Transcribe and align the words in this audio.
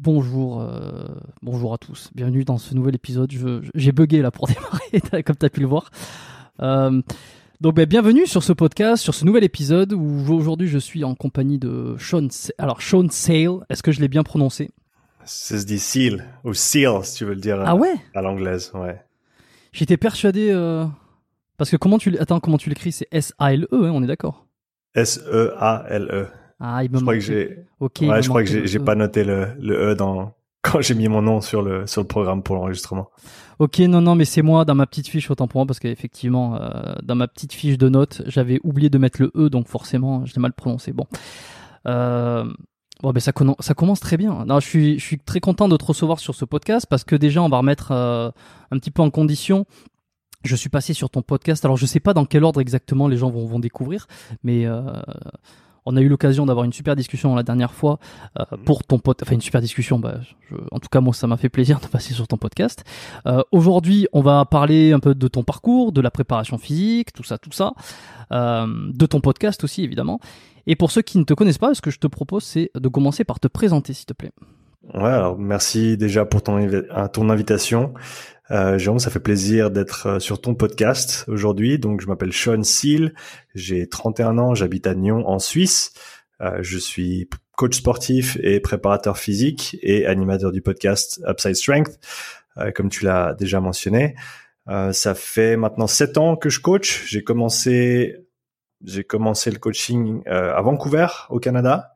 Bonjour, 0.00 0.60
euh, 0.60 1.06
bonjour 1.42 1.74
à 1.74 1.78
tous. 1.78 2.10
Bienvenue 2.14 2.44
dans 2.44 2.58
ce 2.58 2.72
nouvel 2.74 2.94
épisode. 2.94 3.32
J'ai 3.74 3.90
bugué 3.92 4.22
là 4.22 4.30
pour 4.30 4.46
démarrer, 5.00 5.22
comme 5.24 5.36
tu 5.36 5.44
as 5.46 5.50
pu 5.50 5.60
le 5.60 5.66
voir. 5.66 5.90
Euh, 6.60 7.02
donc, 7.60 7.74
ben, 7.74 7.84
bienvenue 7.84 8.26
sur 8.26 8.44
ce 8.44 8.52
podcast, 8.52 9.02
sur 9.02 9.12
ce 9.14 9.24
nouvel 9.24 9.42
épisode 9.42 9.92
où 9.92 10.32
aujourd'hui 10.32 10.68
je 10.68 10.78
suis 10.78 11.02
en 11.02 11.16
compagnie 11.16 11.58
de 11.58 11.96
Sean. 11.98 12.28
Alors, 12.58 12.80
Sean 12.80 13.08
Sale, 13.10 13.64
est-ce 13.68 13.82
que 13.82 13.90
je 13.90 14.00
l'ai 14.00 14.06
bien 14.06 14.22
prononcé? 14.22 14.70
Ça 15.24 15.58
se 15.58 15.66
dit 15.66 15.80
seal 15.80 16.24
ou 16.44 16.54
seal 16.54 17.04
si 17.04 17.16
tu 17.16 17.24
veux 17.24 17.34
le 17.34 17.40
dire 17.40 17.60
Ah 17.66 17.72
euh, 17.74 17.76
ouais 17.76 17.94
à 18.14 18.22
l'anglaise, 18.22 18.70
ouais. 18.74 19.02
J'étais 19.72 19.96
persuadé. 19.96 20.50
euh, 20.52 20.86
Parce 21.56 21.70
que 21.70 21.76
comment 21.76 21.98
tu 21.98 22.16
attends 22.18 22.38
comment 22.38 22.56
tu 22.56 22.68
l'écris? 22.68 22.92
C'est 22.92 23.08
S 23.10 23.34
A 23.38 23.52
L 23.52 23.66
E, 23.72 23.84
hein, 23.86 23.90
on 23.92 24.02
est 24.04 24.06
d'accord? 24.06 24.46
S 24.94 25.18
E 25.26 25.52
A 25.58 25.84
L 25.90 26.08
E. 26.12 26.26
Ah, 26.60 26.82
il 26.84 26.90
me 26.90 26.98
Je 26.98 27.02
crois 27.02 27.14
que 27.14 27.20
j'ai 27.20 27.64
Ok. 27.80 27.98
ouais, 28.02 28.22
je 28.22 28.28
crois 28.28 28.42
que 28.42 28.66
j'ai 28.66 28.78
pas 28.78 28.94
noté 28.94 29.24
le 29.24 29.48
le 29.60 29.92
E 29.92 29.94
dans 29.94 30.32
quand 30.62 30.80
j'ai 30.80 30.94
mis 30.94 31.08
mon 31.08 31.22
nom 31.22 31.40
sur 31.40 31.62
le 31.62 31.86
sur 31.86 32.00
le 32.02 32.06
programme 32.06 32.42
pour 32.42 32.56
l'enregistrement. 32.56 33.10
Ok, 33.58 33.80
non, 33.80 34.00
non, 34.00 34.14
mais 34.14 34.24
c'est 34.24 34.42
moi 34.42 34.64
dans 34.64 34.76
ma 34.76 34.86
petite 34.86 35.08
fiche, 35.08 35.30
autant 35.30 35.48
pour 35.48 35.58
moi, 35.58 35.66
parce 35.66 35.80
qu'effectivement, 35.80 36.60
euh, 36.60 36.94
dans 37.02 37.16
ma 37.16 37.26
petite 37.26 37.52
fiche 37.52 37.76
de 37.76 37.88
notes, 37.88 38.22
j'avais 38.26 38.60
oublié 38.62 38.88
de 38.88 38.98
mettre 38.98 39.20
le 39.20 39.32
E, 39.36 39.48
donc 39.50 39.66
forcément, 39.66 40.24
je 40.26 40.34
l'ai 40.34 40.40
mal 40.40 40.52
prononcé. 40.52 40.92
Bon. 40.92 41.06
Euh, 41.86 42.44
bon, 43.02 43.12
ben 43.12 43.20
ça, 43.20 43.32
commence 43.32 44.00
très 44.00 44.16
bien. 44.16 44.44
Non, 44.44 44.60
je 44.60 44.66
suis, 44.66 44.98
je 45.00 45.04
suis 45.04 45.18
très 45.18 45.40
content 45.40 45.68
de 45.68 45.76
te 45.76 45.84
recevoir 45.84 46.20
sur 46.20 46.36
ce 46.36 46.44
podcast 46.44 46.86
parce 46.88 47.02
que 47.02 47.16
déjà, 47.16 47.42
on 47.42 47.48
va 47.48 47.58
remettre 47.58 47.90
euh, 47.90 48.30
un 48.70 48.78
petit 48.78 48.92
peu 48.92 49.02
en 49.02 49.10
condition. 49.10 49.66
Je 50.44 50.54
suis 50.54 50.68
passé 50.68 50.94
sur 50.94 51.10
ton 51.10 51.22
podcast. 51.22 51.64
Alors, 51.64 51.76
je 51.76 51.86
sais 51.86 52.00
pas 52.00 52.14
dans 52.14 52.26
quel 52.26 52.44
ordre 52.44 52.60
exactement 52.60 53.08
les 53.08 53.16
gens 53.16 53.28
vont, 53.28 53.44
vont 53.44 53.58
découvrir, 53.58 54.06
mais 54.44 54.66
euh, 54.66 54.82
on 55.90 55.96
a 55.96 56.00
eu 56.02 56.08
l'occasion 56.08 56.44
d'avoir 56.46 56.64
une 56.64 56.72
super 56.72 56.94
discussion 56.94 57.34
la 57.34 57.42
dernière 57.42 57.72
fois 57.72 57.98
euh, 58.38 58.44
pour 58.64 58.84
ton 58.84 58.98
podcast. 58.98 59.28
Enfin, 59.28 59.34
une 59.36 59.40
super 59.40 59.60
discussion. 59.60 59.98
Bah, 59.98 60.16
je- 60.50 60.54
en 60.70 60.78
tout 60.78 60.88
cas, 60.90 61.00
moi, 61.00 61.14
ça 61.14 61.26
m'a 61.26 61.36
fait 61.36 61.48
plaisir 61.48 61.80
de 61.82 61.86
passer 61.86 62.12
sur 62.14 62.28
ton 62.28 62.36
podcast. 62.36 62.84
Euh, 63.26 63.42
Aujourd'hui, 63.52 64.06
on 64.12 64.20
va 64.20 64.44
parler 64.44 64.92
un 64.92 65.00
peu 65.00 65.14
de 65.14 65.28
ton 65.28 65.42
parcours, 65.44 65.92
de 65.92 66.00
la 66.00 66.10
préparation 66.10 66.58
physique, 66.58 67.12
tout 67.12 67.22
ça, 67.24 67.38
tout 67.38 67.52
ça, 67.52 67.72
euh, 68.32 68.66
de 68.92 69.06
ton 69.06 69.20
podcast 69.20 69.64
aussi, 69.64 69.82
évidemment. 69.82 70.20
Et 70.66 70.76
pour 70.76 70.90
ceux 70.90 71.00
qui 71.02 71.16
ne 71.18 71.24
te 71.24 71.32
connaissent 71.34 71.58
pas, 71.58 71.74
ce 71.74 71.80
que 71.80 71.90
je 71.90 71.98
te 71.98 72.06
propose, 72.06 72.44
c'est 72.44 72.70
de 72.74 72.88
commencer 72.88 73.24
par 73.24 73.40
te 73.40 73.48
présenter, 73.48 73.94
s'il 73.94 74.06
te 74.06 74.12
plaît. 74.12 74.32
Ouais, 74.94 75.02
alors 75.10 75.38
merci 75.38 75.96
déjà 75.96 76.24
pour 76.24 76.42
ton 76.42 76.58
euh, 76.58 76.82
ton 77.12 77.28
invitation. 77.30 77.92
Euh, 78.50 78.78
Jérôme, 78.78 78.98
ça 78.98 79.10
fait 79.10 79.20
plaisir 79.20 79.70
d'être 79.70 80.06
euh, 80.06 80.18
sur 80.20 80.40
ton 80.40 80.54
podcast 80.54 81.24
aujourd'hui. 81.28 81.78
Donc, 81.78 82.00
je 82.00 82.06
m'appelle 82.06 82.32
Sean 82.32 82.62
Seal, 82.62 83.14
j'ai 83.54 83.86
31 83.88 84.38
ans, 84.38 84.54
j'habite 84.54 84.86
à 84.86 84.94
Nyon 84.94 85.28
en 85.28 85.38
Suisse. 85.38 85.92
Euh, 86.40 86.58
je 86.62 86.78
suis 86.78 87.28
coach 87.56 87.76
sportif 87.76 88.38
et 88.42 88.60
préparateur 88.60 89.18
physique 89.18 89.76
et 89.82 90.06
animateur 90.06 90.52
du 90.52 90.62
podcast 90.62 91.20
Upside 91.28 91.56
Strength, 91.56 91.98
euh, 92.56 92.70
comme 92.70 92.88
tu 92.88 93.04
l'as 93.04 93.34
déjà 93.34 93.60
mentionné. 93.60 94.14
Euh, 94.68 94.92
ça 94.92 95.14
fait 95.14 95.56
maintenant 95.56 95.86
sept 95.86 96.16
ans 96.16 96.36
que 96.36 96.48
je 96.48 96.60
coach. 96.60 97.04
J'ai 97.06 97.22
commencé, 97.24 98.16
j'ai 98.84 99.04
commencé 99.04 99.50
le 99.50 99.58
coaching 99.58 100.22
euh, 100.26 100.54
à 100.54 100.62
Vancouver, 100.62 101.08
au 101.30 101.38
Canada. 101.38 101.92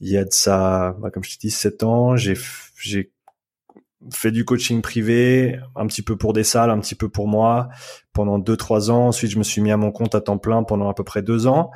Il 0.00 0.08
y 0.08 0.16
a 0.16 0.24
de 0.24 0.32
ça, 0.32 0.94
bah, 1.00 1.10
comme 1.10 1.24
je 1.24 1.30
t'ai 1.30 1.38
dit, 1.48 1.50
sept 1.50 1.82
ans. 1.82 2.16
J'ai, 2.16 2.34
f- 2.34 2.70
j'ai 2.80 3.12
fait 4.12 4.30
du 4.30 4.44
coaching 4.44 4.80
privé, 4.80 5.58
un 5.76 5.86
petit 5.86 6.02
peu 6.02 6.16
pour 6.16 6.32
des 6.32 6.44
salles, 6.44 6.70
un 6.70 6.80
petit 6.80 6.94
peu 6.94 7.08
pour 7.08 7.28
moi, 7.28 7.68
pendant 8.12 8.38
deux 8.38 8.56
trois 8.56 8.90
ans. 8.90 9.08
Ensuite, 9.08 9.30
je 9.30 9.38
me 9.38 9.42
suis 9.42 9.60
mis 9.60 9.70
à 9.70 9.76
mon 9.76 9.90
compte 9.92 10.14
à 10.14 10.20
temps 10.20 10.38
plein 10.38 10.62
pendant 10.62 10.88
à 10.88 10.94
peu 10.94 11.04
près 11.04 11.22
deux 11.22 11.46
ans. 11.46 11.70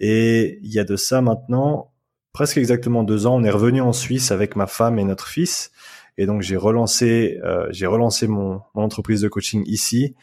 Et 0.00 0.58
il 0.62 0.72
y 0.72 0.78
a 0.78 0.84
de 0.84 0.96
ça 0.96 1.20
maintenant, 1.20 1.92
presque 2.32 2.56
exactement 2.58 3.02
deux 3.02 3.26
ans, 3.26 3.36
on 3.36 3.44
est 3.44 3.50
revenu 3.50 3.80
en 3.80 3.92
Suisse 3.92 4.30
avec 4.30 4.56
ma 4.56 4.66
femme 4.66 4.98
et 4.98 5.04
notre 5.04 5.26
fils. 5.26 5.70
Et 6.18 6.24
donc 6.26 6.40
j'ai 6.42 6.56
relancé, 6.56 7.38
euh, 7.44 7.66
j'ai 7.70 7.86
relancé 7.86 8.26
mon, 8.26 8.62
mon 8.74 8.82
entreprise 8.82 9.20
de 9.20 9.28
coaching 9.28 9.62
ici. 9.66 10.14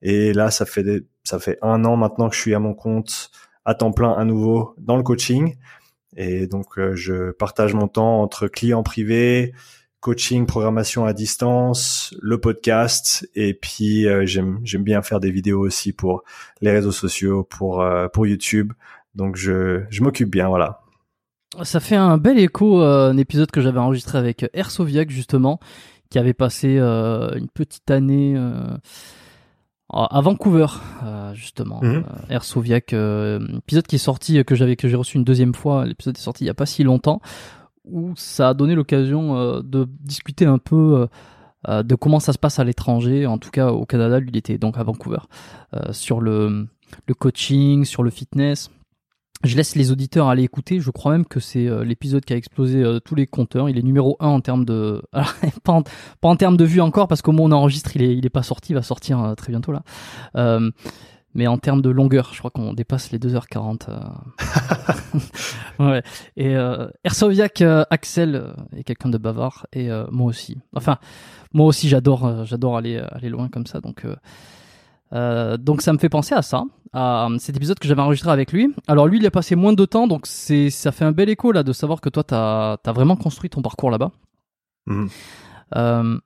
Et 0.00 0.32
là, 0.32 0.50
ça 0.50 0.64
fait 0.64 0.82
des- 0.82 1.06
ça 1.24 1.38
fait 1.38 1.58
un 1.62 1.84
an 1.84 1.96
maintenant 1.96 2.28
que 2.28 2.34
je 2.34 2.40
suis 2.40 2.54
à 2.54 2.58
mon 2.58 2.74
compte 2.74 3.30
à 3.64 3.74
temps 3.74 3.92
plein 3.92 4.12
à 4.12 4.24
nouveau 4.24 4.74
dans 4.78 4.96
le 4.96 5.02
coaching. 5.02 5.56
Et 6.16 6.46
donc 6.46 6.78
euh, 6.78 6.94
je 6.94 7.30
partage 7.32 7.74
mon 7.74 7.88
temps 7.88 8.20
entre 8.22 8.48
clients 8.48 8.82
privés, 8.82 9.52
coaching, 10.02 10.46
programmation 10.46 11.06
à 11.06 11.14
distance, 11.14 12.12
le 12.20 12.38
podcast, 12.38 13.26
et 13.34 13.54
puis 13.54 14.06
euh, 14.06 14.26
j'aime 14.26 14.58
j'aime 14.64 14.82
bien 14.82 15.00
faire 15.00 15.20
des 15.20 15.30
vidéos 15.30 15.60
aussi 15.60 15.92
pour 15.92 16.24
les 16.60 16.72
réseaux 16.72 16.92
sociaux, 16.92 17.44
pour 17.44 17.80
euh, 17.80 18.08
pour 18.08 18.26
YouTube. 18.26 18.72
Donc 19.14 19.36
je 19.36 19.84
je 19.88 20.02
m'occupe 20.02 20.28
bien, 20.28 20.48
voilà. 20.48 20.80
Ça 21.62 21.80
fait 21.80 21.96
un 21.96 22.18
bel 22.18 22.38
écho 22.38 22.82
euh, 22.82 23.10
un 23.10 23.16
épisode 23.16 23.50
que 23.50 23.60
j'avais 23.60 23.78
enregistré 23.78 24.18
avec 24.18 24.44
Ersoviac, 24.54 25.08
justement, 25.08 25.60
qui 26.10 26.18
avait 26.18 26.34
passé 26.34 26.78
euh, 26.78 27.30
une 27.36 27.48
petite 27.48 27.90
année 27.90 28.34
euh, 28.36 28.76
à 29.92 30.20
Vancouver, 30.20 30.66
euh, 31.04 31.32
justement. 31.34 31.80
Euh, 31.84 32.02
euh, 32.92 33.58
épisode 33.58 33.86
qui 33.86 33.96
est 33.96 33.98
sorti, 33.98 34.38
euh, 34.38 34.42
que 34.42 34.54
j'avais 34.54 34.74
que 34.74 34.88
j'ai 34.88 34.96
reçu 34.96 35.16
une 35.16 35.24
deuxième 35.24 35.54
fois. 35.54 35.84
L'épisode 35.84 36.16
est 36.16 36.20
sorti 36.20 36.44
il 36.44 36.46
y 36.48 36.50
a 36.50 36.54
pas 36.54 36.66
si 36.66 36.82
longtemps, 36.82 37.20
où 37.84 38.12
ça 38.16 38.50
a 38.50 38.54
donné 38.54 38.74
l'occasion 38.74 39.36
euh, 39.36 39.62
de 39.62 39.88
discuter 40.00 40.46
un 40.46 40.58
peu 40.58 40.76
euh, 41.02 41.06
euh, 41.68 41.82
de 41.82 41.94
comment 41.94 42.20
ça 42.20 42.32
se 42.32 42.38
passe 42.38 42.58
à 42.58 42.64
l'étranger. 42.64 43.26
En 43.26 43.38
tout 43.38 43.50
cas, 43.50 43.70
au 43.70 43.84
Canada, 43.84 44.20
lui, 44.20 44.30
il 44.32 44.36
était 44.36 44.58
donc 44.58 44.78
à 44.78 44.82
Vancouver, 44.82 45.18
sur 45.92 46.20
le, 46.20 46.68
le 47.06 47.14
coaching, 47.14 47.84
sur 47.84 48.02
le 48.02 48.10
fitness. 48.10 48.70
Je 49.44 49.56
laisse 49.56 49.74
les 49.74 49.90
auditeurs 49.90 50.28
aller 50.28 50.44
écouter. 50.44 50.78
Je 50.78 50.90
crois 50.90 51.12
même 51.12 51.24
que 51.24 51.40
c'est 51.40 51.68
l'épisode 51.84 52.24
qui 52.24 52.32
a 52.32 52.36
explosé 52.36 52.98
tous 53.04 53.16
les 53.16 53.26
compteurs. 53.26 53.68
Il 53.68 53.76
est 53.76 53.82
numéro 53.82 54.16
1 54.20 54.28
en 54.28 54.40
termes 54.40 54.64
de, 54.64 55.02
Alors, 55.12 55.32
pas, 55.64 55.72
en, 55.72 55.82
pas 55.82 56.28
en 56.28 56.36
termes 56.36 56.56
de 56.56 56.64
vues 56.64 56.80
encore 56.80 57.08
parce 57.08 57.22
qu'au 57.22 57.32
moment 57.32 57.44
où 57.44 57.48
on 57.48 57.52
enregistre, 57.52 57.96
il 57.96 58.02
est, 58.02 58.16
il 58.16 58.24
est 58.24 58.30
pas 58.30 58.44
sorti. 58.44 58.72
Il 58.72 58.74
va 58.76 58.82
sortir 58.82 59.34
très 59.36 59.50
bientôt 59.50 59.72
là. 59.72 59.82
Mais 61.34 61.46
en 61.46 61.56
termes 61.58 61.80
de 61.82 61.90
longueur, 61.90 62.30
je 62.32 62.38
crois 62.38 62.50
qu'on 62.50 62.74
dépasse 62.74 63.10
les 63.10 63.18
2h40. 63.18 63.88
euh. 63.88 64.00
ouais. 65.90 66.02
Et 66.36 66.56
euh, 66.56 66.88
Ersoviac, 67.04 67.62
euh, 67.62 67.84
Axel 67.90 68.34
euh, 68.36 68.52
est 68.76 68.84
quelqu'un 68.84 69.08
de 69.08 69.18
bavard 69.18 69.66
et 69.72 69.90
euh, 69.90 70.04
moi 70.10 70.26
aussi. 70.26 70.58
Enfin, 70.74 70.98
moi 71.52 71.66
aussi, 71.66 71.88
j'adore, 71.88 72.44
j'adore 72.44 72.76
aller 72.76 72.98
aller 72.98 73.28
loin 73.28 73.48
comme 73.48 73.66
ça. 73.66 73.80
Donc 73.80 74.06
donc 75.12 75.82
ça 75.82 75.92
me 75.92 75.98
fait 75.98 76.08
penser 76.08 76.34
à 76.34 76.40
ça, 76.40 76.64
à 76.94 77.28
cet 77.38 77.54
épisode 77.56 77.78
que 77.78 77.86
j'avais 77.86 78.00
enregistré 78.00 78.30
avec 78.30 78.50
lui. 78.50 78.74
Alors 78.88 79.06
lui, 79.06 79.18
il 79.18 79.26
a 79.26 79.30
passé 79.30 79.56
moins 79.56 79.74
de 79.74 79.84
temps, 79.84 80.06
donc 80.06 80.26
c'est 80.26 80.70
ça 80.70 80.90
fait 80.90 81.04
un 81.04 81.12
bel 81.12 81.28
écho 81.28 81.52
là 81.52 81.62
de 81.62 81.72
savoir 81.74 82.00
que 82.00 82.08
toi, 82.08 82.24
t'as 82.24 82.78
as 82.82 82.92
vraiment 82.92 83.16
construit 83.16 83.50
ton 83.50 83.60
parcours 83.60 83.90
là-bas. 83.90 84.10
Euh, 85.76 86.18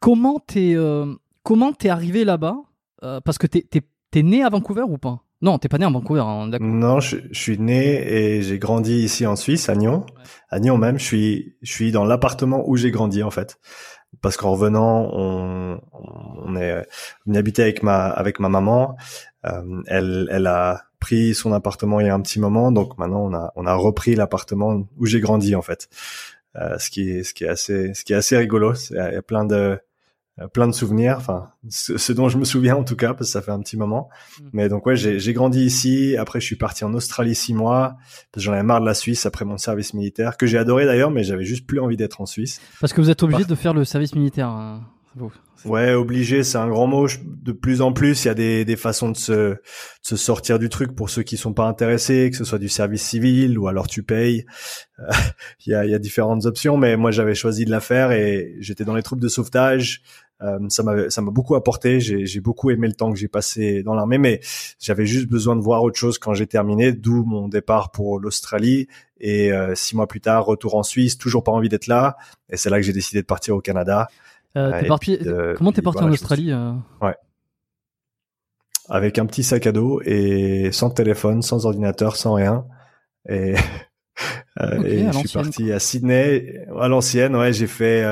comment 0.00 0.40
t'es 0.40 0.74
comment 1.42 1.72
t'es 1.72 1.88
arrivé 1.88 2.24
là-bas 2.24 2.56
Euh, 3.04 3.20
Parce 3.24 3.38
que 3.38 3.46
t'es 3.46 3.62
t'es 3.62 3.82
t'es 4.10 4.22
né 4.22 4.42
à 4.44 4.48
Vancouver 4.48 4.82
ou 4.82 4.98
pas? 4.98 5.20
Non, 5.40 5.58
t'es 5.58 5.68
pas 5.68 5.78
né 5.78 5.84
à 5.84 5.90
Vancouver, 5.90 6.20
hein, 6.20 6.46
d'accord. 6.48 6.68
Non, 6.68 7.00
je, 7.00 7.16
je 7.32 7.40
suis 7.40 7.58
né 7.58 8.06
et 8.12 8.42
j'ai 8.42 8.58
grandi 8.60 8.94
ici 9.02 9.26
en 9.26 9.34
Suisse, 9.34 9.68
à 9.68 9.74
Nyon. 9.74 10.06
À 10.50 10.60
Nyon 10.60 10.78
même, 10.78 10.98
je 11.00 11.04
suis, 11.04 11.56
je 11.62 11.72
suis 11.72 11.90
dans 11.90 12.04
l'appartement 12.04 12.62
où 12.68 12.76
j'ai 12.76 12.92
grandi 12.92 13.24
en 13.24 13.30
fait. 13.32 13.58
parce 14.20 14.36
qu'en 14.36 14.52
revenant, 14.52 15.08
on, 15.12 15.80
on 16.44 16.56
est 16.56 16.86
on 17.26 17.34
habité 17.34 17.62
avec 17.62 17.82
ma 17.82 18.04
avec 18.06 18.38
ma 18.38 18.48
maman. 18.48 18.96
Euh, 19.46 19.82
elle 19.88 20.28
elle 20.30 20.46
a 20.46 20.82
pris 21.00 21.34
son 21.34 21.52
appartement 21.52 21.98
il 21.98 22.06
y 22.06 22.10
a 22.10 22.14
un 22.14 22.20
petit 22.20 22.38
moment, 22.38 22.70
donc 22.70 22.96
maintenant 22.98 23.24
on 23.24 23.34
a 23.34 23.52
on 23.56 23.66
a 23.66 23.74
repris 23.74 24.14
l'appartement 24.14 24.86
où 24.98 25.06
j'ai 25.06 25.18
grandi 25.20 25.56
en 25.56 25.62
fait. 25.62 25.88
Euh, 26.56 26.78
ce 26.78 26.88
qui 26.90 27.10
est 27.10 27.24
ce 27.24 27.34
qui 27.34 27.42
est 27.44 27.48
assez 27.48 27.94
ce 27.94 28.04
qui 28.04 28.12
est 28.12 28.16
assez 28.16 28.36
rigolo. 28.36 28.74
Il 28.90 28.96
y 28.96 28.98
a 29.16 29.22
plein 29.22 29.44
de 29.44 29.80
plein 30.52 30.66
de 30.66 30.72
souvenirs, 30.72 31.16
enfin 31.18 31.50
ce, 31.68 32.12
dont 32.12 32.28
je 32.28 32.38
me 32.38 32.44
souviens 32.44 32.76
en 32.76 32.84
tout 32.84 32.96
cas 32.96 33.14
parce 33.14 33.28
que 33.28 33.32
ça 33.32 33.42
fait 33.42 33.50
un 33.50 33.60
petit 33.60 33.76
moment. 33.76 34.08
Mm. 34.40 34.44
Mais 34.52 34.68
donc 34.68 34.86
ouais, 34.86 34.96
j'ai 34.96 35.32
grandi 35.32 35.60
ici. 35.64 36.16
Après, 36.16 36.40
je 36.40 36.46
suis 36.46 36.56
parti 36.56 36.84
en 36.84 36.94
Australie 36.94 37.34
six 37.34 37.54
mois 37.54 37.96
parce 38.32 38.34
que 38.34 38.40
j'en 38.40 38.52
avais 38.52 38.62
marre 38.62 38.80
de 38.80 38.86
la 38.86 38.94
Suisse 38.94 39.26
après 39.26 39.44
mon 39.44 39.58
service 39.58 39.94
militaire 39.94 40.36
que 40.36 40.46
j'ai 40.46 40.58
adoré 40.58 40.86
d'ailleurs, 40.86 41.10
mais 41.10 41.22
j'avais 41.22 41.44
juste 41.44 41.66
plus 41.66 41.80
envie 41.80 41.96
d'être 41.96 42.20
en 42.20 42.26
Suisse. 42.26 42.60
Parce 42.80 42.92
que 42.92 43.00
vous 43.00 43.10
êtes 43.10 43.22
obligé 43.22 43.44
de 43.44 43.54
faire 43.54 43.74
le 43.74 43.84
service 43.84 44.14
militaire. 44.14 44.48
Hein, 44.48 44.80
Ouais, 45.64 45.92
obligé, 45.92 46.42
c'est 46.42 46.58
un 46.58 46.68
grand 46.68 46.86
mot. 46.86 47.06
De 47.24 47.52
plus 47.52 47.82
en 47.82 47.92
plus, 47.92 48.24
il 48.24 48.28
y 48.28 48.30
a 48.30 48.34
des, 48.34 48.64
des 48.64 48.76
façons 48.76 49.10
de 49.10 49.16
se, 49.16 49.32
de 49.32 49.58
se 50.02 50.16
sortir 50.16 50.58
du 50.58 50.68
truc 50.68 50.94
pour 50.94 51.10
ceux 51.10 51.22
qui 51.22 51.36
sont 51.36 51.52
pas 51.52 51.66
intéressés, 51.66 52.30
que 52.30 52.36
ce 52.36 52.44
soit 52.44 52.58
du 52.58 52.68
service 52.68 53.02
civil 53.02 53.58
ou 53.58 53.68
alors 53.68 53.86
tu 53.86 54.02
payes. 54.02 54.44
Euh, 54.98 55.04
il, 55.66 55.70
y 55.72 55.74
a, 55.74 55.84
il 55.84 55.90
y 55.90 55.94
a 55.94 55.98
différentes 55.98 56.46
options, 56.46 56.76
mais 56.76 56.96
moi 56.96 57.10
j'avais 57.10 57.34
choisi 57.34 57.64
de 57.64 57.70
la 57.70 57.80
faire 57.80 58.12
et 58.12 58.56
j'étais 58.58 58.84
dans 58.84 58.94
les 58.94 59.02
troupes 59.02 59.20
de 59.20 59.28
sauvetage. 59.28 60.02
Euh, 60.42 60.58
ça 60.68 60.82
m'a 60.82 61.08
ça 61.08 61.22
m'a 61.22 61.30
beaucoup 61.30 61.54
apporté. 61.54 62.00
J'ai, 62.00 62.26
j'ai 62.26 62.40
beaucoup 62.40 62.70
aimé 62.70 62.88
le 62.88 62.94
temps 62.94 63.12
que 63.12 63.18
j'ai 63.18 63.28
passé 63.28 63.82
dans 63.82 63.94
l'armée, 63.94 64.18
mais 64.18 64.40
j'avais 64.80 65.06
juste 65.06 65.28
besoin 65.28 65.54
de 65.54 65.60
voir 65.60 65.82
autre 65.84 65.98
chose 65.98 66.18
quand 66.18 66.34
j'ai 66.34 66.46
terminé, 66.46 66.92
d'où 66.92 67.24
mon 67.24 67.48
départ 67.48 67.92
pour 67.92 68.18
l'Australie. 68.18 68.88
Et 69.20 69.52
euh, 69.52 69.76
six 69.76 69.94
mois 69.94 70.08
plus 70.08 70.20
tard, 70.20 70.44
retour 70.44 70.74
en 70.74 70.82
Suisse, 70.82 71.16
toujours 71.16 71.44
pas 71.44 71.52
envie 71.52 71.68
d'être 71.68 71.86
là. 71.86 72.16
Et 72.50 72.56
c'est 72.56 72.70
là 72.70 72.78
que 72.78 72.82
j'ai 72.82 72.92
décidé 72.92 73.20
de 73.20 73.26
partir 73.26 73.54
au 73.54 73.60
Canada. 73.60 74.08
Euh, 74.56 74.86
parti... 74.86 75.18
Comment 75.56 75.72
t'es 75.72 75.82
parti 75.82 76.02
en 76.02 76.10
Australie 76.10 76.52
euh 76.52 76.72
Ouais. 77.00 77.14
Avec 78.88 79.18
un 79.18 79.26
petit 79.26 79.42
sac 79.42 79.66
à 79.66 79.72
dos 79.72 80.00
et 80.04 80.70
sans 80.72 80.90
téléphone, 80.90 81.40
sans 81.42 81.66
ordinateur, 81.66 82.16
sans 82.16 82.34
rien. 82.34 82.66
Et, 83.28 83.54
euh, 84.60 84.82
et 84.82 85.06
je 85.10 85.18
suis 85.18 85.28
parti 85.28 85.72
à 85.72 85.78
Sydney 85.78 86.66
à 86.78 86.88
l'ancienne. 86.88 87.36
Ouais, 87.36 87.52
j'ai 87.52 87.68
fait 87.68 88.04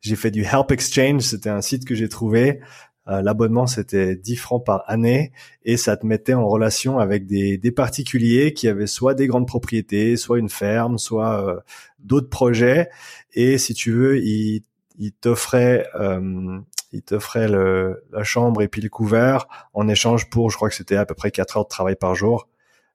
j'ai 0.00 0.16
fait 0.16 0.30
du 0.30 0.42
Help 0.42 0.70
Exchange. 0.70 1.22
C'était 1.22 1.50
un 1.50 1.60
site 1.60 1.84
que 1.84 1.94
j'ai 1.94 2.08
trouvé. 2.08 2.60
L'abonnement 3.06 3.66
c'était 3.66 4.16
10 4.16 4.36
francs 4.36 4.64
par 4.64 4.84
année 4.86 5.32
et 5.64 5.76
ça 5.76 5.98
te 5.98 6.06
mettait 6.06 6.32
en 6.32 6.48
relation 6.48 6.98
avec 6.98 7.26
des, 7.26 7.58
des 7.58 7.70
particuliers 7.70 8.54
qui 8.54 8.66
avaient 8.66 8.86
soit 8.86 9.12
des 9.12 9.26
grandes 9.26 9.46
propriétés, 9.46 10.16
soit 10.16 10.38
une 10.38 10.48
ferme, 10.48 10.96
soit 10.96 11.62
d'autres 11.98 12.30
projets. 12.30 12.88
Et 13.34 13.58
si 13.58 13.74
tu 13.74 13.90
veux, 13.90 14.24
ils 14.24 14.64
il 14.98 15.12
t'offrait 15.12 15.86
euh, 15.94 16.58
il 16.92 17.02
t'offrait 17.02 17.48
le, 17.48 18.04
la 18.12 18.22
chambre 18.22 18.62
et 18.62 18.68
puis 18.68 18.80
le 18.80 18.88
couvert 18.88 19.48
en 19.72 19.88
échange 19.88 20.30
pour 20.30 20.50
je 20.50 20.56
crois 20.56 20.68
que 20.68 20.74
c'était 20.74 20.96
à 20.96 21.04
peu 21.04 21.14
près 21.14 21.30
4 21.30 21.56
heures 21.56 21.64
de 21.64 21.68
travail 21.68 21.96
par 21.96 22.14
jour. 22.14 22.48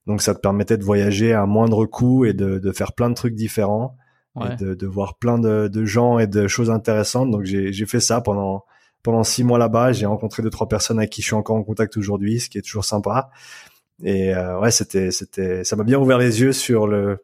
Donc 0.07 0.21
ça 0.21 0.33
te 0.33 0.39
permettait 0.39 0.77
de 0.77 0.83
voyager 0.83 1.33
à 1.33 1.45
moindre 1.45 1.85
coût 1.85 2.25
et 2.25 2.33
de, 2.33 2.59
de 2.59 2.71
faire 2.71 2.93
plein 2.93 3.09
de 3.09 3.15
trucs 3.15 3.35
différents 3.35 3.97
et 4.41 4.55
de, 4.55 4.73
de, 4.73 4.87
voir 4.87 5.17
plein 5.17 5.37
de, 5.37 5.67
de, 5.67 5.85
gens 5.85 6.17
et 6.17 6.27
de 6.27 6.47
choses 6.47 6.69
intéressantes. 6.69 7.29
Donc 7.29 7.43
j'ai 7.43 7.73
j'ai 7.73 7.85
fait 7.85 7.99
ça 7.99 8.21
pendant 8.21 8.63
pendant 9.03 9.23
six 9.23 9.43
mois 9.43 9.57
là-bas. 9.57 9.91
J'ai 9.91 10.05
rencontré 10.05 10.41
deux 10.41 10.49
trois 10.49 10.69
personnes 10.69 10.97
avec 10.97 11.09
qui 11.09 11.21
je 11.21 11.27
suis 11.27 11.35
encore 11.35 11.57
en 11.57 11.63
contact 11.63 11.97
aujourd'hui 11.97 12.39
ce 12.39 12.49
qui 12.49 12.57
est 12.57 12.61
toujours 12.61 12.85
sympa. 12.85 13.31
Et 14.01 14.33
euh, 14.33 14.59
ouais 14.59 14.71
c'était 14.71 15.11
c'était 15.11 15.65
ça 15.65 15.75
m'a 15.75 15.83
bien 15.83 15.99
ouvert 15.99 16.17
les 16.17 16.39
yeux 16.41 16.53
sur 16.53 16.87
le 16.87 17.23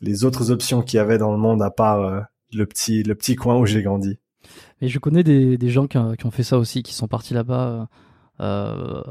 les 0.00 0.24
autres 0.24 0.50
options 0.50 0.82
qu'il 0.82 0.96
y 0.96 1.00
avait 1.00 1.18
dans 1.18 1.32
le 1.32 1.38
monde 1.38 1.62
à 1.62 1.70
part 1.70 2.00
euh, 2.00 2.20
le 2.54 2.66
petit, 2.66 3.02
le 3.02 3.14
petit 3.14 3.36
coin 3.36 3.58
où 3.58 3.66
j'ai 3.66 3.82
grandi. 3.82 4.18
Mais 4.80 4.88
je 4.88 4.98
connais 4.98 5.22
des, 5.22 5.56
des 5.56 5.70
gens 5.70 5.86
qui, 5.86 5.96
ont 5.98 6.30
fait 6.30 6.42
ça 6.42 6.58
aussi, 6.58 6.82
qui 6.82 6.94
sont 6.94 7.08
partis 7.08 7.34
là-bas 7.34 7.88
euh, 8.40 9.02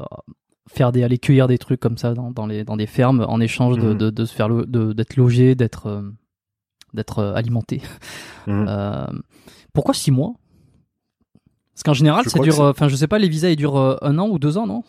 faire 0.68 0.92
des, 0.92 1.02
aller 1.02 1.18
cueillir 1.18 1.46
des 1.46 1.58
trucs 1.58 1.80
comme 1.80 1.98
ça 1.98 2.14
dans, 2.14 2.30
dans, 2.30 2.46
les, 2.46 2.64
dans 2.64 2.76
des 2.76 2.86
fermes 2.86 3.24
en 3.28 3.40
échange 3.40 3.78
de, 3.78 3.92
mhm. 3.92 3.98
de, 3.98 4.10
de, 4.10 4.24
se 4.24 4.34
faire 4.34 4.48
d'être 4.48 5.16
logé, 5.16 5.54
d'être 5.54 5.86
euh, 5.86 6.02
d'être 6.92 7.18
euh, 7.18 7.34
alimenté. 7.34 7.82
Mhm. 8.46 8.66
Euh, 8.68 9.06
pourquoi 9.72 9.94
six 9.94 10.10
mois? 10.10 10.34
Parce 11.72 11.82
qu'en 11.82 11.94
général, 11.94 12.24
ça 12.28 12.38
dure. 12.38 12.60
Enfin, 12.60 12.88
je 12.88 12.94
sais 12.94 13.08
pas, 13.08 13.18
les 13.18 13.28
visas 13.28 13.48
ils 13.48 13.56
durent 13.56 13.98
un 14.00 14.18
an 14.18 14.28
ou 14.28 14.38
deux 14.38 14.58
ans, 14.58 14.66
non? 14.66 14.84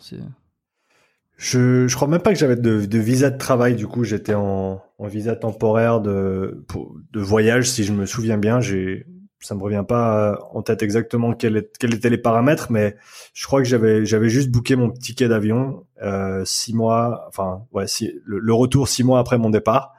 Je, 1.36 1.86
je 1.86 1.94
crois 1.94 2.08
même 2.08 2.20
pas 2.20 2.32
que 2.32 2.38
j'avais 2.38 2.56
de, 2.56 2.84
de, 2.86 2.98
visa 2.98 3.30
de 3.30 3.38
travail. 3.38 3.74
Du 3.76 3.86
coup, 3.86 4.04
j'étais 4.04 4.34
en, 4.34 4.82
en, 4.98 5.06
visa 5.06 5.36
temporaire 5.36 6.00
de, 6.00 6.64
de 7.12 7.20
voyage, 7.20 7.70
si 7.70 7.84
je 7.84 7.92
me 7.92 8.06
souviens 8.06 8.38
bien. 8.38 8.60
J'ai, 8.60 9.06
ça 9.40 9.54
me 9.54 9.62
revient 9.62 9.84
pas 9.86 10.38
en 10.52 10.62
tête 10.62 10.82
exactement 10.82 11.34
quels 11.34 11.56
étaient 11.56 12.10
les 12.10 12.18
paramètres, 12.18 12.72
mais 12.72 12.96
je 13.34 13.46
crois 13.46 13.62
que 13.62 13.68
j'avais, 13.68 14.04
j'avais 14.04 14.28
juste 14.28 14.50
booké 14.50 14.76
mon 14.76 14.90
ticket 14.90 15.28
d'avion 15.28 15.84
euh, 16.02 16.44
six 16.44 16.74
mois, 16.74 17.26
enfin 17.28 17.62
ouais, 17.72 17.86
si, 17.86 18.12
le, 18.24 18.54
retour 18.54 18.88
six 18.88 19.04
mois 19.04 19.18
après 19.18 19.38
mon 19.38 19.50
départ, 19.50 19.92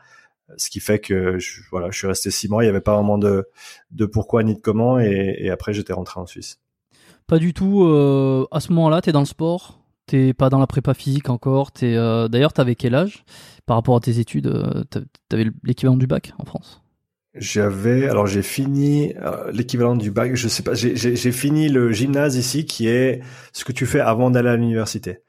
ce 0.58 0.70
qui 0.70 0.80
fait 0.80 1.00
que 1.00 1.38
je, 1.40 1.62
voilà, 1.72 1.92
je 1.92 1.98
suis 1.98 2.08
resté 2.08 2.32
six 2.32 2.50
mois. 2.50 2.64
Il 2.64 2.68
y 2.68 2.70
avait 2.70 2.82
pas 2.82 2.96
vraiment 2.96 3.18
de, 3.18 3.48
de 3.92 4.06
pourquoi 4.06 4.44
ni 4.44 4.56
de 4.56 4.60
comment, 4.60 5.00
et, 5.00 5.36
et 5.40 5.50
après 5.50 5.74
j'étais 5.74 5.94
rentré 5.94 6.20
en 6.20 6.26
Suisse. 6.26 6.60
Pas 7.28 7.40
du 7.40 7.54
tout. 7.54 7.84
Euh, 7.84 8.48
à 8.52 8.60
ce 8.60 8.72
moment-là, 8.72 9.02
tu 9.02 9.10
es 9.10 9.14
dans 9.14 9.20
le 9.20 9.26
sport? 9.26 9.80
T'es 10.08 10.34
pas 10.34 10.50
dans 10.50 10.60
la 10.60 10.68
prépa 10.68 10.94
physique 10.94 11.30
encore. 11.30 11.74
T'es 11.74 11.96
euh... 11.96 12.30
d'ailleurs, 12.30 12.54
t'avais 12.54 12.76
quel 12.76 12.96
âge 12.96 13.26
par 13.66 13.76
rapport 13.76 13.98
à 13.98 14.00
tes 14.00 14.20
études 14.20 14.48
euh, 14.48 14.84
T'avais 15.28 15.48
l'équivalent 15.64 15.98
du 15.98 16.08
bac 16.08 16.34
en 16.40 16.46
France? 16.46 16.82
J'avais, 17.36 18.08
alors 18.08 18.26
j'ai 18.26 18.42
fini 18.42 19.14
euh, 19.22 19.52
l'équivalent 19.52 19.98
du 19.98 20.10
bac. 20.10 20.34
Je 20.36 20.48
sais 20.48 20.64
pas. 20.64 20.74
J'ai 20.74 21.32
fini 21.32 21.68
le 21.68 21.92
gymnase 21.92 22.38
ici, 22.38 22.66
qui 22.66 22.88
est 22.88 23.22
ce 23.52 23.66
que 23.66 23.74
tu 23.74 23.86
fais 23.86 24.00
avant 24.00 24.32
d'aller 24.32 24.50
à 24.50 24.56
l'université. 24.56 25.20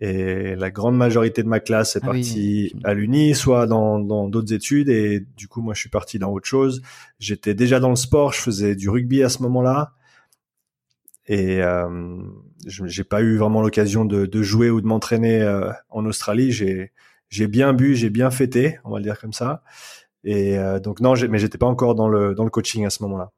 Et 0.00 0.54
la 0.54 0.70
grande 0.70 0.96
majorité 0.96 1.42
de 1.42 1.48
ma 1.48 1.60
classe 1.60 1.96
est 1.96 2.00
ah 2.02 2.06
partie 2.06 2.74
à 2.84 2.94
l'uni, 2.94 3.34
soit 3.34 3.66
dans 3.66 3.98
d'autres 4.28 4.52
études. 4.52 4.88
Et 4.88 5.26
du 5.36 5.48
coup, 5.48 5.62
moi, 5.62 5.74
je 5.74 5.80
suis 5.80 5.90
parti 5.90 6.20
dans 6.20 6.30
autre 6.30 6.46
chose. 6.46 6.80
J'étais 7.18 7.54
déjà 7.54 7.80
dans 7.80 7.90
le 7.90 7.96
sport. 7.96 8.32
Je 8.32 8.40
faisais 8.40 8.76
du 8.76 8.88
rugby 8.88 9.22
à 9.24 9.28
ce 9.28 9.42
moment-là. 9.42 9.92
Et 11.26 11.62
euh, 11.62 12.18
j'ai 12.66 13.04
pas 13.04 13.22
eu 13.22 13.36
vraiment 13.36 13.62
l'occasion 13.62 14.04
de, 14.04 14.26
de, 14.26 14.42
jouer 14.42 14.70
ou 14.70 14.80
de 14.80 14.86
m'entraîner 14.86 15.40
euh, 15.40 15.70
en 15.88 16.04
Australie. 16.06 16.52
J'ai 16.52 16.92
j'ai 17.28 17.46
bien 17.46 17.72
bu, 17.72 17.94
j'ai 17.94 18.10
bien 18.10 18.30
fêté, 18.30 18.78
on 18.84 18.90
va 18.90 18.98
le 18.98 19.04
dire 19.04 19.18
comme 19.18 19.32
ça. 19.32 19.62
Et 20.24 20.58
euh, 20.58 20.80
donc 20.80 21.00
non, 21.00 21.14
mais 21.30 21.38
j'étais 21.38 21.58
pas 21.58 21.66
encore 21.66 21.94
dans 21.94 22.08
le 22.08 22.34
dans 22.34 22.44
le 22.44 22.50
coaching 22.50 22.84
à 22.84 22.90
ce 22.90 23.02
moment-là. 23.04 23.30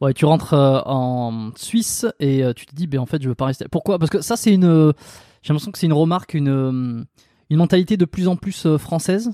Ouais, 0.00 0.14
tu 0.14 0.26
rentres 0.26 0.54
euh, 0.54 0.80
en 0.84 1.50
Suisse 1.56 2.06
et 2.20 2.44
tu 2.54 2.66
te 2.66 2.74
dis, 2.74 2.86
ben 2.86 3.00
en 3.00 3.06
fait, 3.06 3.20
je 3.20 3.28
veux 3.28 3.34
pas 3.34 3.46
rester. 3.46 3.66
Pourquoi? 3.68 3.98
Parce 3.98 4.10
que 4.10 4.20
ça, 4.20 4.36
c'est 4.36 4.52
une. 4.52 4.92
J'ai 5.42 5.52
l'impression 5.52 5.72
que 5.72 5.78
c'est 5.78 5.86
une 5.86 5.92
remarque, 5.92 6.34
une 6.34 7.06
une 7.50 7.56
mentalité 7.56 7.96
de 7.96 8.04
plus 8.04 8.28
en 8.28 8.36
plus 8.36 8.76
française. 8.76 9.32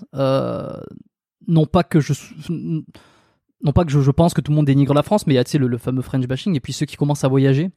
non 1.46 1.66
pas 1.66 1.82
que 1.82 1.98
je 1.98 2.14
non 3.64 3.72
pas 3.72 3.84
que 3.84 3.90
je, 3.90 4.10
pense 4.10 4.34
que 4.34 4.40
tout 4.40 4.52
le 4.52 4.56
monde 4.56 4.66
dénigre 4.66 4.94
la 4.94 5.02
France, 5.02 5.26
mais 5.26 5.34
il 5.34 5.36
y 5.36 5.40
a 5.40 5.58
le, 5.58 5.66
le 5.66 5.78
fameux 5.78 6.02
French 6.02 6.26
bashing, 6.26 6.54
et 6.54 6.60
puis 6.60 6.72
ceux 6.72 6.86
qui 6.86 6.96
commencent 6.96 7.24
à 7.24 7.28
voyager, 7.28 7.70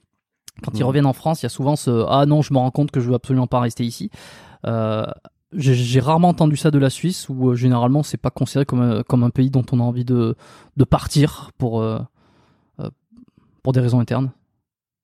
quand 0.64 0.78
ils 0.78 0.84
reviennent 0.84 1.06
en 1.06 1.14
France, 1.14 1.42
il 1.42 1.46
y 1.46 1.48
a 1.48 1.50
souvent 1.50 1.76
ce 1.76 2.06
ah 2.10 2.26
non, 2.26 2.42
je 2.42 2.54
me 2.54 2.60
rends 2.60 2.72
compte 2.72 2.92
que 2.92 3.00
je 3.00 3.08
veux 3.08 3.16
absolument 3.16 3.48
pas 3.48 3.60
rester 3.60 3.86
ici. 3.86 4.10
Euh, 4.66 5.06
j'ai 5.54 6.00
rarement 6.00 6.30
entendu 6.30 6.58
ça 6.58 6.72
de 6.72 6.80
la 6.80 6.90
Suisse, 6.90 7.30
où 7.30 7.52
euh, 7.52 7.56
généralement 7.56 8.04
c'est 8.04 8.18
pas 8.18 8.32
considéré 8.32 8.66
comme, 8.66 8.82
euh, 8.82 9.04
comme 9.04 9.24
un 9.24 9.30
pays 9.30 9.50
dont 9.50 9.66
on 9.72 9.80
a 9.80 9.84
envie 9.84 10.04
de, 10.04 10.36
de 10.76 10.84
partir 10.84 11.52
pour, 11.58 11.84
pour 13.64 13.74
des 13.74 13.80
raisons 13.80 14.00
internes. 14.00 14.32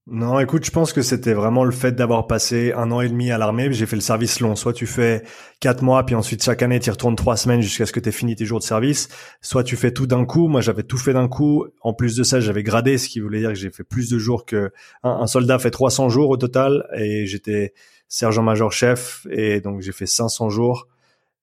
Non, 0.06 0.38
écoute, 0.42 0.66
je 0.66 0.72
pense 0.72 0.92
que 0.92 1.02
c'était 1.02 1.34
vraiment 1.34 1.64
le 1.64 1.72
fait 1.72 1.94
d'avoir 1.94 2.28
passé 2.28 2.74
un 2.76 2.92
an 2.92 3.00
et 3.00 3.08
demi 3.08 3.32
à 3.32 3.38
l'armée. 3.38 3.72
J'ai 3.72 3.86
fait 3.86 3.96
le 3.96 4.02
service 4.02 4.42
long. 4.42 4.54
Soit 4.58 4.74
tu 4.74 4.86
fais 4.86 5.24
quatre 5.62 5.82
mois, 5.82 6.06
puis 6.06 6.14
ensuite 6.14 6.44
chaque 6.44 6.62
année 6.62 6.82
tu 6.82 6.92
retournes 6.92 7.16
trois 7.16 7.38
semaines 7.38 7.62
jusqu'à 7.62 7.86
ce 7.86 7.94
que 7.94 8.02
tu 8.02 8.10
aies 8.10 8.12
fini 8.12 8.36
tes 8.36 8.44
jours 8.44 8.60
de 8.60 8.66
service. 8.66 9.08
Soit 9.40 9.64
tu 9.64 9.78
fais 9.78 9.94
tout 9.94 10.06
d'un 10.06 10.26
coup. 10.26 10.50
Moi, 10.50 10.60
j'avais 10.60 10.84
tout 10.84 10.98
fait 10.98 11.14
d'un 11.14 11.30
coup. 11.30 11.66
En 11.82 11.94
plus 11.94 12.18
de 12.18 12.24
ça, 12.24 12.42
j'avais 12.42 12.64
gradé, 12.64 12.98
ce 12.98 13.08
qui 13.08 13.22
voulait 13.22 13.40
dire 13.40 13.50
que 13.50 13.56
j'ai 13.56 13.70
fait 13.72 13.86
plus 13.86 14.10
de 14.10 14.18
jours 14.18 14.46
que 14.46 14.74
un, 15.04 15.26
soldat 15.26 15.58
fait 15.58 15.72
300 15.72 16.10
jours 16.10 16.30
au 16.30 16.38
total, 16.38 16.86
et 16.98 17.26
j'étais 17.26 17.74
sergent-major 18.10 18.74
chef, 18.74 19.26
et 19.32 19.62
donc 19.62 19.82
j'ai 19.82 19.94
fait 19.94 20.06
500 20.06 20.50
jours. 20.50 20.90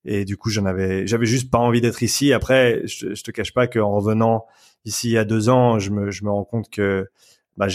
Et 0.05 0.23
du 0.23 0.37
coup, 0.37 0.51
j'en 0.51 0.65
avais, 0.65 1.07
j'avais 1.07 1.25
juste 1.25 1.49
pas 1.49 1.57
envie 1.57 1.81
d'être 1.81 2.03
ici. 2.03 2.31
Après, 2.31 2.81
je, 2.85 3.15
je 3.15 3.23
te 3.23 3.31
cache 3.31 3.53
pas 3.53 3.65
qu'en 3.65 3.91
revenant 3.91 4.45
ici 4.85 5.09
il 5.09 5.13
y 5.13 5.17
a 5.17 5.25
deux 5.25 5.49
ans, 5.49 5.79
je 5.79 5.91
me, 5.91 6.11
je 6.11 6.23
me 6.23 6.29
rends 6.31 6.43
compte 6.43 6.69
que 6.69 7.07
bah, 7.57 7.67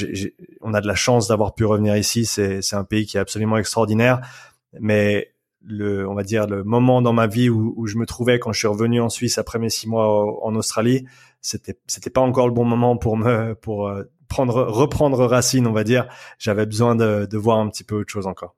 on 0.61 0.75
a 0.75 0.80
de 0.80 0.87
la 0.87 0.95
chance 0.95 1.28
d'avoir 1.28 1.54
pu 1.54 1.64
revenir 1.64 1.97
ici. 1.97 2.26
C'est, 2.26 2.75
un 2.75 2.85
pays 2.85 3.06
qui 3.06 3.16
est 3.16 3.21
absolument 3.21 3.56
extraordinaire. 3.56 4.21
Mais 4.80 5.33
le, 5.64 6.09
on 6.09 6.14
va 6.14 6.23
dire, 6.23 6.47
le 6.47 6.64
moment 6.64 7.02
dans 7.02 7.12
ma 7.12 7.26
vie 7.26 7.49
où, 7.49 7.75
où, 7.76 7.87
je 7.87 7.97
me 7.97 8.06
trouvais 8.06 8.38
quand 8.38 8.52
je 8.52 8.59
suis 8.59 8.68
revenu 8.68 9.00
en 9.00 9.09
Suisse 9.09 9.38
après 9.38 9.59
mes 9.59 9.71
six 9.71 9.88
mois 9.88 10.45
en 10.45 10.54
Australie, 10.54 11.06
c'était, 11.40 11.78
c'était 11.87 12.11
pas 12.11 12.21
encore 12.21 12.49
le 12.49 12.54
bon 12.54 12.64
moment 12.64 12.97
pour 12.97 13.16
me, 13.16 13.54
pour 13.54 13.88
euh, 13.88 14.04
prendre, 14.28 14.64
reprendre 14.64 15.25
racine, 15.25 15.66
on 15.66 15.73
va 15.73 15.85
dire. 15.85 16.06
J'avais 16.38 16.66
besoin 16.66 16.97
de, 16.97 17.26
de 17.30 17.38
voir 17.38 17.59
un 17.59 17.68
petit 17.68 17.85
peu 17.85 17.97
autre 17.97 18.11
chose 18.11 18.26
encore. 18.26 18.54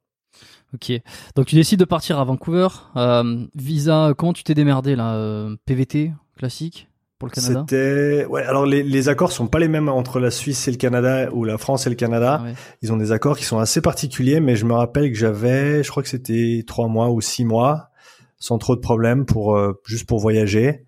Ok, 0.74 0.92
donc 1.34 1.46
tu 1.46 1.54
décides 1.54 1.80
de 1.80 1.86
partir 1.86 2.18
à 2.18 2.24
Vancouver. 2.24 2.68
Euh, 2.96 3.46
visa, 3.54 4.12
comment 4.18 4.34
tu 4.34 4.44
t'es 4.44 4.54
démerdé 4.54 4.96
là 4.96 5.14
euh, 5.14 5.56
PVT 5.64 6.12
classique? 6.36 6.87
Pour 7.18 7.28
le 7.28 7.32
Canada? 7.32 7.64
C'était 7.68 8.24
ouais. 8.26 8.42
Alors 8.44 8.64
les, 8.64 8.82
les 8.82 9.08
accords 9.08 9.32
sont 9.32 9.48
pas 9.48 9.58
les 9.58 9.68
mêmes 9.68 9.88
entre 9.88 10.20
la 10.20 10.30
Suisse 10.30 10.68
et 10.68 10.70
le 10.70 10.76
Canada 10.76 11.28
ou 11.32 11.44
la 11.44 11.58
France 11.58 11.86
et 11.86 11.90
le 11.90 11.96
Canada. 11.96 12.38
Ah 12.40 12.44
ouais. 12.44 12.54
Ils 12.82 12.92
ont 12.92 12.96
des 12.96 13.12
accords 13.12 13.36
qui 13.36 13.44
sont 13.44 13.58
assez 13.58 13.80
particuliers, 13.80 14.40
mais 14.40 14.56
je 14.56 14.64
me 14.64 14.74
rappelle 14.74 15.10
que 15.10 15.18
j'avais, 15.18 15.82
je 15.82 15.90
crois 15.90 16.02
que 16.02 16.08
c'était 16.08 16.64
trois 16.66 16.88
mois 16.88 17.10
ou 17.10 17.20
six 17.20 17.44
mois, 17.44 17.90
sans 18.38 18.58
trop 18.58 18.76
de 18.76 18.80
problèmes 18.80 19.26
pour 19.26 19.56
euh, 19.56 19.80
juste 19.84 20.06
pour 20.06 20.20
voyager. 20.20 20.84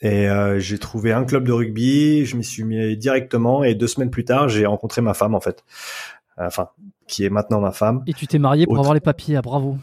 Et 0.00 0.28
euh, 0.28 0.58
j'ai 0.58 0.78
trouvé 0.78 1.12
un 1.12 1.24
club 1.24 1.46
de 1.46 1.52
rugby, 1.52 2.26
je 2.26 2.36
m'y 2.36 2.44
suis 2.44 2.64
mis 2.64 2.96
directement 2.96 3.64
et 3.64 3.74
deux 3.74 3.86
semaines 3.86 4.10
plus 4.10 4.24
tard, 4.24 4.48
j'ai 4.48 4.66
rencontré 4.66 5.00
ma 5.00 5.14
femme 5.14 5.34
en 5.34 5.40
fait, 5.40 5.64
enfin 6.36 6.68
qui 7.06 7.24
est 7.24 7.30
maintenant 7.30 7.60
ma 7.60 7.70
femme. 7.70 8.02
Et 8.06 8.12
tu 8.12 8.26
t'es 8.26 8.38
marié 8.38 8.66
pour 8.66 8.78
avoir 8.78 8.92
les 8.92 9.00
papiers, 9.00 9.36
ah, 9.36 9.42
bravo. 9.42 9.78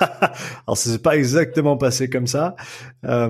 Alors 0.66 0.76
ça 0.76 0.90
s'est 0.90 0.98
pas 0.98 1.16
exactement 1.16 1.76
passé 1.76 2.08
comme 2.08 2.26
ça. 2.26 2.56
Euh, 3.04 3.28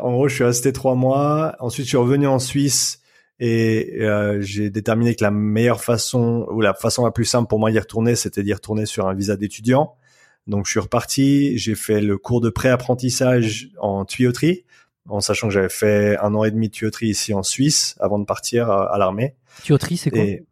en 0.00 0.12
gros, 0.12 0.28
je 0.28 0.34
suis 0.34 0.44
resté 0.44 0.72
trois 0.72 0.94
mois. 0.94 1.54
Ensuite, 1.60 1.86
je 1.86 1.90
suis 1.90 1.96
revenu 1.96 2.26
en 2.26 2.38
Suisse 2.38 3.00
et 3.38 3.96
euh, 4.00 4.40
j'ai 4.40 4.70
déterminé 4.70 5.14
que 5.14 5.24
la 5.24 5.30
meilleure 5.30 5.82
façon 5.82 6.46
ou 6.50 6.60
la 6.60 6.74
façon 6.74 7.04
la 7.04 7.10
plus 7.10 7.24
simple 7.24 7.48
pour 7.48 7.58
moi 7.58 7.70
d'y 7.70 7.78
retourner, 7.78 8.14
c'était 8.16 8.42
d'y 8.42 8.52
retourner 8.52 8.86
sur 8.86 9.08
un 9.08 9.14
visa 9.14 9.36
d'étudiant. 9.36 9.94
Donc, 10.46 10.66
je 10.66 10.70
suis 10.70 10.80
reparti. 10.80 11.56
J'ai 11.58 11.74
fait 11.74 12.00
le 12.00 12.18
cours 12.18 12.40
de 12.40 12.50
pré-apprentissage 12.50 13.70
en 13.78 14.04
tuyauterie, 14.04 14.64
en 15.08 15.20
sachant 15.20 15.48
que 15.48 15.54
j'avais 15.54 15.68
fait 15.68 16.16
un 16.18 16.34
an 16.34 16.44
et 16.44 16.50
demi 16.50 16.68
de 16.68 16.72
tuyauterie 16.72 17.08
ici 17.08 17.34
en 17.34 17.42
Suisse 17.42 17.96
avant 18.00 18.18
de 18.18 18.24
partir 18.24 18.70
à, 18.70 18.92
à 18.94 18.98
l'armée. 18.98 19.36
Tuyauterie, 19.62 19.96
c'est 19.96 20.10
quoi? 20.10 20.20
Et 20.20 20.44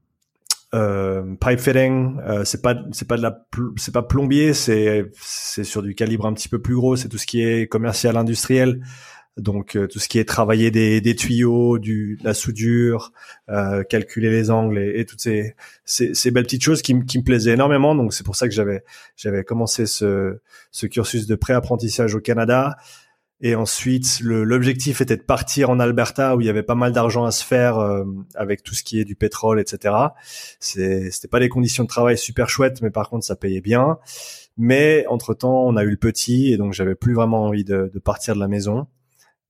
euh, 0.74 1.34
pipe 1.40 1.60
fitting, 1.60 2.18
euh, 2.20 2.44
c'est 2.44 2.62
pas 2.62 2.76
c'est 2.92 3.08
pas 3.08 3.16
de 3.16 3.22
la 3.22 3.46
c'est 3.76 3.92
pas 3.92 4.02
plombier, 4.02 4.52
c'est 4.54 5.10
c'est 5.20 5.64
sur 5.64 5.82
du 5.82 5.94
calibre 5.94 6.26
un 6.26 6.34
petit 6.34 6.48
peu 6.48 6.60
plus 6.60 6.74
gros, 6.74 6.96
c'est 6.96 7.08
tout 7.08 7.18
ce 7.18 7.26
qui 7.26 7.42
est 7.42 7.66
commercial 7.66 8.16
industriel. 8.16 8.80
Donc 9.36 9.76
euh, 9.76 9.86
tout 9.86 10.00
ce 10.00 10.08
qui 10.08 10.18
est 10.18 10.24
travailler 10.24 10.72
des, 10.72 11.00
des 11.00 11.14
tuyaux, 11.14 11.78
du 11.78 12.16
de 12.20 12.24
la 12.24 12.34
soudure, 12.34 13.12
euh, 13.48 13.84
calculer 13.84 14.30
les 14.30 14.50
angles 14.50 14.78
et, 14.80 14.98
et 15.00 15.04
toutes 15.04 15.20
ces, 15.20 15.54
ces 15.84 16.12
ces 16.12 16.32
belles 16.32 16.42
petites 16.42 16.64
choses 16.64 16.82
qui, 16.82 16.98
qui 17.06 17.18
me 17.18 17.22
plaisaient 17.22 17.52
énormément. 17.52 17.94
Donc 17.94 18.12
c'est 18.12 18.24
pour 18.24 18.34
ça 18.34 18.48
que 18.48 18.54
j'avais 18.54 18.82
j'avais 19.16 19.44
commencé 19.44 19.86
ce 19.86 20.40
ce 20.72 20.86
cursus 20.86 21.28
de 21.28 21.36
pré-apprentissage 21.36 22.16
au 22.16 22.20
Canada. 22.20 22.76
Et 23.40 23.54
ensuite, 23.54 24.18
l'objectif 24.20 25.00
était 25.00 25.16
de 25.16 25.22
partir 25.22 25.70
en 25.70 25.78
Alberta 25.78 26.34
où 26.34 26.40
il 26.40 26.46
y 26.46 26.50
avait 26.50 26.64
pas 26.64 26.74
mal 26.74 26.92
d'argent 26.92 27.24
à 27.24 27.30
se 27.30 27.44
faire 27.44 27.78
euh, 27.78 28.04
avec 28.34 28.64
tout 28.64 28.74
ce 28.74 28.82
qui 28.82 28.98
est 28.98 29.04
du 29.04 29.14
pétrole, 29.14 29.60
etc. 29.60 29.94
C'était 30.58 31.28
pas 31.30 31.38
des 31.38 31.48
conditions 31.48 31.84
de 31.84 31.88
travail 31.88 32.18
super 32.18 32.50
chouettes, 32.50 32.82
mais 32.82 32.90
par 32.90 33.08
contre, 33.08 33.24
ça 33.24 33.36
payait 33.36 33.60
bien. 33.60 33.98
Mais 34.56 35.06
entre 35.08 35.34
temps, 35.34 35.64
on 35.64 35.76
a 35.76 35.84
eu 35.84 35.90
le 35.90 35.96
petit 35.96 36.52
et 36.52 36.56
donc 36.56 36.72
j'avais 36.72 36.96
plus 36.96 37.14
vraiment 37.14 37.44
envie 37.44 37.64
de, 37.64 37.92
de 37.94 37.98
partir 38.00 38.34
de 38.34 38.40
la 38.40 38.48
maison. 38.48 38.88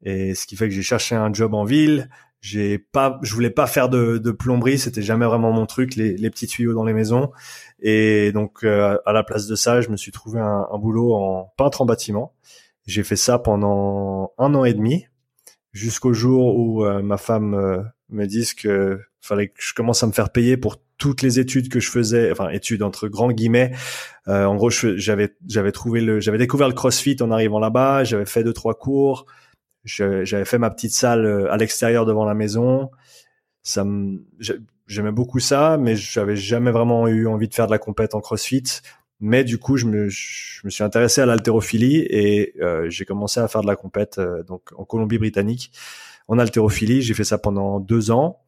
Et 0.03 0.35
ce 0.35 0.47
qui 0.47 0.57
fait 0.57 0.69
que 0.69 0.75
j'ai 0.75 0.83
cherché 0.83 1.15
un 1.15 1.33
job 1.33 1.55
en 1.55 1.65
ville. 1.65 2.11
J'ai 2.41 2.79
pas, 2.79 3.19
je 3.23 3.35
voulais 3.35 3.51
pas 3.51 3.67
faire 3.67 3.89
de, 3.89 4.19
de 4.19 4.31
plomberie, 4.31 4.79
c'était 4.79 5.03
jamais 5.03 5.27
vraiment 5.27 5.51
mon 5.51 5.67
truc, 5.67 5.97
les, 5.97 6.17
les 6.17 6.31
petits 6.31 6.47
tuyaux 6.47 6.73
dans 6.73 6.85
les 6.85 6.93
maisons. 6.93 7.33
Et 7.81 8.31
donc, 8.31 8.63
euh, 8.63 8.97
à 9.07 9.13
la 9.13 9.25
place 9.25 9.49
de 9.49 9.57
ça, 9.57 9.81
je 9.81 9.89
me 9.89 9.97
suis 9.97 10.13
trouvé 10.13 10.39
un, 10.39 10.69
un 10.71 10.79
boulot 10.79 11.15
en 11.15 11.53
peintre 11.57 11.81
en 11.81 11.85
bâtiment. 11.85 12.33
J'ai 12.89 13.05
fait 13.05 13.17
ça 13.17 13.39
pendant 13.39 14.33
un 14.39 14.55
an 14.55 14.65
et 14.65 14.73
demi, 14.73 15.07
jusqu'au 15.73 16.15
jour 16.15 16.57
où 16.57 16.87
euh, 16.87 17.03
ma 17.03 17.19
femme 17.19 17.53
euh, 17.55 17.83
me 18.09 18.25
dise 18.25 18.55
que 18.55 18.99
fallait 19.21 19.49
que 19.49 19.61
je 19.61 19.75
commence 19.75 20.03
à 20.03 20.07
me 20.07 20.13
faire 20.13 20.31
payer 20.31 20.57
pour 20.57 20.77
toutes 20.97 21.21
les 21.21 21.39
études 21.39 21.69
que 21.69 21.81
je 21.81 21.91
faisais, 21.91 22.33
enfin 22.33 22.49
études 22.49 22.83
entre 22.83 23.07
grands 23.09 23.31
guillemets. 23.31 23.73
Euh, 24.27 24.47
en 24.47 24.57
gros, 24.57 24.71
j'avais 24.71 25.37
j'avais 25.47 25.71
trouvé 25.71 26.01
le, 26.01 26.19
j'avais 26.19 26.39
découvert 26.39 26.67
le 26.67 26.75
CrossFit 26.75 27.17
en 27.21 27.31
arrivant 27.31 27.59
là-bas. 27.61 28.05
J'avais 28.05 28.25
fait 28.25 28.43
deux 28.43 28.55
trois 28.55 28.75
cours. 28.75 29.27
J'avais 29.85 30.45
fait 30.47 30.59
ma 30.59 30.71
petite 30.71 30.93
salle 30.93 31.27
euh, 31.27 31.53
à 31.53 31.59
l'extérieur 31.59 32.07
devant 32.07 32.25
la 32.25 32.35
maison. 32.35 32.91
Ça 33.63 33.85
me, 33.85 34.25
j'ai- 34.39 34.59
j'aimais 34.87 35.13
beaucoup 35.13 35.41
ça, 35.41 35.77
mais 35.79 35.95
j'avais 35.95 36.37
jamais 36.37 36.71
vraiment 36.71 37.07
eu 37.07 37.27
envie 37.27 37.49
de 37.49 37.55
faire 37.55 37.67
de 37.67 37.73
la 37.73 37.79
compète 37.79 38.15
en 38.15 38.21
CrossFit. 38.21 38.81
Mais 39.21 39.45
du 39.45 39.59
coup, 39.59 39.77
je 39.77 39.87
me, 39.87 40.09
je 40.09 40.61
me 40.65 40.71
suis 40.71 40.85
intéressé 40.85 41.21
à 41.21 41.27
l'haltérophilie 41.27 41.97
et 41.97 42.55
euh, 42.61 42.89
j'ai 42.89 43.05
commencé 43.05 43.41
à 43.41 43.49
faire 43.49 43.63
de 43.63 43.67
la 43.67 43.77
compète 43.77 44.19
euh, 44.19 44.43
donc 44.45 44.71
en 44.77 44.85
Colombie-Britannique 44.85 45.73
en 46.29 46.39
haltérophilie. 46.39 47.03
J'ai 47.03 47.15
fait 47.15 47.25
ça 47.25 47.39
pendant 47.39 47.81
deux 47.81 48.11
ans 48.11 48.41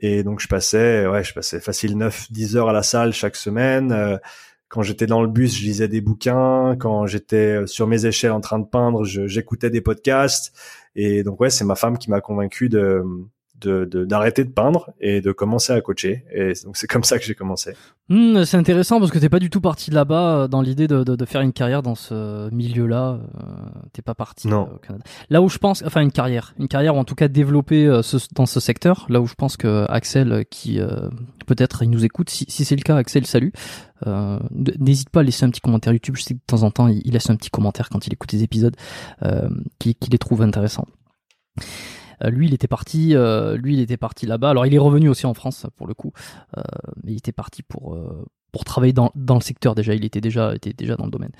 et 0.00 0.22
donc 0.22 0.40
je 0.40 0.48
passais, 0.48 1.06
ouais, 1.06 1.24
je 1.24 1.32
passais 1.32 1.60
facile 1.60 1.96
9-10 1.96 2.56
heures 2.56 2.68
à 2.68 2.72
la 2.72 2.82
salle 2.82 3.12
chaque 3.12 3.36
semaine. 3.36 3.92
Euh, 3.92 4.18
quand 4.68 4.82
j'étais 4.82 5.06
dans 5.06 5.22
le 5.22 5.28
bus, 5.28 5.56
je 5.56 5.62
lisais 5.62 5.88
des 5.88 6.00
bouquins. 6.00 6.76
Quand 6.78 7.06
j'étais 7.06 7.62
euh, 7.62 7.66
sur 7.66 7.86
mes 7.86 8.06
échelles 8.06 8.32
en 8.32 8.40
train 8.40 8.58
de 8.58 8.66
peindre, 8.66 9.04
j'écoutais 9.04 9.70
des 9.70 9.80
podcasts. 9.80 10.52
Et 10.96 11.22
donc 11.22 11.40
ouais, 11.40 11.50
c'est 11.50 11.64
ma 11.64 11.76
femme 11.76 11.98
qui 11.98 12.10
m'a 12.10 12.20
convaincu 12.20 12.68
de 12.68 13.02
de- 13.64 13.84
de- 13.84 14.04
d'arrêter 14.04 14.44
de, 14.44 14.50
peindre 14.50 14.90
et 15.00 15.20
de 15.20 15.32
commencer 15.32 15.72
à 15.72 15.80
coacher. 15.80 16.24
Et 16.32 16.52
donc 16.64 16.76
c'est 16.76 16.86
comme 16.86 17.04
ça 17.04 17.18
que 17.18 17.24
j'ai 17.24 17.34
commencé. 17.34 17.72
Hmm, 18.08 18.44
c'est 18.44 18.56
intéressant 18.58 18.98
parce 19.00 19.10
que 19.10 19.18
t'es 19.18 19.28
pas 19.30 19.38
du 19.38 19.48
tout 19.50 19.60
parti 19.62 19.88
de 19.90 19.94
là-bas 19.94 20.36
euh, 20.42 20.48
dans 20.48 20.60
l'idée 20.60 20.86
de, 20.86 21.02
de, 21.04 21.16
de 21.16 21.24
faire 21.24 21.40
une 21.40 21.52
carrière 21.54 21.82
dans 21.82 21.94
ce 21.94 22.50
milieu-là. 22.50 23.18
Euh, 23.18 23.46
t'es 23.92 24.02
pas 24.02 24.14
parti 24.14 24.46
Non. 24.48 24.68
euh, 24.70 24.74
au 24.74 24.78
Canada. 24.78 25.04
Là 25.30 25.40
où 25.42 25.48
je 25.48 25.58
pense, 25.58 25.82
enfin 25.86 26.02
une 26.02 26.12
carrière, 26.12 26.54
une 26.58 26.68
carrière 26.68 26.94
ou 26.94 26.98
en 26.98 27.04
tout 27.04 27.14
cas 27.14 27.28
développer 27.28 28.00
ce, 28.02 28.18
dans 28.34 28.46
ce 28.46 28.60
secteur. 28.60 29.06
Là 29.08 29.20
où 29.20 29.26
je 29.26 29.34
pense 29.34 29.56
que 29.56 29.86
Axel, 29.88 30.44
qui 30.50 30.80
euh, 30.80 31.08
peut-être 31.46 31.82
il 31.82 31.90
nous 31.90 32.04
écoute, 32.04 32.28
si, 32.30 32.44
si 32.48 32.64
c'est 32.64 32.76
le 32.76 32.82
cas, 32.82 32.96
Axel, 32.96 33.26
salut. 33.26 33.52
Euh, 34.06 34.38
N'hésite 34.78 35.08
pas 35.08 35.20
à 35.20 35.22
laisser 35.22 35.44
un 35.46 35.50
petit 35.50 35.62
commentaire 35.62 35.92
YouTube. 35.94 36.16
Je 36.16 36.22
sais 36.22 36.34
que 36.34 36.38
de 36.40 36.44
temps 36.46 36.62
en 36.62 36.70
temps 36.70 36.88
il, 36.88 37.00
il 37.06 37.12
laisse 37.14 37.30
un 37.30 37.36
petit 37.36 37.48
commentaire 37.50 37.88
quand 37.88 38.06
il 38.06 38.12
écoute 38.12 38.32
les 38.32 38.42
épisodes, 38.42 38.76
euh, 39.22 39.48
qui, 39.78 39.94
qui 39.94 40.10
les 40.10 40.18
trouve 40.18 40.42
intéressants. 40.42 40.86
Euh, 42.22 42.30
lui, 42.30 42.46
il 42.46 42.54
était 42.54 42.68
parti, 42.68 43.14
euh, 43.14 43.56
lui, 43.56 43.74
il 43.74 43.80
était 43.80 43.96
parti 43.96 44.26
là-bas. 44.26 44.50
Alors, 44.50 44.66
il 44.66 44.74
est 44.74 44.78
revenu 44.78 45.08
aussi 45.08 45.26
en 45.26 45.34
France 45.34 45.66
pour 45.76 45.86
le 45.86 45.94
coup, 45.94 46.12
euh, 46.56 46.62
mais 47.02 47.12
il 47.12 47.16
était 47.18 47.32
parti 47.32 47.62
pour 47.62 47.94
euh, 47.94 48.24
pour 48.52 48.62
travailler 48.64 48.92
dans, 48.92 49.10
dans 49.16 49.34
le 49.34 49.40
secteur 49.40 49.74
déjà. 49.74 49.94
Il 49.94 50.04
était 50.04 50.20
déjà 50.20 50.54
était 50.54 50.72
déjà 50.72 50.94
dans 50.94 51.06
le 51.06 51.10
domaine. 51.10 51.32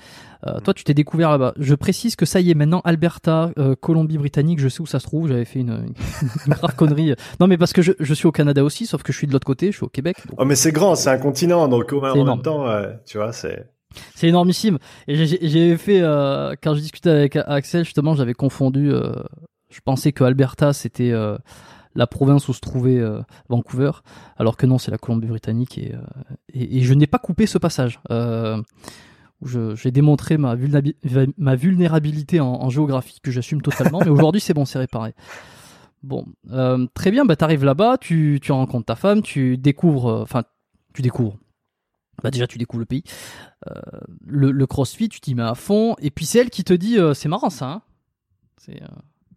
Euh, 0.47 0.59
toi, 0.59 0.73
tu 0.73 0.83
t'es 0.83 0.93
découvert 0.93 1.31
là-bas. 1.31 1.53
Je 1.57 1.73
précise 1.73 2.17
que 2.17 2.25
ça 2.25 2.41
y 2.41 2.51
est 2.51 2.55
maintenant, 2.55 2.81
Alberta, 2.83 3.51
euh, 3.57 3.73
Colombie-Britannique. 3.79 4.59
Je 4.59 4.67
sais 4.67 4.81
où 4.81 4.85
ça 4.85 4.99
se 4.99 5.05
trouve. 5.05 5.29
J'avais 5.29 5.45
fait 5.45 5.59
une, 5.61 5.93
une, 6.45 6.53
grave 6.53 6.75
connerie. 6.75 7.13
Non, 7.39 7.47
mais 7.47 7.57
parce 7.57 7.71
que 7.71 7.81
je, 7.81 7.93
je 8.01 8.13
suis 8.13 8.27
au 8.27 8.33
Canada 8.33 8.65
aussi, 8.65 8.85
sauf 8.85 9.01
que 9.01 9.13
je 9.13 9.17
suis 9.17 9.27
de 9.27 9.31
l'autre 9.31 9.45
côté. 9.47 9.67
Je 9.71 9.77
suis 9.77 9.85
au 9.85 9.89
Québec. 9.89 10.17
donc 10.27 10.37
Oh 10.41 10.43
mais 10.45 10.55
c'est 10.55 10.73
grand, 10.73 10.95
c'est 10.95 11.09
un 11.09 11.17
continent, 11.17 11.69
donc 11.69 11.93
en 11.93 12.13
énorme. 12.13 12.29
même 12.29 12.41
temps, 12.41 12.67
euh, 12.67 12.91
tu 13.05 13.17
vois, 13.17 13.31
c'est. 13.31 13.71
C'est 14.13 14.27
énormissime. 14.27 14.77
Et 15.07 15.15
j'ai- 15.25 15.77
fait 15.77 16.01
euh, 16.01 16.53
quand 16.61 16.73
je 16.75 16.81
discutais 16.81 17.09
avec 17.11 17.37
Axel 17.37 17.85
justement, 17.85 18.13
j'avais 18.13 18.33
confondu. 18.33 18.91
Je 19.75 19.81
pensais 19.81 20.11
que 20.11 20.23
Alberta 20.23 20.73
c'était 20.73 21.11
euh, 21.11 21.37
la 21.95 22.07
province 22.07 22.47
où 22.47 22.53
se 22.53 22.61
trouvait 22.61 22.99
euh, 22.99 23.21
Vancouver, 23.49 23.91
alors 24.37 24.57
que 24.57 24.65
non, 24.65 24.77
c'est 24.77 24.91
la 24.91 24.97
Colombie-Britannique. 24.97 25.77
Et, 25.77 25.93
euh, 25.93 25.99
et, 26.53 26.77
et 26.77 26.81
je 26.81 26.93
n'ai 26.93 27.07
pas 27.07 27.19
coupé 27.19 27.45
ce 27.45 27.57
passage. 27.57 27.99
J'ai 29.41 29.91
démontré 29.91 30.37
ma, 30.37 30.55
vulnérabilité 31.55 32.39
en, 32.39 32.47
en 32.47 32.69
géographie 32.69 33.19
que 33.21 33.31
j'assume 33.31 33.61
totalement. 33.61 33.99
mais 33.99 34.09
aujourd'hui, 34.09 34.41
c'est 34.41 34.53
bon, 34.53 34.65
c'est 34.65 34.79
réparé. 34.79 35.13
Bon, 36.03 36.25
très 36.93 37.11
bien. 37.11 37.25
Bah, 37.25 37.35
t'arrives 37.35 37.65
là-bas, 37.65 37.97
tu, 37.99 38.39
tu 38.41 38.51
rencontres 38.51 38.85
ta 38.85 38.95
femme, 38.95 39.21
tu 39.21 39.57
découvres, 39.57 40.21
enfin, 40.21 40.43
tu 40.93 41.01
découvres. 41.01 41.37
Bah 42.23 42.31
déjà, 42.31 42.47
tu 42.47 42.57
découvres 42.57 42.79
le 42.79 42.85
pays 42.85 43.03
Euh, 43.67 43.73
le, 44.25 44.51
le 44.51 44.67
crossfit, 44.67 45.09
tu 45.09 45.19
t'y 45.19 45.33
mets 45.33 45.43
à 45.43 45.55
fond, 45.55 45.95
et 45.99 46.11
puis 46.11 46.25
c'est 46.25 46.39
elle 46.39 46.49
qui 46.51 46.63
te 46.63 46.73
dit, 46.73 46.99
euh, 46.99 47.13
c'est 47.13 47.29
marrant 47.29 47.49
ça. 47.49 47.65
Hein 47.65 47.81
c'est, 48.57 48.81
euh, 48.81 48.87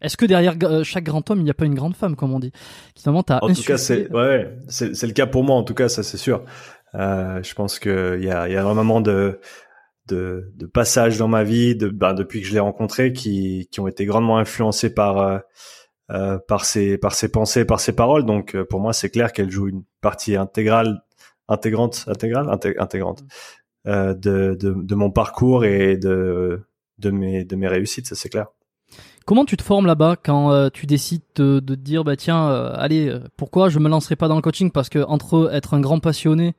Est-ce 0.00 0.16
que 0.16 0.26
derrière 0.26 0.54
euh, 0.62 0.84
chaque 0.84 1.04
grand 1.04 1.28
homme, 1.30 1.40
il 1.40 1.44
n'y 1.44 1.50
a 1.50 1.54
pas 1.54 1.64
une 1.64 1.74
grande 1.74 1.96
femme, 1.96 2.16
comme 2.16 2.32
on 2.32 2.38
dit? 2.40 2.52
Qui 2.94 3.02
finalement 3.02 3.22
t'a 3.22 3.38
En 3.42 3.48
tout 3.48 3.62
cas, 3.62 3.76
c'est 3.78 4.10
ouais, 4.12 4.56
c'est 4.68 4.94
c'est 4.94 5.06
le 5.06 5.12
cas 5.12 5.26
pour 5.26 5.44
moi. 5.44 5.56
En 5.56 5.64
tout 5.64 5.74
cas, 5.74 5.88
ça 5.88 6.02
c'est 6.02 6.16
sûr. 6.16 6.44
Euh, 6.94 7.42
je 7.42 7.54
pense 7.54 7.78
que 7.78 8.16
il 8.18 8.24
y 8.24 8.30
a 8.30 8.48
il 8.48 8.54
y 8.54 8.56
a 8.56 8.66
un 8.66 8.74
moment 8.74 9.00
de 9.00 9.40
de, 10.06 10.50
de 10.54 10.66
passage 10.66 11.18
dans 11.18 11.28
ma 11.28 11.44
vie, 11.44 11.76
de 11.76 11.88
ben, 11.88 12.14
depuis 12.14 12.40
que 12.40 12.46
je 12.46 12.54
l'ai 12.54 12.60
rencontré, 12.60 13.12
qui 13.12 13.68
qui 13.70 13.80
ont 13.80 13.88
été 13.88 14.06
grandement 14.06 14.38
influencés 14.38 14.94
par 14.94 15.18
euh, 15.18 15.38
euh, 16.10 16.38
par 16.48 16.64
ses 16.64 16.96
par 16.96 17.14
ses 17.14 17.28
pensées, 17.30 17.64
par 17.64 17.80
ses 17.80 17.92
paroles. 17.92 18.24
Donc 18.24 18.54
euh, 18.54 18.64
pour 18.64 18.80
moi, 18.80 18.92
c'est 18.92 19.10
clair 19.10 19.32
qu'elle 19.32 19.50
joue 19.50 19.68
une 19.68 19.82
partie 20.00 20.36
intégrale, 20.36 21.02
intégrante, 21.48 22.04
intégrale, 22.06 22.46
inté- 22.46 22.78
intégrante 22.78 23.24
euh, 23.86 24.14
de, 24.14 24.56
de 24.58 24.74
de 24.74 24.94
mon 24.94 25.10
parcours 25.10 25.64
et 25.66 25.96
de 25.98 26.62
de 26.98 27.10
mes 27.10 27.44
de 27.44 27.56
mes 27.56 27.68
réussites. 27.68 28.06
Ça 28.06 28.14
c'est 28.14 28.30
clair. 28.30 28.46
Comment 29.26 29.44
tu 29.44 29.56
te 29.56 29.62
formes 29.62 29.86
là-bas 29.86 30.16
quand 30.22 30.52
euh, 30.52 30.68
tu 30.72 30.86
décides 30.86 31.20
de, 31.36 31.60
de 31.60 31.74
te 31.74 31.80
dire, 31.80 32.02
bah 32.04 32.16
tiens, 32.16 32.48
euh, 32.48 32.72
allez, 32.76 33.08
euh, 33.08 33.20
pourquoi 33.36 33.68
je 33.68 33.78
me 33.78 33.88
lancerai 33.88 34.16
pas 34.16 34.26
dans 34.28 34.36
le 34.36 34.42
coaching? 34.42 34.70
Parce 34.70 34.88
que 34.88 35.00
entre 35.00 35.50
être 35.52 35.74
un 35.74 35.80
grand 35.80 36.00
passionné 36.00 36.54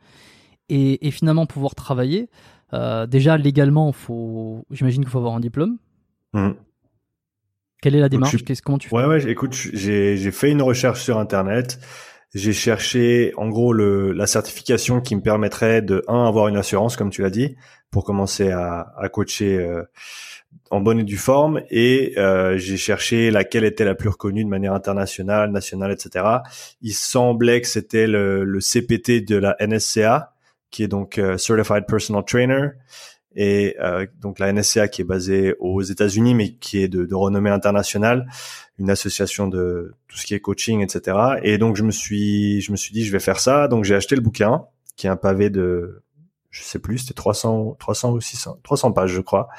et, 0.70 1.08
et 1.08 1.12
finalement 1.12 1.46
pouvoir 1.48 1.74
travailler, 1.74 2.30
euh, 2.74 3.08
déjà 3.08 3.38
légalement, 3.38 3.92
faut, 3.92 4.66
j'imagine 4.70 5.02
qu'il 5.04 5.10
faut 5.12 5.18
avoir 5.18 5.34
un 5.36 5.40
diplôme. 5.40 5.78
Mhm. 6.34 6.56
Quelle 7.82 7.96
est 7.96 8.00
la 8.00 8.06
je 8.06 8.10
démarche? 8.12 8.36
suis- 8.36 8.44
Qu'est-ce 8.46 8.62
comment 8.62 8.78
tu 8.78 8.90
fais? 8.90 8.96
Ouais, 8.96 9.06
ouais, 9.06 9.32
écoute, 9.32 9.54
j'ai, 9.54 10.18
j'ai 10.18 10.32
fait 10.32 10.52
une 10.52 10.62
recherche 10.62 11.02
sur 11.02 11.18
Internet. 11.18 11.80
j'ai 12.36 12.54
cherché 12.54 13.34
en 13.38 13.48
gros 13.50 13.74
le, 13.74 14.12
la 14.12 14.28
certification 14.28 15.02
qui 15.02 15.16
me 15.16 15.22
permettrait 15.22 15.82
de 15.82 16.04
un 16.08 16.28
avoir 16.28 16.48
une 16.50 16.58
assurance 16.58 16.96
comme 16.96 17.10
tu 17.10 17.24
l'as 17.24 17.32
dit 17.32 17.56
pour 17.90 18.04
commencer 18.04 18.52
à, 18.52 18.94
à 18.98 19.10
coacher 19.10 19.58
en 20.72 20.82
bonne 20.82 21.00
et 21.00 21.04
due 21.04 21.18
forme 21.18 21.62
et 21.70 22.14
euh, 22.18 22.58
j'ai 22.58 22.78
cherché 22.78 23.32
laquelle 23.32 23.64
était 23.64 23.86
la 23.86 23.96
plus 23.96 24.10
reconnue 24.10 24.44
de 24.44 24.50
manière 24.50 24.74
internationale, 24.74 25.52
nationale, 25.52 25.92
etc. 25.92 26.26
Il 26.82 26.94
semblait 26.94 27.62
que 27.62 27.68
c'était 27.68 28.08
le, 28.08 28.44
le, 28.44 28.60
CPT 28.60 29.26
de 29.26 29.36
la 29.36 29.56
NSCA 29.60 30.34
qui 30.70 30.84
est 30.84 30.88
donc 30.88 31.18
euh, 31.18 31.38
Certified 31.38 31.86
Personal 31.88 32.24
Trainer 32.24 32.70
et 33.36 33.76
euh, 33.80 34.06
donc 34.22 34.38
la 34.40 34.54
NSCA 34.54 34.88
qui 34.88 35.02
est 35.02 35.06
basée 35.06 35.56
aux 35.60 35.82
États-Unis 35.82 36.36
mais 36.36 36.54
qui 36.54 36.84
est 36.84 36.88
de, 36.88 37.06
de 37.06 37.16
renommée 37.16 37.50
internationale 37.50 38.28
une 38.80 38.90
association 38.90 39.48
de 39.48 39.94
tout 40.08 40.18
ce 40.18 40.26
qui 40.26 40.34
est 40.34 40.40
coaching, 40.40 40.82
etc. 40.82 41.18
Et 41.44 41.58
donc 41.58 41.76
je 41.76 41.84
me 41.84 41.92
suis, 41.92 42.62
je 42.62 42.72
me 42.72 42.78
suis 42.78 42.94
dit, 42.94 43.04
je 43.04 43.12
vais 43.12 43.20
faire 43.20 43.40
ça. 43.40 43.68
Donc 43.68 43.84
j'ai 43.84 43.94
acheté 43.94 44.16
le 44.16 44.22
bouquin, 44.22 44.66
qui 44.96 45.08
est 45.08 45.10
un 45.10 45.18
pavé 45.18 45.50
de, 45.50 46.02
je 46.50 46.64
sais 46.64 46.80
plus, 46.80 47.00
c'était 47.00 47.14
300, 47.14 47.76
300 47.78 48.14
ou 48.14 48.22
600, 48.22 48.60
300 48.64 48.92
pages, 48.94 49.12
je 49.12 49.22
crois, 49.22 49.50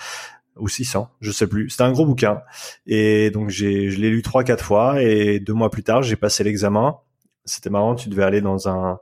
ou 0.61 0.69
600, 0.69 1.11
je 1.21 1.31
sais 1.31 1.47
plus. 1.47 1.71
C'était 1.71 1.83
un 1.83 1.93
gros 1.93 2.07
bouquin. 2.07 2.43
Et 2.87 3.31
donc 3.31 3.51
j'ai, 3.51 3.91
je 3.91 4.01
l'ai 4.01 4.11
lu 4.11 4.23
trois, 4.23 4.45
quatre 4.45 4.65
fois. 4.65 5.03
Et 5.03 5.41
deux 5.41 5.55
mois 5.55 5.71
plus 5.71 5.83
tard, 5.83 6.03
j'ai 6.03 6.17
passé 6.17 6.45
l'examen. 6.45 6.99
C'était 7.45 7.71
marrant. 7.71 7.95
Tu 7.95 8.09
devais 8.09 8.25
aller 8.25 8.41
dans 8.41 8.69
un, 8.69 8.99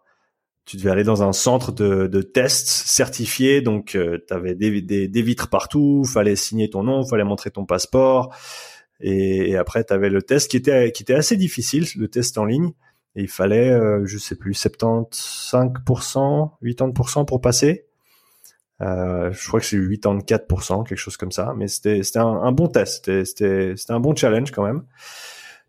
tu 0.65 0.77
devais 0.77 0.91
aller 0.91 1.05
dans 1.05 1.23
un 1.23 1.33
centre 1.33 1.73
de, 1.73 2.07
de 2.07 2.23
tests 2.23 2.69
certifié. 2.69 3.61
Donc 3.61 3.95
euh, 3.95 4.19
tu 4.27 4.35
avais 4.35 4.55
des, 4.55 4.81
des, 4.83 5.09
des 5.09 5.23
vitres 5.23 5.49
partout. 5.49 6.05
Fallait 6.05 6.37
signer 6.37 6.71
ton 6.71 6.83
nom, 6.83 7.05
fallait 7.05 7.25
montrer 7.25 7.51
ton 7.51 7.67
passeport. 7.67 8.35
Et, 9.01 9.57
après, 9.57 9.85
tu 9.85 9.93
avais 9.93 10.11
le 10.11 10.23
test 10.23 10.51
qui 10.51 10.57
était 10.57 10.91
qui 10.93 11.03
était 11.03 11.15
assez 11.15 11.37
difficile, 11.37 11.87
le 11.97 12.09
test 12.09 12.39
en 12.39 12.45
ligne. 12.45 12.73
Et 13.15 13.23
il 13.23 13.29
fallait, 13.29 13.71
euh, 13.71 14.05
je 14.05 14.19
sais 14.19 14.37
plus, 14.37 14.53
75%, 14.53 16.51
80% 16.63 17.25
pour 17.25 17.41
passer. 17.41 17.88
Euh, 18.81 19.33
je 19.33 19.49
crois 19.49 19.61
que 19.61 19.67
c'est 19.67 19.77
84%, 19.77 20.87
quelque 20.87 20.99
chose 20.99 21.17
comme 21.17 21.33
ça. 21.33 21.55
Mais 21.57 21.69
c'était 21.69 22.03
c'était 22.03 22.21
un, 22.21 22.53
bon 22.53 22.69
test, 22.69 23.25
c'était 23.25 23.75
un 23.89 24.01
bon 24.01 24.15
challenge 24.15 24.53
quand 24.53 24.65
même. 24.65 24.83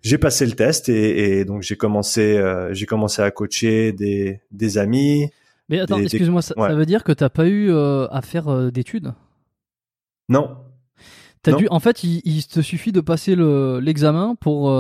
J'ai 0.02 0.18
passé 0.18 0.46
le 0.46 0.54
test 0.54 0.90
et, 0.90 1.40
et 1.40 1.46
donc 1.46 1.62
j'ai 1.62 1.76
commencé 1.76 2.38
euh, 2.38 2.74
j'ai 2.74 2.86
commencé 2.86 3.22
à 3.22 3.32
coacher 3.32 3.92
des 3.92 4.42
des 4.52 4.78
amis. 4.78 5.30
Mais 5.68 5.80
attends, 5.80 5.98
excuse-moi, 5.98 6.42
ça, 6.42 6.54
ça, 6.56 6.74
veut 6.74 6.86
dire 6.86 7.04
que 7.04 7.12
t'as 7.12 7.30
pas 7.30 7.48
eu 7.48 7.72
euh, 7.72 8.08
à 8.10 8.22
faire 8.22 8.72
d'études? 8.72 9.14
Non, 10.28 10.58
dû, 11.58 11.68
en 11.70 11.80
fait, 11.80 12.04
il, 12.04 12.46
te 12.46 12.62
suffit 12.62 12.92
de 12.92 13.02
passer 13.02 13.36
l'examen 13.36 14.36
pour 14.36 14.72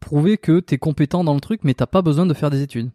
prouver 0.00 0.38
que 0.38 0.60
tu 0.60 0.74
es 0.74 0.78
compétent 0.78 1.24
dans 1.24 1.34
le 1.34 1.40
truc, 1.40 1.60
mais 1.64 1.74
t'as 1.74 1.86
pas 1.86 2.00
besoin 2.00 2.26
de 2.26 2.34
faire 2.34 2.50
des 2.50 2.62
études. 2.62 2.90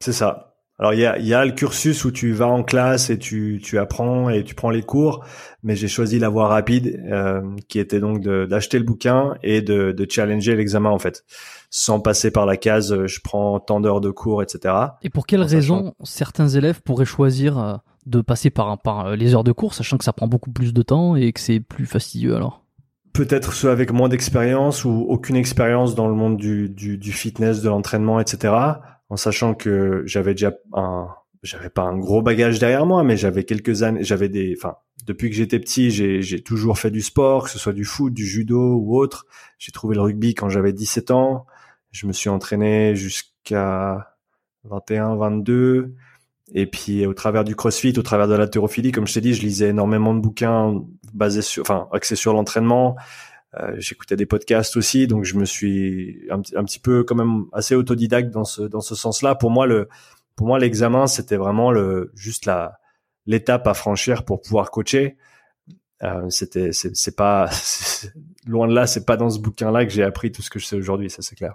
C'est 0.00 0.12
ça. 0.12 0.55
Alors 0.78 0.92
il 0.92 1.00
y 1.00 1.06
a, 1.06 1.18
y 1.18 1.32
a 1.32 1.44
le 1.44 1.52
cursus 1.52 2.04
où 2.04 2.10
tu 2.10 2.32
vas 2.32 2.48
en 2.48 2.62
classe 2.62 3.08
et 3.08 3.18
tu, 3.18 3.60
tu 3.62 3.78
apprends 3.78 4.28
et 4.28 4.44
tu 4.44 4.54
prends 4.54 4.70
les 4.70 4.82
cours, 4.82 5.24
mais 5.62 5.74
j'ai 5.74 5.88
choisi 5.88 6.18
la 6.18 6.28
voie 6.28 6.48
rapide, 6.48 7.02
euh, 7.10 7.40
qui 7.68 7.78
était 7.78 7.98
donc 7.98 8.20
d'acheter 8.20 8.78
le 8.78 8.84
bouquin 8.84 9.36
et 9.42 9.62
de, 9.62 9.92
de 9.92 10.06
challenger 10.08 10.54
l'examen 10.54 10.90
en 10.90 10.98
fait, 10.98 11.24
sans 11.70 12.00
passer 12.00 12.30
par 12.30 12.44
la 12.44 12.58
case 12.58 12.92
euh, 12.92 13.06
je 13.06 13.20
prends 13.24 13.58
tant 13.58 13.80
d'heures 13.80 14.02
de 14.02 14.10
cours, 14.10 14.42
etc. 14.42 14.74
Et 15.02 15.08
pour 15.08 15.26
quelles 15.26 15.42
raisons 15.42 15.94
certains 16.04 16.48
élèves 16.48 16.82
pourraient 16.82 17.06
choisir 17.06 17.80
de 18.06 18.20
passer 18.20 18.50
par, 18.50 18.80
par 18.80 19.06
euh, 19.06 19.16
les 19.16 19.34
heures 19.34 19.44
de 19.44 19.52
cours, 19.52 19.74
sachant 19.74 19.98
que 19.98 20.04
ça 20.04 20.12
prend 20.12 20.28
beaucoup 20.28 20.50
plus 20.50 20.72
de 20.72 20.82
temps 20.82 21.16
et 21.16 21.32
que 21.32 21.40
c'est 21.40 21.60
plus 21.60 21.86
fastidieux 21.86 22.36
alors? 22.36 22.62
Peut-être 23.12 23.54
ceux 23.54 23.70
avec 23.70 23.92
moins 23.92 24.08
d'expérience 24.08 24.84
ou 24.84 25.06
aucune 25.08 25.36
expérience 25.36 25.94
dans 25.94 26.06
le 26.06 26.14
monde 26.14 26.36
du, 26.36 26.68
du, 26.68 26.98
du 26.98 27.12
fitness, 27.12 27.62
de 27.62 27.68
l'entraînement, 27.68 28.20
etc. 28.20 28.52
En 29.08 29.16
sachant 29.16 29.54
que 29.54 30.02
j'avais 30.04 30.34
déjà 30.34 30.52
un, 30.72 31.08
j'avais 31.42 31.70
pas 31.70 31.82
un 31.82 31.96
gros 31.96 32.22
bagage 32.22 32.58
derrière 32.58 32.86
moi, 32.86 33.04
mais 33.04 33.16
j'avais 33.16 33.44
quelques 33.44 33.82
années, 33.82 34.02
j'avais 34.02 34.28
des, 34.28 34.54
enfin, 34.58 34.76
depuis 35.06 35.30
que 35.30 35.36
j'étais 35.36 35.60
petit, 35.60 35.90
j'ai, 35.90 36.42
toujours 36.42 36.78
fait 36.78 36.90
du 36.90 37.00
sport, 37.00 37.44
que 37.44 37.50
ce 37.50 37.58
soit 37.58 37.72
du 37.72 37.84
foot, 37.84 38.12
du 38.12 38.26
judo 38.26 38.74
ou 38.76 38.96
autre. 38.96 39.26
J'ai 39.58 39.72
trouvé 39.72 39.94
le 39.94 40.02
rugby 40.02 40.34
quand 40.34 40.48
j'avais 40.48 40.72
17 40.72 41.12
ans. 41.12 41.46
Je 41.92 42.06
me 42.06 42.12
suis 42.12 42.28
entraîné 42.28 42.96
jusqu'à 42.96 44.16
21, 44.64 45.16
22. 45.16 45.94
Et 46.54 46.66
puis 46.66 47.06
au 47.06 47.14
travers 47.14 47.44
du 47.44 47.56
CrossFit, 47.56 47.98
au 47.98 48.02
travers 48.02 48.28
de 48.28 48.34
la 48.34 48.48
thérophilie, 48.48 48.92
comme 48.92 49.06
je 49.06 49.14
t'ai 49.14 49.20
dit, 49.20 49.34
je 49.34 49.42
lisais 49.42 49.68
énormément 49.68 50.14
de 50.14 50.20
bouquins 50.20 50.74
basés 51.12 51.42
sur, 51.42 51.62
enfin 51.62 51.88
axés 51.92 52.16
sur 52.16 52.32
l'entraînement. 52.32 52.96
Euh, 53.54 53.74
J'écoutais 53.78 54.16
des 54.16 54.26
podcasts 54.26 54.76
aussi, 54.76 55.06
donc 55.06 55.24
je 55.24 55.36
me 55.36 55.44
suis 55.44 56.26
un, 56.30 56.40
petit 56.40 56.78
peu 56.78 57.04
quand 57.04 57.14
même 57.14 57.44
assez 57.52 57.74
autodidacte 57.74 58.30
dans 58.30 58.44
ce 58.44 58.62
dans 58.62 58.80
ce 58.80 58.94
sens-là. 58.94 59.34
Pour 59.34 59.50
moi, 59.50 59.66
le 59.66 59.88
pour 60.34 60.46
moi 60.46 60.58
l'examen 60.58 61.06
c'était 61.06 61.36
vraiment 61.36 61.70
le 61.70 62.10
juste 62.14 62.46
la 62.46 62.78
l'étape 63.24 63.66
à 63.66 63.74
franchir 63.74 64.24
pour 64.24 64.40
pouvoir 64.40 64.70
coacher. 64.70 65.16
Euh, 66.02 66.28
c'était 66.28 66.72
c'est 66.72 67.16
pas 67.16 67.48
loin 68.46 68.68
de 68.68 68.74
là, 68.74 68.86
c'est 68.86 69.06
pas 69.06 69.16
dans 69.16 69.30
ce 69.30 69.38
bouquin-là 69.38 69.86
que 69.86 69.92
j'ai 69.92 70.02
appris 70.02 70.32
tout 70.32 70.42
ce 70.42 70.50
que 70.50 70.58
je 70.58 70.66
sais 70.66 70.76
aujourd'hui, 70.76 71.08
ça 71.08 71.22
c'est 71.22 71.36
clair. 71.36 71.54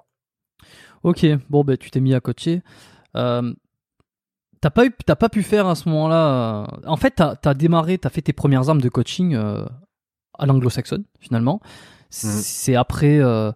Ok, 1.04 1.25
bon 1.49 1.63
ben 1.63 1.77
tu 1.77 1.91
t'es 1.91 1.99
mis 1.99 2.13
à 2.13 2.19
coacher. 2.19 2.62
Euh, 3.15 3.54
T'as 4.62 4.69
pas, 4.69 4.86
eu, 4.86 4.91
pas 4.91 5.30
pu 5.30 5.41
faire 5.41 5.65
à 5.65 5.73
ce 5.73 5.89
moment-là. 5.89 6.67
Euh, 6.71 6.77
en 6.86 6.95
fait, 6.95 7.15
t'as 7.15 7.36
as 7.43 7.54
démarré, 7.56 7.97
t'as 7.97 8.10
fait 8.10 8.21
tes 8.21 8.32
premières 8.32 8.69
armes 8.69 8.80
de 8.80 8.89
coaching 8.89 9.34
euh, 9.34 9.65
à 10.41 10.45
l'anglo-saxonne, 10.45 11.06
finalement. 11.19 11.62
Mhm. 11.63 11.69
C'est 12.12 12.75
après, 12.75 13.19
euh, 13.19 13.51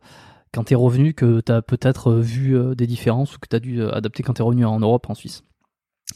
quand 0.54 0.66
t'es 0.66 0.76
revenu, 0.76 1.14
que 1.14 1.42
t'as 1.42 1.62
peut-être 1.62 2.14
vu 2.14 2.58
des 2.76 2.88
différences 2.88 3.36
ou 3.36 3.40
que 3.40 3.48
t'as 3.50 3.60
dû 3.60 3.84
adapter 3.84 4.24
quand 4.24 4.34
t'es 4.34 4.44
revenu 4.44 4.66
en 4.66 4.80
Europe, 4.80 5.10
en 5.10 5.16
Suisse. 5.16 5.44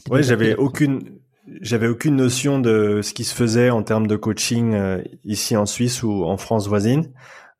Ouais, 0.08 0.22
j'avais 0.22 0.54
aucune, 0.54 1.02
j'avais 1.60 1.88
aucune 1.88 2.16
notion 2.16 2.58
de 2.58 3.00
ce 3.02 3.12
qui 3.12 3.24
se 3.24 3.34
faisait 3.34 3.68
en 3.68 3.82
termes 3.82 4.06
de 4.06 4.16
coaching 4.16 4.74
ici 5.24 5.56
en 5.56 5.66
Suisse 5.66 6.02
ou 6.02 6.24
en 6.24 6.38
France 6.38 6.68
voisine. 6.68 7.12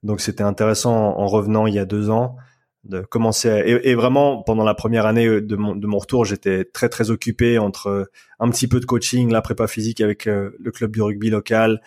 Donc 0.03 0.20
c'était 0.20 0.42
intéressant 0.42 0.94
en 0.94 1.27
revenant 1.27 1.66
il 1.66 1.75
y 1.75 1.79
a 1.79 1.85
deux 1.85 2.09
ans 2.09 2.37
de 2.85 3.01
commencer 3.01 3.81
et, 3.85 3.94
vraiment 3.94 4.42
pendant 4.42 4.64
la 4.64 4.73
première 4.73 5.05
année 5.05 5.27
euh, 5.27 5.42
de 5.42 5.55
mon, 5.55 5.77
de 5.77 5.87
mon 5.87 5.99
retour 5.99 6.25
j'étais 6.25 6.64
très 6.64 6.88
très 6.88 7.11
occupé 7.11 7.59
entre 7.59 7.88
euh, 7.88 8.05
un 8.38 8.49
petit 8.49 8.68
peu 8.68 8.81
de 8.81 8.87
coaching 8.87 9.31
la 9.31 9.42
prépa 9.42 9.66
physique 9.66 10.01
avec 10.01 10.27
euh, 10.27 10.57
le 10.59 10.70
club 10.70 10.92
du 10.92 11.03
rugby 11.03 11.29
local 11.29 11.83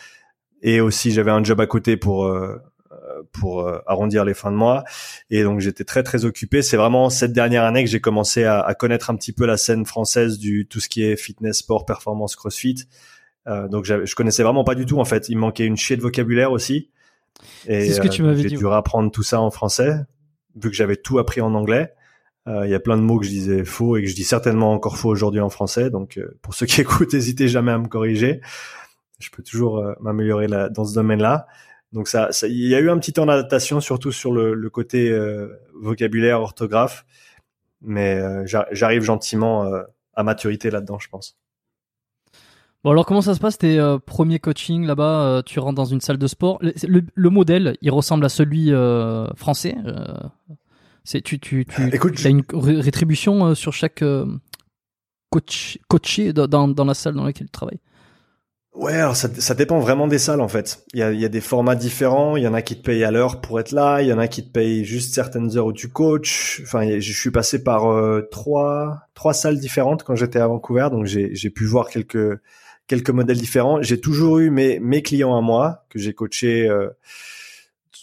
et 0.63 0.81
aussi 0.81 1.11
j'avais 1.11 1.29
un 1.29 1.43
job 1.43 1.61
à 1.61 1.67
côté 1.67 1.97
pour 1.97 2.35
pour 3.31 3.69
arrondir 3.85 4.25
les 4.25 4.33
fins 4.33 4.51
de 4.51 4.55
mois 4.55 4.83
et 5.29 5.43
donc 5.43 5.59
j'étais 5.59 5.83
très 5.83 6.03
très 6.03 6.25
occupé 6.25 6.61
c'est 6.61 6.77
vraiment 6.77 7.09
cette 7.09 7.33
dernière 7.33 7.63
année 7.63 7.83
que 7.83 7.89
j'ai 7.89 8.01
commencé 8.01 8.43
à, 8.43 8.61
à, 8.61 8.73
connaître 8.73 9.09
un 9.11 9.15
petit 9.15 9.33
peu 9.33 9.45
la 9.45 9.57
scène 9.57 9.85
française 9.85 10.39
du 10.39 10.67
tout 10.67 10.79
ce 10.79 10.89
qui 10.89 11.03
est 11.03 11.15
fitness 11.15 11.59
sport 11.59 11.85
performance 11.85 12.35
crossfit 12.35 12.87
donc 13.45 13.85
je 13.85 14.15
connaissais 14.15 14.43
vraiment 14.43 14.63
pas 14.63 14.75
du 14.75 14.85
tout 14.85 14.99
en 14.99 15.05
fait 15.05 15.29
il 15.29 15.37
manquait 15.37 15.65
une 15.65 15.77
chier 15.77 15.95
de 15.95 16.01
vocabulaire 16.01 16.51
aussi 16.51 16.89
et 17.67 17.91
ce 17.91 18.01
que 18.01 18.07
tu 18.07 18.23
m'avais 18.23 18.41
dit. 18.43 18.49
J'ai 18.49 18.57
dû 18.57 18.67
apprendre 18.67 19.11
tout 19.11 19.23
ça 19.23 19.41
en 19.41 19.51
français 19.51 19.99
vu 20.55 20.69
que 20.69 20.75
j'avais 20.75 20.95
tout 20.95 21.19
appris 21.19 21.41
en 21.41 21.53
anglais. 21.53 21.93
Euh, 22.47 22.65
il 22.65 22.71
y 22.71 22.75
a 22.75 22.79
plein 22.79 22.97
de 22.97 23.01
mots 23.01 23.19
que 23.19 23.25
je 23.25 23.29
disais 23.29 23.63
faux 23.63 23.95
et 23.95 24.01
que 24.01 24.07
je 24.07 24.15
dis 24.15 24.25
certainement 24.25 24.73
encore 24.73 24.97
faux 24.97 25.09
aujourd'hui 25.09 25.39
en 25.39 25.49
français. 25.49 25.89
Donc, 25.89 26.17
euh, 26.17 26.37
pour 26.41 26.53
ceux 26.53 26.65
qui 26.65 26.81
écoutent, 26.81 27.13
n'hésitez 27.13 27.47
jamais 27.47 27.71
à 27.71 27.77
me 27.77 27.87
corriger. 27.87 28.41
Je 29.19 29.29
peux 29.29 29.43
toujours 29.43 29.77
euh, 29.77 29.93
m'améliorer 30.01 30.47
dans 30.47 30.85
ce 30.85 30.93
domaine-là. 30.95 31.47
Donc, 31.91 32.07
ça, 32.07 32.29
il 32.43 32.67
y 32.67 32.75
a 32.75 32.79
eu 32.79 32.89
un 32.89 32.97
petit 32.97 33.13
temps 33.13 33.25
d'adaptation, 33.25 33.79
surtout 33.79 34.11
sur 34.11 34.31
le, 34.31 34.53
le 34.53 34.69
côté 34.69 35.15
vocabulaire, 35.79 36.41
orthographe. 36.41 37.05
Mais 37.81 38.19
j'arrive 38.45 39.03
gentiment 39.03 39.71
à 40.15 40.23
maturité 40.23 40.71
là-dedans, 40.71 40.97
je 40.97 41.07
pense. 41.09 41.37
Bon 42.83 42.91
alors 42.91 43.05
comment 43.05 43.21
ça 43.21 43.33
se 43.33 43.39
passe 43.39 43.57
tes 43.57 43.79
euh, 43.79 43.97
premiers 43.97 44.39
coaching 44.39 44.85
là-bas 44.85 45.41
Tu 45.45 45.59
rentres 45.59 45.75
dans 45.75 45.85
une 45.85 46.01
salle 46.01 46.17
de 46.17 46.27
sport? 46.27 46.59
Le, 46.61 47.01
le, 47.13 47.29
modèle, 47.29 47.77
il 47.81 47.91
ressemble 47.91 48.25
à 48.25 48.29
celui 48.29 48.73
euh, 48.73 49.25
français. 49.35 49.75
Euh, 49.85 50.17
c'est 51.05 51.21
tu 51.21 51.39
tu 51.39 51.65
tu 51.65 52.27
as 52.27 52.29
une 52.29 52.43
rétribution 52.53 53.55
sur 53.55 53.71
chaque 53.71 54.03
coach 55.29 55.79
coaché 55.87 56.33
dans, 56.33 56.67
dans 56.67 56.85
la 56.85 56.93
salle 56.93 57.13
dans 57.13 57.23
laquelle 57.23 57.47
tu 57.47 57.51
travailles? 57.51 57.79
Ouais, 58.73 58.93
alors 58.93 59.15
ça, 59.15 59.29
ça 59.37 59.53
dépend 59.53 59.79
vraiment 59.79 60.07
des 60.07 60.17
salles 60.17 60.41
en 60.41 60.47
fait. 60.47 60.83
Il 60.93 60.99
y 60.99 61.03
a, 61.03 61.11
y 61.13 61.25
a 61.25 61.29
des 61.29 61.41
formats 61.41 61.75
différents. 61.75 62.37
Il 62.37 62.43
y 62.43 62.47
en 62.47 62.55
a 62.55 62.63
qui 62.63 62.75
te 62.75 62.81
payent 62.81 63.03
à 63.03 63.11
l'heure 63.11 63.39
pour 63.39 63.59
être 63.59 63.71
là. 63.71 64.01
Il 64.01 64.07
y 64.07 64.13
en 64.13 64.17
a 64.17 64.27
qui 64.27 64.43
te 64.43 64.51
payent 64.51 64.83
juste 64.83 65.13
certaines 65.13 65.55
heures 65.57 65.67
où 65.67 65.73
tu 65.73 65.89
coaches. 65.89 66.61
Enfin, 66.63 66.99
je 66.99 67.13
suis 67.13 67.29
passé 67.29 67.63
par 67.63 67.83
trois 68.31 69.03
trois 69.13 69.33
salles 69.33 69.59
différentes 69.59 70.03
quand 70.03 70.15
j'étais 70.15 70.39
à 70.39 70.47
Vancouver, 70.47 70.87
donc 70.91 71.05
j'ai 71.05 71.49
pu 71.51 71.65
voir 71.65 71.89
quelques 71.89 72.39
quelques 72.87 73.11
modèles 73.11 73.37
différents. 73.37 73.81
J'ai 73.81 73.99
toujours 73.99 74.39
eu 74.39 74.49
mes, 74.49 74.79
mes 74.79 75.01
clients 75.01 75.37
à 75.37 75.41
moi 75.41 75.85
que 75.89 75.99
j'ai 75.99 76.13
coaché 76.13 76.67
euh, 76.67 76.89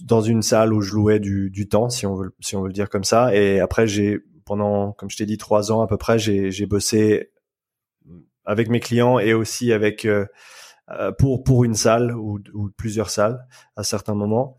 dans 0.02 0.20
une 0.22 0.42
salle 0.42 0.72
où 0.72 0.80
je 0.80 0.94
louais 0.94 1.18
du, 1.18 1.50
du 1.50 1.68
temps, 1.68 1.90
si 1.90 2.06
on 2.06 2.14
veut 2.14 2.32
si 2.40 2.56
on 2.56 2.62
veut 2.62 2.68
le 2.68 2.72
dire 2.72 2.88
comme 2.88 3.04
ça. 3.04 3.34
Et 3.34 3.60
après, 3.60 3.86
j'ai 3.86 4.20
pendant, 4.44 4.92
comme 4.92 5.10
je 5.10 5.16
t'ai 5.16 5.26
dit, 5.26 5.36
trois 5.36 5.72
ans 5.72 5.82
à 5.82 5.86
peu 5.86 5.96
près, 5.96 6.18
j'ai 6.18 6.66
bossé 6.66 7.30
avec 8.44 8.68
mes 8.68 8.80
clients 8.80 9.18
et 9.18 9.34
aussi 9.34 9.72
avec 9.72 10.04
euh, 10.06 10.20
euh, 10.20 10.26
pour 11.18 11.44
pour 11.44 11.64
une 11.64 11.74
salle 11.74 12.16
ou, 12.16 12.40
ou 12.54 12.70
plusieurs 12.76 13.10
salles 13.10 13.46
à 13.76 13.82
certains 13.82 14.14
moments. 14.14 14.58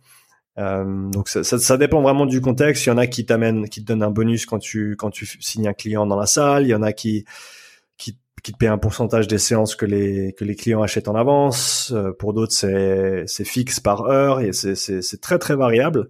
Euh, 0.58 1.10
donc 1.10 1.30
ça, 1.30 1.44
ça, 1.44 1.58
ça, 1.60 1.78
dépend 1.78 2.02
vraiment 2.02 2.26
du 2.26 2.42
contexte. 2.42 2.86
Il 2.86 2.90
y 2.90 2.92
en 2.92 2.98
a 2.98 3.08
qui 3.08 3.26
t'amènent, 3.26 3.70
qui 3.70 3.82
te 3.82 3.88
donnent 3.88 4.04
un 4.04 4.12
bonus 4.12 4.46
quand 4.46 4.60
tu 4.60 4.96
quand 4.98 5.10
tu 5.10 5.26
signes 5.26 5.68
un 5.68 5.74
client 5.74 6.06
dans 6.06 6.18
la 6.18 6.26
salle. 6.26 6.64
Il 6.64 6.70
y 6.70 6.76
en 6.76 6.84
a 6.84 6.94
qui 6.94 7.26
qui, 7.98 8.18
qui 8.44 8.52
te 8.52 8.58
paient 8.58 8.68
un 8.68 8.78
pourcentage 8.78 9.28
des 9.28 9.38
séances 9.38 9.76
que 9.76 9.86
les 9.86 10.34
que 10.34 10.44
les 10.44 10.56
clients 10.56 10.84
achètent 10.84 11.08
en 11.08 11.16
avance. 11.16 11.92
Euh, 11.96 12.12
pour 12.12 12.34
d'autres, 12.34 12.54
c'est 12.54 13.24
c'est 13.28 13.46
fixe 13.46 13.80
par 13.80 14.02
heure 14.02 14.42
et 14.42 14.52
c'est 14.52 14.76
c'est 14.76 15.22
très 15.22 15.40
très 15.40 15.56
variable. 15.56 16.10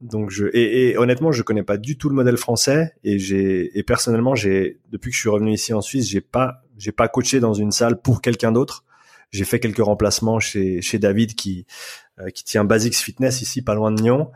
Donc 0.00 0.30
je 0.30 0.46
et, 0.54 0.90
et, 0.90 0.98
honnêtement, 0.98 1.30
je 1.32 1.42
connais 1.42 1.62
pas 1.62 1.76
du 1.76 1.98
tout 1.98 2.08
le 2.08 2.14
modèle 2.14 2.38
français 2.38 2.94
et 3.04 3.18
j'ai 3.18 3.76
et 3.78 3.82
personnellement, 3.82 4.34
j'ai 4.34 4.80
depuis 4.90 5.10
que 5.10 5.16
je 5.16 5.20
suis 5.20 5.28
revenu 5.28 5.52
ici 5.52 5.74
en 5.74 5.80
Suisse, 5.82 6.08
j'ai 6.08 6.22
pas 6.22 6.62
j'ai 6.78 6.92
pas 6.92 7.08
coaché 7.08 7.40
dans 7.40 7.54
une 7.54 7.72
salle 7.72 8.00
pour 8.00 8.22
quelqu'un 8.22 8.52
d'autre. 8.52 8.84
J'ai 9.30 9.44
fait 9.44 9.60
quelques 9.60 9.84
remplacements 9.84 10.40
chez 10.40 10.82
chez 10.82 10.98
David 10.98 11.34
qui 11.34 11.66
euh, 12.20 12.30
qui 12.30 12.44
tient 12.44 12.64
Basics 12.64 12.96
Fitness 12.96 13.42
ici, 13.42 13.62
pas 13.62 13.74
loin 13.74 13.92
de 13.92 14.02
Nyon, 14.02 14.30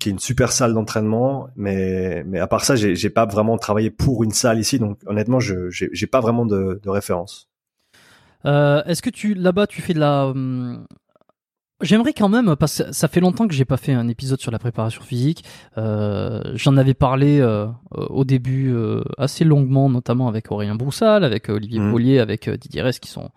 qui 0.00 0.08
est 0.08 0.12
une 0.12 0.18
super 0.18 0.52
salle 0.52 0.74
d'entraînement. 0.74 1.48
Mais, 1.56 2.24
mais 2.24 2.38
à 2.40 2.46
part 2.46 2.64
ça, 2.64 2.76
j'ai, 2.76 2.96
j'ai 2.96 3.10
pas 3.10 3.26
vraiment 3.26 3.56
travaillé 3.58 3.90
pour 3.90 4.24
une 4.24 4.32
salle 4.32 4.58
ici. 4.58 4.78
Donc 4.78 4.98
honnêtement, 5.06 5.40
je 5.40 5.70
j'ai, 5.70 5.88
j'ai 5.92 6.06
pas 6.06 6.20
vraiment 6.20 6.46
de, 6.46 6.80
de 6.82 6.90
référence. 6.90 7.48
Euh, 8.44 8.82
est-ce 8.84 9.02
que 9.02 9.10
tu 9.10 9.34
là-bas 9.34 9.66
tu 9.66 9.82
fais 9.82 9.94
de 9.94 10.00
la 10.00 10.26
hum, 10.26 10.86
J'aimerais 11.82 12.14
quand 12.14 12.30
même, 12.30 12.56
parce 12.56 12.82
que 12.82 12.90
ça 12.92 13.06
fait 13.06 13.20
longtemps 13.20 13.46
que 13.46 13.52
j'ai 13.52 13.66
pas 13.66 13.76
fait 13.76 13.92
un 13.92 14.08
épisode 14.08 14.40
sur 14.40 14.50
la 14.50 14.58
préparation 14.58 15.02
physique. 15.02 15.44
Euh, 15.76 16.40
J'en 16.54 16.78
avais 16.78 16.94
parlé 16.94 17.38
euh, 17.40 17.66
au 17.90 18.24
début 18.24 18.72
euh, 18.72 19.02
assez 19.18 19.44
longuement, 19.44 19.90
notamment 19.90 20.26
avec 20.26 20.50
Aurélien 20.50 20.74
Broussal, 20.74 21.22
avec 21.22 21.50
Olivier 21.50 21.80
mmh. 21.80 22.20
avec 22.22 22.48
euh, 22.48 22.56
Didier 22.56 22.80
Rest, 22.80 23.00
qui 23.00 23.10
sont 23.10 23.28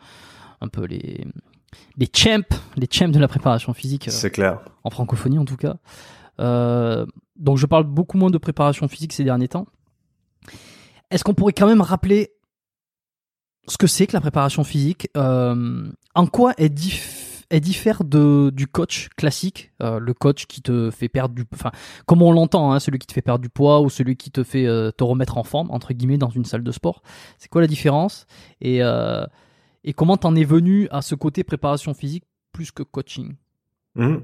un 0.61 0.67
peu 0.67 0.85
les, 0.85 1.25
les 1.97 2.09
champs, 2.13 2.57
les 2.75 2.87
champs 2.91 3.09
de 3.09 3.19
la 3.19 3.27
préparation 3.27 3.73
physique. 3.73 4.07
Euh, 4.07 4.11
C'est 4.11 4.31
clair. 4.31 4.59
En 4.83 4.89
francophonie 4.89 5.39
en 5.39 5.45
tout 5.45 5.57
cas. 5.57 5.77
Euh, 6.39 7.05
donc 7.35 7.57
je 7.57 7.65
parle 7.65 7.83
beaucoup 7.83 8.17
moins 8.17 8.29
de 8.29 8.37
préparation 8.37 8.87
physique 8.87 9.13
ces 9.13 9.23
derniers 9.23 9.47
temps. 9.47 9.67
Est-ce 11.11 11.23
qu'on 11.23 11.33
pourrait 11.33 11.53
quand 11.53 11.67
même 11.67 11.81
rappeler 11.81 12.31
ce 13.67 13.77
que 13.77 13.87
c'est 13.87 14.07
que 14.07 14.13
la 14.13 14.21
préparation 14.21 14.63
physique 14.63 15.09
euh, 15.17 15.89
En 16.15 16.27
quoi 16.27 16.53
elle, 16.57 16.73
diffère 16.73 18.03
de, 18.03 18.51
du 18.53 18.67
coach 18.67 19.09
classique, 19.17 19.71
le 19.79 20.13
coach 20.13 20.45
qui 20.45 20.61
te 20.61 20.91
fait 20.91 21.09
perdre 21.09 21.35
du, 21.35 21.45
enfin, 21.53 21.71
comme 22.05 22.21
on 22.21 22.31
l'entend, 22.31 22.71
hein, 22.71 22.79
celui 22.79 22.99
qui 22.99 23.07
te 23.07 23.13
fait 23.13 23.21
perdre 23.21 23.41
du 23.41 23.49
poids 23.49 23.81
ou 23.81 23.89
celui 23.89 24.17
qui 24.17 24.31
te 24.31 24.43
fait 24.43 24.65
te 24.65 25.03
remettre 25.03 25.37
en 25.37 25.43
forme 25.43 25.71
entre 25.71 25.93
guillemets 25.93 26.17
dans 26.17 26.29
une 26.29 26.45
salle 26.45 26.63
de 26.63 26.71
sport. 26.71 27.01
C'est 27.37 27.49
quoi 27.49 27.61
la 27.61 27.67
différence? 27.67 28.27
Et 28.61 28.81
et 29.83 29.93
comment 29.93 30.17
t'en 30.17 30.35
es 30.35 30.43
venu 30.43 30.87
à 30.91 31.01
ce 31.01 31.15
côté 31.15 31.43
préparation 31.43 31.93
physique 31.93 32.25
plus 32.51 32.71
que 32.71 32.83
coaching? 32.83 33.35
Mmh. 33.95 34.17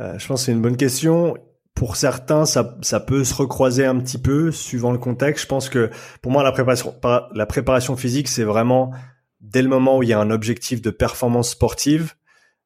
euh, 0.00 0.18
Je 0.18 0.26
pense 0.26 0.40
que 0.40 0.46
c'est 0.46 0.52
une 0.52 0.62
bonne 0.62 0.76
question. 0.76 1.36
Pour 1.74 1.96
certains, 1.96 2.44
ça, 2.44 2.76
ça 2.82 3.00
peut 3.00 3.24
se 3.24 3.34
recroiser 3.34 3.86
un 3.86 3.98
petit 4.00 4.18
peu 4.18 4.50
suivant 4.50 4.92
le 4.92 4.98
contexte. 4.98 5.44
Je 5.44 5.48
pense 5.48 5.68
que 5.68 5.90
pour 6.22 6.32
moi, 6.32 6.42
la 6.42 6.52
préparation, 6.52 6.94
la 7.32 7.46
préparation 7.46 7.96
physique, 7.96 8.28
c'est 8.28 8.44
vraiment 8.44 8.92
dès 9.40 9.62
le 9.62 9.68
moment 9.68 9.98
où 9.98 10.02
il 10.02 10.08
y 10.08 10.12
a 10.12 10.20
un 10.20 10.30
objectif 10.30 10.82
de 10.82 10.90
performance 10.90 11.50
sportive, 11.50 12.14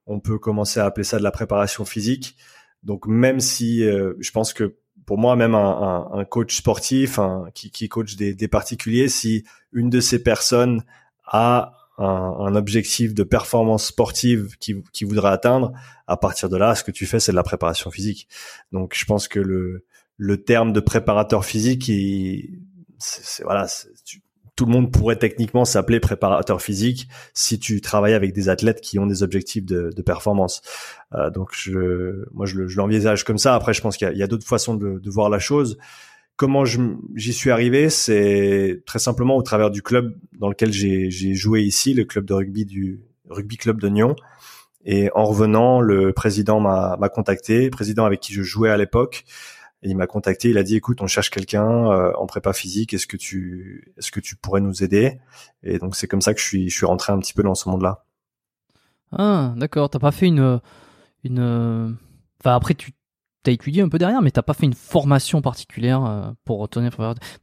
on 0.06 0.18
peut 0.18 0.38
commencer 0.38 0.80
à 0.80 0.86
appeler 0.86 1.04
ça 1.04 1.18
de 1.18 1.22
la 1.22 1.30
préparation 1.30 1.84
physique. 1.84 2.36
Donc 2.82 3.06
même 3.06 3.38
si 3.38 3.84
euh, 3.84 4.14
je 4.18 4.30
pense 4.30 4.54
que 4.54 4.78
pour 5.04 5.18
moi, 5.18 5.36
même 5.36 5.54
un, 5.54 6.24
coach 6.30 6.56
sportif 6.56 7.18
qui, 7.54 7.88
coach 7.88 8.14
des 8.16 8.48
particuliers, 8.48 9.08
si 9.08 9.44
une 9.72 9.90
de 9.90 10.00
ces 10.00 10.22
personnes 10.22 10.84
a 11.26 11.81
un, 11.98 12.04
un, 12.04 12.54
objectif 12.54 13.14
de 13.14 13.22
performance 13.22 13.86
sportive 13.86 14.56
qui, 14.58 14.82
qui 14.92 15.04
voudra 15.04 15.30
atteindre, 15.30 15.72
à 16.06 16.16
partir 16.16 16.48
de 16.48 16.56
là, 16.56 16.74
ce 16.74 16.84
que 16.84 16.90
tu 16.90 17.06
fais, 17.06 17.20
c'est 17.20 17.32
de 17.32 17.36
la 17.36 17.42
préparation 17.42 17.90
physique. 17.90 18.28
Donc, 18.72 18.94
je 18.96 19.04
pense 19.04 19.28
que 19.28 19.40
le, 19.40 19.84
le 20.16 20.42
terme 20.42 20.72
de 20.72 20.80
préparateur 20.80 21.44
physique, 21.44 21.90
c'est, 22.98 23.42
voilà, 23.42 23.66
tout 24.56 24.66
le 24.66 24.72
monde 24.72 24.92
pourrait 24.92 25.16
techniquement 25.16 25.64
s'appeler 25.64 25.98
préparateur 25.98 26.60
physique 26.60 27.08
si 27.34 27.58
tu 27.58 27.80
travailles 27.80 28.14
avec 28.14 28.32
des 28.32 28.48
athlètes 28.48 28.80
qui 28.80 28.98
ont 28.98 29.06
des 29.06 29.22
objectifs 29.22 29.64
de, 29.64 29.90
de 29.94 30.02
performance. 30.02 30.62
Euh, 31.14 31.30
donc, 31.30 31.50
je, 31.52 32.24
moi, 32.32 32.46
je, 32.46 32.66
je 32.66 32.76
l'envisage 32.76 33.24
comme 33.24 33.38
ça. 33.38 33.54
Après, 33.54 33.72
je 33.72 33.80
pense 33.80 33.96
qu'il 33.96 34.12
y 34.14 34.22
a, 34.22 34.24
a 34.24 34.28
d'autres 34.28 34.46
façons 34.46 34.74
de, 34.74 34.98
de, 34.98 35.10
voir 35.10 35.30
la 35.30 35.38
chose. 35.38 35.78
Comment 36.42 36.64
j'y 36.64 37.32
suis 37.32 37.52
arrivé, 37.52 37.88
c'est 37.88 38.82
très 38.84 38.98
simplement 38.98 39.36
au 39.36 39.42
travers 39.42 39.70
du 39.70 39.80
club 39.80 40.18
dans 40.40 40.48
lequel 40.48 40.72
j'ai 40.72 41.34
joué 41.34 41.62
ici, 41.62 41.94
le 41.94 42.02
club 42.02 42.24
de 42.24 42.34
rugby 42.34 42.64
du 42.64 43.00
rugby 43.30 43.56
club 43.56 43.80
de 43.80 43.88
Nyon. 43.88 44.16
Et 44.84 45.08
en 45.14 45.24
revenant, 45.24 45.80
le 45.80 46.12
président 46.12 46.58
m'a 46.58 47.08
contacté, 47.10 47.70
président 47.70 48.04
avec 48.04 48.18
qui 48.18 48.32
je 48.32 48.42
jouais 48.42 48.70
à 48.70 48.76
l'époque. 48.76 49.22
Il 49.84 49.96
m'a 49.96 50.08
contacté, 50.08 50.50
il 50.50 50.58
a 50.58 50.64
dit 50.64 50.74
écoute, 50.74 51.00
on 51.00 51.06
cherche 51.06 51.30
quelqu'un 51.30 51.92
euh, 51.92 52.12
en 52.18 52.26
prépa 52.26 52.52
physique, 52.52 52.92
est-ce 52.92 53.06
que 53.06 53.16
tu 53.16 53.94
est-ce 53.96 54.10
que 54.10 54.18
tu 54.18 54.34
pourrais 54.34 54.60
nous 54.60 54.82
aider? 54.82 55.20
Et 55.62 55.78
donc 55.78 55.94
c'est 55.94 56.08
comme 56.08 56.22
ça 56.22 56.34
que 56.34 56.40
je 56.40 56.44
suis 56.44 56.68
je 56.68 56.76
suis 56.76 56.86
rentré 56.86 57.12
un 57.12 57.20
petit 57.20 57.34
peu 57.34 57.44
dans 57.44 57.54
ce 57.54 57.68
monde-là. 57.68 58.04
Ah, 59.12 59.54
d'accord, 59.56 59.90
t'as 59.90 60.00
pas 60.00 60.10
fait 60.10 60.26
une 60.26 60.60
une 61.22 61.96
enfin 62.40 62.56
après 62.56 62.74
tu 62.74 62.90
t'as 63.42 63.52
étudié 63.52 63.82
un 63.82 63.88
peu 63.88 63.98
derrière, 63.98 64.22
mais 64.22 64.30
t'as 64.30 64.42
pas 64.42 64.54
fait 64.54 64.66
une 64.66 64.74
formation 64.74 65.42
particulière 65.42 66.04
euh, 66.04 66.30
pour 66.44 66.60
retenir 66.60 66.92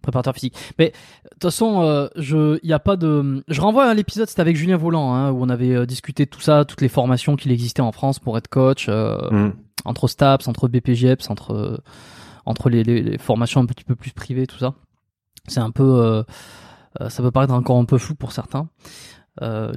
préparateur 0.01 0.33
physique. 0.33 0.55
Mais 0.77 0.87
de 0.89 1.29
toute 1.31 1.43
façon, 1.43 1.81
euh, 1.81 2.07
je, 2.15 2.59
y 2.65 2.73
a 2.73 2.79
pas 2.79 2.95
de, 2.95 3.43
je 3.47 3.61
renvoie 3.61 3.85
à 3.85 3.93
l'épisode, 3.93 4.27
c'était 4.27 4.41
avec 4.41 4.55
Julien 4.55 4.77
Volant, 4.77 5.13
hein, 5.13 5.31
où 5.31 5.41
on 5.41 5.49
avait 5.49 5.75
euh, 5.75 5.85
discuté 5.85 6.25
de 6.25 6.29
tout 6.29 6.41
ça, 6.41 6.65
toutes 6.65 6.81
les 6.81 6.89
formations 6.89 7.35
qu'il 7.35 7.51
existait 7.51 7.81
en 7.81 7.91
France 7.91 8.19
pour 8.19 8.37
être 8.37 8.47
coach, 8.47 8.87
mm. 8.87 9.51
entre 9.85 10.07
STAPS, 10.07 10.47
entre 10.47 10.67
BPGEPS, 10.67 11.29
entre 11.29 11.81
entre 12.45 12.69
les, 12.69 12.83
les, 12.83 13.03
les, 13.03 13.17
formations 13.19 13.61
un 13.61 13.65
petit 13.65 13.83
peu 13.83 13.95
plus 13.95 14.11
privées, 14.11 14.47
tout 14.47 14.57
ça. 14.57 14.73
C'est 15.47 15.59
un 15.59 15.69
peu, 15.69 16.23
ça 17.07 17.21
peut 17.21 17.29
paraître 17.29 17.53
encore 17.53 17.77
un 17.77 17.85
peu 17.85 17.99
flou 17.99 18.15
pour 18.15 18.31
certains. 18.31 18.69
Euh, 19.41 19.71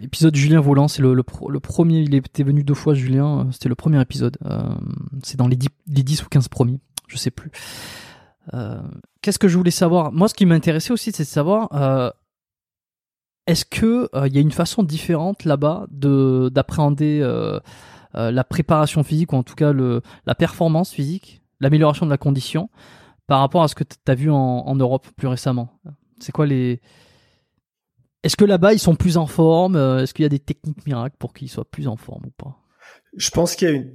l'épisode 0.00 0.34
Julien 0.34 0.60
Volant, 0.60 0.88
c'est 0.88 1.02
le, 1.02 1.14
le, 1.14 1.60
premier, 1.60 2.00
il 2.00 2.14
était 2.14 2.42
venu 2.42 2.62
deux 2.64 2.74
fois 2.74 2.94
Julien, 2.94 3.40
euh, 3.40 3.50
c'était 3.50 3.68
le 3.68 3.74
premier 3.74 4.00
épisode. 4.00 4.36
Euh, 4.44 4.74
c'est 5.22 5.36
dans 5.36 5.48
les 5.48 5.56
10, 5.56 5.68
les 5.88 6.02
10 6.02 6.24
ou 6.24 6.28
15 6.28 6.48
premiers, 6.48 6.80
je 7.08 7.16
sais 7.16 7.30
plus. 7.30 7.50
Qu'est-ce 9.22 9.40
que 9.40 9.48
je 9.48 9.56
voulais 9.56 9.72
savoir? 9.72 10.12
Moi, 10.12 10.28
ce 10.28 10.34
qui 10.34 10.46
m'intéressait 10.46 10.92
aussi, 10.92 11.10
c'est 11.10 11.24
de 11.24 11.28
savoir 11.28 12.14
est-ce 13.48 13.64
que 13.64 14.08
il 14.24 14.34
y 14.34 14.38
a 14.38 14.40
une 14.40 14.52
façon 14.52 14.84
différente 14.84 15.44
là-bas 15.44 15.86
de 15.90 16.48
d'appréhender 16.54 17.28
la 18.14 18.44
préparation 18.44 19.02
physique 19.02 19.32
ou 19.32 19.36
en 19.36 19.42
tout 19.42 19.56
cas 19.56 19.72
le, 19.72 20.00
la 20.26 20.36
performance 20.36 20.92
physique, 20.92 21.42
l'amélioration 21.58 22.06
de 22.06 22.10
la 22.10 22.18
condition 22.18 22.70
par 23.26 23.40
rapport 23.40 23.64
à 23.64 23.68
ce 23.68 23.74
que 23.74 23.82
tu 23.82 23.96
as 24.06 24.14
vu 24.14 24.30
en, 24.30 24.36
en 24.36 24.76
Europe 24.76 25.08
plus 25.16 25.26
récemment? 25.26 25.80
C'est 26.20 26.30
quoi 26.30 26.46
les 26.46 26.80
est-ce 28.26 28.36
que 28.36 28.44
là-bas, 28.44 28.72
ils 28.72 28.80
sont 28.80 28.96
plus 28.96 29.16
en 29.16 29.26
forme 29.26 29.76
euh, 29.76 30.02
Est-ce 30.02 30.12
qu'il 30.12 30.24
y 30.24 30.26
a 30.26 30.28
des 30.28 30.40
techniques 30.40 30.84
miracles 30.84 31.14
pour 31.18 31.32
qu'ils 31.32 31.48
soient 31.48 31.64
plus 31.64 31.86
en 31.86 31.96
forme 31.96 32.24
ou 32.26 32.30
pas? 32.30 32.58
Je 33.16 33.30
pense 33.30 33.54
qu'il 33.54 33.68
y 33.68 33.70
a 33.70 33.74
une, 33.74 33.92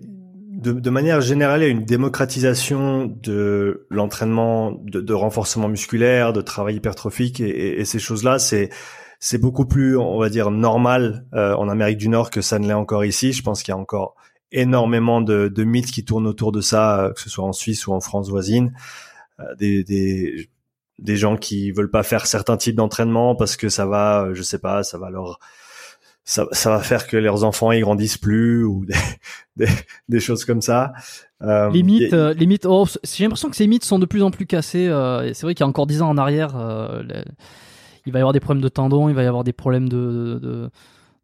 de, 0.62 0.90
manière 0.90 1.20
générale, 1.20 1.62
il 1.62 1.66
y 1.66 1.68
a 1.68 1.72
une 1.72 1.84
démocratisation 1.84 3.08
de 3.08 3.88
l'entraînement, 3.90 4.72
de, 4.72 5.14
renforcement 5.14 5.68
musculaire, 5.68 6.32
de 6.32 6.40
travail 6.40 6.76
hypertrophique 6.76 7.42
et, 7.42 7.84
ces 7.84 8.00
choses-là, 8.00 8.40
c'est 8.40 9.38
beaucoup 9.38 9.66
plus, 9.66 9.98
on 9.98 10.18
va 10.18 10.30
dire, 10.30 10.50
normal 10.50 11.26
euh, 11.34 11.54
en 11.56 11.68
Amérique 11.68 11.98
du 11.98 12.08
Nord 12.08 12.30
que 12.30 12.42
ça 12.42 12.58
ne 12.58 12.68
l'est 12.68 12.74
encore 12.74 13.04
ici. 13.04 13.34
Je 13.34 13.44
pense 13.44 13.64
qu'il 13.64 13.74
y 13.74 13.76
a 13.76 13.78
encore 13.78 14.16
énormément 14.54 15.20
de, 15.20 15.64
mythes 15.64 15.92
qui 15.92 16.06
tournent 16.06 16.28
autour 16.28 16.54
de 16.54 16.62
ça, 16.62 17.02
euh, 17.02 17.12
que 17.12 17.20
ce 17.20 17.30
soit 17.30 17.44
en 17.44 17.54
Suisse 17.54 17.86
ou 17.86 17.92
en 17.92 18.00
France 18.00 18.30
voisine. 18.30 18.74
des 19.60 20.50
des 21.02 21.18
gens 21.18 21.36
qui 21.36 21.72
veulent 21.72 21.92
pas 21.92 22.04
faire 22.04 22.26
certains 22.26 22.58
types 22.58 22.76
d'entraînement 22.76 23.36
parce 23.36 23.58
que 23.58 23.70
ça 23.70 23.86
va, 23.86 24.24
euh, 24.24 24.34
je 24.34 24.44
sais 24.44 24.60
pas, 24.60 24.84
ça 24.84 24.98
va 24.98 25.10
leur 25.10 25.40
ça, 26.24 26.46
ça 26.52 26.70
va 26.70 26.80
faire 26.80 27.08
que 27.08 27.18
leurs 27.18 27.44
enfants 27.44 27.72
ils 27.72 27.82
grandissent 27.82 28.18
plus 28.18 28.64
ou 28.64 28.86
des, 29.58 29.66
des, 29.66 29.72
des 30.08 30.20
choses 30.20 30.46
comme 30.46 30.62
ça. 30.62 30.94
Euh, 31.42 31.70
les 31.72 31.84
mythes, 31.84 32.14
euh, 32.14 32.34
les 32.34 32.46
mythes. 32.46 32.66
Oh, 32.66 32.86
j'ai 33.04 33.24
l'impression 33.24 33.50
que 33.50 33.56
ces 33.56 33.68
mythes 33.68 33.84
sont 33.84 34.00
de 34.00 34.06
plus 34.06 34.24
en 34.24 34.32
plus 34.32 34.46
cassés. 34.46 34.88
Euh, 34.88 35.34
c'est 35.34 35.44
vrai 35.44 35.56
qu'il 35.56 35.64
y 35.64 35.66
a 35.66 35.68
encore 35.68 35.88
dix 35.88 36.02
ans 36.02 36.10
en 36.10 36.18
arrière, 36.18 36.54
il 38.06 38.14
va 38.14 38.20
y 38.20 38.22
avoir 38.22 38.34
des 38.34 38.40
problèmes 38.40 38.64
de 38.64 38.70
tendons, 38.70 39.10
il 39.10 39.16
va 39.16 39.24
y 39.24 39.28
avoir 39.28 39.44
des 39.44 39.54
problèmes 39.54 39.90
de, 39.90 40.40
de, 40.42 40.70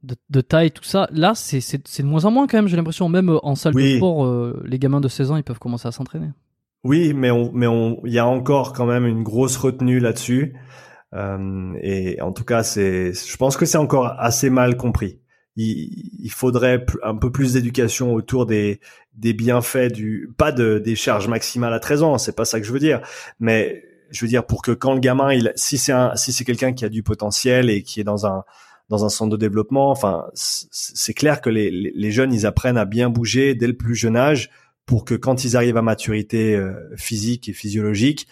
de, 0.03 0.15
de 0.29 0.41
taille, 0.41 0.71
tout 0.71 0.83
ça. 0.83 1.07
Là, 1.11 1.33
c'est 1.35 2.01
de 2.01 2.07
moins 2.07 2.25
en 2.25 2.31
moins 2.31 2.47
quand 2.47 2.57
même. 2.57 2.67
J'ai 2.67 2.77
l'impression 2.77 3.09
même 3.09 3.29
en 3.43 3.55
salle 3.55 3.73
de 3.73 3.97
sport, 3.97 4.53
les 4.63 4.79
gamins 4.79 5.01
de 5.01 5.07
16 5.07 5.31
ans, 5.31 5.37
ils 5.37 5.43
peuvent 5.43 5.59
commencer 5.59 5.87
à 5.87 5.91
s'entraîner. 5.91 6.29
Oui, 6.83 7.13
mais 7.13 7.31
on, 7.31 7.51
mais 7.53 7.67
on, 7.67 7.99
il 8.05 8.13
y 8.13 8.19
a 8.19 8.25
encore 8.25 8.73
quand 8.73 8.85
même 8.85 9.05
une 9.05 9.23
grosse 9.23 9.57
retenue 9.57 9.99
là-dessus. 9.99 10.55
Euh, 11.13 11.73
et 11.81 12.21
en 12.21 12.31
tout 12.31 12.43
cas, 12.43 12.63
c'est, 12.63 13.13
je 13.13 13.37
pense 13.37 13.57
que 13.57 13.65
c'est 13.65 13.77
encore 13.77 14.13
assez 14.19 14.49
mal 14.49 14.77
compris. 14.77 15.21
Il, 15.55 16.11
il 16.19 16.31
faudrait 16.31 16.85
un 17.03 17.15
peu 17.15 17.31
plus 17.31 17.53
d'éducation 17.53 18.13
autour 18.13 18.45
des, 18.45 18.79
des 19.13 19.33
bienfaits 19.33 19.91
du, 19.91 20.29
pas 20.37 20.51
de, 20.51 20.77
des 20.79 20.95
charges 20.95 21.27
maximales 21.27 21.73
à 21.73 21.79
13 21.79 22.03
ans, 22.03 22.17
c'est 22.17 22.35
pas 22.35 22.45
ça 22.45 22.59
que 22.59 22.65
je 22.65 22.71
veux 22.71 22.79
dire, 22.79 23.01
mais 23.39 23.83
je 24.11 24.21
veux 24.23 24.29
dire 24.29 24.45
pour 24.45 24.61
que 24.61 24.71
quand 24.71 24.93
le 24.93 24.99
gamin, 24.99 25.33
il, 25.33 25.51
si 25.55 25.77
c'est 25.77 25.91
un, 25.91 26.15
si 26.15 26.31
c'est 26.31 26.45
quelqu'un 26.45 26.73
qui 26.73 26.85
a 26.85 26.89
du 26.89 27.01
potentiel 27.03 27.69
et 27.69 27.81
qui 27.81 27.99
est 27.99 28.03
dans 28.03 28.27
un, 28.27 28.43
dans 28.89 29.03
un 29.03 29.09
centre 29.09 29.31
de 29.31 29.37
développement, 29.37 29.89
enfin, 29.89 30.25
c'est 30.33 31.13
clair 31.13 31.41
que 31.41 31.49
les, 31.49 31.71
les, 31.71 31.91
les 31.93 32.11
jeunes, 32.11 32.33
ils 32.33 32.45
apprennent 32.45 32.77
à 32.77 32.85
bien 32.85 33.09
bouger 33.09 33.55
dès 33.55 33.67
le 33.67 33.75
plus 33.75 33.95
jeune 33.95 34.15
âge 34.15 34.49
pour 34.87 35.05
que 35.05 35.13
quand 35.13 35.43
ils 35.43 35.55
arrivent 35.55 35.77
à 35.77 35.83
maturité 35.83 36.59
physique 36.95 37.47
et 37.47 37.53
physiologique, 37.53 38.27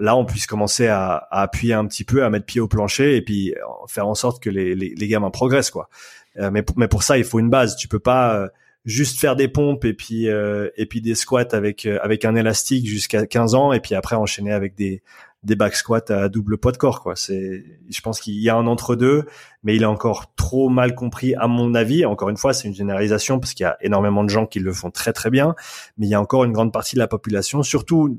là 0.00 0.16
on 0.16 0.24
puisse 0.24 0.46
commencer 0.46 0.86
à, 0.86 1.16
à, 1.30 1.42
appuyer 1.42 1.74
un 1.74 1.86
petit 1.86 2.04
peu, 2.04 2.24
à 2.24 2.30
mettre 2.30 2.46
pied 2.46 2.60
au 2.60 2.68
plancher 2.68 3.16
et 3.16 3.22
puis 3.22 3.54
faire 3.88 4.06
en 4.06 4.14
sorte 4.14 4.42
que 4.42 4.48
les, 4.48 4.74
les, 4.74 4.94
les 4.96 5.08
gamins 5.08 5.30
progressent 5.30 5.70
quoi. 5.70 5.90
mais, 6.36 6.62
pour, 6.62 6.78
mais 6.78 6.88
pour 6.88 7.02
ça 7.02 7.18
il 7.18 7.24
faut 7.24 7.40
une 7.40 7.50
base. 7.50 7.76
Tu 7.76 7.88
peux 7.88 7.98
pas 7.98 8.48
juste 8.84 9.20
faire 9.20 9.36
des 9.36 9.48
pompes 9.48 9.84
et 9.84 9.94
puis 9.94 10.28
euh, 10.28 10.68
et 10.76 10.86
puis 10.86 11.00
des 11.00 11.14
squats 11.14 11.46
avec 11.52 11.86
euh, 11.86 11.98
avec 12.02 12.24
un 12.24 12.34
élastique 12.34 12.86
jusqu'à 12.86 13.26
15 13.26 13.54
ans 13.54 13.72
et 13.72 13.80
puis 13.80 13.94
après 13.94 14.16
enchaîner 14.16 14.52
avec 14.52 14.74
des 14.74 15.02
des 15.42 15.56
back 15.56 15.74
squats 15.74 16.10
à 16.10 16.28
double 16.28 16.58
poids 16.58 16.72
de 16.72 16.76
corps 16.76 17.00
quoi. 17.00 17.16
C'est 17.16 17.64
je 17.90 18.00
pense 18.00 18.20
qu'il 18.20 18.34
y 18.34 18.48
a 18.48 18.56
un 18.56 18.66
entre 18.66 18.96
deux 18.96 19.24
mais 19.62 19.74
il 19.76 19.82
est 19.82 19.86
encore 19.86 20.34
trop 20.34 20.68
mal 20.68 20.94
compris 20.94 21.34
à 21.34 21.46
mon 21.46 21.74
avis. 21.74 22.04
Encore 22.04 22.28
une 22.28 22.36
fois, 22.36 22.52
c'est 22.52 22.68
une 22.68 22.74
généralisation 22.74 23.38
parce 23.40 23.54
qu'il 23.54 23.64
y 23.64 23.66
a 23.66 23.76
énormément 23.80 24.24
de 24.24 24.28
gens 24.28 24.46
qui 24.46 24.60
le 24.60 24.72
font 24.72 24.90
très 24.90 25.12
très 25.12 25.30
bien, 25.30 25.54
mais 25.98 26.06
il 26.06 26.10
y 26.10 26.14
a 26.14 26.20
encore 26.20 26.44
une 26.44 26.52
grande 26.52 26.72
partie 26.72 26.94
de 26.94 27.00
la 27.00 27.08
population 27.08 27.62
surtout 27.62 28.16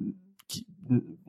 qui, 0.48 0.68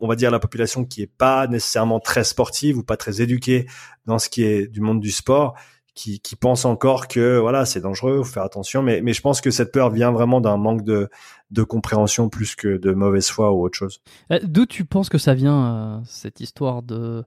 on 0.00 0.08
va 0.08 0.16
dire 0.16 0.30
la 0.30 0.40
population 0.40 0.84
qui 0.84 1.02
est 1.02 1.12
pas 1.12 1.46
nécessairement 1.46 2.00
très 2.00 2.24
sportive 2.24 2.78
ou 2.78 2.82
pas 2.82 2.96
très 2.96 3.22
éduquée 3.22 3.66
dans 4.06 4.18
ce 4.18 4.28
qui 4.28 4.42
est 4.42 4.66
du 4.66 4.80
monde 4.80 5.00
du 5.00 5.10
sport 5.10 5.54
qui, 5.94 6.18
qui 6.18 6.34
pensent 6.34 6.64
encore 6.64 7.06
que 7.06 7.38
voilà 7.38 7.64
c'est 7.64 7.80
dangereux, 7.80 8.18
faut 8.18 8.32
faire 8.32 8.42
attention. 8.42 8.82
Mais, 8.82 9.00
mais 9.00 9.12
je 9.12 9.20
pense 9.20 9.40
que 9.40 9.50
cette 9.50 9.72
peur 9.72 9.90
vient 9.90 10.10
vraiment 10.10 10.40
d'un 10.40 10.56
manque 10.56 10.82
de, 10.82 11.08
de 11.50 11.62
compréhension 11.62 12.28
plus 12.28 12.54
que 12.54 12.76
de 12.76 12.92
mauvaise 12.92 13.28
foi 13.28 13.52
ou 13.52 13.64
autre 13.64 13.76
chose. 13.76 14.00
Euh, 14.30 14.40
d'où 14.42 14.66
tu 14.66 14.84
penses 14.84 15.08
que 15.08 15.18
ça 15.18 15.34
vient 15.34 15.66
euh, 15.66 16.00
cette 16.04 16.40
histoire 16.40 16.82
de 16.82 17.24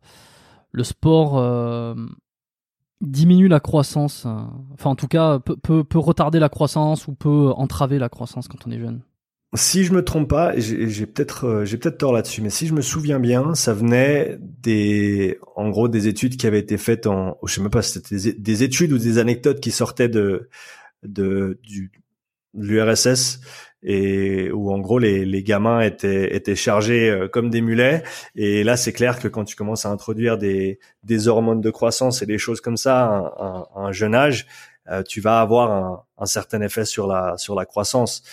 le 0.71 0.84
sport 0.84 1.38
euh, 1.38 1.95
diminue 3.01 3.47
la 3.47 3.60
croissance, 3.60 4.25
enfin 4.73 4.89
en 4.89 4.95
tout 4.95 5.08
cas 5.08 5.39
peut, 5.39 5.56
peut, 5.56 5.84
peut 5.84 5.99
retarder 5.99 6.39
la 6.39 6.49
croissance 6.49 7.08
ou 7.08 7.13
peut 7.13 7.51
entraver 7.56 7.99
la 7.99 8.10
croissance 8.10 8.47
quand 8.47 8.67
on 8.67 8.71
est 8.71 8.80
jeune? 8.80 9.01
Si 9.56 9.86
je 9.86 9.93
me 9.93 10.03
trompe 10.03 10.30
pas, 10.30 10.60
j'ai 10.60 11.06
peut-être 11.06 11.63
j'ai 11.63 11.77
peut-être 11.77 11.97
tort 11.97 12.12
là-dessus, 12.12 12.41
mais 12.41 12.49
si 12.49 12.67
je 12.67 12.73
me 12.73 12.82
souviens 12.82 13.17
bien, 13.17 13.56
ça 13.56 13.73
venait 13.73 14.38
des 14.41 15.39
en 15.56 15.69
gros 15.69 15.88
des 15.88 16.10
études 16.10 16.36
qui 16.36 16.45
avaient 16.47 16.60
été 16.60 16.77
faites 16.77 17.08
en 17.08 17.38
je 17.45 17.53
sais 17.53 17.62
même 17.62 17.69
pas 17.69 17.82
c'était 17.82 18.34
des, 18.34 18.63
études 18.63 18.91
ou 18.91 18.97
des 18.97 19.19
anecdotes 19.19 19.62
qui 19.62 19.71
sortaient 19.71 20.10
de 20.10 20.49
de 21.03 21.60
du 21.63 21.91
l'URSS 22.53 23.39
et 23.89 24.52
où 24.52 24.69
en 24.71 24.80
gros 24.80 25.00
les, 25.00 25.26
les 25.26 25.43
gamins 25.43 25.80
étaient 25.80 26.36
étaient 26.36 26.56
chargés 26.56 27.10
euh, 27.10 27.28
comme 27.30 27.50
des 27.50 27.62
mulets. 27.62 28.04
Et 28.36 28.63
là 28.63 28.76
c'est 28.76 28.91
clair 28.91 29.17
que 29.19 29.30
quand 29.30 29.45
tu 29.45 29.56
commences 29.56 29.86
à 29.86 29.89
introduire 29.89 30.38
des 30.38 30.80
des 31.04 31.28
hormones 31.30 31.62
de 31.62 31.69
croissance 31.71 32.21
et 32.21 32.26
des 32.26 32.38
choses 32.38 32.60
comme 32.60 32.78
ça 32.78 33.06
à, 33.06 33.69
un 33.76 33.91
jeune 33.93 34.13
âge 34.13 34.45
euh, 34.89 35.04
tu 35.04 35.21
vas 35.21 35.41
avoir 35.41 35.71
un, 35.71 36.04
un 36.17 36.26
certain 36.26 36.62
effet 36.62 36.86
sur 36.86 37.08
la 37.08 37.38
sur 37.38 37.56
la 37.56 37.65
croissance. 37.65 38.23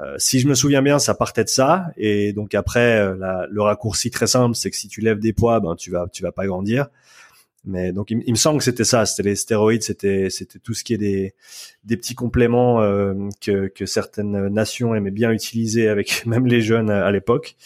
Euh, 0.00 0.14
si 0.16 0.40
je 0.40 0.48
me 0.48 0.54
souviens 0.54 0.80
bien, 0.80 0.98
ça 0.98 1.14
partait 1.14 1.44
de 1.44 1.50
ça, 1.50 1.88
et 1.98 2.32
donc 2.32 2.54
après, 2.54 2.98
euh, 2.98 3.46
le 3.50 3.62
raccourci 3.62 4.10
très 4.10 4.26
simple, 4.26 4.54
c'est 4.56 4.70
que 4.70 4.76
si 4.76 4.88
tu 4.88 5.02
lèves 5.02 5.18
des 5.18 5.34
poids, 5.34 5.60
ben 5.60 5.76
tu 5.76 5.90
vas, 5.90 6.06
tu 6.10 6.22
vas 6.22 6.32
pas 6.32 6.46
grandir. 6.46 6.88
Mais 7.64 7.92
donc 7.92 8.10
il, 8.10 8.28
me 8.28 8.36
semble 8.36 8.58
que 8.58 8.64
c'était 8.64 8.84
ça, 8.84 9.06
c'était 9.06 9.28
les 9.28 9.36
stéroïdes, 9.36 9.84
c'était, 9.84 10.30
c'était 10.30 10.58
tout 10.58 10.74
ce 10.74 10.82
qui 10.82 10.94
est 10.94 10.98
des, 10.98 11.34
des 11.84 11.96
petits 11.96 12.16
compléments 12.16 12.80
euh, 12.80 13.28
que, 13.40 13.68
que 13.68 13.86
certaines 13.86 14.48
nations 14.48 14.96
aimaient 14.96 15.12
bien 15.12 15.30
utiliser 15.30 15.86
avec 15.88 16.26
même 16.26 16.46
les 16.46 16.60
jeunes 16.60 16.90
à, 16.90 17.10
l'époque. 17.12 17.56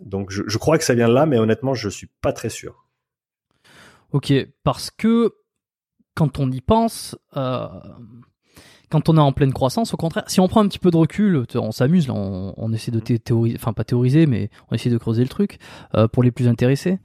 donc 0.00 0.30
je, 0.30 0.42
je 0.46 0.58
crois 0.58 0.78
que 0.78 0.84
ça 0.84 0.94
vient 0.94 1.08
de 1.08 1.14
là, 1.14 1.26
mais 1.26 1.38
honnêtement, 1.38 1.74
je 1.74 1.90
suis 1.90 2.08
pas 2.22 2.32
très 2.32 2.48
sûr. 2.48 2.86
Ok, 4.12 4.32
parce 4.62 4.90
que 4.90 5.34
quand 6.14 6.38
on 6.38 6.50
y 6.50 6.60
pense, 6.60 7.16
euh, 7.36 7.68
quand 8.94 9.08
on 9.08 9.16
est 9.16 9.20
en 9.20 9.32
pleine 9.32 9.52
croissance, 9.52 9.92
au 9.92 9.96
contraire, 9.96 10.22
si 10.28 10.38
on 10.38 10.46
prend 10.46 10.60
un 10.60 10.68
petit 10.68 10.78
peu 10.78 10.92
de 10.92 10.96
recul, 10.96 11.46
on 11.56 11.72
s'amuse, 11.72 12.06
là, 12.06 12.14
on, 12.14 12.72
essaie 12.72 12.92
de 12.92 13.00
théoriser, 13.00 13.56
enfin 13.58 13.72
pas 13.72 13.82
théoriser, 13.82 14.26
mais 14.26 14.50
on 14.70 14.76
essaie 14.76 14.88
de 14.88 14.98
creuser 14.98 15.24
le 15.24 15.28
truc 15.28 15.58
euh, 15.96 16.06
pour 16.06 16.22
les 16.22 16.30
plus 16.30 16.46
intéressés. 16.46 17.00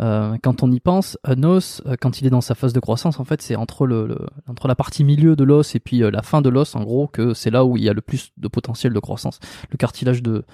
Euh, 0.00 0.38
quand 0.42 0.62
on 0.62 0.72
y 0.72 0.80
pense, 0.80 1.18
un 1.22 1.42
os, 1.42 1.82
euh, 1.84 1.96
quand 2.00 2.22
il 2.22 2.26
est 2.26 2.30
dans 2.30 2.40
sa 2.40 2.54
phase 2.54 2.72
de 2.72 2.80
croissance, 2.80 3.20
en 3.20 3.26
fait, 3.26 3.42
c'est 3.42 3.56
entre 3.56 3.86
le, 3.86 4.16
entre 4.48 4.68
la 4.68 4.74
partie 4.74 5.04
milieu 5.04 5.36
de 5.36 5.44
l'os 5.44 5.74
et 5.74 5.80
puis 5.80 5.98
la 5.98 6.22
fin 6.22 6.40
de 6.40 6.48
l'os, 6.48 6.74
en 6.76 6.82
gros, 6.82 7.08
que 7.08 7.34
c'est 7.34 7.50
là 7.50 7.66
où 7.66 7.76
il 7.76 7.84
y 7.84 7.90
a 7.90 7.92
le 7.92 8.00
plus 8.00 8.32
de 8.38 8.48
potentiel 8.48 8.94
de 8.94 9.00
croissance. 9.00 9.38
Le 9.70 9.76
cartilage 9.76 10.22
de 10.22 10.46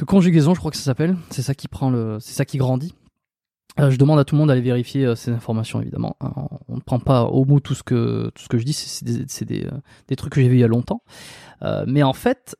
de 0.00 0.04
conjugaison, 0.04 0.54
je 0.54 0.58
crois 0.58 0.72
que 0.72 0.76
ça 0.76 0.82
s'appelle. 0.82 1.16
C'est 1.30 1.42
ça 1.42 1.54
qui 1.54 1.68
prend 1.68 1.88
le, 1.88 2.16
c'est 2.18 2.34
ça 2.34 2.44
qui 2.44 2.58
grandit. 2.58 2.96
Euh, 3.80 3.90
je 3.90 3.96
demande 3.96 4.18
à 4.18 4.24
tout 4.24 4.34
le 4.34 4.40
monde 4.40 4.48
d'aller 4.48 4.60
vérifier 4.60 5.06
euh, 5.06 5.14
ces 5.14 5.30
informations 5.30 5.80
évidemment. 5.80 6.16
Hein. 6.20 6.32
on 6.68 6.76
ne 6.76 6.80
prend 6.80 6.98
pas 6.98 7.24
au 7.24 7.44
mot 7.44 7.58
tout 7.58 7.74
ce 7.74 7.82
que 7.82 8.30
tout 8.34 8.42
ce 8.42 8.48
que 8.48 8.58
je 8.58 8.64
dis, 8.64 8.72
c'est 8.72 9.04
des, 9.04 9.24
des, 9.44 9.66
euh, 9.66 9.70
des, 10.08 10.16
trucs 10.16 10.32
que 10.34 10.42
j'ai 10.42 10.48
vu 10.48 10.56
il 10.56 10.60
y 10.60 10.64
a 10.64 10.68
longtemps. 10.68 11.02
mais 11.86 12.02
en 12.02 12.12
fait, 12.12 12.56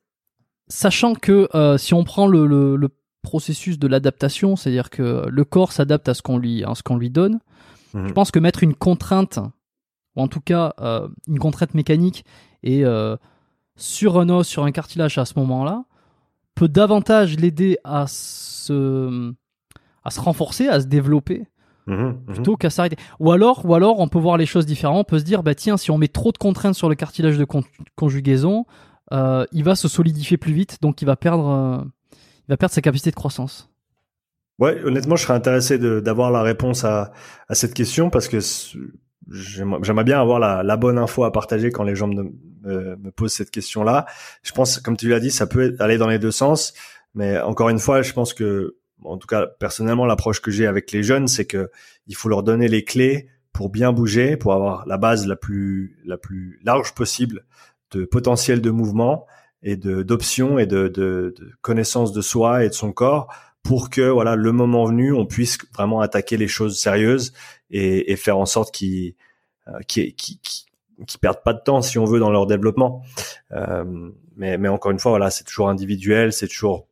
sachant 0.69 1.15
que 1.15 1.49
si 1.79 1.93
on 1.95 2.05
prend 2.05 2.27
le, 2.27 2.47
le, 2.47 2.77
le 2.77 2.89
processus 3.21 3.79
de 3.79 3.87
l'adaptation, 3.87 4.57
c'est-à-dire 4.57 4.91
que 4.91 5.27
le 5.29 5.45
corps 5.45 5.73
s'adapte 5.73 6.09
à 6.09 6.15
ce 6.15 6.23
qu'on 6.23 6.39
lui 6.39 6.65
à 6.65 6.75
ce 6.75 6.83
qu'on 6.83 6.97
lui 6.97 7.11
donne, 7.11 7.41
mhm. 7.95 8.09
je 8.09 8.13
pense 8.13 8.31
que 8.31 8.39
mettre 8.39 8.63
une 8.63 8.75
contrainte 8.75 9.39
ou 10.17 10.23
en 10.23 10.29
tout 10.29 10.41
cas 10.41 10.75
une 11.29 11.39
contrainte 11.39 11.75
mécanique 11.75 12.25
et 12.63 12.85
sur 13.77 14.19
un 14.19 14.29
os, 14.31 14.47
sur 14.47 14.65
un 14.65 14.73
cartilage 14.73 15.19
à 15.19 15.27
ce 15.27 15.39
moment-là, 15.41 15.85
peut 16.55 16.69
davantage 16.69 17.37
l'aider 17.37 17.79
à 17.85 18.07
se 18.07 19.35
à 20.05 20.11
se 20.11 20.21
renforcer, 20.21 20.69
à 20.69 20.81
se 20.81 20.87
développer. 20.87 21.47
Mmh, 21.87 21.95
mmh. 21.95 22.17
plutôt 22.27 22.57
qu'à 22.57 22.71
s'arrêter. 22.71 22.97
Ou 23.19 23.33
alors, 23.33 23.67
ou 23.67 23.75
alors, 23.75 23.99
on 23.99 24.07
peut 24.07 24.21
voir 24.21 24.37
les 24.37 24.47
choses 24.47 24.67
différemment. 24.67 25.01
On 25.01 25.05
peut 25.05 25.19
se 25.19 25.25
dire, 25.25 25.43
bah 25.43 25.57
tiens, 25.57 25.77
si 25.77 25.91
on 25.91 25.99
met 25.99 26.07
trop 26.07 26.31
de 26.31 26.39
contraintes 26.39 26.77
sur 26.77 26.89
le 26.89 26.95
cartilage 26.95 27.37
de 27.37 27.47
conjugaison, 27.97 28.67
euh, 29.13 29.45
il 29.53 29.65
va 29.65 29.75
se 29.75 29.89
solidifier 29.89 30.37
plus 30.37 30.53
vite, 30.53 30.79
donc 30.81 31.03
il 31.03 31.07
va 31.07 31.17
perdre, 31.17 31.49
euh, 31.49 31.85
il 32.13 32.51
va 32.51 32.57
perdre 32.57 32.75
sa 32.75 32.81
capacité 32.81 33.11
de 33.11 33.17
croissance. 33.17 33.69
Ouais, 34.59 34.81
honnêtement, 34.85 35.17
je 35.17 35.25
serais 35.25 35.35
intéressé 35.35 35.79
d'avoir 35.79 36.31
la 36.31 36.43
réponse 36.43 36.85
à, 36.85 37.13
à 37.49 37.55
cette 37.55 37.75
question 37.75 38.11
parce 38.11 38.29
que 38.29 38.39
j'aimerais 39.29 40.05
bien 40.05 40.21
avoir 40.21 40.39
la, 40.39 40.63
la, 40.63 40.77
bonne 40.77 40.99
info 40.99 41.25
à 41.25 41.33
partager 41.33 41.73
quand 41.73 41.83
les 41.83 41.97
gens 41.97 42.07
me, 42.07 42.33
me 42.63 43.11
posent 43.11 43.33
cette 43.33 43.51
question-là. 43.51 44.07
Je 44.43 44.53
pense, 44.53 44.79
comme 44.79 44.97
tu 44.97 45.09
l'as 45.09 45.21
dit, 45.21 45.31
ça 45.31 45.47
peut 45.47 45.75
aller 45.81 45.99
dans 45.99 46.07
les 46.07 46.21
deux 46.21 46.31
sens, 46.31 46.75
mais 47.15 47.41
encore 47.41 47.71
une 47.71 47.81
fois, 47.81 48.03
je 48.03 48.13
pense 48.13 48.35
que 48.35 48.77
en 49.05 49.19
tout 49.19 49.27
cas 49.27 49.47
personnellement 49.47 50.07
l'approche 50.07 50.41
que 50.41 50.51
j'ai 50.51 50.67
avec 50.67 50.93
les 50.93 51.03
jeunes, 51.03 51.29
c'est 51.29 51.45
que 51.45 51.71
il 52.07 52.17
faut 52.17 52.29
leur 52.29 52.43
donner 52.43 52.69
les 52.69 52.85
clés 52.85 53.29
pour 53.53 53.69
bien 53.69 53.93
bouger, 53.93 54.37
pour 54.37 54.53
avoir 54.55 54.87
la 54.87 54.99
base 54.99 55.27
la 55.27 55.37
plus 55.37 55.99
la 56.05 56.17
plus 56.17 56.59
large 56.65 56.95
possible 56.95 57.45
de 57.91 58.05
potentiel 58.05 58.61
de 58.61 58.71
mouvement 58.71 59.27
et 59.63 59.77
de 59.77 60.03
d'options 60.03 60.59
et 60.59 60.67
de, 60.67 60.89
de, 60.89 61.35
de 61.39 61.51
connaissance 61.61 62.13
de 62.13 62.21
soi 62.21 62.65
et 62.65 62.69
de 62.69 62.75
son 62.75 62.93
corps 62.93 63.33
pour 63.63 63.91
que 63.91 64.09
voilà 64.09 64.35
le 64.35 64.53
moment 64.53 64.85
venu 64.87 65.13
on 65.13 65.27
puisse 65.27 65.59
vraiment 65.75 66.01
attaquer 66.01 66.37
les 66.37 66.49
choses 66.49 66.79
sérieuses 66.79 67.33
et, 67.71 68.13
et 68.13 68.17
faire 68.17 68.39
en 68.39 68.47
sorte 68.47 68.75
qu'ils 68.75 69.15
euh, 69.69 69.81
perdent 71.21 71.43
pas 71.43 71.53
de 71.53 71.61
temps 71.61 71.83
si 71.83 71.99
on 71.99 72.05
veut 72.05 72.21
dans 72.21 72.31
leur 72.31 72.47
développement. 72.47 73.03
Euh, 73.53 74.11
mais, 74.37 74.59
mais 74.59 74.69
encore 74.69 74.93
une 74.93 74.99
fois, 74.99 75.13
voilà, 75.13 75.31
c'est 75.31 75.45
toujours 75.45 75.69
individuel, 75.69 76.33
c'est 76.33 76.49
toujours 76.49 76.87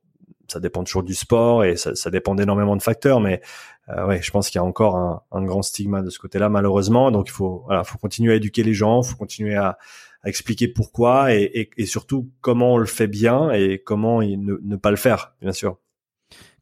ça 0.50 0.60
dépend 0.60 0.84
toujours 0.84 1.02
du 1.02 1.14
sport 1.14 1.64
et 1.64 1.76
ça, 1.76 1.94
ça 1.94 2.10
dépend 2.10 2.34
d'énormément 2.34 2.76
de 2.76 2.82
facteurs, 2.82 3.20
mais 3.20 3.40
euh, 3.88 4.06
ouais, 4.06 4.20
je 4.22 4.30
pense 4.30 4.50
qu'il 4.50 4.58
y 4.58 4.62
a 4.62 4.64
encore 4.64 4.96
un, 4.96 5.22
un, 5.32 5.42
grand 5.42 5.62
stigma 5.62 6.02
de 6.02 6.10
ce 6.10 6.18
côté-là, 6.18 6.48
malheureusement. 6.48 7.10
Donc 7.10 7.28
il 7.28 7.32
faut, 7.32 7.62
voilà, 7.66 7.84
faut 7.84 7.98
continuer 7.98 8.32
à 8.32 8.36
éduquer 8.36 8.62
les 8.62 8.74
gens, 8.74 9.02
faut 9.02 9.16
continuer 9.16 9.56
à, 9.56 9.78
à 10.22 10.28
expliquer 10.28 10.68
pourquoi 10.68 11.34
et, 11.34 11.42
et, 11.42 11.70
et, 11.76 11.86
surtout 11.86 12.30
comment 12.40 12.74
on 12.74 12.78
le 12.78 12.86
fait 12.86 13.06
bien 13.06 13.50
et 13.50 13.78
comment 13.84 14.22
ne, 14.22 14.58
ne 14.62 14.76
pas 14.76 14.90
le 14.90 14.96
faire, 14.96 15.34
bien 15.40 15.52
sûr. 15.52 15.78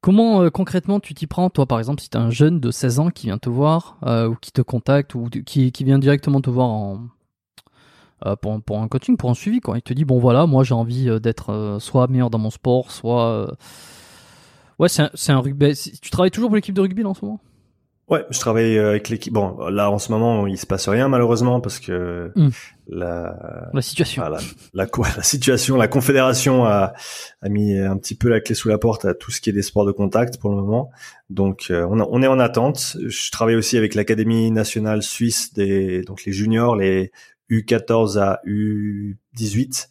Comment 0.00 0.42
euh, 0.42 0.50
concrètement 0.50 1.00
tu 1.00 1.12
t'y 1.12 1.26
prends, 1.26 1.50
toi 1.50 1.66
par 1.66 1.78
exemple, 1.78 2.00
si 2.00 2.08
tu 2.08 2.16
un 2.16 2.30
jeune 2.30 2.60
de 2.60 2.70
16 2.70 3.00
ans 3.00 3.10
qui 3.10 3.26
vient 3.26 3.38
te 3.38 3.48
voir 3.48 3.98
euh, 4.04 4.28
ou 4.28 4.36
qui 4.36 4.52
te 4.52 4.62
contacte 4.62 5.14
ou 5.14 5.28
qui, 5.28 5.72
qui 5.72 5.84
vient 5.84 5.98
directement 5.98 6.40
te 6.40 6.50
voir 6.50 6.68
en, 6.68 7.08
euh, 8.26 8.34
pour, 8.34 8.60
pour, 8.62 8.80
un 8.80 8.88
coaching, 8.88 9.16
pour 9.16 9.30
un 9.30 9.34
suivi. 9.34 9.60
Quoi. 9.60 9.78
Il 9.78 9.82
te 9.82 9.92
dit, 9.92 10.04
bon 10.04 10.18
voilà, 10.18 10.46
moi 10.46 10.64
j'ai 10.64 10.74
envie 10.74 11.08
euh, 11.08 11.20
d'être 11.20 11.50
euh, 11.50 11.78
soit 11.78 12.08
meilleur 12.08 12.30
dans 12.30 12.38
mon 12.38 12.50
sport, 12.50 12.90
soit... 12.90 13.56
Ouais, 14.78 14.88
c'est 14.88 15.02
un, 15.02 15.10
un, 15.28 15.40
rugby. 15.40 15.74
Tu 16.00 16.10
travailles 16.10 16.30
toujours 16.30 16.50
pour 16.50 16.56
l'équipe 16.56 16.74
de 16.74 16.80
rugby 16.80 17.02
là, 17.02 17.08
en 17.08 17.14
ce 17.14 17.24
moment? 17.24 17.40
Ouais, 18.08 18.24
je 18.30 18.38
travaille 18.38 18.78
avec 18.78 19.08
l'équipe. 19.08 19.32
Bon, 19.32 19.68
là 19.68 19.90
en 19.90 19.98
ce 19.98 20.10
moment, 20.12 20.46
il 20.46 20.56
se 20.56 20.66
passe 20.66 20.88
rien 20.88 21.08
malheureusement 21.08 21.60
parce 21.60 21.78
que 21.78 22.32
hmm. 22.36 22.48
la 22.88 23.68
la 23.74 23.82
situation, 23.82 24.22
la, 24.22 24.38
la, 24.72 24.86
la, 25.16 25.22
situation, 25.22 25.76
la 25.76 25.88
confédération 25.88 26.64
a, 26.64 26.94
a 27.42 27.48
mis 27.50 27.76
un 27.76 27.98
petit 27.98 28.14
peu 28.14 28.28
la 28.28 28.40
clé 28.40 28.54
sous 28.54 28.68
la 28.68 28.78
porte 28.78 29.04
à 29.04 29.14
tout 29.14 29.30
ce 29.30 29.42
qui 29.42 29.50
est 29.50 29.52
des 29.52 29.62
sports 29.62 29.84
de 29.84 29.92
contact 29.92 30.38
pour 30.38 30.48
le 30.48 30.56
moment. 30.56 30.90
Donc 31.28 31.66
on, 31.70 32.00
on 32.00 32.22
est 32.22 32.28
en 32.28 32.38
attente. 32.38 32.96
Je 33.04 33.30
travaille 33.30 33.56
aussi 33.56 33.76
avec 33.76 33.94
l'académie 33.94 34.50
nationale 34.50 35.02
suisse 35.02 35.52
des 35.52 36.00
donc 36.02 36.24
les 36.24 36.32
juniors, 36.32 36.76
les 36.76 37.12
U14 37.50 38.18
à 38.18 38.40
U18. 38.46 39.88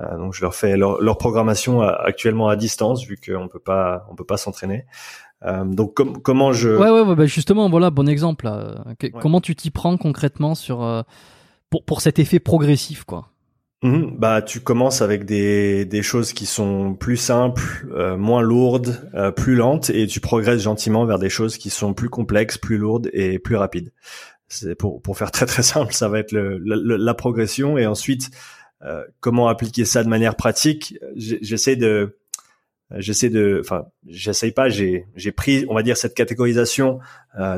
Euh, 0.00 0.16
donc 0.16 0.34
je 0.34 0.42
leur 0.42 0.54
fais 0.54 0.76
leur, 0.76 1.00
leur, 1.00 1.18
programmation 1.18 1.80
actuellement 1.82 2.48
à 2.48 2.54
distance 2.54 3.04
vu 3.04 3.16
qu'on 3.16 3.48
peut 3.48 3.58
pas 3.58 4.06
on 4.10 4.14
peut 4.14 4.24
pas 4.24 4.36
s'entraîner. 4.36 4.86
Euh, 5.44 5.64
donc 5.64 5.94
comment 6.22 6.52
je 6.52 6.70
ouais 6.70 6.90
ouais, 6.90 7.00
ouais 7.02 7.14
bah 7.14 7.26
justement 7.26 7.68
voilà 7.68 7.90
bon 7.90 8.08
exemple 8.08 8.48
Comment 9.20 9.40
tu 9.40 9.54
t'y 9.54 9.70
prends 9.70 9.96
concrètement 9.96 10.54
sur 10.54 10.82
euh, 10.82 11.02
pour 11.70 11.84
pour 11.84 12.00
cet 12.00 12.18
effet 12.18 12.38
progressif 12.38 13.04
quoi? 13.04 13.30
Mhm. 13.82 14.16
bah, 14.18 14.42
tu 14.42 14.58
commences 14.58 15.02
avec 15.02 15.24
des, 15.24 15.84
des 15.84 16.02
choses 16.02 16.32
qui 16.32 16.46
sont 16.46 16.94
plus 16.94 17.16
simples, 17.16 17.86
euh, 17.94 18.16
moins 18.16 18.42
lourdes, 18.42 19.08
euh, 19.14 19.30
plus 19.30 19.54
lentes, 19.54 19.90
et 19.90 20.08
tu 20.08 20.18
progresses 20.18 20.62
gentiment 20.62 21.04
vers 21.04 21.20
des 21.20 21.28
choses 21.28 21.56
qui 21.56 21.70
sont 21.70 21.94
plus 21.94 22.08
complexes, 22.08 22.58
plus 22.58 22.76
lourdes 22.76 23.08
et 23.12 23.38
plus 23.38 23.54
rapides. 23.54 23.92
C'est 24.48 24.74
pour 24.74 25.02
pour 25.02 25.18
faire 25.18 25.30
très 25.30 25.46
très 25.46 25.62
simple, 25.62 25.92
ça 25.92 26.08
va 26.08 26.18
être 26.18 26.32
le, 26.32 26.58
la 26.58 27.14
progression, 27.14 27.76
et 27.76 27.86
ensuite 27.86 28.30
euh, 28.82 29.04
comment 29.20 29.48
appliquer 29.48 29.84
ça 29.84 30.02
de 30.02 30.08
manière 30.08 30.36
pratique. 30.36 30.98
J'essaie 31.16 31.76
de 31.76 32.18
j'essaie 32.96 33.28
de, 33.28 33.58
enfin, 33.60 33.86
j'essaie 34.06 34.52
pas. 34.52 34.68
J'ai 34.68 35.06
j'ai 35.14 35.32
pris, 35.32 35.66
on 35.68 35.74
va 35.74 35.82
dire, 35.82 35.96
cette 35.96 36.14
catégorisation 36.14 36.98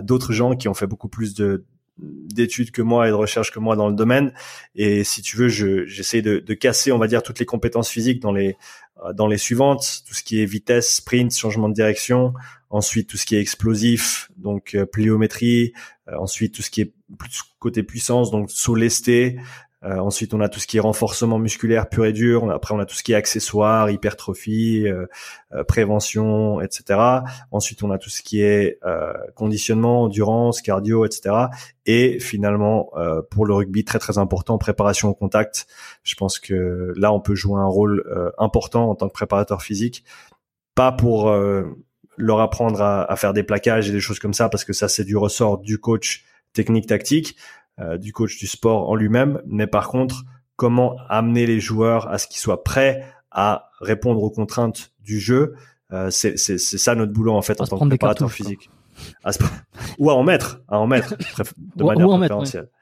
d'autres 0.02 0.32
gens 0.32 0.56
qui 0.56 0.68
ont 0.68 0.74
fait 0.74 0.88
beaucoup 0.88 1.08
plus 1.08 1.34
de 1.34 1.64
d'études 2.00 2.70
que 2.70 2.82
moi 2.82 3.06
et 3.06 3.10
de 3.10 3.14
recherche 3.14 3.52
que 3.52 3.58
moi 3.58 3.76
dans 3.76 3.88
le 3.88 3.94
domaine. 3.94 4.32
Et 4.74 5.04
si 5.04 5.22
tu 5.22 5.36
veux, 5.36 5.48
je, 5.48 5.86
j'essaie 5.86 6.22
de, 6.22 6.38
de, 6.38 6.54
casser, 6.54 6.92
on 6.92 6.98
va 6.98 7.06
dire, 7.06 7.22
toutes 7.22 7.38
les 7.38 7.46
compétences 7.46 7.88
physiques 7.88 8.20
dans 8.20 8.32
les 8.32 8.56
euh, 9.04 9.12
dans 9.12 9.26
les 9.26 9.38
suivantes, 9.38 10.02
tout 10.06 10.14
ce 10.14 10.22
qui 10.22 10.42
est 10.42 10.46
vitesse, 10.46 10.96
sprint, 10.96 11.36
changement 11.36 11.68
de 11.68 11.74
direction, 11.74 12.34
ensuite 12.68 13.08
tout 13.08 13.16
ce 13.16 13.26
qui 13.26 13.36
est 13.36 13.40
explosif, 13.40 14.30
donc 14.36 14.74
euh, 14.74 14.86
pliométrie, 14.86 15.72
euh, 16.08 16.16
ensuite 16.18 16.54
tout 16.54 16.62
ce 16.62 16.70
qui 16.70 16.82
est 16.82 16.92
plus 17.18 17.42
côté 17.58 17.82
puissance, 17.82 18.30
donc 18.30 18.50
saut 18.50 18.74
lesté, 18.74 19.38
euh, 19.82 19.96
ensuite, 19.96 20.34
on 20.34 20.40
a 20.40 20.48
tout 20.48 20.60
ce 20.60 20.66
qui 20.66 20.76
est 20.76 20.80
renforcement 20.80 21.38
musculaire 21.38 21.88
pur 21.88 22.04
et 22.04 22.12
dur. 22.12 22.50
après, 22.50 22.74
on 22.74 22.78
a 22.78 22.84
tout 22.84 22.94
ce 22.94 23.02
qui 23.02 23.12
est 23.12 23.14
accessoires, 23.14 23.88
hypertrophie, 23.90 24.86
euh, 24.86 25.06
euh, 25.52 25.64
prévention, 25.64 26.60
etc. 26.60 27.00
Ensuite, 27.50 27.82
on 27.82 27.90
a 27.90 27.96
tout 27.96 28.10
ce 28.10 28.22
qui 28.22 28.42
est 28.42 28.78
conditionnement, 29.34 30.02
endurance, 30.02 30.60
cardio, 30.60 31.04
etc. 31.06 31.46
Et 31.86 32.20
finalement, 32.20 32.90
pour 33.30 33.46
le 33.46 33.54
rugby, 33.54 33.84
très 33.84 33.98
très 33.98 34.18
important, 34.18 34.58
préparation 34.58 35.08
au 35.08 35.14
contact. 35.14 35.66
Je 36.02 36.14
pense 36.14 36.38
que 36.38 36.92
là, 36.96 37.12
on 37.12 37.20
peut 37.20 37.34
jouer 37.34 37.58
un 37.58 37.66
rôle 37.66 38.04
important 38.38 38.90
en 38.90 38.94
tant 38.94 39.08
que 39.08 39.12
préparateur 39.12 39.62
physique, 39.62 40.04
pas 40.74 40.92
pour 40.92 41.32
leur 42.16 42.40
apprendre 42.40 42.80
à, 42.82 43.10
à 43.10 43.16
faire 43.16 43.32
des 43.32 43.42
plaquages 43.42 43.88
et 43.88 43.92
des 43.92 44.00
choses 44.00 44.18
comme 44.18 44.34
ça, 44.34 44.48
parce 44.48 44.64
que 44.64 44.72
ça, 44.72 44.88
c'est 44.88 45.04
du 45.04 45.16
ressort 45.16 45.58
du 45.58 45.78
coach 45.78 46.24
technique 46.52 46.86
tactique 46.86 47.36
euh, 47.80 47.98
du 47.98 48.12
coach 48.12 48.38
du 48.38 48.46
sport 48.46 48.88
en 48.88 48.94
lui-même, 48.94 49.40
mais 49.46 49.66
par 49.66 49.88
contre, 49.88 50.24
comment 50.56 50.96
amener 51.08 51.46
les 51.46 51.60
joueurs 51.60 52.08
à 52.08 52.18
ce 52.18 52.26
qu'ils 52.26 52.40
soient 52.40 52.62
prêts 52.62 53.04
à 53.30 53.70
répondre 53.80 54.22
aux 54.22 54.30
contraintes 54.30 54.92
du 55.00 55.18
jeu, 55.18 55.54
euh, 55.92 56.10
c'est 56.10 56.36
ça 56.36 56.94
notre 56.94 57.12
boulot 57.12 57.32
en 57.32 57.42
fait 57.42 57.60
en 57.60 57.66
tant 57.66 57.78
que 57.78 57.88
préparateur 57.88 58.30
physique. 58.30 58.70
ou 59.98 60.10
à 60.10 60.14
en 60.14 60.22
mettre, 60.22 60.60
à 60.68 60.78
en 60.78 60.86
mettre 60.86 61.14
de 61.76 61.84
manière 61.84 62.08
préférentielle. 62.08 62.64
Ouais. 62.64 62.79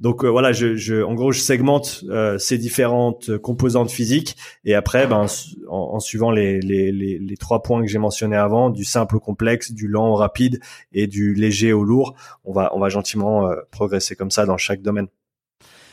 Donc 0.00 0.24
euh, 0.24 0.28
voilà, 0.28 0.52
je, 0.52 0.76
je, 0.76 1.02
en 1.02 1.14
gros, 1.14 1.32
je 1.32 1.40
segmente 1.40 2.04
euh, 2.08 2.38
ces 2.38 2.58
différentes 2.58 3.36
composantes 3.38 3.90
physiques 3.90 4.36
et 4.64 4.74
après, 4.74 5.06
ben, 5.06 5.26
en, 5.68 5.98
suivant 6.00 6.30
les, 6.30 6.60
les, 6.60 6.92
les, 6.92 7.18
les, 7.18 7.36
trois 7.36 7.62
points 7.62 7.80
que 7.80 7.88
j'ai 7.88 7.98
mentionnés 7.98 8.36
avant, 8.36 8.70
du 8.70 8.84
simple 8.84 9.16
au 9.16 9.20
complexe, 9.20 9.72
du 9.72 9.88
lent 9.88 10.08
au 10.08 10.14
rapide 10.14 10.60
et 10.92 11.06
du 11.06 11.34
léger 11.34 11.72
au 11.72 11.82
lourd, 11.82 12.14
on 12.44 12.52
va, 12.52 12.70
on 12.74 12.78
va 12.78 12.88
gentiment 12.88 13.48
euh, 13.48 13.56
progresser 13.70 14.14
comme 14.14 14.30
ça 14.30 14.46
dans 14.46 14.56
chaque 14.56 14.82
domaine. 14.82 15.08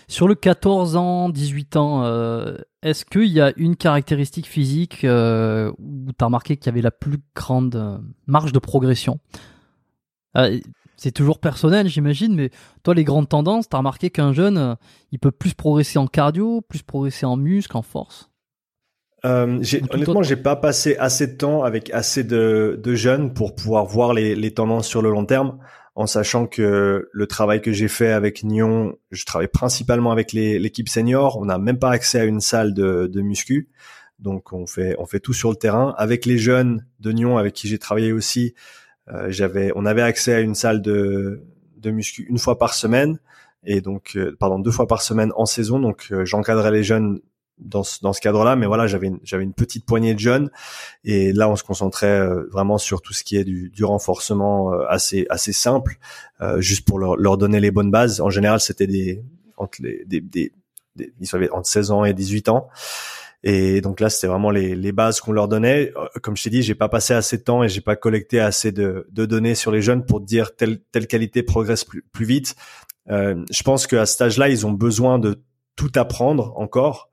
Sur 0.08 0.28
le 0.28 0.36
14 0.36 0.96
ans, 0.96 1.30
18 1.30 1.76
ans, 1.76 2.04
est-ce 2.82 3.06
qu'il 3.06 3.28
y 3.28 3.40
a 3.42 3.54
une 3.58 3.76
caractéristique 3.76 4.48
physique 4.48 5.02
où 5.04 5.06
tu 5.06 5.08
as 5.08 6.26
remarqué 6.26 6.58
qu'il 6.58 6.66
y 6.66 6.70
avait 6.70 6.82
la 6.82 6.90
plus 6.90 7.20
grande 7.36 8.02
marge 8.26 8.52
de 8.52 8.58
progression? 8.58 9.20
C'est 11.00 11.12
toujours 11.12 11.40
personnel, 11.40 11.88
j'imagine, 11.88 12.36
mais 12.36 12.52
toi, 12.84 12.94
les 12.94 13.06
grandes 13.06 13.30
tendances, 13.30 13.70
t'as 13.70 13.78
remarqué 13.78 14.10
qu'un 14.10 14.34
jeune, 14.34 14.58
euh, 14.58 14.76
il 15.12 15.20
peut 15.20 15.32
plus 15.32 15.54
progresser 15.54 15.98
en 15.98 16.08
cardio, 16.08 16.62
plus 16.62 16.82
progresser 16.82 17.26
en 17.26 17.38
muscle, 17.38 17.78
en 17.78 17.82
force? 17.82 18.30
Euh, 19.26 19.62
honnêtement, 19.92 20.24
j'ai 20.24 20.36
pas 20.36 20.56
passé 20.56 20.96
assez 20.98 21.28
de 21.28 21.38
temps 21.38 21.64
avec 21.64 21.90
assez 21.92 22.24
de, 22.24 22.80
jeunes 22.86 23.34
pour 23.34 23.56
pouvoir 23.56 23.86
voir 23.86 24.14
les, 24.14 24.54
tendances 24.54 24.88
sur 24.88 25.02
le 25.02 25.10
long 25.10 25.26
terme, 25.26 25.60
en 25.96 26.06
sachant 26.06 26.48
que 26.48 27.10
le 27.12 27.28
travail 27.28 27.62
que 27.62 27.72
j'ai 27.72 27.88
fait 27.88 28.12
avec 28.12 28.44
Nyon, 28.44 28.96
je 29.12 29.26
travaille 29.26 29.50
principalement 29.50 30.12
avec 30.12 30.34
l'équipe 30.34 30.88
senior. 30.88 31.38
On 31.38 31.46
n'a 31.46 31.58
même 31.58 31.80
pas 31.80 31.92
accès 31.92 32.20
à 32.20 32.24
une 32.26 32.40
salle 32.40 32.74
de, 32.74 33.08
de 33.08 33.22
muscu, 33.22 33.70
donc 34.20 34.54
on 34.54 34.66
fait 34.66 34.96
on 35.00 35.06
fait 35.06 35.20
tout 35.20 35.34
sur 35.34 35.50
le 35.50 35.58
terrain. 35.58 35.94
Avec 35.98 36.26
les 36.26 36.38
jeunes 36.38 36.86
de 37.00 37.12
Nyon, 37.12 37.38
avec 37.38 37.54
qui 37.54 37.68
j'ai 37.68 37.80
travaillé 37.80 38.14
aussi, 38.14 38.54
j'avais, 39.30 39.72
on 39.76 39.86
avait 39.86 40.02
accès 40.02 40.34
à 40.34 40.40
une 40.40 40.56
salle 40.56 40.82
de, 40.82 41.44
de 41.78 41.92
muscu 41.92 42.26
une 42.30 42.38
fois 42.38 42.58
par 42.58 42.74
semaine 42.74 43.20
et 43.64 43.82
donc 43.82 44.14
euh, 44.16 44.36
pardon 44.40 44.60
deux 44.60 44.72
fois 44.72 44.88
par 44.88 45.02
semaine 45.02 45.32
en 45.36 45.46
saison. 45.46 45.80
Donc 45.80 46.08
euh, 46.12 46.26
j'encadrais 46.26 46.72
les 46.72 46.84
jeunes 46.84 47.20
dans 47.58 47.84
ce, 47.84 48.00
dans 48.02 48.14
ce 48.14 48.22
cadre-là, 48.22 48.56
mais 48.56 48.68
voilà, 48.68 48.88
j'avais 48.88 49.08
une, 49.08 49.20
j'avais 49.24 49.44
une 49.44 49.54
petite 49.54 49.86
poignée 49.86 50.14
de 50.14 50.20
jeunes 50.20 50.50
et 51.04 51.34
là 51.34 51.50
on 51.50 51.58
se 51.58 51.64
concentrait 51.64 52.26
vraiment 52.52 52.78
sur 52.78 53.02
tout 53.02 53.12
ce 53.12 53.26
qui 53.26 53.36
est 53.36 53.44
du, 53.44 53.70
du 53.70 53.84
renforcement 53.84 54.72
assez 54.88 55.26
assez 55.30 55.52
simple, 55.52 55.98
juste 56.60 56.88
pour 56.88 57.00
leur, 57.00 57.18
leur, 57.18 57.38
donner 57.38 57.60
les 57.60 57.72
bonnes 57.72 57.92
bases. 57.92 58.22
En 58.22 58.30
général, 58.30 58.62
c'était 58.62 58.88
des 58.88 59.22
entre 59.58 59.82
les 59.82 60.06
des, 60.06 60.22
des, 60.22 60.54
ils 60.96 61.36
avaient 61.36 61.50
entre 61.50 61.68
16 61.68 61.92
ans 61.92 62.06
et 62.06 62.14
18 62.14 62.48
ans. 62.48 62.70
Et 63.44 63.82
donc 63.82 64.00
là, 64.00 64.10
c'était 64.10 64.28
vraiment 64.28 64.52
les, 64.52 64.76
les 64.76 64.92
bases 64.92 65.22
qu'on 65.22 65.32
leur 65.32 65.48
donnait. 65.48 65.92
Euh, 65.96 66.20
comme 66.22 66.36
je 66.36 66.44
t'ai 66.44 66.50
dit, 66.50 66.62
j'ai 66.62 66.76
pas 66.76 66.90
passé 66.90 67.14
assez 67.14 67.38
de 67.38 67.44
temps 67.44 67.64
et 67.64 67.70
j'ai 67.70 67.82
pas 67.82 67.96
collecté 67.96 68.40
assez 68.40 68.72
de, 68.72 69.08
de, 69.12 69.26
données 69.26 69.56
sur 69.56 69.72
les 69.72 69.82
jeunes 69.82 70.06
pour 70.06 70.20
dire 70.22 70.56
telle, 70.56 70.82
telle 70.92 71.08
qualité 71.08 71.42
progresse 71.44 71.86
plus, 71.86 72.04
plus 72.12 72.26
vite. 72.26 72.56
Euh, 73.10 73.44
je 73.50 73.64
pense 73.64 73.88
qu'à 73.88 74.06
cet 74.06 74.22
âge-là, 74.22 74.50
ils 74.50 74.68
ont 74.68 74.72
besoin 74.72 75.20
de 75.20 75.42
tout 75.76 75.92
apprendre 75.96 76.54
encore. 76.58 77.10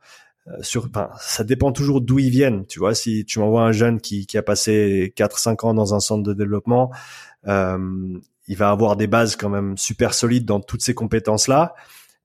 Euh, 0.49 0.63
sur, 0.63 0.87
enfin, 0.87 1.11
ça 1.21 1.45
dépend 1.45 1.73
toujours 1.73 2.01
d'où 2.01 2.19
ils 2.19 2.31
viennent. 2.31 2.67
Tu 2.67 2.79
vois, 2.79 2.95
si 2.95 3.25
tu 3.25 3.39
m'envoies 3.39 3.63
un 3.63 3.73
jeune 3.73 4.01
qui, 4.01 4.27
qui 4.27 4.39
a 4.39 4.43
passé 4.43 5.13
4-5 5.17 5.67
ans 5.67 5.75
dans 5.75 5.95
un 5.95 6.01
centre 6.01 6.23
de 6.23 6.35
développement, 6.35 6.91
euh, 7.47 8.19
il 8.49 8.57
va 8.57 8.71
avoir 8.71 8.97
des 8.97 9.07
bases 9.07 9.37
quand 9.37 9.49
même 9.49 9.77
super 9.77 10.15
solides 10.15 10.45
dans 10.45 10.61
toutes 10.61 10.83
ces 10.83 10.95
compétences-là. 10.95 11.75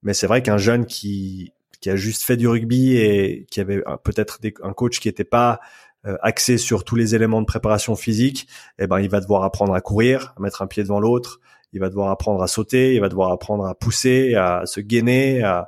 Mais 0.03 0.13
c'est 0.13 0.27
vrai 0.27 0.41
qu'un 0.41 0.57
jeune 0.57 0.85
qui 0.85 1.53
qui 1.81 1.89
a 1.89 1.95
juste 1.95 2.23
fait 2.23 2.37
du 2.37 2.47
rugby 2.47 2.95
et 2.95 3.45
qui 3.49 3.59
avait 3.59 3.83
peut-être 4.03 4.39
un 4.63 4.73
coach 4.73 4.99
qui 4.99 5.07
n'était 5.07 5.23
pas 5.23 5.59
euh, 6.05 6.17
axé 6.21 6.57
sur 6.57 6.83
tous 6.83 6.95
les 6.95 7.13
éléments 7.13 7.41
de 7.41 7.45
préparation 7.45 7.95
physique, 7.95 8.47
eh 8.79 8.87
ben 8.87 8.99
il 8.99 9.09
va 9.09 9.19
devoir 9.19 9.43
apprendre 9.43 9.73
à 9.73 9.81
courir, 9.81 10.33
à 10.37 10.41
mettre 10.41 10.61
un 10.61 10.67
pied 10.67 10.81
devant 10.83 10.99
l'autre, 10.99 11.39
il 11.73 11.79
va 11.79 11.89
devoir 11.89 12.09
apprendre 12.09 12.41
à 12.41 12.47
sauter, 12.47 12.95
il 12.95 13.01
va 13.01 13.09
devoir 13.09 13.31
apprendre 13.31 13.65
à 13.65 13.75
pousser, 13.75 14.35
à 14.35 14.63
se 14.65 14.79
gainer, 14.79 15.43
à, 15.43 15.67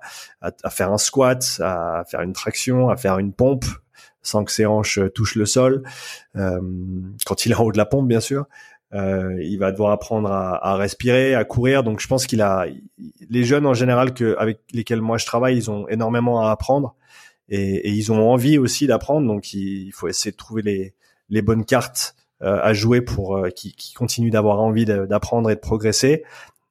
faire 0.69 0.91
un 0.91 0.97
squat, 0.97 1.59
à 1.61 2.03
faire 2.07 2.21
une 2.21 2.33
traction, 2.33 2.89
à 2.89 2.97
faire 2.97 3.19
une 3.19 3.31
pompe 3.31 3.65
sans 4.23 4.43
que 4.43 4.51
ses 4.51 4.65
hanches 4.65 4.99
touchent 5.13 5.35
le 5.35 5.45
sol, 5.45 5.83
euh, 6.35 6.59
quand 7.25 7.45
il 7.45 7.51
est 7.51 7.55
en 7.55 7.63
haut 7.63 7.71
de 7.71 7.77
la 7.77 7.85
pompe 7.85 8.07
bien 8.07 8.21
sûr. 8.21 8.45
Euh, 8.93 9.41
il 9.41 9.57
va 9.57 9.71
devoir 9.71 9.91
apprendre 9.91 10.31
à, 10.31 10.55
à, 10.63 10.75
respirer, 10.75 11.33
à 11.33 11.43
courir. 11.45 11.83
Donc 11.83 11.99
je 11.99 12.07
pense 12.07 12.27
qu'il 12.27 12.41
a 12.41 12.67
les 13.29 13.43
jeunes 13.43 13.65
en 13.65 13.73
général 13.73 14.13
que 14.13 14.35
avec 14.37 14.59
lesquels 14.71 15.01
moi 15.01 15.17
je 15.17 15.25
travaille, 15.25 15.57
ils 15.57 15.71
ont 15.71 15.87
énormément 15.87 16.45
à 16.45 16.51
apprendre 16.51 16.95
et, 17.49 17.87
et 17.87 17.89
ils 17.89 18.11
ont 18.11 18.29
envie 18.29 18.57
aussi 18.57 18.85
d'apprendre. 18.85 19.25
Donc 19.27 19.53
il, 19.53 19.91
faut 19.93 20.07
essayer 20.07 20.31
de 20.31 20.37
trouver 20.37 20.61
les, 20.61 20.93
les 21.29 21.41
bonnes 21.41 21.65
cartes 21.65 22.15
euh, 22.43 22.59
à 22.61 22.73
jouer 22.73 23.01
pour 23.01 23.37
euh, 23.37 23.49
qui 23.49 23.93
continuent 23.95 24.31
d'avoir 24.31 24.59
envie 24.61 24.85
d'apprendre 24.85 25.49
et 25.49 25.55
de 25.55 25.59
progresser. 25.59 26.23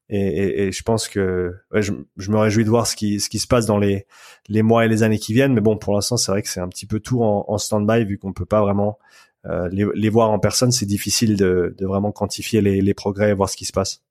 Et, 0.09 0.21
et, 0.21 0.63
et 0.65 0.73
je 0.73 0.83
pense 0.83 1.09
que 1.09 1.55
ouais, 1.73 1.83
je, 1.83 1.93
je, 2.19 2.31
me 2.31 2.37
réjouis 2.37 2.65
de 2.65 2.69
voir 2.69 2.87
ce 2.87 2.95
qui, 2.95 3.19
ce 3.19 3.31
qui 3.31 3.39
se 3.39 3.47
passe 3.47 3.67
dans 3.67 3.79
les, 3.79 4.07
les 4.49 4.63
mois 4.63 4.85
et 4.85 4.89
les 4.89 5.03
années 5.03 5.19
qui 5.19 5.33
viennent. 5.33 5.55
Mais 5.55 5.61
bon, 5.63 5.77
pour 5.79 5.95
l'instant, 5.95 6.19
c'est 6.19 6.31
vrai 6.31 6.43
que 6.43 6.49
c'est 6.49 6.61
un 6.61 6.69
petit 6.69 6.87
peu 6.87 7.01
tout 7.01 7.23
en, 7.23 7.47
en 7.49 7.59
stand-by 7.59 8.05
vu 8.05 8.19
qu'on 8.19 8.33
peut 8.33 8.45
pas 8.45 8.61
vraiment 8.61 8.99
euh, 9.47 9.69
les, 9.71 9.87
les, 9.95 10.09
voir 10.09 10.31
en 10.31 10.39
personne, 10.39 10.71
c'est 10.71 10.87
difficile 10.87 11.37
de, 11.37 11.75
de, 11.77 11.87
vraiment 11.87 12.13
quantifier 12.13 12.61
les, 12.61 12.81
les, 12.81 12.95
progrès 12.95 13.31
et 13.31 13.35
voir 13.35 13.49
ce 13.49 13.57
qui 13.57 13.65
se 13.65 13.73
passe. 13.73 14.03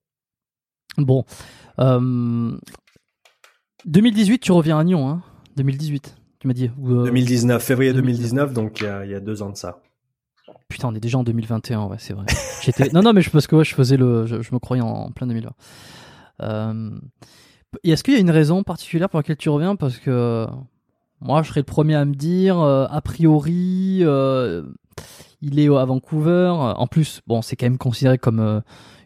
Bon. 0.98 1.24
Euh, 1.80 2.58
2018, 3.86 4.39
tu 4.39 4.52
reviens 4.52 4.78
à 4.78 4.84
Nyon, 4.84 5.08
hein 5.08 5.22
2018, 5.56 6.17
tu 6.39 6.48
m'as 6.48 6.54
dit. 6.54 6.70
2019, 6.78 7.56
euh, 7.56 7.65
février 7.65 7.94
2019, 7.94 8.54
donc 8.54 8.82
il 8.82 8.84
y, 8.84 8.88
a, 8.88 9.06
il 9.06 9.12
y, 9.12 9.15
a, 9.15 9.20
deux 9.20 9.41
ans 9.41 9.50
de 9.50 9.58
ça. 9.58 9.82
Putain, 10.67 10.89
on 10.89 10.96
est 10.96 11.00
déjà 11.00 11.17
en 11.17 11.24
2021, 11.24 11.86
ouais, 11.86 11.98
c'est 12.00 12.13
vrai. 12.13 12.26
J'étais... 12.62 12.89
non, 12.94 13.02
non, 13.02 13.13
mais 13.13 13.22
je, 13.22 13.30
parce 13.30 13.48
que 13.48 13.56
ouais, 13.56 13.65
je 13.65 13.74
faisais 13.74 13.98
le, 13.98 14.26
je, 14.26 14.36
me 14.36 14.60
croyais 14.60 14.84
en, 14.84 15.12
plein 15.12 15.28
2020. 15.28 15.52
Euh, 16.41 16.91
est-ce 17.84 18.04
qu'il 18.04 18.13
y 18.13 18.17
a 18.17 18.20
une 18.20 18.32
raison 18.32 18.63
particulière 18.63 19.10
pour 19.10 19.20
laquelle 19.20 19.38
tu 19.38 19.50
reviens? 19.50 19.76
Parce 19.76 19.98
que 19.98 20.46
moi, 21.22 21.44
je 21.44 21.50
serais 21.50 21.60
le 21.60 21.66
premier 21.66 21.96
à 21.96 22.04
me 22.04 22.16
dire, 22.16 22.60
euh, 22.60 22.88
a 22.90 23.00
priori, 23.02 24.00
euh, 24.02 24.64
il 25.42 25.60
est 25.60 25.68
à 25.68 25.86
Vancouver. 25.86 26.50
En 26.50 26.88
plus, 26.88 27.22
bon, 27.28 27.44
c'est 27.44 27.56
quand 27.56 27.67
même 27.67 27.78
considéré 27.78 28.17
comme 28.17 28.40
euh, 28.40 28.60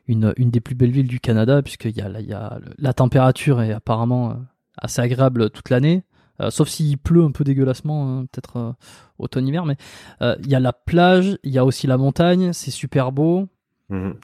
une, 0.08 0.34
une 0.38 0.50
des 0.50 0.62
plus 0.62 0.76
belles 0.76 0.92
villes 0.92 1.08
du 1.08 1.20
Canada, 1.20 1.62
puisqu'il 1.62 1.96
y 1.96 2.02
a, 2.02 2.20
il 2.20 2.28
y 2.28 2.34
a 2.34 2.60
la 2.78 2.94
température 2.94 3.62
est 3.62 3.74
apparemment 3.74 4.38
assez 4.78 5.02
agréable 5.02 5.50
toute 5.50 5.70
l'année. 5.70 6.04
sauf 6.50 6.70
s'il 6.70 6.98
pleut 6.98 7.24
un 7.24 7.32
peu 7.32 7.44
dégueulassement, 7.44 8.20
hein, 8.20 8.26
peut-être 8.32 8.76
automne-hiver, 9.20 9.66
mais 9.66 9.78
il 10.22 10.48
y 10.48 10.56
a 10.56 10.60
la 10.60 10.74
plage, 10.74 11.38
il 11.44 11.52
y 11.52 11.58
a 11.58 11.66
aussi 11.66 11.88
la 11.88 11.98
montagne, 11.98 12.54
c'est 12.54 12.72
super 12.72 13.12
beau. 13.12 13.48
Mhm. 13.90 14.16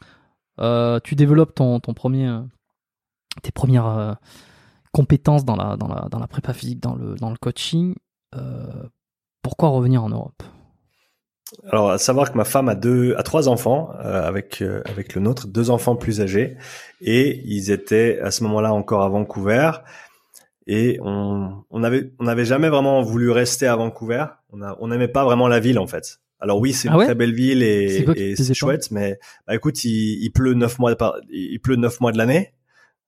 tu 1.04 1.16
développes 1.16 1.56
ton, 1.56 1.80
ton 1.80 1.94
premier, 1.94 2.39
tes 3.42 3.52
premières 3.52 4.18
compétences 4.92 5.46
dans 5.46 5.56
la, 5.56 5.78
dans, 5.78 5.88
la, 5.88 6.08
dans 6.10 6.20
la 6.20 6.28
prépa 6.28 6.54
physique, 6.54 6.80
dans 6.80 6.96
le, 6.96 7.16
dans 7.16 7.30
le 7.30 7.38
coaching, 7.38 7.96
pourquoi 9.42 9.70
revenir 9.70 10.04
en 10.04 10.10
Europe? 10.10 10.44
Alors, 11.70 11.92
à 11.92 11.98
savoir 11.98 12.32
que 12.32 12.38
ma 12.38 12.46
femme 12.46 12.70
a 12.70 12.76
deux, 12.76 13.14
a 13.18 13.24
trois 13.24 13.50
enfants 13.50 13.89
avec 14.00 14.64
avec 14.86 15.16
le 15.16 15.22
nôtre, 15.22 15.48
deux 15.48 15.70
enfants 15.70 15.98
plus 15.98 16.22
âgés, 16.22 16.56
et 17.02 17.42
ils 17.46 17.72
étaient 17.72 18.20
à 18.22 18.32
ce 18.32 18.44
moment-là 18.46 18.74
encore 18.74 19.02
à 19.04 19.10
Vancouver 19.10 19.72
et 20.66 20.98
on 21.02 21.64
on 21.70 21.84
avait 21.84 22.14
on 22.20 22.24
n'avait 22.24 22.46
jamais 22.46 22.70
vraiment 22.70 23.02
voulu 23.02 23.32
rester 23.32 23.68
à 23.68 23.76
Vancouver. 23.76 24.28
On 24.52 24.62
a 24.62 24.78
on 24.80 24.88
n'aimait 24.88 25.10
pas 25.10 25.26
vraiment 25.26 25.50
la 25.50 25.60
ville 25.60 25.80
en 25.80 25.88
fait. 25.88 26.20
Alors 26.39 26.58
oui, 26.60 26.72
c'est 26.72 26.88
ah 26.88 26.94
une 26.96 27.04
très 27.04 27.16
belle 27.16 27.34
ville 27.34 27.64
et, 27.64 28.06
et 28.16 28.36
c'est 28.38 28.54
chouette, 28.54 28.89
mais 28.89 29.20
bah, 29.46 29.54
écoute, 29.54 29.84
il, 29.84 30.24
il 30.24 30.32
pleut 30.32 30.54
neuf 30.54 30.80
mois 30.80 30.96
par, 30.96 31.16
il 31.30 31.60
pleut 31.60 31.76
neuf 31.76 32.00
mois 32.00 32.14
de 32.14 32.18
l'année. 32.18 32.54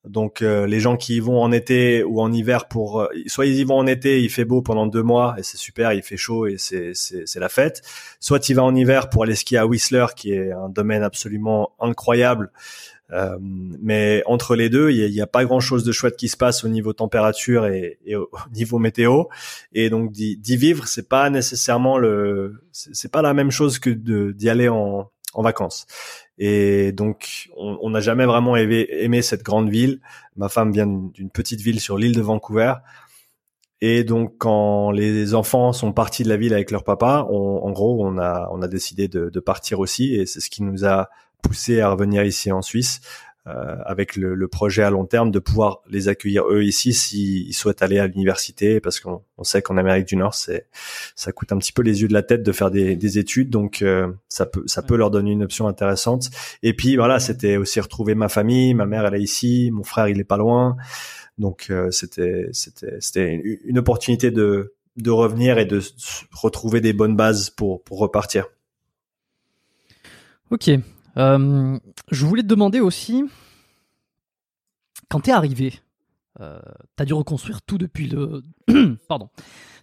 Donc 0.06 0.42
euh, 0.42 0.68
les 0.68 0.82
gens 0.82 0.98
qui 0.98 1.16
y 1.16 1.20
vont 1.22 1.42
en 1.42 1.52
été 1.52 2.04
ou 2.04 2.22
en 2.22 2.32
hiver 2.32 2.68
pour 2.68 3.02
euh, 3.02 3.08
soit 3.28 3.46
ils 3.46 3.56
y 3.56 3.64
vont 3.64 3.78
en 3.78 3.88
été, 3.88 4.22
il 4.22 4.30
fait 4.30 4.44
beau 4.44 4.62
pendant 4.62 4.86
deux 4.86 5.04
mois 5.04 5.36
et 5.38 5.44
c'est 5.44 5.58
super, 5.58 5.94
il 5.94 6.04
fait 6.04 6.18
chaud 6.18 6.46
et 6.46 6.58
c'est 6.58 6.94
c'est 6.94 7.40
la 7.40 7.50
fête. 7.50 7.82
Soit 8.20 8.50
il 8.50 8.56
vas 8.56 8.64
en 8.64 8.76
hiver 8.76 9.10
pour 9.10 9.24
aller 9.24 9.36
skier 9.36 9.58
à 9.58 9.66
Whistler 9.66 10.08
qui 10.16 10.34
est 10.34 10.52
un 10.52 10.70
domaine 10.70 11.04
absolument 11.04 11.72
incroyable 11.80 12.52
euh, 13.12 13.38
mais 13.40 14.24
entre 14.26 14.56
les 14.56 14.70
deux, 14.70 14.92
il 14.92 15.12
n'y 15.12 15.22
a, 15.22 15.28
pas 15.28 15.46
grand-chose 15.46 15.84
de 15.84 15.92
chouette 15.92 16.16
qui 16.16 16.28
se 16.30 16.38
passe 16.38 16.64
au 16.64 16.68
niveau 16.68 16.94
température 16.94 17.68
et, 17.68 18.00
au 18.16 18.30
niveau 18.54 18.80
météo. 18.80 19.26
Et 19.74 19.90
donc 19.90 20.12
d'y 20.12 20.58
vivre, 20.58 20.88
c'est 20.88 21.08
pas 21.08 21.30
nécessairement 21.30 21.98
le, 21.98 22.64
c'est 22.72 23.12
pas 23.12 23.22
la 23.22 23.34
même 23.34 23.52
chose 23.52 23.80
que 23.80 23.90
d'y 23.90 24.50
aller 24.50 24.70
en, 24.70 25.12
en 25.34 25.42
vacances. 25.42 25.86
Et 26.38 26.92
donc, 26.92 27.50
on 27.58 27.90
n'a 27.90 28.00
jamais 28.00 28.26
vraiment 28.26 28.56
aimé, 28.56 29.22
cette 29.22 29.44
grande 29.44 29.70
ville. 29.70 30.00
Ma 30.36 30.50
femme 30.50 30.72
vient 30.72 30.88
d'une 30.88 31.30
petite 31.30 31.62
ville 31.62 31.80
sur 31.80 31.98
l'île 31.98 32.16
de 32.16 32.22
Vancouver. 32.22 32.74
Et 33.82 34.04
donc, 34.04 34.36
quand 34.38 34.92
les 34.92 35.36
enfants 35.36 35.74
sont 35.74 35.92
partis 35.92 36.24
de 36.24 36.30
la 36.30 36.38
ville 36.38 36.54
avec 36.54 36.72
leur 36.72 36.84
papa, 36.84 37.28
on, 37.30 37.60
en 37.64 37.72
gros, 37.72 38.06
on 38.06 38.18
a, 38.18 38.50
on 38.52 38.62
a 38.62 38.68
décidé 38.68 39.08
de, 39.08 39.30
de 39.30 39.40
partir 39.40 39.80
aussi. 39.80 40.16
Et 40.16 40.26
c'est 40.26 40.40
ce 40.40 40.50
qui 40.50 40.64
nous 40.64 40.86
a 40.86 41.10
poussé 41.42 41.82
à 41.82 41.90
revenir 41.90 42.24
ici 42.24 42.52
en 42.52 42.62
Suisse 42.62 43.02
euh, 43.46 43.76
avec 43.86 44.16
le, 44.16 44.36
le, 44.36 44.48
projet 44.48 44.84
à 44.84 44.90
long 44.90 45.06
terme 45.06 45.30
de 45.30 45.38
pouvoir 45.38 45.82
les 45.90 46.08
accueillir 46.08 46.46
eux 46.50 46.64
ici 46.64 46.94
s'ils 46.94 47.54
souhaitent 47.54 47.82
aller 47.82 48.00
à 48.00 48.08
l'université 48.08 48.80
parce 48.80 49.02
qu'on 49.02 49.22
on 49.38 49.44
sait 49.44 49.62
qu'en 49.62 49.76
Amérique 49.76 50.08
du 50.08 50.16
Nord 50.16 50.34
c'est 50.34 50.68
ça 51.18 51.34
coûte 51.34 51.52
un 51.52 51.58
petit 51.58 51.74
peu 51.74 51.82
les 51.82 52.02
yeux 52.02 52.08
de 52.08 52.14
la 52.14 52.24
tête 52.24 52.42
de 52.42 52.52
faire 52.54 52.72
des, 52.72 52.96
des 52.96 53.20
études. 53.20 53.50
Donc 53.50 53.82
euh, 53.82 54.10
ça 54.30 54.46
peut 54.46 54.64
ça 54.66 54.82
peut 54.82 54.96
leur 54.96 55.12
donner 55.12 55.32
une 55.32 55.44
option 55.44 55.68
intéressante. 55.68 56.30
Et 56.62 56.74
puis 56.74 56.96
voilà 56.96 57.20
c'était 57.20 57.58
aussi 57.58 57.82
retrouver 57.82 58.16
ma 58.16 58.30
famille. 58.30 58.74
Ma 58.76 58.86
mère 58.86 59.06
elle 59.06 59.16
est 59.16 59.22
ici. 59.22 59.72
Mon 59.74 59.84
frère 59.84 60.08
il 60.08 60.22
est 60.22 60.24
pas 60.24 60.38
loin. 60.38 60.78
Donc 61.38 61.68
euh, 61.70 61.92
c'était 61.92 62.48
c'était 62.54 62.96
c'était 63.02 63.42
une 63.66 63.78
opportunité 63.78 64.32
de 64.32 64.74
de 64.96 65.12
revenir 65.12 65.58
et 65.58 65.66
de 65.66 65.82
retrouver 66.32 66.80
des 66.80 66.94
bonnes 66.94 67.18
bases 67.18 67.50
pour 67.50 67.84
pour 67.84 68.00
repartir. 68.00 68.46
Ok, 70.50 70.70
euh, 71.18 71.78
je 72.12 72.26
voulais 72.26 72.44
te 72.44 72.48
demander 72.48 72.80
aussi, 72.80 73.24
quand 75.10 75.22
t'es 75.22 75.32
arrivé, 75.32 75.80
euh, 76.40 76.60
t'as 76.96 77.06
dû 77.06 77.14
reconstruire 77.14 77.62
tout 77.62 77.78
depuis 77.78 78.08
le. 78.08 78.42
Pardon. 79.08 79.30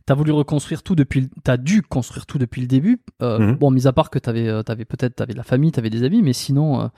T'as 0.06 0.14
voulu 0.14 0.32
reconstruire 0.32 0.82
tout 0.82 0.96
depuis. 0.96 1.22
Le... 1.22 1.28
T'as 1.44 1.56
dû 1.56 1.82
construire 1.82 2.26
tout 2.26 2.38
depuis 2.38 2.60
le 2.60 2.66
début. 2.66 3.02
Euh, 3.22 3.38
mhm. 3.38 3.56
Bon, 3.56 3.70
mis 3.70 3.86
à 3.86 3.92
part 3.92 4.10
que 4.10 4.18
t'avais, 4.18 4.48
avais 4.48 4.84
peut-être, 4.84 5.16
t'avais 5.16 5.32
de 5.32 5.38
la 5.38 5.44
famille, 5.44 5.70
t'avais 5.70 5.90
des 5.90 6.02
amis, 6.02 6.22
mais 6.22 6.32
sinon, 6.32 6.90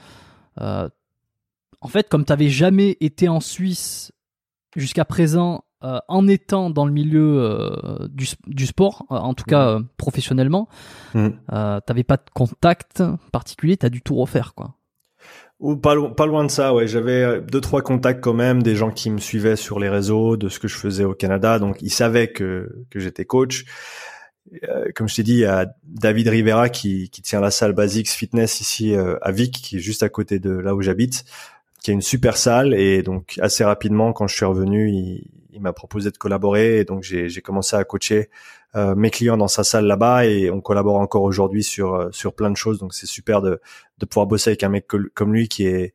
en 0.58 1.88
fait, 1.88 2.08
comme 2.08 2.24
t'avais 2.24 2.48
jamais 2.48 2.96
été 3.00 3.28
en 3.28 3.40
Suisse 3.40 4.12
jusqu'à 4.76 5.04
présent 5.04 5.64
euh, 5.84 5.98
en 6.06 6.28
étant 6.28 6.70
dans 6.70 6.86
le 6.86 6.92
milieu 6.92 7.38
euh, 7.40 8.06
du, 8.08 8.28
du, 8.46 8.66
sport, 8.66 9.04
euh, 9.10 9.16
en 9.16 9.34
tout 9.34 9.44
cas 9.44 9.80
professionnellement, 9.96 10.68
mmh. 11.14 11.28
t'avais 11.84 12.04
pas 12.04 12.18
de 12.18 12.22
contact 12.32 13.02
particulier, 13.32 13.76
t'as 13.76 13.88
dû 13.88 14.00
tout 14.00 14.14
refaire, 14.14 14.54
quoi. 14.54 14.76
Ou 15.58 15.76
pas, 15.76 15.96
pas 16.10 16.26
loin 16.26 16.44
de 16.44 16.50
ça, 16.50 16.72
ouais. 16.72 16.86
J'avais 16.86 17.40
deux 17.40 17.60
trois 17.60 17.82
contacts 17.82 18.20
quand 18.20 18.32
même, 18.32 18.62
des 18.62 18.76
gens 18.76 18.90
qui 18.90 19.10
me 19.10 19.18
suivaient 19.18 19.56
sur 19.56 19.80
les 19.80 19.88
réseaux 19.88 20.36
de 20.36 20.48
ce 20.48 20.60
que 20.60 20.68
je 20.68 20.76
faisais 20.76 21.04
au 21.04 21.14
Canada, 21.14 21.58
donc 21.58 21.78
ils 21.82 21.92
savaient 21.92 22.28
que 22.32 22.84
que 22.90 23.00
j'étais 23.00 23.24
coach. 23.24 23.64
comme 24.94 25.08
je 25.08 25.16
t'ai 25.16 25.22
dit, 25.24 25.34
il 25.34 25.38
y 25.38 25.44
a 25.44 25.66
David 25.84 26.28
Rivera 26.28 26.68
qui, 26.68 27.10
qui 27.10 27.22
tient 27.22 27.40
la 27.40 27.50
salle 27.50 27.72
Basics 27.72 28.10
Fitness 28.10 28.60
ici 28.60 28.94
à 28.94 29.32
Vic, 29.32 29.52
qui 29.52 29.76
est 29.76 29.80
juste 29.80 30.02
à 30.02 30.08
côté 30.08 30.38
de 30.38 30.50
là 30.50 30.74
où 30.74 30.82
j'habite, 30.82 31.24
qui 31.80 31.90
a 31.90 31.94
une 31.94 32.02
super 32.02 32.36
salle 32.36 32.74
et 32.74 33.02
donc 33.02 33.38
assez 33.40 33.64
rapidement 33.64 34.12
quand 34.12 34.26
je 34.26 34.34
suis 34.34 34.44
revenu, 34.44 34.90
il, 34.90 35.41
il 35.53 35.61
m'a 35.61 35.72
proposé 35.72 36.11
de 36.11 36.16
collaborer 36.16 36.78
et 36.78 36.84
donc 36.84 37.03
j'ai 37.03 37.42
commencé 37.42 37.76
à 37.76 37.84
coacher 37.84 38.30
euh, 38.74 38.94
mes 38.94 39.11
clients 39.11 39.36
dans 39.36 39.48
sa 39.48 39.64
salle 39.64 39.86
là-bas 39.86 40.24
et 40.26 40.50
on 40.50 40.61
collabore 40.61 40.96
encore 40.96 41.22
aujourd'hui 41.22 41.62
sur 41.62 41.94
euh, 41.94 42.09
sur 42.11 42.34
plein 42.34 42.50
de 42.50 42.57
choses. 42.57 42.78
Donc 42.78 42.94
c'est 42.94 43.07
super 43.07 43.42
de 43.42 43.61
de 43.98 44.07
pouvoir 44.07 44.26
bosser 44.26 44.50
avec 44.50 44.62
un 44.62 44.70
mec 44.70 44.86
comme 45.14 45.34
lui 45.34 45.48
qui 45.48 45.66
est 45.66 45.94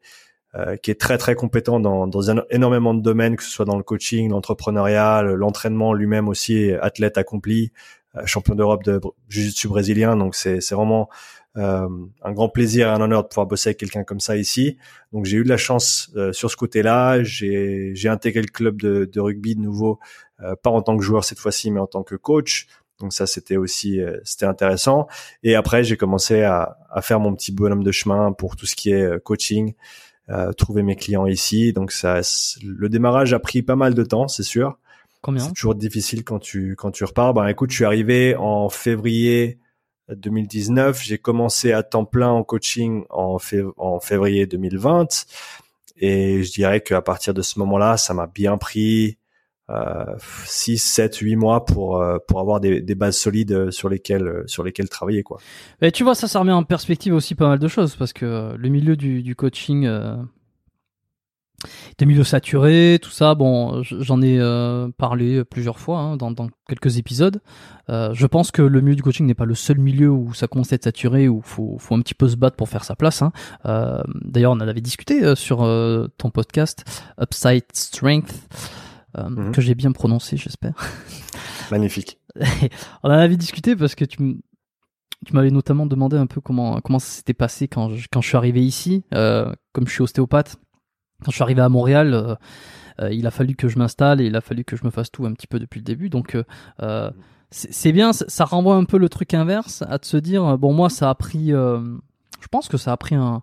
euh, 0.56 0.78
qui 0.78 0.92
est 0.92 1.00
très 1.00 1.18
très 1.18 1.36
compétent 1.36 1.80
dans 1.80 2.08
dans 2.08 2.22
énormément 2.52 2.94
de 2.94 3.02
domaines 3.02 3.36
que 3.36 3.44
ce 3.44 3.50
soit 3.50 3.66
dans 3.66 3.78
le 3.78 3.84
coaching, 3.84 4.30
l'entrepreneuriat, 4.30 5.24
l'entraînement 5.24 5.94
lui-même 5.94 6.28
aussi 6.28 6.72
athlète 6.74 7.18
accompli, 7.18 7.72
champion 8.26 8.54
d'Europe 8.56 8.84
de 8.84 9.02
jiu-jitsu 9.28 9.68
brésilien. 9.68 10.16
Donc 10.16 10.36
c'est 10.36 10.62
c'est 10.62 10.76
vraiment 10.76 11.10
euh, 11.58 11.88
un 12.22 12.32
grand 12.34 12.50
plaisir 12.50 12.88
et 12.88 12.92
un 12.92 13.02
honneur 13.02 13.24
de 13.24 13.28
pouvoir 13.28 13.48
bosser 13.48 13.70
avec 13.70 13.80
quelqu'un 13.80 14.04
comme 14.04 14.20
ça 14.20 14.38
ici. 14.38 14.78
Donc 15.12 15.26
j'ai 15.26 15.38
eu 15.38 15.44
de 15.44 15.50
la 15.50 15.58
chance 15.58 16.12
euh, 16.16 16.32
sur 16.32 16.52
ce 16.52 16.56
côté-là. 16.56 17.24
J'ai, 17.24 17.96
j'ai 17.96 18.10
intégré 18.10 18.42
le 18.42 18.48
club 18.48 18.80
de, 18.80 19.10
de 19.12 19.20
rugby 19.20 19.56
de 19.56 19.62
nouveau, 19.62 20.00
euh, 20.42 20.56
pas 20.62 20.70
en 20.70 20.82
tant 20.84 20.96
que 20.96 21.04
joueur 21.04 21.24
cette 21.24 21.40
fois-ci, 21.40 21.72
mais 21.72 21.80
en 21.80 21.88
tant 21.88 22.04
que 22.04 22.16
coach. 22.16 22.68
Donc 23.00 23.14
ça 23.14 23.28
c'était 23.28 23.58
aussi 23.58 24.00
c'était 24.24 24.46
intéressant. 24.46 25.08
Et 25.44 25.56
après 25.56 25.84
j'ai 25.84 25.98
commencé 25.98 26.42
à, 26.42 26.78
à, 26.92 27.02
faire 27.02 27.20
mon 27.20 27.36
petit 27.36 27.52
bonhomme 27.52 27.84
de 27.84 27.92
chemin 27.92 28.32
pour 28.32 28.56
tout 28.56 28.66
ce 28.66 28.76
qui 28.76 28.90
est 28.92 29.24
coaching, 29.24 29.76
trouver 30.58 30.82
mes 30.82 30.96
clients 30.96 31.28
ici. 31.28 31.74
Donc 31.74 31.92
ça, 31.92 32.22
le 32.64 32.90
démarrage 32.90 33.34
a 33.34 33.40
pris 33.40 33.62
pas 33.62 33.76
mal 33.76 33.94
de 33.94 34.04
temps, 34.04 34.28
c'est 34.28 34.42
sûr. 34.42 34.80
Combien? 35.22 35.44
C'est 35.44 35.54
toujours 35.54 35.76
difficile 35.76 36.24
quand 36.24 36.40
tu 36.40 36.76
quand 36.76 36.90
tu 36.90 37.04
repars. 37.04 37.36
Ben 37.36 37.46
écoute, 37.48 37.70
je 37.70 37.76
suis 37.76 37.86
arrivé 37.86 38.36
en 38.36 38.68
février 38.70 39.60
2019. 40.10 41.02
J'ai 41.04 41.18
commencé 41.18 41.72
à 41.72 41.84
temps 41.84 42.06
plein 42.06 42.30
en 42.30 42.44
coaching 42.44 43.04
en, 43.10 43.40
février 43.40 44.46
2020. 44.46 45.26
Et 46.00 46.44
je 46.44 46.52
dirais 46.52 46.82
qu'à 46.82 47.02
partir 47.02 47.34
de 47.34 47.42
ce 47.42 47.60
moment-là, 47.60 47.98
ça 47.98 48.14
m'a 48.14 48.28
bien 48.28 48.58
pris 48.58 49.18
euh, 49.70 50.06
6, 50.46 50.78
7, 50.78 51.18
8 51.18 51.36
mois 51.36 51.66
pour 51.66 52.02
euh, 52.02 52.20
pour 52.26 52.40
avoir 52.40 52.62
des, 52.62 52.82
bases 52.96 53.18
solides 53.18 53.70
sur 53.70 53.90
lesquelles 53.90 54.44
sur 54.46 54.64
lesquelles 54.64 54.88
travailler 54.88 55.24
quoi. 55.24 55.40
Mais 55.82 55.92
tu 55.92 56.04
vois 56.04 56.16
ça 56.16 56.30
ça 56.30 56.40
remet 56.40 56.54
en 56.54 56.64
perspective 56.64 57.14
aussi 57.14 57.36
pas 57.36 57.50
mal 57.50 57.60
de 57.60 57.68
choses 57.68 57.98
parce 57.98 58.14
que 58.14 58.56
le 58.56 58.70
milieu 58.70 58.96
du, 58.96 59.24
du 59.24 59.36
coaching 59.36 59.86
euh, 59.86 60.16
des 61.98 62.06
milieux 62.06 62.24
saturés, 62.24 63.00
tout 63.02 63.10
ça. 63.10 63.34
Bon, 63.34 63.82
j'en 63.84 64.22
ai 64.22 64.38
euh, 64.40 64.90
parlé 64.98 65.44
plusieurs 65.44 65.80
fois 65.80 66.00
hein, 66.00 66.18
dans, 66.18 66.32
dans, 66.32 66.50
quelques 66.68 66.98
épisodes. 66.98 67.42
Euh, 67.90 68.14
je 68.14 68.28
pense 68.28 68.52
que 68.52 68.62
le 68.62 68.82
milieu 68.82 68.96
du 68.96 69.02
coaching 69.02 69.26
n'est 69.26 69.34
pas 69.34 69.46
le 69.46 69.56
seul 69.56 69.80
milieu 69.80 70.10
où 70.10 70.34
ça 70.34 70.48
commence 70.48 70.72
à 70.72 70.76
être 70.76 70.84
saturé, 70.84 71.28
où 71.28 71.42
faut, 71.42 71.78
faut 71.80 71.96
un 71.96 72.02
petit 72.02 72.14
peu 72.14 72.28
se 72.28 72.36
battre 72.36 72.56
pour 72.56 72.70
faire 72.70 72.84
sa 72.84 72.96
place. 72.96 73.22
Hein. 73.22 73.32
Euh, 73.66 74.02
D'ailleurs, 74.22 74.52
on 74.52 74.56
en 74.56 74.68
avait 74.68 74.82
discuté 74.82 75.24
euh, 75.24 75.36
sur 75.36 75.64
euh, 75.64 76.08
ton 76.18 76.30
podcast 76.30 76.84
Upside 77.20 77.66
Strength, 77.74 78.34
mhm. 79.18 79.52
que 79.52 79.62
j'ai 79.62 79.76
bien 79.76 79.92
prononcé, 79.92 80.38
j'espère. 80.38 80.74
Magnifique. 81.72 82.20
on 83.04 83.10
en 83.10 83.14
avait 83.14 83.38
discuté 83.38 83.76
parce 83.76 83.96
que 83.96 84.06
tu 84.06 84.38
tu 85.26 85.34
m'avais 85.34 85.50
notamment 85.50 85.88
demandé 85.88 86.16
un 86.16 86.28
peu 86.28 86.42
comment 86.42 86.80
comment 86.80 87.00
ça 87.00 87.10
s'était 87.10 87.34
passé 87.34 87.68
quand 87.68 87.90
je, 87.90 88.08
quand 88.12 88.22
je 88.22 88.28
suis 88.28 88.38
arrivé 88.38 88.64
ici. 88.64 89.04
comme 89.10 89.88
je 89.88 89.92
suis 89.92 90.04
ostéopathe, 90.04 90.58
quand 91.24 91.32
je 91.32 91.36
suis 91.36 91.44
arrivé 91.44 91.62
à 91.62 91.70
Montréal, 91.70 92.14
euh, 92.14 92.36
euh, 93.02 93.12
il 93.12 93.26
a 93.28 93.32
fallu 93.32 93.56
que 93.56 93.68
je 93.68 93.78
m'installe 93.78 94.22
et 94.22 94.26
il 94.26 94.36
a 94.36 94.42
fallu 94.42 94.64
que 94.64 94.76
je 94.76 94.86
me 94.86 94.90
fasse 94.90 95.12
tout 95.12 95.26
un 95.26 95.34
petit 95.34 95.48
peu 95.48 95.60
depuis 95.60 95.80
le 95.80 95.84
début. 95.84 96.10
Donc 96.10 96.38
euh, 96.82 97.12
c'est 97.50 97.92
bien, 97.92 98.14
ça 98.14 98.46
renvoie 98.46 98.76
un 98.76 98.86
peu 98.86 98.98
le 98.98 99.10
truc 99.10 99.34
inverse 99.34 99.84
à 99.88 99.98
de 99.98 100.06
se 100.06 100.18
dire 100.18 100.58
bon 100.58 100.74
moi 100.74 100.90
ça 100.90 101.10
a 101.10 101.16
pris, 101.16 101.50
je 101.50 102.48
pense 102.52 102.68
que 102.68 102.78
ça 102.78 102.92
a 102.92 102.98
pris 102.98 103.16
un, 103.16 103.42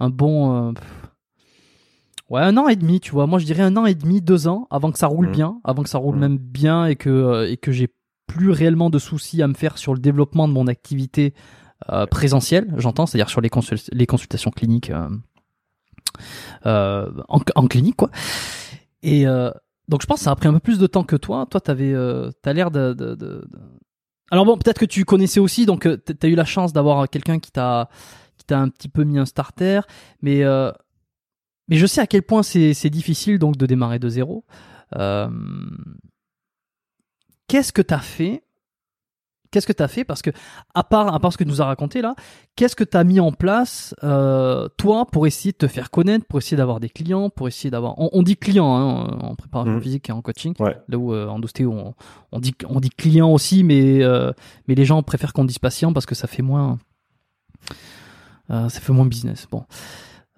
un 0.00 0.10
bon 0.10 0.74
Ouais, 2.30 2.40
un 2.40 2.56
an 2.56 2.66
et 2.68 2.76
demi, 2.76 2.98
tu 2.98 3.10
vois. 3.10 3.26
Moi, 3.26 3.38
je 3.38 3.44
dirais 3.44 3.62
un 3.62 3.76
an 3.76 3.84
et 3.84 3.94
demi, 3.94 4.22
deux 4.22 4.48
ans, 4.48 4.66
avant 4.70 4.90
que 4.90 4.98
ça 4.98 5.06
roule 5.06 5.28
mmh. 5.28 5.32
bien, 5.32 5.60
avant 5.64 5.82
que 5.82 5.90
ça 5.90 5.98
roule 5.98 6.16
mmh. 6.16 6.20
même 6.20 6.38
bien 6.38 6.86
et 6.86 6.96
que 6.96 7.46
et 7.46 7.58
que 7.58 7.72
j'ai 7.72 7.88
plus 8.26 8.50
réellement 8.50 8.88
de 8.88 8.98
soucis 8.98 9.42
à 9.42 9.48
me 9.48 9.52
faire 9.52 9.76
sur 9.76 9.92
le 9.92 10.00
développement 10.00 10.48
de 10.48 10.54
mon 10.54 10.66
activité 10.66 11.34
présentielle. 12.10 12.72
J'entends, 12.78 13.04
c'est-à-dire 13.04 13.28
sur 13.28 13.42
les, 13.42 13.50
les 13.92 14.06
consultations 14.06 14.50
cliniques 14.50 14.90
euh, 14.90 15.10
en, 16.64 17.40
en, 17.54 17.66
clinique, 17.66 17.96
quoi. 17.96 18.10
Et 19.02 19.26
euh, 19.26 19.50
donc 19.88 20.02
je 20.02 20.06
pense 20.06 20.20
que 20.20 20.24
ça 20.24 20.30
a 20.30 20.36
pris 20.36 20.48
un 20.48 20.52
peu 20.52 20.60
plus 20.60 20.78
de 20.78 20.86
temps 20.86 21.04
que 21.04 21.16
toi. 21.16 21.46
Toi, 21.50 21.60
t'avais, 21.60 21.92
euh, 21.92 22.30
t'as 22.42 22.52
l'air 22.52 22.70
de, 22.70 23.44
Alors 24.30 24.44
bon, 24.44 24.56
peut-être 24.56 24.78
que 24.78 24.84
tu 24.84 25.04
connaissais 25.04 25.40
aussi, 25.40 25.66
donc 25.66 25.88
t'as 26.04 26.28
eu 26.28 26.34
la 26.34 26.44
chance 26.44 26.72
d'avoir 26.72 27.08
quelqu'un 27.08 27.38
qui 27.38 27.50
t'a, 27.50 27.88
qui 28.38 28.44
t'a 28.44 28.58
un 28.58 28.68
petit 28.68 28.88
peu 28.88 29.04
mis 29.04 29.18
un 29.18 29.26
starter, 29.26 29.80
mais 30.22 30.42
mais 31.68 31.76
je 31.76 31.86
sais 31.86 32.00
à 32.00 32.06
quel 32.06 32.22
point 32.22 32.42
c'est, 32.42 32.90
difficile 32.90 33.38
donc 33.38 33.56
de 33.56 33.66
démarrer 33.66 33.98
de 33.98 34.08
zéro. 34.08 34.44
Qu'est-ce 37.48 37.72
que 37.72 37.82
tu 37.82 37.94
as 37.94 37.98
fait 37.98 38.44
Qu'est-ce 39.52 39.66
que 39.66 39.72
tu 39.72 39.82
as 39.82 39.88
fait? 39.88 40.02
Parce 40.02 40.22
que, 40.22 40.30
à 40.74 40.82
part, 40.82 41.14
à 41.14 41.20
part 41.20 41.30
ce 41.30 41.36
que 41.36 41.44
tu 41.44 41.50
nous 41.50 41.60
as 41.60 41.66
raconté 41.66 42.00
là, 42.00 42.14
qu'est-ce 42.56 42.74
que 42.74 42.84
tu 42.84 42.96
as 42.96 43.04
mis 43.04 43.20
en 43.20 43.32
place, 43.32 43.94
euh, 44.02 44.66
toi, 44.78 45.04
pour 45.04 45.26
essayer 45.26 45.52
de 45.52 45.58
te 45.58 45.66
faire 45.66 45.90
connaître, 45.90 46.24
pour 46.24 46.38
essayer 46.38 46.56
d'avoir 46.56 46.80
des 46.80 46.88
clients, 46.88 47.28
pour 47.28 47.48
essayer 47.48 47.70
d'avoir. 47.70 47.94
On, 47.98 48.22
dit 48.22 48.36
client 48.38 48.74
hein, 48.74 49.18
en 49.20 49.34
préparation 49.34 49.76
mmh. 49.76 49.82
physique 49.82 50.08
et 50.08 50.12
en 50.12 50.22
coaching. 50.22 50.54
Là 50.58 50.96
où 50.96 51.12
euh, 51.12 51.28
en 51.28 51.38
dostéo, 51.38 51.70
on, 51.70 51.94
on, 52.32 52.40
dit, 52.40 52.54
on 52.66 52.80
dit 52.80 52.88
client 52.88 53.30
aussi, 53.30 53.62
mais, 53.62 54.02
euh, 54.02 54.32
mais 54.68 54.74
les 54.74 54.86
gens 54.86 55.02
préfèrent 55.02 55.34
qu'on 55.34 55.44
dise 55.44 55.58
patient 55.58 55.92
parce 55.92 56.06
que 56.06 56.14
ça 56.14 56.26
fait 56.26 56.42
moins. 56.42 56.78
ça 58.48 58.70
fait 58.70 58.92
moins 58.94 59.04
business. 59.04 59.46
Bon. 59.50 59.64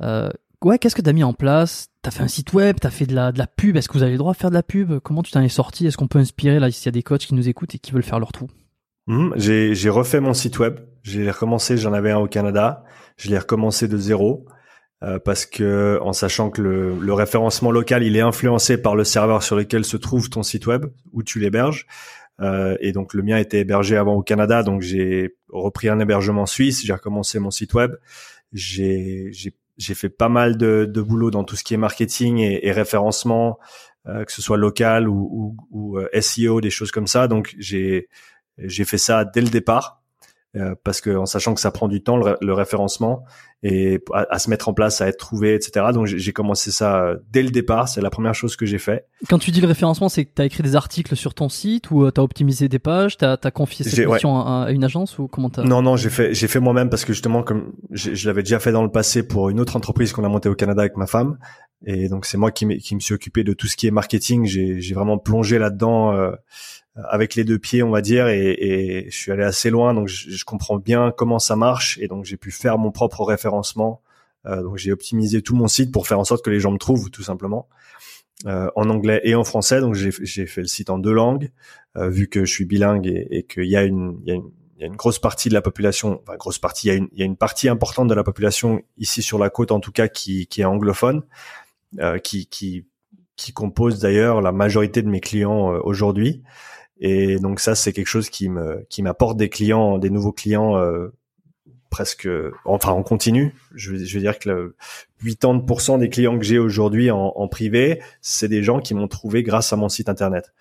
ouais, 0.00 0.78
qu'est-ce 0.80 0.96
que 0.96 1.02
tu 1.02 1.08
as 1.08 1.12
mis 1.12 1.22
en 1.22 1.34
place? 1.34 1.86
T'as 2.02 2.10
fait 2.10 2.24
un 2.24 2.28
site 2.28 2.52
web, 2.52 2.78
t'as 2.80 2.90
fait 2.90 3.06
de 3.06 3.14
la, 3.14 3.30
de 3.30 3.38
la 3.38 3.46
pub? 3.46 3.76
Est-ce 3.76 3.86
que 3.86 3.94
vous 3.94 4.02
avez 4.02 4.12
le 4.12 4.18
droit 4.18 4.32
de 4.32 4.38
faire 4.38 4.50
de 4.50 4.56
la 4.56 4.64
pub? 4.64 4.98
Comment 4.98 5.22
tu 5.22 5.30
t'en 5.30 5.40
es 5.40 5.48
sorti? 5.48 5.86
Est-ce 5.86 5.96
qu'on 5.96 6.08
peut 6.08 6.18
inspirer 6.18 6.58
là 6.58 6.68
s'il 6.72 6.86
y 6.86 6.88
a 6.88 6.90
des 6.90 7.04
coachs 7.04 7.26
qui 7.26 7.34
nous 7.36 7.48
écoutent 7.48 7.76
et 7.76 7.78
qui 7.78 7.92
veulent 7.92 8.02
faire 8.02 8.18
leur 8.18 8.32
trou? 8.32 8.48
Hmm, 9.06 9.32
j'ai 9.36 9.90
refait 9.90 10.20
mon 10.20 10.34
site 10.34 10.58
web. 10.58 10.80
J'ai 11.02 11.30
recommencé, 11.30 11.76
j'en 11.76 11.92
avais 11.92 12.10
un 12.10 12.18
au 12.18 12.26
Canada. 12.26 12.84
Je 13.16 13.28
l'ai 13.30 13.38
recommencé 13.38 13.86
de 13.88 13.96
zéro 13.98 14.46
euh, 15.02 15.18
parce 15.18 15.44
que 15.44 15.98
en 16.02 16.12
sachant 16.12 16.50
que 16.50 16.62
le, 16.62 16.98
le, 16.98 17.12
référencement 17.12 17.70
local, 17.70 18.02
il 18.02 18.16
est 18.16 18.22
influencé 18.22 18.78
par 18.78 18.96
le 18.96 19.04
serveur 19.04 19.42
sur 19.42 19.56
lequel 19.56 19.84
se 19.84 19.98
trouve 19.98 20.30
ton 20.30 20.42
site 20.42 20.66
web 20.66 20.86
où 21.12 21.22
tu 21.22 21.38
l'héberges. 21.38 21.86
Euh, 22.40 22.76
et 22.80 22.92
donc 22.92 23.14
le 23.14 23.22
mien 23.22 23.36
était 23.38 23.60
hébergé 23.60 23.96
avant 23.96 24.14
au 24.14 24.22
Canada, 24.22 24.62
donc 24.62 24.80
j'ai 24.80 25.36
repris 25.48 25.88
un 25.88 26.00
hébergement 26.00 26.46
suisse. 26.46 26.84
J'ai 26.84 26.92
recommencé 26.92 27.38
mon 27.38 27.50
site 27.50 27.74
web. 27.74 27.94
J'ai 28.52 29.30
j'ai 29.76 29.94
fait 29.94 30.08
pas 30.08 30.28
mal 30.28 30.56
de, 30.56 30.84
de, 30.88 31.02
boulot 31.02 31.32
dans 31.32 31.42
tout 31.42 31.56
ce 31.56 31.64
qui 31.64 31.74
est 31.74 31.78
marketing 31.78 32.38
et, 32.38 32.64
et 32.66 32.70
référencement, 32.70 33.58
euh, 34.06 34.24
que 34.24 34.30
ce 34.30 34.40
soit 34.40 34.56
local 34.56 35.08
ou, 35.08 35.28
ou, 35.32 35.56
ou 35.70 35.98
euh, 35.98 36.08
SEO, 36.20 36.60
des 36.60 36.70
choses 36.70 36.92
comme 36.92 37.08
ça. 37.08 37.26
Donc 37.26 37.56
j'ai 37.58 38.08
j'ai 38.58 38.84
fait 38.84 38.98
ça 38.98 39.24
dès 39.24 39.40
le 39.40 39.48
départ 39.48 40.04
euh, 40.56 40.76
parce 40.84 41.00
que 41.00 41.10
en 41.16 41.26
sachant 41.26 41.52
que 41.52 41.60
ça 41.60 41.72
prend 41.72 41.88
du 41.88 42.00
temps 42.00 42.16
le, 42.16 42.52
référencement 42.52 43.24
et 43.64 44.00
à, 44.12 44.38
se 44.38 44.48
mettre 44.48 44.68
en 44.68 44.74
place, 44.74 45.00
à 45.00 45.08
être 45.08 45.16
trouvé, 45.16 45.54
etc. 45.54 45.86
Donc 45.92 46.06
j'ai 46.06 46.32
commencé 46.32 46.70
ça 46.70 47.02
euh, 47.02 47.16
dès 47.32 47.42
le 47.42 47.50
départ. 47.50 47.88
C'est 47.88 48.00
la 48.00 48.10
première 48.10 48.36
chose 48.36 48.54
que 48.54 48.64
j'ai 48.64 48.78
fait. 48.78 49.06
Quand 49.28 49.40
tu 49.40 49.50
dis 49.50 49.60
le 49.60 49.66
référencement, 49.66 50.08
c'est 50.08 50.26
que 50.26 50.30
tu 50.32 50.42
as 50.42 50.44
écrit 50.44 50.62
des 50.62 50.76
articles 50.76 51.16
sur 51.16 51.34
ton 51.34 51.48
site 51.48 51.90
ou 51.90 52.04
euh, 52.04 52.12
tu 52.12 52.20
as 52.20 52.24
optimisé 52.24 52.68
des 52.68 52.78
pages, 52.78 53.16
tu 53.16 53.24
as, 53.24 53.36
confié 53.50 53.84
cette 53.84 54.06
mission 54.06 54.38
à, 54.38 54.70
une 54.70 54.84
agence 54.84 55.18
ou 55.18 55.26
comment 55.26 55.50
Non, 55.64 55.82
non, 55.82 55.96
j'ai 55.96 56.10
fait 56.10 56.34
j'ai 56.34 56.46
fait 56.46 56.60
moi-même 56.60 56.88
parce 56.88 57.04
que 57.04 57.12
justement 57.12 57.42
comme 57.42 57.72
je 57.90 58.26
l'avais 58.28 58.44
déjà 58.44 58.60
fait 58.60 58.70
dans 58.70 58.84
le 58.84 58.92
passé 58.92 59.26
pour 59.26 59.50
une 59.50 59.58
autre 59.58 59.74
entreprise 59.74 60.12
qu'on 60.12 60.22
a 60.22 60.28
montée 60.28 60.48
au 60.48 60.54
Canada 60.54 60.82
avec 60.82 60.96
ma 60.96 61.08
femme. 61.08 61.36
Et 61.84 62.08
donc 62.08 62.26
c'est 62.26 62.38
moi 62.38 62.52
qui, 62.52 62.78
qui 62.78 62.94
me 62.94 63.00
suis 63.00 63.14
occupé 63.14 63.42
de 63.42 63.54
tout 63.54 63.66
ce 63.66 63.76
qui 63.76 63.88
est 63.88 63.90
marketing. 63.90 64.46
J'ai 64.46 64.94
vraiment 64.94 65.18
plongé 65.18 65.58
là-dedans. 65.58 66.12
Euh, 66.12 66.30
avec 66.96 67.34
les 67.34 67.44
deux 67.44 67.58
pieds, 67.58 67.82
on 67.82 67.90
va 67.90 68.00
dire, 68.00 68.28
et, 68.28 68.52
et 68.52 69.10
je 69.10 69.16
suis 69.16 69.32
allé 69.32 69.42
assez 69.42 69.70
loin, 69.70 69.94
donc 69.94 70.08
je, 70.08 70.30
je, 70.30 70.44
comprends 70.44 70.78
bien 70.78 71.12
comment 71.16 71.38
ça 71.38 71.56
marche, 71.56 71.98
et 71.98 72.06
donc 72.06 72.24
j'ai 72.24 72.36
pu 72.36 72.50
faire 72.50 72.78
mon 72.78 72.92
propre 72.92 73.24
référencement. 73.24 74.00
Euh, 74.46 74.62
donc 74.62 74.76
j'ai 74.76 74.92
optimisé 74.92 75.42
tout 75.42 75.56
mon 75.56 75.68
site 75.68 75.90
pour 75.90 76.06
faire 76.06 76.20
en 76.20 76.24
sorte 76.24 76.44
que 76.44 76.50
les 76.50 76.60
gens 76.60 76.70
me 76.70 76.78
trouvent, 76.78 77.10
tout 77.10 77.22
simplement, 77.22 77.68
euh, 78.46 78.70
en 78.76 78.88
anglais 78.90 79.20
et 79.24 79.34
en 79.34 79.42
français. 79.42 79.80
Donc 79.80 79.94
j'ai 79.94 80.12
fait 80.46 80.60
le 80.60 80.66
site 80.66 80.90
en 80.90 80.98
deux 80.98 81.12
langues, 81.12 81.50
euh, 81.96 82.08
vu 82.08 82.28
que 82.28 82.44
je 82.44 82.52
suis 82.52 82.64
bilingue 82.64 83.06
et, 83.06 83.26
et 83.30 83.42
qu'il 83.42 83.64
y 83.64 83.76
a 83.76 83.82
une, 83.82 84.20
y 84.26 84.38
y 84.78 84.84
a 84.84 84.86
une 84.86 84.96
grosse 84.96 85.18
partie 85.18 85.48
de 85.48 85.54
la 85.54 85.62
population, 85.62 86.20
enfin 86.22 86.36
grosse 86.36 86.58
partie, 86.58 86.88
il 86.88 86.90
y 86.90 86.92
a 86.92 86.96
une, 86.96 87.08
y 87.12 87.22
a 87.22 87.24
une 87.24 87.36
partie 87.36 87.68
importante 87.68 88.08
de 88.08 88.14
la 88.14 88.24
population 88.24 88.82
ici 88.98 89.22
sur 89.22 89.38
la 89.38 89.50
côte 89.50 89.72
en 89.72 89.80
tout 89.80 89.92
cas 89.92 90.08
qui, 90.08 90.46
qui 90.46 90.62
est 90.62 90.64
anglophone, 90.64 91.22
euh, 92.00 92.18
qui, 92.18 92.46
qui, 92.46 92.86
qui 93.36 93.52
compose 93.52 94.00
d'ailleurs 94.00 94.40
la 94.40 94.52
majorité 94.52 95.02
de 95.02 95.08
mes 95.08 95.20
clients 95.20 95.72
euh, 95.72 95.80
aujourd'hui. 95.82 96.42
Et 97.00 97.38
donc 97.38 97.60
ça, 97.60 97.74
c'est 97.74 97.92
quelque 97.92 98.06
chose 98.06 98.30
qui 98.30 98.48
me 98.48 98.86
qui 98.88 99.02
m'apporte 99.02 99.36
des 99.36 99.48
clients, 99.48 99.98
des 99.98 100.10
nouveaux 100.10 100.32
clients 100.32 100.76
euh, 100.76 101.12
presque, 101.94 102.28
enfin 102.64 102.90
en 102.90 103.04
continu. 103.04 103.54
Je, 103.72 103.92
veux 103.92 104.20
dire 104.20 104.40
que 104.40 104.48
le 104.48 104.76
80% 105.24 106.00
des 106.00 106.08
clients 106.08 106.36
que 106.36 106.44
j'ai 106.44 106.58
aujourd'hui 106.58 107.12
en, 107.12 107.46
privé, 107.46 108.02
c'est 108.20 108.48
des 108.48 108.64
gens 108.64 108.80
qui 108.80 108.94
m'ont 108.94 109.06
trouvé 109.06 109.44
grâce 109.44 109.72
à 109.72 109.76
mon 109.76 109.88
site 109.88 110.08
internet. 110.08 110.52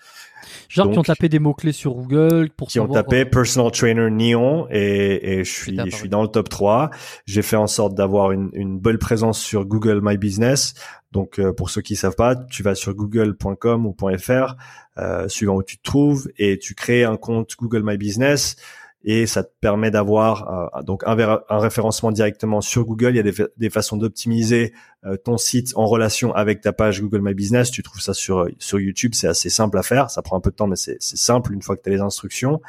Genre 0.74 0.90
qui 0.90 0.98
ont 0.98 1.04
tapé 1.04 1.30
des 1.30 1.40
mots 1.40 1.54
clés 1.54 1.72
sur 1.72 1.94
Google 1.94 2.50
pour 2.56 2.68
qui 2.68 2.80
ont 2.80 2.88
tapé 2.88 3.22
euh, 3.22 3.26
personal 3.26 3.72
trainer 3.72 4.10
Neon 4.10 4.68
et, 4.72 5.40
et 5.40 5.44
je 5.44 5.52
suis 5.52 5.78
je 5.86 5.96
suis 5.96 6.10
dans 6.10 6.24
le 6.24 6.28
top 6.28 6.50
3. 6.50 6.90
J'ai 7.26 7.44
fait 7.44 7.56
en 7.56 7.68
sorte 7.68 7.94
d'avoir 7.94 8.32
une, 8.32 8.50
une 8.54 8.80
belle 8.80 8.98
présence 8.98 9.40
sur 9.40 9.66
Google 9.66 10.00
My 10.02 10.18
Business. 10.18 10.74
Donc 11.12 11.40
euh, 11.40 11.54
pour 11.54 11.70
ceux 11.70 11.82
qui 11.82 11.96
savent 11.96 12.16
pas, 12.16 12.36
tu 12.36 12.64
vas 12.64 12.74
sur 12.74 12.96
google.com 12.96 13.86
ou 13.86 13.96
.fr 14.18 14.56
euh, 14.98 15.28
suivant 15.28 15.56
où 15.56 15.64
tu 15.64 15.78
te 15.78 15.84
trouves 15.84 16.30
et 16.38 16.58
tu 16.58 16.74
crées 16.74 17.04
un 17.04 17.18
compte 17.18 17.56
Google 17.58 17.84
My 17.84 17.98
Business 17.98 18.56
et 19.04 19.26
ça 19.28 19.44
te 19.44 19.52
permet 19.60 19.92
d'avoir 19.92 20.78
euh, 20.78 20.82
donc 20.84 21.04
un, 21.06 21.42
référencement 21.50 22.12
directement 22.12 22.62
sur 22.62 22.86
Google. 22.86 23.10
Il 23.10 23.18
y 23.18 23.20
a 23.20 23.24
des, 23.24 23.34
des 23.58 23.70
façons 23.70 23.98
d'optimiser 23.98 24.74
euh, 25.06 25.18
ton 25.18 25.38
site 25.38 25.74
en 25.76 25.86
relation 25.86 26.34
avec 26.34 26.62
ta 26.62 26.72
page 26.72 27.02
Google 27.02 27.22
My 27.22 27.34
Business. 27.34 27.70
Tu 27.70 27.84
trouves 27.84 28.02
ça 28.02 28.14
sur 28.14 28.48
sur 28.60 28.80
YouTube, 28.80 29.14
c'est 29.14 29.28
assez 29.28 29.50
simple 29.50 29.78
à 29.78 29.84
faire. 29.84 30.10
Ça 30.10 30.22
prend 30.22 30.38
un 30.38 30.42
peu 30.42 30.52
de 30.52 30.56
temps, 30.56 30.68
mais 30.68 30.78
c'est 30.78 30.98
simple 31.02 31.54
une 31.54 31.62
fois 31.62 31.76
que 31.76 31.82
tu 31.82 31.90
as 31.90 31.94
les 31.94 32.02
instructions. 32.02 32.62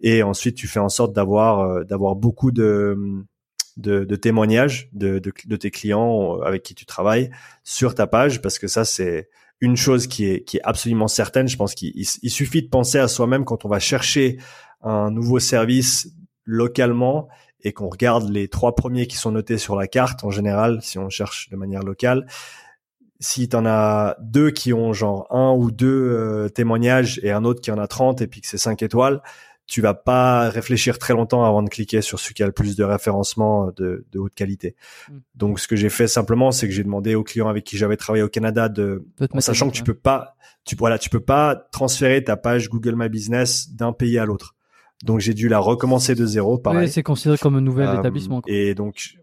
Et 0.00 0.22
ensuite, 0.22 0.56
tu 0.56 0.66
fais 0.66 0.80
en 0.80 0.88
sorte 0.88 1.12
d'avoir 1.12 1.60
euh, 1.60 1.84
d'avoir 1.84 2.16
beaucoup 2.16 2.50
de, 2.50 2.96
de, 3.76 4.04
de 4.04 4.16
témoignages 4.16 4.88
de, 4.92 5.20
de, 5.20 5.32
de, 5.44 5.56
tes 5.56 5.70
clients 5.70 6.40
avec 6.40 6.64
qui 6.64 6.74
tu 6.74 6.86
travailles 6.86 7.30
sur 7.62 7.94
ta 7.94 8.08
page, 8.08 8.42
parce 8.42 8.58
que 8.58 8.66
ça 8.66 8.84
c'est 8.84 9.28
une 9.60 9.76
chose 9.76 10.06
qui 10.06 10.24
est 10.26 10.44
qui 10.44 10.56
est 10.56 10.62
absolument 10.62 11.08
certaine. 11.08 11.46
Je 11.46 11.56
pense 11.56 11.74
qu'il 11.74 11.92
il 11.96 12.30
suffit 12.30 12.62
de 12.62 12.68
penser 12.68 12.98
à 12.98 13.06
soi-même 13.06 13.44
quand 13.44 13.64
on 13.64 13.68
va 13.68 13.78
chercher 13.78 14.38
un 14.82 15.10
nouveau 15.10 15.38
service 15.38 16.08
localement 16.44 17.28
et 17.62 17.72
qu'on 17.72 17.88
regarde 17.88 18.28
les 18.30 18.48
trois 18.48 18.74
premiers 18.74 19.06
qui 19.06 19.16
sont 19.16 19.32
notés 19.32 19.58
sur 19.58 19.76
la 19.76 19.86
carte 19.86 20.24
en 20.24 20.30
général, 20.30 20.78
si 20.82 20.98
on 20.98 21.08
cherche 21.08 21.48
de 21.50 21.56
manière 21.56 21.82
locale, 21.82 22.26
si 23.20 23.48
tu 23.48 23.56
en 23.56 23.66
as 23.66 24.16
deux 24.20 24.50
qui 24.50 24.72
ont 24.72 24.92
genre 24.92 25.26
un 25.30 25.52
ou 25.52 25.70
deux 25.70 25.88
euh, 25.88 26.48
témoignages 26.48 27.20
et 27.22 27.32
un 27.32 27.44
autre 27.44 27.60
qui 27.60 27.70
en 27.70 27.78
a 27.78 27.86
30 27.86 28.22
et 28.22 28.26
puis 28.28 28.40
que 28.40 28.46
c'est 28.46 28.58
cinq 28.58 28.82
étoiles, 28.82 29.20
tu 29.66 29.82
vas 29.82 29.92
pas 29.92 30.48
réfléchir 30.48 30.98
très 30.98 31.12
longtemps 31.12 31.44
avant 31.44 31.62
de 31.62 31.68
cliquer 31.68 32.00
sur 32.00 32.18
celui 32.18 32.34
qui 32.34 32.42
a 32.42 32.46
le 32.46 32.52
plus 32.52 32.74
de 32.74 32.84
référencement 32.84 33.70
de, 33.76 34.06
de 34.10 34.18
haute 34.18 34.34
qualité. 34.34 34.76
Mm. 35.08 35.18
Donc 35.34 35.60
ce 35.60 35.68
que 35.68 35.76
j'ai 35.76 35.90
fait 35.90 36.06
simplement, 36.06 36.52
c'est 36.52 36.66
que 36.66 36.72
j'ai 36.72 36.84
demandé 36.84 37.14
aux 37.14 37.22
clients 37.22 37.48
avec 37.48 37.64
qui 37.64 37.76
j'avais 37.76 37.96
travaillé 37.96 38.22
au 38.22 38.28
Canada 38.28 38.68
de, 38.68 39.04
en 39.30 39.40
sachant 39.40 39.68
que 39.68 39.74
tu 39.74 39.82
peux 39.82 39.94
pas, 39.94 40.36
tu 40.64 40.74
voilà, 40.74 40.98
tu 40.98 41.10
peux 41.10 41.20
pas 41.20 41.54
transférer 41.70 42.24
ta 42.24 42.36
page 42.36 42.70
Google 42.70 42.94
My 42.96 43.08
Business 43.10 43.70
d'un 43.70 43.92
pays 43.92 44.18
à 44.18 44.24
l'autre. 44.24 44.54
Donc 45.04 45.20
j'ai 45.20 45.34
dû 45.34 45.48
la 45.48 45.58
recommencer 45.58 46.14
de 46.14 46.26
zéro. 46.26 46.58
Pareil. 46.58 46.86
Oui, 46.86 46.88
c'est 46.88 47.02
considéré 47.02 47.38
comme 47.38 47.56
un 47.56 47.60
nouvel 47.60 47.88
euh, 47.88 47.98
établissement. 47.98 48.42
Et 48.46 48.74
donc 48.74 49.18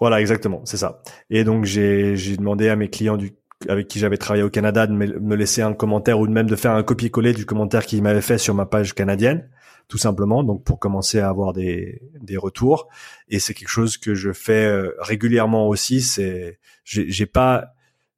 voilà, 0.00 0.20
exactement, 0.20 0.62
c'est 0.64 0.76
ça. 0.76 1.02
Et 1.30 1.44
donc 1.44 1.64
j'ai 1.64 2.16
j'ai 2.16 2.36
demandé 2.36 2.68
à 2.68 2.76
mes 2.76 2.88
clients 2.88 3.16
du 3.16 3.34
avec 3.68 3.88
qui 3.88 3.98
j'avais 3.98 4.18
travaillé 4.18 4.42
au 4.42 4.50
Canada 4.50 4.86
de 4.86 4.92
me, 4.92 5.34
laisser 5.36 5.62
un 5.62 5.72
commentaire 5.72 6.20
ou 6.20 6.26
de 6.26 6.32
même 6.32 6.48
de 6.48 6.56
faire 6.56 6.72
un 6.72 6.82
copier-coller 6.82 7.32
du 7.32 7.46
commentaire 7.46 7.86
qu'ils 7.86 8.02
m'avaient 8.02 8.20
fait 8.20 8.36
sur 8.36 8.54
ma 8.54 8.66
page 8.66 8.94
canadienne, 8.94 9.48
tout 9.88 9.96
simplement. 9.96 10.42
Donc 10.42 10.64
pour 10.64 10.78
commencer 10.78 11.20
à 11.20 11.28
avoir 11.28 11.52
des 11.52 12.02
des 12.20 12.36
retours. 12.36 12.88
Et 13.28 13.38
c'est 13.38 13.54
quelque 13.54 13.68
chose 13.68 13.96
que 13.96 14.14
je 14.14 14.32
fais 14.32 14.66
euh, 14.66 14.94
régulièrement 14.98 15.68
aussi. 15.68 16.02
C'est 16.02 16.58
j'ai 16.84 17.26
pas 17.26 17.74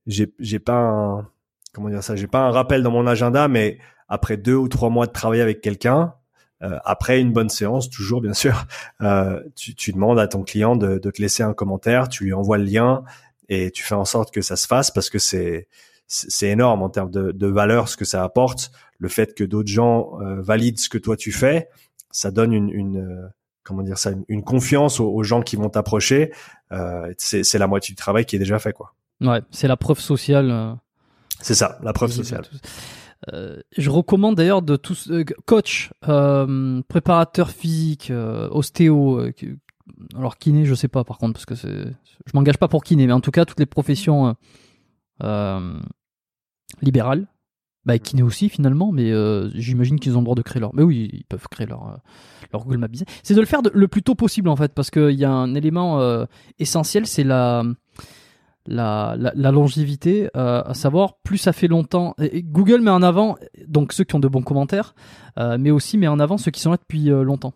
j'ai 0.06 0.32
j'ai 0.38 0.58
pas 0.58 0.78
un 0.78 1.28
comment 1.72 1.88
dire 1.88 2.02
ça 2.02 2.16
j'ai 2.16 2.26
pas 2.26 2.40
un 2.40 2.50
rappel 2.50 2.82
dans 2.82 2.90
mon 2.90 3.06
agenda 3.06 3.48
mais 3.48 3.78
après 4.08 4.36
deux 4.36 4.54
ou 4.54 4.68
trois 4.68 4.90
mois 4.90 5.06
de 5.06 5.12
travail 5.12 5.40
avec 5.40 5.60
quelqu'un, 5.60 6.14
euh, 6.62 6.78
après 6.84 7.20
une 7.20 7.32
bonne 7.32 7.50
séance, 7.50 7.90
toujours 7.90 8.20
bien 8.20 8.34
sûr, 8.34 8.66
euh, 9.02 9.42
tu, 9.54 9.74
tu, 9.74 9.92
demandes 9.92 10.18
à 10.18 10.28
ton 10.28 10.42
client 10.42 10.76
de, 10.76 10.98
de, 10.98 11.10
te 11.10 11.20
laisser 11.20 11.42
un 11.42 11.52
commentaire, 11.52 12.08
tu 12.08 12.24
lui 12.24 12.32
envoies 12.32 12.58
le 12.58 12.64
lien 12.64 13.04
et 13.48 13.70
tu 13.70 13.82
fais 13.82 13.94
en 13.94 14.04
sorte 14.04 14.32
que 14.32 14.40
ça 14.40 14.56
se 14.56 14.66
fasse 14.66 14.90
parce 14.90 15.10
que 15.10 15.18
c'est 15.18 15.68
c'est 16.08 16.48
énorme 16.48 16.82
en 16.82 16.88
termes 16.88 17.10
de, 17.10 17.32
de, 17.32 17.46
valeur 17.46 17.88
ce 17.88 17.96
que 17.96 18.04
ça 18.04 18.22
apporte. 18.22 18.70
Le 18.98 19.08
fait 19.08 19.34
que 19.34 19.44
d'autres 19.44 19.68
gens 19.68 20.20
euh, 20.20 20.40
valident 20.40 20.78
ce 20.78 20.88
que 20.88 20.98
toi 20.98 21.16
tu 21.16 21.32
fais, 21.32 21.68
ça 22.10 22.30
donne 22.30 22.52
une, 22.52 22.70
une 22.70 22.98
euh, 22.98 23.26
comment 23.64 23.82
dire 23.82 23.98
ça, 23.98 24.12
une, 24.28 24.44
confiance 24.44 25.00
aux, 25.00 25.22
gens 25.22 25.42
qui 25.42 25.56
vont 25.56 25.68
t'approcher. 25.68 26.32
Euh, 26.72 27.12
c'est 27.18 27.58
la 27.58 27.66
moitié 27.66 27.92
du 27.92 27.96
travail 27.96 28.24
qui 28.24 28.36
est 28.36 28.38
déjà 28.38 28.58
fait 28.58 28.72
quoi. 28.72 28.94
Ouais, 29.20 29.42
c'est 29.50 29.68
la 29.68 29.76
preuve 29.76 29.98
sociale. 29.98 30.76
C'est 31.40 31.54
ça, 31.54 31.78
la 31.82 31.92
preuve 31.92 32.12
sociale. 32.12 32.44
Euh, 33.32 33.60
je 33.76 33.90
recommande 33.90 34.36
d'ailleurs 34.36 34.62
de 34.62 34.76
tous 34.76 35.10
euh, 35.10 35.24
coach, 35.46 35.90
euh, 36.08 36.82
préparateur 36.88 37.50
physique, 37.50 38.12
ostéo, 38.50 39.20
alors 40.16 40.36
kiné, 40.38 40.64
je 40.64 40.74
sais 40.74 40.88
pas 40.88 41.04
par 41.04 41.18
contre 41.18 41.34
parce 41.34 41.46
que 41.46 41.54
c'est, 41.54 41.86
je 42.26 42.32
m'engage 42.34 42.58
pas 42.58 42.68
pour 42.68 42.84
kiné, 42.84 43.06
mais 43.06 43.12
en 43.12 43.20
tout 43.20 43.30
cas 43.30 43.44
toutes 43.44 43.60
les 43.60 43.66
professions 43.66 44.34
libérales, 46.82 47.26
bah 47.84 47.98
kiné 47.98 48.22
aussi 48.22 48.48
finalement, 48.48 48.92
mais 48.92 49.12
j'imagine 49.54 49.98
qu'ils 49.98 50.16
ont 50.16 50.20
le 50.20 50.24
droit 50.24 50.36
de 50.36 50.42
créer 50.42 50.60
leur, 50.60 50.74
mais 50.74 50.82
oui 50.82 51.08
ils 51.12 51.24
peuvent 51.24 51.48
créer 51.50 51.66
leur 51.66 52.00
leur 52.52 52.64
Google 52.64 52.78
Maps. 52.78 52.88
C'est 53.22 53.34
de 53.34 53.40
le 53.40 53.46
faire 53.46 53.62
le 53.72 53.88
plus 53.88 54.02
tôt 54.02 54.14
possible 54.14 54.48
en 54.48 54.56
fait 54.56 54.72
parce 54.74 54.90
qu'il 54.90 55.18
y 55.18 55.24
a 55.24 55.30
un 55.30 55.54
élément 55.54 56.26
essentiel, 56.58 57.06
c'est 57.06 57.24
la 57.24 57.64
la, 58.66 59.16
longévité, 59.34 60.28
à 60.34 60.74
savoir 60.74 61.18
plus 61.22 61.38
ça 61.38 61.52
fait 61.52 61.68
longtemps. 61.68 62.14
Google 62.34 62.80
met 62.80 62.90
en 62.90 63.02
avant 63.02 63.36
donc 63.66 63.92
ceux 63.92 64.04
qui 64.04 64.14
ont 64.14 64.20
de 64.20 64.28
bons 64.28 64.42
commentaires, 64.42 64.94
mais 65.58 65.70
aussi 65.70 65.98
met 65.98 66.08
en 66.08 66.18
avant 66.18 66.38
ceux 66.38 66.50
qui 66.50 66.60
sont 66.60 66.70
là 66.70 66.76
depuis 66.76 67.04
longtemps. 67.06 67.54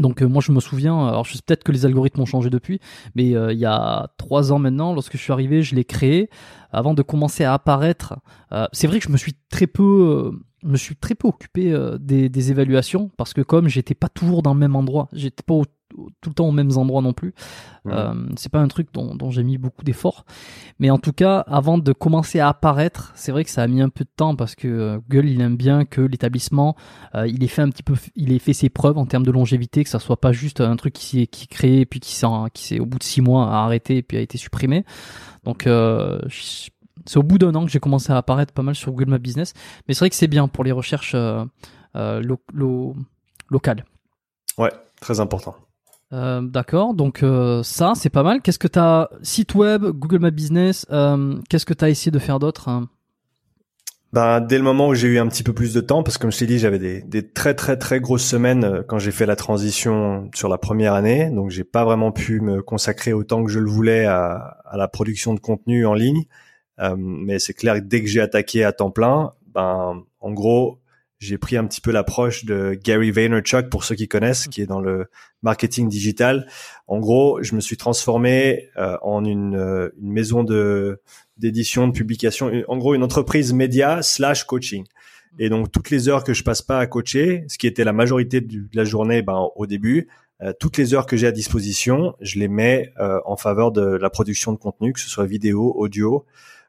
Donc 0.00 0.22
moi 0.22 0.42
je 0.44 0.52
me 0.52 0.60
souviens, 0.60 1.06
alors 1.06 1.24
je 1.24 1.34
sais 1.34 1.42
peut-être 1.44 1.64
que 1.64 1.72
les 1.72 1.84
algorithmes 1.84 2.20
ont 2.20 2.26
changé 2.26 2.50
depuis, 2.50 2.80
mais 3.14 3.30
il 3.30 3.58
y 3.58 3.66
a 3.66 4.08
trois 4.16 4.52
ans 4.52 4.58
maintenant, 4.58 4.94
lorsque 4.94 5.16
je 5.16 5.22
suis 5.22 5.32
arrivé, 5.32 5.62
je 5.62 5.74
l'ai 5.74 5.84
créé 5.84 6.30
avant 6.70 6.94
de 6.94 7.02
commencer 7.02 7.44
à 7.44 7.54
apparaître. 7.54 8.14
c'est 8.72 8.86
vrai 8.86 8.98
que 8.98 9.06
je 9.06 9.12
me 9.12 9.16
suis 9.16 9.34
très 9.50 9.66
peu 9.66 11.28
occupé 11.28 11.72
euh, 11.72 11.98
des, 11.98 12.50
évaluations 12.50 13.10
parce 13.16 13.34
que 13.34 13.40
comme 13.40 13.68
j'étais 13.68 13.94
pas 13.94 14.08
toujours 14.08 14.42
dans 14.42 14.54
le 14.54 14.60
même 14.60 14.76
endroit, 14.76 15.08
j'étais 15.12 15.42
pas 15.42 15.54
tout 16.20 16.30
le 16.30 16.34
temps 16.34 16.48
aux 16.48 16.52
mêmes 16.52 16.76
endroits 16.76 17.02
non 17.02 17.12
plus. 17.12 17.34
Euh, 17.86 18.14
c'est 18.36 18.50
pas 18.50 18.60
un 18.60 18.68
truc 18.68 18.88
dont, 18.92 19.30
j'ai 19.30 19.42
mis 19.42 19.58
beaucoup 19.58 19.84
d'efforts, 19.84 20.24
mais 20.78 20.90
en 20.90 20.98
tout 20.98 21.12
cas, 21.12 21.40
avant 21.40 21.78
de 21.78 21.92
commencer 21.92 22.38
à 22.38 22.48
apparaître, 22.48 23.12
c'est 23.14 23.32
vrai 23.32 23.44
que 23.44 23.50
ça 23.50 23.62
a 23.62 23.66
mis 23.66 23.80
un 23.80 23.88
peu 23.88 24.04
de 24.04 24.10
temps 24.14 24.36
parce 24.36 24.54
que 24.54 24.68
euh, 24.68 24.98
Google 25.08 25.28
il 25.28 25.40
aime 25.40 25.56
bien 25.56 25.84
que 25.84 26.00
l'établissement 26.00 26.76
il 27.26 27.42
ait 27.42 27.48
fait 27.48 27.62
un 27.62 27.70
petit 27.70 27.82
peu, 27.82 27.94
il 28.14 28.32
ait 28.32 28.38
fait 28.38 28.52
ses 28.52 28.68
preuves 28.68 28.98
en 28.98 29.06
termes 29.06 29.26
de 29.26 29.30
longévité, 29.30 29.84
que 29.84 29.90
ça 29.90 29.98
soit 29.98 30.20
pas 30.20 30.32
juste 30.32 30.60
un 30.60 30.76
truc 30.76 30.94
qui 30.94 31.04
s'est 31.04 31.26
qui 31.26 31.46
créé 31.46 31.84
puis 31.86 32.00
qui 32.00 32.14
s'est 32.14 32.26
qui 32.54 32.64
s'est 32.64 32.80
au 32.80 32.86
bout 32.86 32.98
de 32.98 33.04
six 33.04 33.20
mois 33.20 33.50
a 33.50 33.64
arrêté 33.64 33.96
et 33.98 34.02
puis 34.02 34.16
a 34.16 34.20
été 34.20 34.38
supprimé. 34.38 34.84
Donc 35.44 35.66
c'est 37.06 37.18
au 37.18 37.22
bout 37.22 37.38
d'un 37.38 37.54
an 37.54 37.64
que 37.64 37.70
j'ai 37.70 37.80
commencé 37.80 38.12
à 38.12 38.16
apparaître 38.16 38.52
pas 38.52 38.62
mal 38.62 38.74
sur 38.74 38.92
Google 38.92 39.10
My 39.10 39.18
Business. 39.18 39.54
Mais 39.86 39.94
c'est 39.94 40.00
vrai 40.00 40.10
que 40.10 40.16
c'est 40.16 40.28
bien 40.28 40.48
pour 40.48 40.64
les 40.64 40.72
recherches 40.72 41.14
euh, 41.14 41.44
euh, 41.96 42.22
locales. 43.50 43.84
Ouais, 44.58 44.72
très 45.00 45.20
important. 45.20 45.56
Euh, 46.12 46.42
d'accord, 46.42 46.94
donc 46.94 47.24
ça 47.62 47.92
c'est 47.94 48.10
pas 48.10 48.22
mal. 48.22 48.42
Qu'est-ce 48.42 48.58
que 48.58 48.68
tu 48.68 48.78
as 48.78 49.10
Site 49.22 49.54
web, 49.54 49.84
Google 49.84 50.18
My 50.20 50.30
Business, 50.30 50.86
qu'est-ce 51.48 51.66
que 51.66 51.74
tu 51.74 51.84
as 51.84 51.90
essayé 51.90 52.10
de 52.10 52.18
faire 52.18 52.38
d'autre 52.38 52.68
hein? 52.68 52.88
Ben, 54.12 54.42
dès 54.42 54.58
le 54.58 54.64
moment 54.64 54.88
où 54.88 54.94
j'ai 54.94 55.08
eu 55.08 55.18
un 55.18 55.26
petit 55.26 55.42
peu 55.42 55.54
plus 55.54 55.72
de 55.72 55.80
temps, 55.80 56.02
parce 56.02 56.18
que 56.18 56.22
comme 56.22 56.32
je 56.32 56.38
t'ai 56.38 56.46
dit, 56.46 56.58
j'avais 56.58 56.78
des, 56.78 57.00
des, 57.00 57.26
très 57.26 57.54
très 57.54 57.78
très 57.78 57.98
grosses 57.98 58.26
semaines 58.26 58.84
quand 58.86 58.98
j'ai 58.98 59.10
fait 59.10 59.24
la 59.24 59.36
transition 59.36 60.28
sur 60.34 60.50
la 60.50 60.58
première 60.58 60.92
année, 60.92 61.30
donc 61.30 61.48
j'ai 61.48 61.64
pas 61.64 61.82
vraiment 61.86 62.12
pu 62.12 62.42
me 62.42 62.60
consacrer 62.60 63.14
autant 63.14 63.42
que 63.42 63.50
je 63.50 63.58
le 63.58 63.70
voulais 63.70 64.04
à, 64.04 64.58
à 64.66 64.76
la 64.76 64.86
production 64.86 65.32
de 65.32 65.40
contenu 65.40 65.86
en 65.86 65.94
ligne. 65.94 66.24
Euh, 66.78 66.94
mais 66.98 67.38
c'est 67.38 67.54
clair 67.54 67.76
que 67.76 67.80
dès 67.80 68.02
que 68.02 68.06
j'ai 68.08 68.20
attaqué 68.20 68.64
à 68.64 68.72
temps 68.72 68.90
plein, 68.90 69.32
ben 69.54 70.02
en 70.20 70.32
gros, 70.32 70.78
j'ai 71.22 71.38
pris 71.38 71.56
un 71.56 71.64
petit 71.66 71.80
peu 71.80 71.92
l'approche 71.92 72.44
de 72.44 72.74
Gary 72.74 73.12
Vaynerchuk 73.12 73.70
pour 73.70 73.84
ceux 73.84 73.94
qui 73.94 74.08
connaissent, 74.08 74.48
qui 74.48 74.60
est 74.60 74.66
dans 74.66 74.80
le 74.80 75.06
marketing 75.42 75.88
digital. 75.88 76.48
En 76.88 76.98
gros, 76.98 77.40
je 77.42 77.54
me 77.54 77.60
suis 77.60 77.76
transformé 77.76 78.70
euh, 78.76 78.96
en 79.02 79.24
une, 79.24 79.54
euh, 79.54 79.90
une, 80.00 80.12
maison 80.12 80.42
de 80.42 81.00
d'édition, 81.36 81.86
de 81.86 81.92
publication, 81.92 82.50
en 82.66 82.76
gros 82.76 82.94
une 82.94 83.04
entreprise 83.04 83.52
média 83.52 84.02
slash 84.02 84.42
coaching. 84.44 84.84
Et 85.38 85.48
donc 85.48 85.70
toutes 85.70 85.90
les 85.90 86.08
heures 86.08 86.24
que 86.24 86.34
je 86.34 86.42
passe 86.42 86.60
pas 86.60 86.80
à 86.80 86.86
coacher, 86.88 87.44
ce 87.46 87.56
qui 87.56 87.68
était 87.68 87.84
la 87.84 87.92
majorité 87.92 88.40
de 88.40 88.66
la 88.74 88.84
journée, 88.84 89.22
ben 89.22 89.48
au 89.54 89.66
début, 89.66 90.08
toutes 90.58 90.76
les 90.76 90.92
heures 90.92 91.06
que 91.06 91.16
j'ai 91.16 91.28
à 91.28 91.32
disposition, 91.32 92.14
je 92.20 92.38
les 92.38 92.48
mets 92.48 92.92
en 93.24 93.36
faveur 93.36 93.72
de 93.72 93.82
la 93.82 94.10
production 94.10 94.52
de 94.52 94.58
contenu, 94.58 94.92
que 94.92 95.00
ce 95.00 95.08
soit 95.08 95.24
vidéo, 95.24 95.72
audio, 95.74 96.26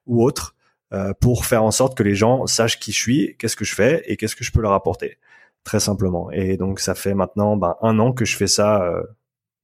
ou 0.07 0.23
autre 0.23 0.55
euh, 0.93 1.13
pour 1.19 1.45
faire 1.45 1.63
en 1.63 1.71
sorte 1.71 1.97
que 1.97 2.03
les 2.03 2.15
gens 2.15 2.45
sachent 2.47 2.79
qui 2.79 2.91
je 2.91 2.99
suis, 2.99 3.35
qu'est-ce 3.37 3.55
que 3.55 3.65
je 3.65 3.75
fais 3.75 4.03
et 4.05 4.17
qu'est-ce 4.17 4.35
que 4.35 4.43
je 4.43 4.51
peux 4.51 4.61
leur 4.61 4.73
apporter, 4.73 5.17
très 5.63 5.79
simplement. 5.79 6.31
Et 6.31 6.57
donc 6.57 6.79
ça 6.79 6.95
fait 6.95 7.13
maintenant 7.13 7.57
ben, 7.57 7.75
un 7.81 7.99
an 7.99 8.13
que 8.13 8.25
je 8.25 8.37
fais 8.37 8.47
ça 8.47 8.83
euh, 8.83 9.03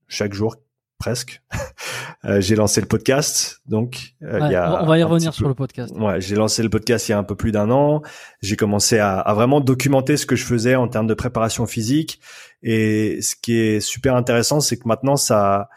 chaque 0.07 0.33
jour 0.33 0.55
presque. 0.99 1.41
euh, 2.25 2.41
j'ai 2.41 2.55
lancé 2.55 2.81
le 2.81 2.87
podcast, 2.87 3.61
donc 3.65 4.13
euh, 4.21 4.39
il 4.43 4.51
y 4.51 4.55
a 4.55 4.83
on 4.83 4.85
va 4.85 4.99
y 4.99 5.03
revenir 5.03 5.33
sur 5.33 5.47
le 5.47 5.55
podcast. 5.55 5.95
Ouais, 5.97 6.21
j'ai 6.21 6.35
lancé 6.35 6.61
le 6.61 6.69
podcast 6.69 7.07
il 7.07 7.13
y 7.13 7.15
a 7.15 7.17
un 7.17 7.23
peu 7.23 7.35
plus 7.35 7.51
d'un 7.51 7.71
an. 7.71 8.03
J'ai 8.41 8.57
commencé 8.57 8.99
à, 8.99 9.17
à, 9.17 9.33
vraiment 9.33 9.61
documenter 9.61 10.17
ce 10.17 10.25
que 10.25 10.35
je 10.35 10.43
faisais 10.43 10.75
en 10.75 10.87
termes 10.87 11.07
de 11.07 11.13
préparation 11.13 11.65
physique. 11.65 12.19
Et 12.61 13.21
ce 13.21 13.35
qui 13.41 13.57
est 13.57 13.79
super 13.79 14.15
intéressant, 14.15 14.59
c'est 14.59 14.77
que 14.77 14.87
maintenant 14.87 15.15
ça, 15.15 15.69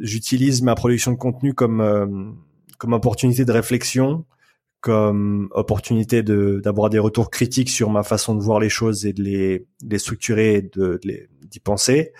j'utilise 0.00 0.62
ma 0.62 0.74
production 0.74 1.12
de 1.12 1.16
contenu 1.16 1.54
comme 1.54 1.80
euh, 1.82 2.06
comme 2.78 2.94
opportunité 2.94 3.44
de 3.44 3.52
réflexion, 3.52 4.24
comme 4.80 5.48
opportunité 5.52 6.22
de 6.22 6.60
d'avoir 6.62 6.90
des 6.90 6.98
retours 6.98 7.30
critiques 7.30 7.70
sur 7.70 7.90
ma 7.90 8.02
façon 8.02 8.34
de 8.34 8.42
voir 8.42 8.60
les 8.60 8.68
choses 8.68 9.04
et 9.04 9.12
de 9.12 9.22
les, 9.22 9.66
les 9.86 9.98
structurer 9.98 10.54
et 10.54 10.62
de, 10.62 11.00
d'y 11.42 11.60
penser. 11.60 12.12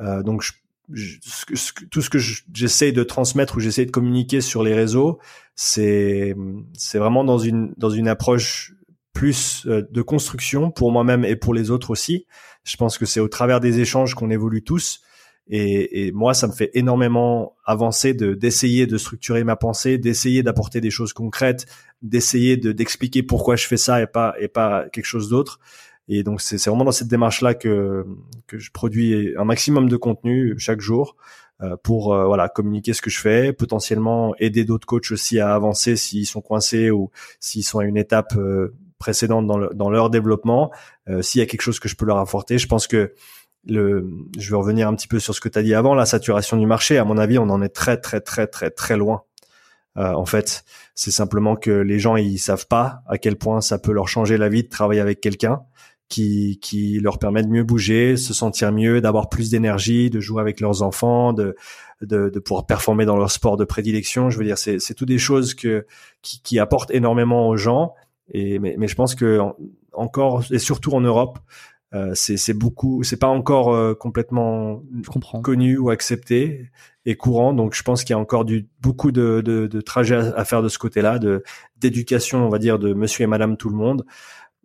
Euh, 0.00 0.22
donc 0.22 0.42
je, 0.42 0.52
tout 1.90 2.02
ce 2.02 2.10
que 2.10 2.18
j'essaie 2.18 2.90
de 2.90 3.04
transmettre 3.04 3.56
ou 3.56 3.60
j'essaie 3.60 3.86
de 3.86 3.90
communiquer 3.92 4.40
sur 4.40 4.64
les 4.64 4.74
réseaux, 4.74 5.18
c'est 5.54 6.34
c'est 6.72 6.98
vraiment 6.98 7.22
dans 7.22 7.38
une 7.38 7.74
dans 7.76 7.90
une 7.90 8.08
approche 8.08 8.74
plus 9.12 9.66
euh, 9.66 9.82
de 9.90 10.02
construction 10.02 10.70
pour 10.70 10.90
moi-même 10.90 11.24
et 11.24 11.36
pour 11.36 11.54
les 11.54 11.70
autres 11.70 11.90
aussi. 11.90 12.26
Je 12.64 12.76
pense 12.76 12.98
que 12.98 13.06
c'est 13.06 13.20
au 13.20 13.28
travers 13.28 13.60
des 13.60 13.80
échanges 13.80 14.14
qu'on 14.14 14.30
évolue 14.30 14.62
tous 14.62 15.00
et, 15.52 16.06
et, 16.06 16.12
moi, 16.12 16.32
ça 16.32 16.46
me 16.46 16.52
fait 16.52 16.70
énormément 16.74 17.56
avancer 17.64 18.14
de 18.14 18.34
d'essayer 18.34 18.86
de 18.86 18.96
structurer 18.96 19.42
ma 19.42 19.56
pensée, 19.56 19.98
d'essayer 19.98 20.44
d'apporter 20.44 20.80
des 20.80 20.90
choses 20.90 21.12
concrètes, 21.12 21.66
d'essayer 22.02 22.56
de 22.56 22.72
d'expliquer 22.72 23.22
pourquoi 23.22 23.56
je 23.56 23.66
fais 23.66 23.76
ça 23.76 24.00
et 24.02 24.06
pas 24.06 24.34
et 24.38 24.48
pas 24.48 24.88
quelque 24.90 25.06
chose 25.06 25.28
d'autre. 25.28 25.60
Et 26.08 26.22
donc 26.22 26.40
c'est 26.40 26.62
vraiment 26.66 26.84
dans 26.84 26.92
cette 26.92 27.08
démarche 27.08 27.40
là 27.40 27.54
que 27.54 28.04
que 28.46 28.58
je 28.58 28.70
produis 28.70 29.34
un 29.36 29.44
maximum 29.44 29.88
de 29.88 29.96
contenu 29.96 30.54
chaque 30.58 30.80
jour 30.80 31.16
euh, 31.62 31.76
pour 31.82 32.14
euh, 32.14 32.24
voilà 32.24 32.48
communiquer 32.48 32.94
ce 32.94 33.02
que 33.02 33.10
je 33.10 33.20
fais, 33.20 33.52
potentiellement 33.52 34.34
aider 34.38 34.64
d'autres 34.64 34.86
coachs 34.86 35.12
aussi 35.12 35.40
à 35.40 35.54
avancer 35.54 35.94
s'ils 35.94 36.26
sont 36.26 36.40
coincés 36.40 36.90
ou 36.90 37.10
s'ils 37.38 37.64
sont 37.64 37.80
à 37.80 37.84
une 37.84 37.98
étape 37.98 38.34
euh, 38.36 38.74
précédente 38.98 39.46
dans, 39.46 39.58
le, 39.58 39.70
dans 39.74 39.90
leur 39.90 40.10
développement. 40.10 40.70
s'il 41.20 41.38
y 41.38 41.42
a 41.42 41.46
quelque 41.46 41.62
chose 41.62 41.80
que 41.80 41.88
je 41.88 41.96
peux 41.96 42.06
leur 42.06 42.18
apporter, 42.18 42.58
je 42.58 42.66
pense 42.66 42.86
que 42.86 43.14
le, 43.66 44.10
je 44.38 44.50
vais 44.50 44.56
revenir 44.56 44.88
un 44.88 44.94
petit 44.94 45.08
peu 45.08 45.18
sur 45.18 45.34
ce 45.34 45.40
que 45.40 45.48
tu 45.48 45.58
as 45.58 45.62
dit 45.62 45.74
avant, 45.74 45.94
la 45.94 46.06
saturation 46.06 46.56
du 46.56 46.66
marché. 46.66 46.98
À 46.98 47.04
mon 47.04 47.18
avis, 47.18 47.38
on 47.38 47.48
en 47.50 47.62
est 47.62 47.70
très 47.70 47.98
très 47.98 48.20
très 48.20 48.46
très 48.46 48.70
très 48.70 48.96
loin. 48.96 49.22
Euh, 49.96 50.12
en 50.12 50.26
fait, 50.26 50.64
c'est 50.94 51.10
simplement 51.10 51.56
que 51.56 51.70
les 51.70 51.98
gens 51.98 52.16
ils 52.16 52.38
savent 52.38 52.66
pas 52.66 53.02
à 53.06 53.18
quel 53.18 53.36
point 53.36 53.60
ça 53.60 53.78
peut 53.78 53.92
leur 53.92 54.08
changer 54.08 54.36
la 54.38 54.48
vie 54.48 54.62
de 54.62 54.68
travailler 54.68 55.00
avec 55.00 55.20
quelqu'un 55.20 55.62
qui 56.08 56.58
qui 56.60 57.00
leur 57.00 57.18
permet 57.18 57.42
de 57.42 57.48
mieux 57.48 57.64
bouger, 57.64 58.16
se 58.16 58.34
sentir 58.34 58.72
mieux, 58.72 59.00
d'avoir 59.00 59.28
plus 59.28 59.50
d'énergie, 59.50 60.10
de 60.10 60.20
jouer 60.20 60.40
avec 60.40 60.60
leurs 60.60 60.82
enfants, 60.82 61.32
de 61.32 61.56
de, 62.02 62.30
de 62.30 62.38
pouvoir 62.38 62.66
performer 62.66 63.04
dans 63.04 63.16
leur 63.16 63.30
sport 63.30 63.56
de 63.56 63.64
prédilection. 63.64 64.30
Je 64.30 64.38
veux 64.38 64.44
dire, 64.44 64.58
c'est 64.58 64.78
c'est 64.78 64.94
tout 64.94 65.06
des 65.06 65.18
choses 65.18 65.54
que 65.54 65.86
qui, 66.22 66.40
qui 66.42 66.58
apportent 66.58 66.90
énormément 66.90 67.48
aux 67.48 67.56
gens. 67.56 67.94
Et 68.32 68.58
mais, 68.58 68.76
mais 68.78 68.88
je 68.88 68.94
pense 68.94 69.14
que 69.14 69.40
encore 69.92 70.44
et 70.50 70.58
surtout 70.58 70.92
en 70.92 71.00
Europe, 71.00 71.38
euh, 71.92 72.12
c'est 72.14 72.54
beaucoup, 72.54 73.02
c'est 73.02 73.16
pas 73.16 73.26
encore 73.26 73.74
euh, 73.74 73.94
complètement 73.94 74.82
connu 75.42 75.76
ou 75.76 75.90
accepté 75.90 76.70
et 77.04 77.16
courant. 77.16 77.52
Donc 77.52 77.74
je 77.74 77.82
pense 77.82 78.04
qu'il 78.04 78.14
y 78.14 78.16
a 78.16 78.18
encore 78.18 78.44
du 78.44 78.68
beaucoup 78.80 79.10
de, 79.10 79.40
de, 79.40 79.66
de 79.66 79.80
trajets 79.80 80.32
à, 80.36 80.44
faire 80.44 80.62
de 80.62 80.68
ce 80.68 80.78
côté-là, 80.78 81.18
de 81.18 81.42
d'éducation, 81.78 82.46
on 82.46 82.48
va 82.48 82.58
dire, 82.58 82.78
de 82.78 82.94
Monsieur 82.94 83.24
et 83.24 83.26
Madame 83.26 83.56
tout 83.56 83.70
le 83.70 83.76
monde. 83.76 84.04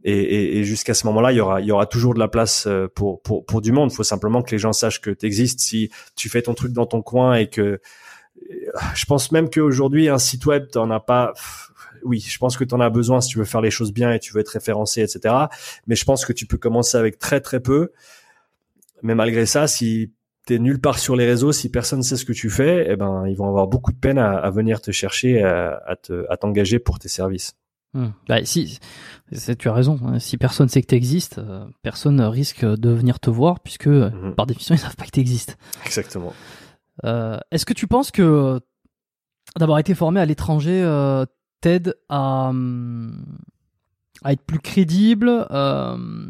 Et, 0.03 0.13
et, 0.13 0.57
et 0.59 0.63
jusqu'à 0.63 0.93
ce 0.93 1.07
moment-là, 1.07 1.31
il 1.31 1.37
y 1.37 1.41
aura, 1.41 1.61
il 1.61 1.65
y 1.65 1.71
aura 1.71 1.87
toujours 1.87 2.13
de 2.13 2.19
la 2.19 2.27
place 2.27 2.67
euh, 2.67 2.87
pour, 2.93 3.23
pour, 3.23 3.43
pour 3.43 3.61
du 3.61 3.71
monde. 3.71 3.89
Il 3.91 3.95
faut 3.95 4.03
simplement 4.03 4.43
que 4.43 4.51
les 4.51 4.59
gens 4.59 4.71
sachent 4.71 5.01
que 5.01 5.09
tu 5.09 5.25
existes. 5.25 5.59
Si 5.61 5.89
tu 6.15 6.29
fais 6.29 6.43
ton 6.43 6.53
truc 6.53 6.73
dans 6.73 6.85
ton 6.85 7.01
coin 7.01 7.33
et 7.33 7.47
que 7.47 7.79
je 8.93 9.05
pense 9.05 9.31
même 9.31 9.49
qu'aujourd'hui, 9.49 10.09
un 10.09 10.19
site 10.19 10.45
web, 10.45 10.67
t'en 10.69 10.91
as 10.91 10.99
pas 10.99 11.33
oui, 12.05 12.19
je 12.19 12.37
pense 12.37 12.57
que 12.57 12.63
tu 12.63 12.73
en 12.73 12.79
as 12.79 12.89
besoin 12.89 13.21
si 13.21 13.29
tu 13.29 13.37
veux 13.37 13.45
faire 13.45 13.61
les 13.61 13.71
choses 13.71 13.91
bien 13.91 14.11
et 14.11 14.19
tu 14.19 14.33
veux 14.33 14.39
être 14.39 14.49
référencé, 14.49 15.01
etc. 15.01 15.35
Mais 15.87 15.95
je 15.95 16.05
pense 16.05 16.25
que 16.25 16.33
tu 16.33 16.45
peux 16.45 16.57
commencer 16.57 16.97
avec 16.97 17.19
très 17.19 17.41
très 17.41 17.59
peu. 17.59 17.91
Mais 19.03 19.15
malgré 19.15 19.45
ça, 19.45 19.67
si 19.67 20.13
t'es 20.45 20.59
nulle 20.59 20.79
part 20.79 20.99
sur 20.99 21.15
les 21.15 21.25
réseaux, 21.25 21.51
si 21.51 21.69
personne 21.69 22.03
sait 22.03 22.15
ce 22.15 22.25
que 22.25 22.33
tu 22.33 22.49
fais, 22.49 22.87
eh 22.89 22.95
ben 22.95 23.25
ils 23.27 23.35
vont 23.35 23.47
avoir 23.47 23.67
beaucoup 23.67 23.91
de 23.91 23.97
peine 23.97 24.19
à, 24.19 24.49
venir 24.51 24.79
te 24.81 24.91
chercher, 24.91 25.43
à, 25.43 25.81
à 25.87 26.37
t'engager 26.37 26.79
pour 26.79 26.99
tes 26.99 27.09
services. 27.09 27.55
Hmm. 27.95 28.09
Bah, 28.27 28.43
si, 28.43 28.77
tu 29.57 29.69
as 29.69 29.73
raison. 29.73 29.97
Hein. 30.03 30.19
Si 30.19 30.37
personne 30.37 30.67
sait 30.67 30.81
que 30.81 30.87
tu 30.87 30.95
existes, 30.95 31.37
euh, 31.37 31.65
personne 31.81 32.19
risque 32.19 32.65
de 32.65 32.89
venir 32.89 33.21
te 33.21 33.29
voir 33.29 33.61
puisque 33.61 33.87
mhm. 33.87 34.35
par 34.35 34.45
définition 34.45 34.75
ils 34.75 34.79
savent 34.79 34.97
pas 34.97 35.05
que 35.05 35.11
tu 35.11 35.21
existes. 35.21 35.57
Exactement. 35.85 36.33
Euh, 37.05 37.37
est-ce 37.51 37.65
que 37.65 37.73
tu 37.73 37.87
penses 37.87 38.11
que 38.11 38.59
d'avoir 39.57 39.79
été 39.79 39.95
formé 39.95 40.19
à 40.19 40.25
l'étranger 40.25 40.81
euh, 40.83 41.25
t'aide 41.65 41.95
à, 42.09 42.51
à 44.23 44.31
être 44.33 44.43
plus 44.43 44.59
crédible, 44.59 45.47
euh, 45.49 46.27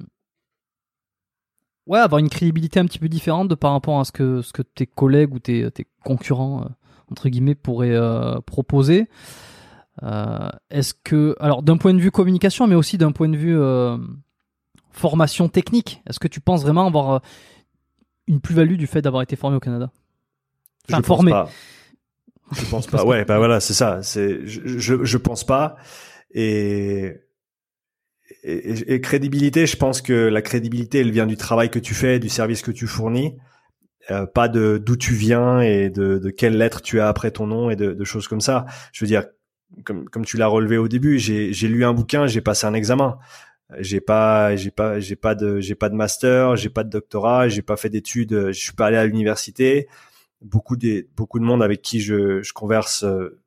ouais, 1.88 2.00
avoir 2.00 2.20
une 2.20 2.30
crédibilité 2.30 2.80
un 2.80 2.86
petit 2.86 3.00
peu 3.00 3.10
différente 3.10 3.50
de 3.50 3.56
par 3.56 3.74
rapport 3.74 4.00
à 4.00 4.06
ce 4.06 4.14
que, 4.14 4.42
ce 4.42 4.54
que 4.54 4.62
tes 4.62 4.88
collègues 4.88 5.34
ou 5.34 5.40
tes, 5.40 5.70
tes 5.72 5.88
concurrents, 6.06 6.62
euh, 6.62 6.70
entre 7.12 7.28
guillemets, 7.28 7.54
pourraient 7.54 7.92
euh, 7.92 8.40
proposer. 8.46 9.10
Est-ce 10.70 10.94
que, 10.94 11.36
alors 11.42 11.64
d'un 11.64 11.76
point 11.76 11.94
de 11.94 12.00
vue 12.00 12.12
communication, 12.12 12.66
mais 12.66 12.76
aussi 12.76 12.98
d'un 12.98 13.12
point 13.12 13.28
de 13.28 13.36
vue 13.38 13.58
formation 14.92 15.50
technique, 15.50 16.02
est-ce 16.08 16.20
que 16.20 16.30
tu 16.30 16.40
penses 16.40 16.62
vraiment 16.62 16.88
avoir 16.88 17.22
une 18.28 18.40
plus-value 18.40 18.76
du 18.76 18.88
fait 18.88 19.02
d'avoir 19.02 19.22
été 19.22 19.36
formé 19.36 19.58
au 19.58 19.62
Canada? 19.62 19.92
Enfin, 20.90 21.00
Je 21.00 21.06
formé. 21.06 21.32
Pense 21.32 21.50
pas. 21.50 21.54
Je 22.52 22.66
pense 22.70 22.88
pas. 22.88 23.04
ouais, 23.06 23.26
bah 23.26 23.38
voilà, 23.38 23.60
c'est 23.60 23.74
ça. 23.74 24.02
C'est 24.04 24.46
je, 24.46 24.62
je, 24.78 25.04
je 25.04 25.18
pense 25.18 25.44
pas. 25.46 25.78
Et, 26.32 27.14
et, 28.44 28.94
et 28.94 29.02
crédibilité, 29.02 29.66
je 29.66 29.78
pense 29.78 30.02
que 30.02 30.14
la 30.14 30.42
crédibilité, 30.42 31.00
elle 31.00 31.12
vient 31.12 31.26
du 31.26 31.38
travail 31.38 31.70
que 31.70 31.80
tu 31.80 31.94
fais, 31.94 32.20
du 32.20 32.30
service 32.30 32.62
que 32.62 32.72
tu 32.72 32.88
fournis. 32.88 33.38
Euh, 34.12 34.28
pas 34.28 34.48
de 34.48 34.78
d'où 34.78 34.96
tu 34.98 35.16
viens 35.16 35.62
et 35.62 35.90
de, 35.90 36.20
de 36.20 36.30
quelle 36.30 36.58
lettre 36.58 36.84
tu 36.84 37.00
as 37.00 37.08
après 37.08 37.32
ton 37.32 37.48
nom 37.48 37.72
et 37.72 37.76
de, 37.76 37.94
de 37.94 38.04
choses 38.04 38.28
comme 38.28 38.42
ça. 38.42 38.66
Je 38.94 39.04
veux 39.04 39.08
dire, 39.08 39.26
comme, 39.84 40.08
comme 40.10 40.26
tu 40.26 40.38
l'as 40.38 40.46
relevé 40.48 40.78
au 40.78 40.88
début, 40.88 41.18
j'ai, 41.18 41.54
j'ai 41.54 41.68
lu 41.68 41.84
un 41.84 41.94
bouquin, 41.94 42.28
j'ai 42.28 42.42
passé 42.42 42.68
un 42.68 42.76
examen. 42.76 43.18
J'ai 43.80 44.00
pas, 44.02 44.56
j'ai 44.56 44.70
pas, 44.70 45.00
j'ai 45.00 45.16
pas 45.16 45.34
de, 45.34 45.60
j'ai 45.60 45.74
pas 45.74 45.90
de 45.90 45.96
master, 45.96 46.56
j'ai 46.56 46.70
pas 46.70 46.84
de 46.84 46.90
doctorat, 46.92 47.48
j'ai 47.48 47.64
pas 47.64 47.78
fait 47.78 47.90
d'études, 47.90 48.52
je 48.52 48.60
suis 48.60 48.74
pas 48.74 48.86
allé 48.86 48.98
à 48.98 49.06
l'université. 49.08 49.88
Beaucoup 50.46 50.78
des, 50.78 51.10
beaucoup 51.16 51.40
de 51.40 51.44
monde 51.44 51.62
avec 51.62 51.82
qui 51.82 52.00
je, 52.00 52.42
je 52.42 52.54
converse 52.54 53.04
euh, 53.04 53.42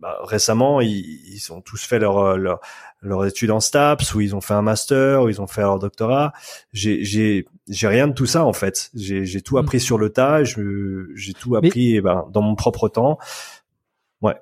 bah, 0.00 0.18
récemment, 0.24 0.80
ils, 0.80 0.88
ils 0.88 1.52
ont 1.52 1.60
tous 1.60 1.82
fait 1.82 1.98
leur, 1.98 2.36
leur 2.36 2.60
leurs 3.00 3.26
études 3.26 3.50
en 3.50 3.60
STAPS, 3.60 4.14
ou 4.14 4.20
ils 4.20 4.34
ont 4.34 4.40
fait 4.40 4.54
un 4.54 4.62
master, 4.62 5.22
ou 5.22 5.28
ils 5.28 5.40
ont 5.40 5.46
fait 5.46 5.60
leur 5.60 5.78
doctorat. 5.78 6.32
J'ai, 6.72 7.04
j'ai, 7.04 7.46
j'ai 7.68 7.88
rien 7.88 8.08
de 8.08 8.12
tout 8.12 8.26
ça 8.26 8.44
en 8.44 8.52
fait. 8.52 8.90
J'ai, 8.94 9.24
j'ai 9.24 9.40
tout 9.40 9.56
mm. 9.56 9.60
appris 9.60 9.80
sur 9.80 9.98
le 9.98 10.10
tas. 10.10 10.42
j'ai 10.44 11.32
tout 11.34 11.56
appris 11.56 11.96
eh 11.96 12.00
ben, 12.00 12.26
dans 12.32 12.42
mon 12.42 12.54
propre 12.54 12.88
temps. 12.88 13.18
Ouais. 14.20 14.36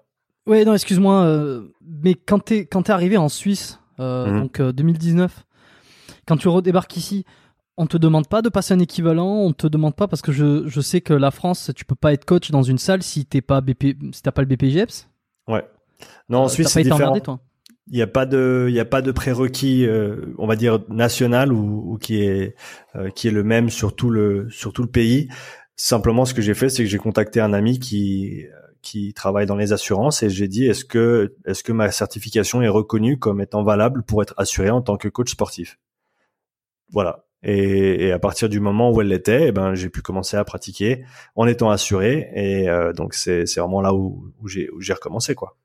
Ouais, 0.46 0.64
non, 0.64 0.74
excuse-moi, 0.74 1.24
euh, 1.24 1.68
mais 1.82 2.14
quand 2.14 2.38
t'es 2.38 2.66
quand 2.66 2.84
t'es 2.84 2.92
arrivé 2.92 3.16
en 3.16 3.28
Suisse, 3.28 3.80
euh, 3.98 4.26
mhm. 4.26 4.40
donc 4.40 4.62
2019, 4.62 5.32
euh, 5.38 6.12
quand 6.26 6.36
tu 6.36 6.48
redébarques 6.48 6.96
ici, 6.96 7.24
on 7.76 7.86
te 7.86 7.96
demande 7.96 8.28
pas 8.28 8.42
de 8.42 8.48
passer 8.48 8.74
un 8.74 8.78
équivalent, 8.78 9.28
on 9.28 9.52
te 9.52 9.66
demande 9.66 9.94
pas 9.94 10.08
parce 10.08 10.22
que 10.22 10.32
je, 10.32 10.66
je 10.66 10.80
sais 10.80 11.00
que 11.00 11.12
la 11.12 11.30
France, 11.30 11.70
tu 11.74 11.84
peux 11.84 11.94
pas 11.94 12.12
être 12.12 12.24
coach 12.24 12.50
dans 12.50 12.62
une 12.62 12.78
salle 12.78 13.02
si 13.02 13.26
t'es 13.26 13.42
pas 13.42 13.60
BP, 13.60 13.96
si 14.12 14.22
t'as 14.22 14.32
pas 14.32 14.42
le 14.42 14.48
BPGEPS. 14.48 15.08
Ouais. 15.48 15.64
Non, 16.28 16.40
en 16.40 16.48
Suisse 16.48 16.68
c'est 16.68 16.82
différent. 16.82 17.18
toi 17.20 17.40
il 17.88 17.94
n'y 17.94 18.02
a 18.02 18.08
pas 18.08 18.26
de 18.26 18.66
il 18.68 18.74
y 18.74 18.80
a 18.80 18.84
pas 18.84 19.00
de 19.00 19.12
prérequis 19.12 19.86
on 20.38 20.46
va 20.48 20.56
dire 20.56 20.80
national 20.88 21.52
ou, 21.52 21.92
ou 21.92 21.98
qui 21.98 22.20
est 22.20 22.56
qui 23.14 23.28
est 23.28 23.30
le 23.30 23.44
même 23.44 23.70
sur 23.70 23.94
tout 23.94 24.10
le 24.10 24.48
sur 24.50 24.72
tout 24.72 24.82
le 24.82 24.88
pays 24.88 25.28
simplement 25.76 26.24
ce 26.24 26.34
que 26.34 26.42
j'ai 26.42 26.54
fait 26.54 26.68
c'est 26.68 26.82
que 26.82 26.88
j'ai 26.90 26.98
contacté 26.98 27.40
un 27.40 27.52
ami 27.52 27.78
qui 27.78 28.44
qui 28.82 29.12
travaille 29.14 29.46
dans 29.46 29.56
les 29.56 29.72
assurances 29.72 30.22
et 30.22 30.30
j'ai 30.30 30.48
dit 30.48 30.66
est-ce 30.66 30.84
que 30.84 31.34
est-ce 31.44 31.64
que 31.64 31.72
ma 31.72 31.90
certification 31.90 32.62
est 32.62 32.68
reconnue 32.68 33.18
comme 33.18 33.40
étant 33.40 33.62
valable 33.62 34.02
pour 34.02 34.22
être 34.22 34.34
assuré 34.36 34.70
en 34.70 34.80
tant 34.80 34.96
que 34.96 35.08
coach 35.08 35.32
sportif? 35.32 35.78
Voilà. 36.90 37.25
Et, 37.42 38.10
à 38.12 38.18
partir 38.18 38.48
du 38.48 38.60
moment 38.60 38.90
où 38.90 39.00
elle 39.00 39.08
l'était, 39.08 39.48
eh 39.48 39.52
ben 39.52 39.74
j'ai 39.74 39.88
pu 39.88 40.02
commencer 40.02 40.36
à 40.36 40.44
pratiquer 40.44 41.04
en 41.36 41.46
étant 41.46 41.70
assuré 41.70 42.30
et 42.34 42.68
euh, 42.68 42.92
donc 42.92 43.14
c'est 43.14 43.44
vraiment 43.56 43.80
là 43.80 43.94
où, 43.94 44.32
où 44.40 44.48
j'ai 44.48 44.92
recommencé 44.92 45.34
quoi. 45.34 45.56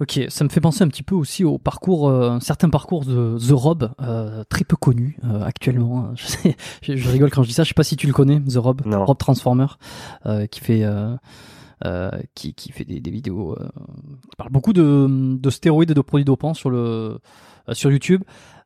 Ok, 0.00 0.20
ça 0.28 0.44
me 0.44 0.48
fait 0.48 0.60
penser 0.60 0.84
un 0.84 0.88
petit 0.88 1.02
peu 1.02 1.16
aussi 1.16 1.44
au 1.44 1.58
parcours, 1.58 2.08
euh, 2.08 2.38
certains 2.40 2.70
parcours 2.70 3.04
de 3.04 3.36
The 3.36 3.50
Rob, 3.50 3.90
euh, 4.00 4.44
très 4.48 4.62
peu 4.64 4.76
connu 4.76 5.18
euh, 5.24 5.42
actuellement. 5.42 6.14
Je, 6.82 6.96
je, 6.96 7.10
rigole 7.10 7.30
quand 7.30 7.42
je 7.42 7.48
dis 7.48 7.54
ça. 7.54 7.64
Je 7.64 7.68
sais 7.68 7.74
pas 7.74 7.82
si 7.82 7.96
tu 7.96 8.06
le 8.06 8.12
connais, 8.12 8.40
The 8.40 8.56
Rob, 8.56 8.82
Rob 8.86 9.18
Transformer, 9.18 9.66
qui 10.50 10.60
fait 10.60 10.84
qui, 12.34 12.54
qui 12.54 12.72
fait 12.72 12.84
des, 12.84 13.00
des 13.00 13.10
vidéos, 13.10 13.56
qui 14.30 14.36
parle 14.36 14.50
beaucoup 14.50 14.72
de, 14.72 15.36
de 15.36 15.50
stéroïdes 15.50 15.90
et 15.90 15.94
de 15.94 16.00
produits 16.00 16.24
dopants 16.24 16.54
sur 16.54 16.70
le 16.70 17.18
sur 17.72 17.90
YouTube. 17.90 18.22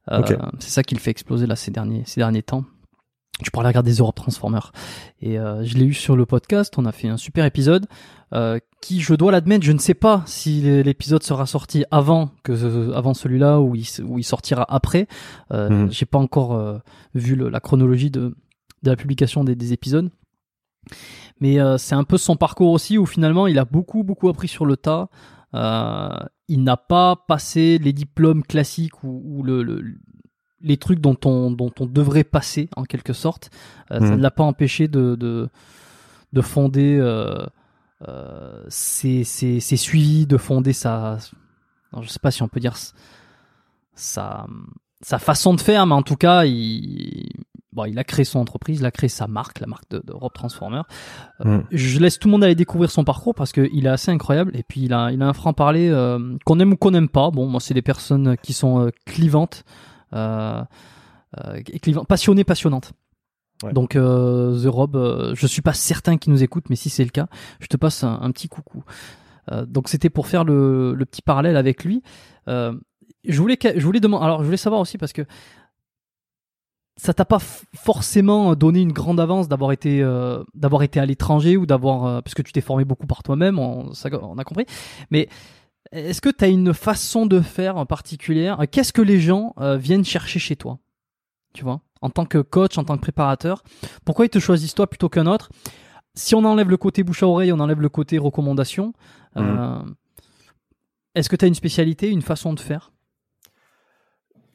C'est 0.08 0.70
ça 0.70 0.82
qui 0.82 0.94
le 0.94 1.00
fait 1.00 1.10
exploser 1.10 1.46
là 1.46 1.56
ces 1.56 1.70
derniers 1.70 2.02
ces 2.06 2.20
derniers 2.20 2.42
temps 2.42 2.64
tu 3.42 3.50
pourrais 3.50 3.66
regarder 3.66 3.94
The 3.94 4.00
Rob 4.00 4.14
Transformer. 4.14 4.60
Et 5.20 5.38
euh, 5.38 5.64
je 5.64 5.76
l'ai 5.76 5.84
eu 5.84 5.94
sur 5.94 6.16
le 6.16 6.26
podcast, 6.26 6.74
on 6.78 6.84
a 6.84 6.92
fait 6.92 7.08
un 7.08 7.16
super 7.16 7.44
épisode 7.44 7.86
euh, 8.32 8.58
qui, 8.80 9.00
je 9.00 9.14
dois 9.14 9.32
l'admettre, 9.32 9.64
je 9.64 9.72
ne 9.72 9.78
sais 9.78 9.94
pas 9.94 10.22
si 10.26 10.60
l'épisode 10.82 11.22
sera 11.22 11.46
sorti 11.46 11.84
avant 11.90 12.30
que 12.42 12.92
avant 12.94 13.14
celui-là 13.14 13.60
ou 13.60 13.74
il, 13.74 13.86
où 14.04 14.18
il 14.18 14.24
sortira 14.24 14.66
après. 14.68 15.06
Euh, 15.52 15.68
mhm. 15.68 15.90
J'ai 15.90 16.06
pas 16.06 16.18
encore 16.18 16.54
euh, 16.54 16.78
vu 17.14 17.34
le, 17.34 17.48
la 17.48 17.60
chronologie 17.60 18.10
de, 18.10 18.34
de 18.82 18.90
la 18.90 18.96
publication 18.96 19.44
des, 19.44 19.54
des 19.54 19.72
épisodes. 19.72 20.10
Mais 21.40 21.60
euh, 21.60 21.78
c'est 21.78 21.94
un 21.94 22.04
peu 22.04 22.18
son 22.18 22.36
parcours 22.36 22.70
aussi 22.70 22.98
où 22.98 23.06
finalement 23.06 23.46
il 23.46 23.58
a 23.58 23.64
beaucoup 23.64 24.02
beaucoup 24.02 24.28
appris 24.28 24.48
sur 24.48 24.66
le 24.66 24.76
tas. 24.76 25.08
Il 26.52 26.62
n'a 26.64 26.76
pas 26.76 27.16
passé 27.16 27.78
les 27.78 27.94
diplômes 27.94 28.42
classiques 28.42 29.02
ou, 29.04 29.22
ou 29.24 29.42
le, 29.42 29.62
le, 29.62 29.82
les 30.60 30.76
trucs 30.76 31.00
dont 31.00 31.16
on, 31.24 31.50
dont 31.50 31.72
on 31.80 31.86
devrait 31.86 32.24
passer 32.24 32.68
en 32.76 32.84
quelque 32.84 33.14
sorte. 33.14 33.50
Ça 33.88 34.00
mhm. 34.00 34.16
ne 34.16 34.16
l'a 34.16 34.30
pas 34.30 34.44
empêché 34.44 34.86
de, 34.86 35.14
de, 35.14 35.48
de 36.34 36.40
fonder 36.42 36.98
euh, 37.00 37.46
euh, 38.06 38.62
ses, 38.68 39.24
ses, 39.24 39.60
ses, 39.60 39.78
suivis, 39.78 40.26
de 40.26 40.36
fonder 40.36 40.74
sa, 40.74 41.16
je 41.98 42.08
sais 42.08 42.18
pas 42.20 42.30
si 42.30 42.42
on 42.42 42.48
peut 42.48 42.60
dire 42.60 42.76
sa, 43.94 44.46
sa 45.00 45.18
façon 45.18 45.54
de 45.54 45.60
faire, 45.62 45.86
mais 45.86 45.94
en 45.94 46.02
tout 46.02 46.16
cas, 46.16 46.44
il, 46.44 47.30
bon, 47.72 47.84
il 47.84 47.98
a 47.98 48.04
créé 48.04 48.24
son 48.24 48.38
entreprise, 48.38 48.80
il 48.80 48.86
a 48.86 48.90
créé 48.90 49.08
sa 49.08 49.26
marque, 49.26 49.60
la 49.60 49.66
marque 49.66 49.90
de, 49.90 50.02
de 50.04 50.12
Rob 50.12 50.32
Transformer. 50.32 50.82
Euh, 51.44 51.58
mm. 51.58 51.64
Je 51.70 52.00
laisse 52.00 52.18
tout 52.18 52.28
le 52.28 52.32
monde 52.32 52.44
aller 52.44 52.54
découvrir 52.54 52.90
son 52.90 53.04
parcours 53.04 53.34
parce 53.34 53.52
qu'il 53.52 53.86
est 53.86 53.90
assez 53.90 54.10
incroyable 54.10 54.56
et 54.56 54.62
puis 54.62 54.82
il 54.82 54.92
a, 54.92 55.10
il 55.12 55.22
a 55.22 55.28
un 55.28 55.32
franc 55.32 55.52
parler 55.52 55.88
euh, 55.88 56.36
qu'on 56.44 56.58
aime 56.60 56.72
ou 56.72 56.76
qu'on 56.76 56.90
n'aime 56.90 57.08
pas. 57.08 57.30
Bon, 57.30 57.46
moi, 57.46 57.60
c'est 57.60 57.74
des 57.74 57.82
personnes 57.82 58.36
qui 58.42 58.52
sont 58.52 58.86
euh, 58.86 58.90
clivantes, 59.06 59.64
euh, 60.14 60.62
clivantes, 61.80 62.06
passionnées, 62.06 62.44
passionnantes. 62.44 62.92
Donc 63.70 63.94
euh, 63.94 64.60
The 64.60 64.66
Rob, 64.66 64.96
euh, 64.96 65.34
je 65.36 65.46
suis 65.46 65.62
pas 65.62 65.72
certain 65.72 66.18
qu'il 66.18 66.32
nous 66.32 66.42
écoute, 66.42 66.64
mais 66.68 66.76
si 66.76 66.90
c'est 66.90 67.04
le 67.04 67.10
cas, 67.10 67.28
je 67.60 67.68
te 67.68 67.76
passe 67.76 68.02
un, 68.02 68.30
petit 68.32 68.48
coucou. 68.48 68.82
Euh, 69.50 69.64
donc 69.66 69.88
c'était 69.88 70.10
pour 70.10 70.26
faire 70.26 70.44
le, 70.44 70.94
le, 70.94 71.04
petit 71.04 71.22
parallèle 71.22 71.56
avec 71.56 71.84
lui. 71.84 72.02
Euh, 72.48 72.74
je 73.24 73.40
voulais, 73.40 73.58
je 73.62 73.84
voulais 73.84 74.00
demander, 74.00 74.24
alors 74.24 74.40
je 74.40 74.44
voulais 74.44 74.56
savoir 74.56 74.80
aussi 74.80 74.98
parce 74.98 75.12
que 75.12 75.22
ça 77.02 77.12
t'a 77.12 77.24
pas 77.24 77.40
forcément 77.40 78.54
donné 78.54 78.80
une 78.80 78.92
grande 78.92 79.18
avance 79.18 79.48
d'avoir 79.48 79.72
été 79.72 80.00
euh, 80.02 80.44
d'avoir 80.54 80.84
été 80.84 81.00
à 81.00 81.06
l'étranger 81.06 81.56
ou 81.56 81.66
d'avoir 81.66 82.04
euh, 82.04 82.20
parce 82.20 82.34
que 82.34 82.42
tu 82.42 82.52
t'es 82.52 82.60
formé 82.60 82.84
beaucoup 82.84 83.08
par 83.08 83.24
toi-même, 83.24 83.58
on, 83.58 83.90
on, 84.22 84.38
a 84.38 84.44
compris. 84.44 84.66
Mais 85.10 85.28
est-ce 85.90 86.20
que 86.20 86.28
tu 86.28 86.44
as 86.44 86.48
une 86.48 86.72
façon 86.72 87.26
de 87.26 87.40
faire 87.40 87.76
en 87.76 87.86
particulier 87.86 88.54
Qu'est-ce 88.70 88.92
que 88.92 89.02
les 89.02 89.20
gens 89.20 89.52
viennent 89.58 90.04
chercher 90.04 90.38
chez 90.38 90.54
toi? 90.54 90.78
Tu 91.54 91.64
vois? 91.64 91.80
En 92.02 92.08
tant 92.08 92.24
que 92.24 92.38
coach, 92.38 92.78
en 92.78 92.84
tant 92.84 92.96
que 92.96 93.02
préparateur 93.02 93.64
Pourquoi 94.04 94.26
ils 94.26 94.30
te 94.30 94.38
choisissent 94.38 94.74
toi 94.74 94.86
plutôt 94.86 95.08
qu'un 95.08 95.26
autre? 95.26 95.50
Si 96.14 96.36
on 96.36 96.44
enlève 96.44 96.70
le 96.70 96.76
côté 96.76 97.02
bouche 97.02 97.24
à 97.24 97.26
oreille, 97.26 97.52
on 97.52 97.58
enlève 97.58 97.80
le 97.80 97.88
côté 97.88 98.16
recommandation, 98.18 98.92
euh, 99.36 99.82
est-ce 101.16 101.28
que 101.28 101.36
tu 101.36 101.44
as 101.44 101.48
une 101.48 101.54
spécialité, 101.54 102.10
une 102.10 102.22
façon 102.22 102.52
de 102.52 102.60
faire? 102.60 102.92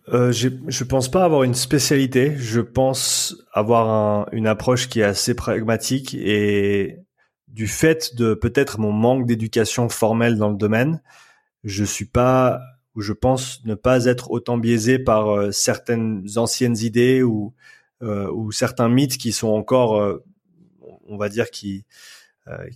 Euh, 0.10 0.32
je 0.32 0.84
pense 0.84 1.10
pas 1.10 1.24
avoir 1.24 1.44
une 1.44 1.56
spécialité. 1.56 2.36
Je 2.38 2.62
pense 2.62 3.36
avoir 3.52 4.28
une 4.32 4.48
approche 4.48 4.88
qui 4.88 5.02
est 5.02 5.04
assez 5.04 5.34
pragmatique 5.34 6.14
et 6.14 7.00
du 7.48 7.68
fait 7.68 8.16
de 8.16 8.34
peut-être 8.34 8.80
mon 8.80 8.92
manque 8.92 9.26
d'éducation 9.26 9.90
formelle 9.90 10.38
dans 10.38 10.50
le 10.50 10.58
domaine, 10.58 11.02
je 11.64 11.84
suis 11.84 12.06
pas 12.06 12.62
où 12.96 13.02
je 13.02 13.14
pense 13.14 13.64
ne 13.66 13.76
pas 13.76 14.06
être 14.06 14.32
autant 14.32 14.58
biaisé 14.58 15.00
par 15.00 15.30
euh, 15.30 15.52
certaines 15.52 16.26
anciennes 16.36 16.78
idées 16.78 17.24
ou 17.24 17.54
euh, 18.04 18.30
ou 18.32 18.52
certains 18.52 18.90
mythes 18.90 19.18
qui 19.18 19.32
sont 19.32 19.48
encore, 19.48 20.00
euh, 20.00 20.24
on 21.08 21.18
va 21.18 21.30
dire, 21.30 21.50
qui, 21.50 21.84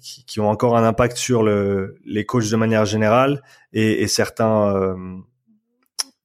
qui, 0.02 0.26
qui 0.26 0.40
ont 0.40 0.50
encore 0.50 0.76
un 0.76 0.84
impact 0.84 1.16
sur 1.16 1.44
le, 1.44 2.00
les 2.06 2.26
coachs 2.26 2.50
de 2.50 2.56
manière 2.56 2.86
générale 2.86 3.44
et, 3.72 4.02
et 4.02 4.08
certains 4.08 4.96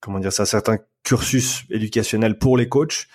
comment 0.00 0.18
dire 0.18 0.32
ça 0.32 0.46
certains 0.46 0.78
cursus 1.06 1.62
éducationnels 1.70 2.36
pour 2.36 2.58
les 2.58 2.68
coachs 2.68 3.06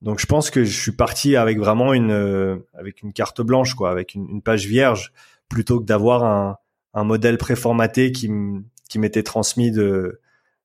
donc 0.00 0.20
je 0.20 0.26
pense 0.26 0.50
que 0.50 0.64
je 0.64 0.80
suis 0.80 0.92
parti 0.92 1.36
avec 1.36 1.58
vraiment 1.58 1.92
une 1.92 2.62
avec 2.74 3.02
une 3.02 3.12
carte 3.12 3.40
blanche 3.42 3.74
quoi 3.74 3.90
avec 3.90 4.14
une, 4.14 4.40
page 4.42 4.66
vierge 4.66 5.12
plutôt 5.48 5.80
que 5.80 5.84
d'avoir 5.84 6.24
un, 6.24 6.58
un 6.94 7.04
modèle 7.04 7.38
préformaté 7.38 8.12
qui 8.12 8.30
qui 8.88 8.98
m'était 8.98 9.22
transmis 9.22 9.70
de 9.70 10.20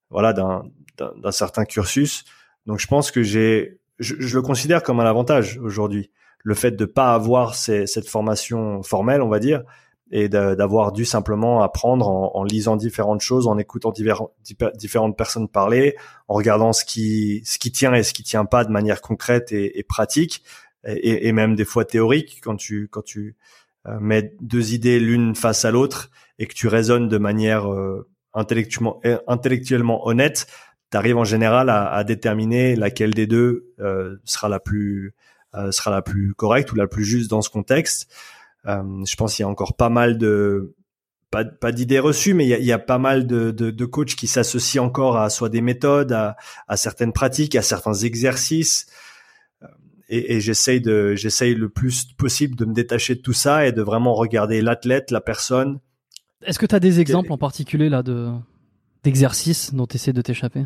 voilà 0.10 0.34
d'un 0.34 0.64
d'un 0.98 1.32
certain 1.32 1.66
cursus. 1.66 2.26
Donc 2.68 2.80
je 2.80 2.88
pense 2.88 3.12
que 3.12 3.24
j'ai 3.24 3.80
je, 4.00 4.16
le 4.16 4.42
considère 4.42 4.84
comme 4.84 5.00
un 5.00 5.06
avantage 5.06 5.58
aujourd'hui 5.58 6.12
le 6.44 6.54
fait 6.54 6.72
de 6.72 6.86
pas 6.86 7.14
avoir 7.14 7.56
cette 7.56 8.08
formation 8.08 8.84
formelle 8.84 9.22
on 9.22 9.30
va 9.30 9.40
dire 9.40 9.64
et 10.12 10.28
d'avoir 10.28 10.92
dû 10.92 11.06
simplement 11.06 11.64
apprendre 11.64 12.08
en, 12.08 12.44
lisant 12.44 12.76
différentes 12.76 13.22
choses, 13.22 13.48
en 13.48 13.58
écoutant 13.58 13.92
différentes 13.92 15.18
personnes 15.18 15.48
parler, 15.48 15.96
en 16.28 16.34
regardant 16.34 16.74
ce 16.74 16.84
qui 16.84 17.42
ce 17.46 17.58
qui 17.58 17.72
tient 17.72 17.94
et 17.94 18.04
ce 18.04 18.14
qui 18.14 18.24
tient 18.24 18.46
pas 18.46 18.66
de 18.66 18.72
manière 18.72 19.02
concrète 19.02 19.52
et, 19.54 19.84
pratique 19.88 20.44
et, 20.86 21.32
même 21.32 21.56
des 21.56 21.66
fois 21.66 21.86
théorique 21.86 22.42
quand 22.44 22.58
tu 22.58 22.90
quand 22.90 23.04
tu 23.04 23.38
euh, 23.88 24.00
mets 24.00 24.36
deux 24.42 24.74
idées 24.74 25.00
l'une 25.00 25.34
face 25.34 25.66
à 25.66 25.72
l'autre 25.72 26.12
et 26.38 26.46
que 26.46 26.54
tu 26.54 26.68
raisonnes 26.68 27.08
de 27.08 27.18
manière 27.18 27.72
euh, 27.72 28.08
intellectuellement, 28.34 29.00
euh, 29.06 29.18
intellectuellement 29.28 30.06
honnête, 30.08 30.46
tu 30.92 30.98
arrives 30.98 31.18
en 31.18 31.24
général 31.24 31.70
à, 31.70 32.04
déterminer 32.04 32.76
laquelle 32.76 33.14
des 33.14 33.28
deux 33.28 33.74
sera 34.26 34.50
la 34.50 34.60
plus 34.60 35.14
sera 35.72 35.90
la 35.90 36.02
plus 36.02 36.34
correcte 36.34 36.72
ou 36.74 36.76
la 36.76 36.88
plus 36.88 37.06
juste 37.06 37.30
dans 37.30 37.42
ce 37.42 37.50
contexte. 37.50 38.12
Je 38.66 39.16
pense 39.16 39.36
qu'il 39.36 39.44
y 39.44 39.46
a 39.46 39.50
encore 39.50 39.76
pas 39.76 39.90
mal 39.90 40.18
de 40.18 40.76
pas, 41.32 41.46
pas 41.46 41.72
d'idées 41.72 42.00
reçues, 42.00 42.34
mais 42.34 42.46
il 42.46 42.50
y 42.50 42.54
a, 42.54 42.60
il 42.60 42.66
y 42.66 42.74
a 42.74 42.80
pas 42.80 42.98
mal 42.98 43.26
de, 43.26 43.52
de, 43.52 43.72
de 43.72 43.86
coachs 43.86 44.16
qui 44.16 44.28
s'associent 44.28 44.84
encore 44.84 45.18
à 45.18 45.30
soit 45.30 45.50
des 45.50 45.62
méthodes, 45.62 46.12
à, 46.12 46.36
à 46.68 46.78
certaines 46.78 47.14
pratiques, 47.14 47.56
à 47.56 47.62
certains 47.62 47.94
exercices. 47.94 48.88
Et, 50.10 50.36
et 50.36 50.42
j'essaye 50.42 50.82
de, 50.82 51.16
j'essaye 51.16 51.56
le 51.56 51.70
plus 51.70 52.04
possible 52.18 52.56
de 52.58 52.66
me 52.66 52.74
détacher 52.74 53.16
de 53.16 53.22
tout 53.22 53.34
ça 53.34 53.66
et 53.66 53.72
de 53.72 53.82
vraiment 53.82 54.14
regarder 54.14 54.62
l'athlète, 54.62 55.10
la 55.10 55.22
personne. 55.22 55.80
Est-ce 56.44 56.60
que 56.60 56.66
tu 56.66 56.76
as 56.76 56.82
des 56.82 57.00
exemples 57.00 57.32
en 57.32 57.38
particulier 57.38 57.88
là 57.88 58.04
de 58.04 58.30
d'exercices 59.04 59.74
dont 59.74 59.88
tu 59.88 59.96
essaies 59.96 60.14
de 60.14 60.22
t'échapper? 60.22 60.66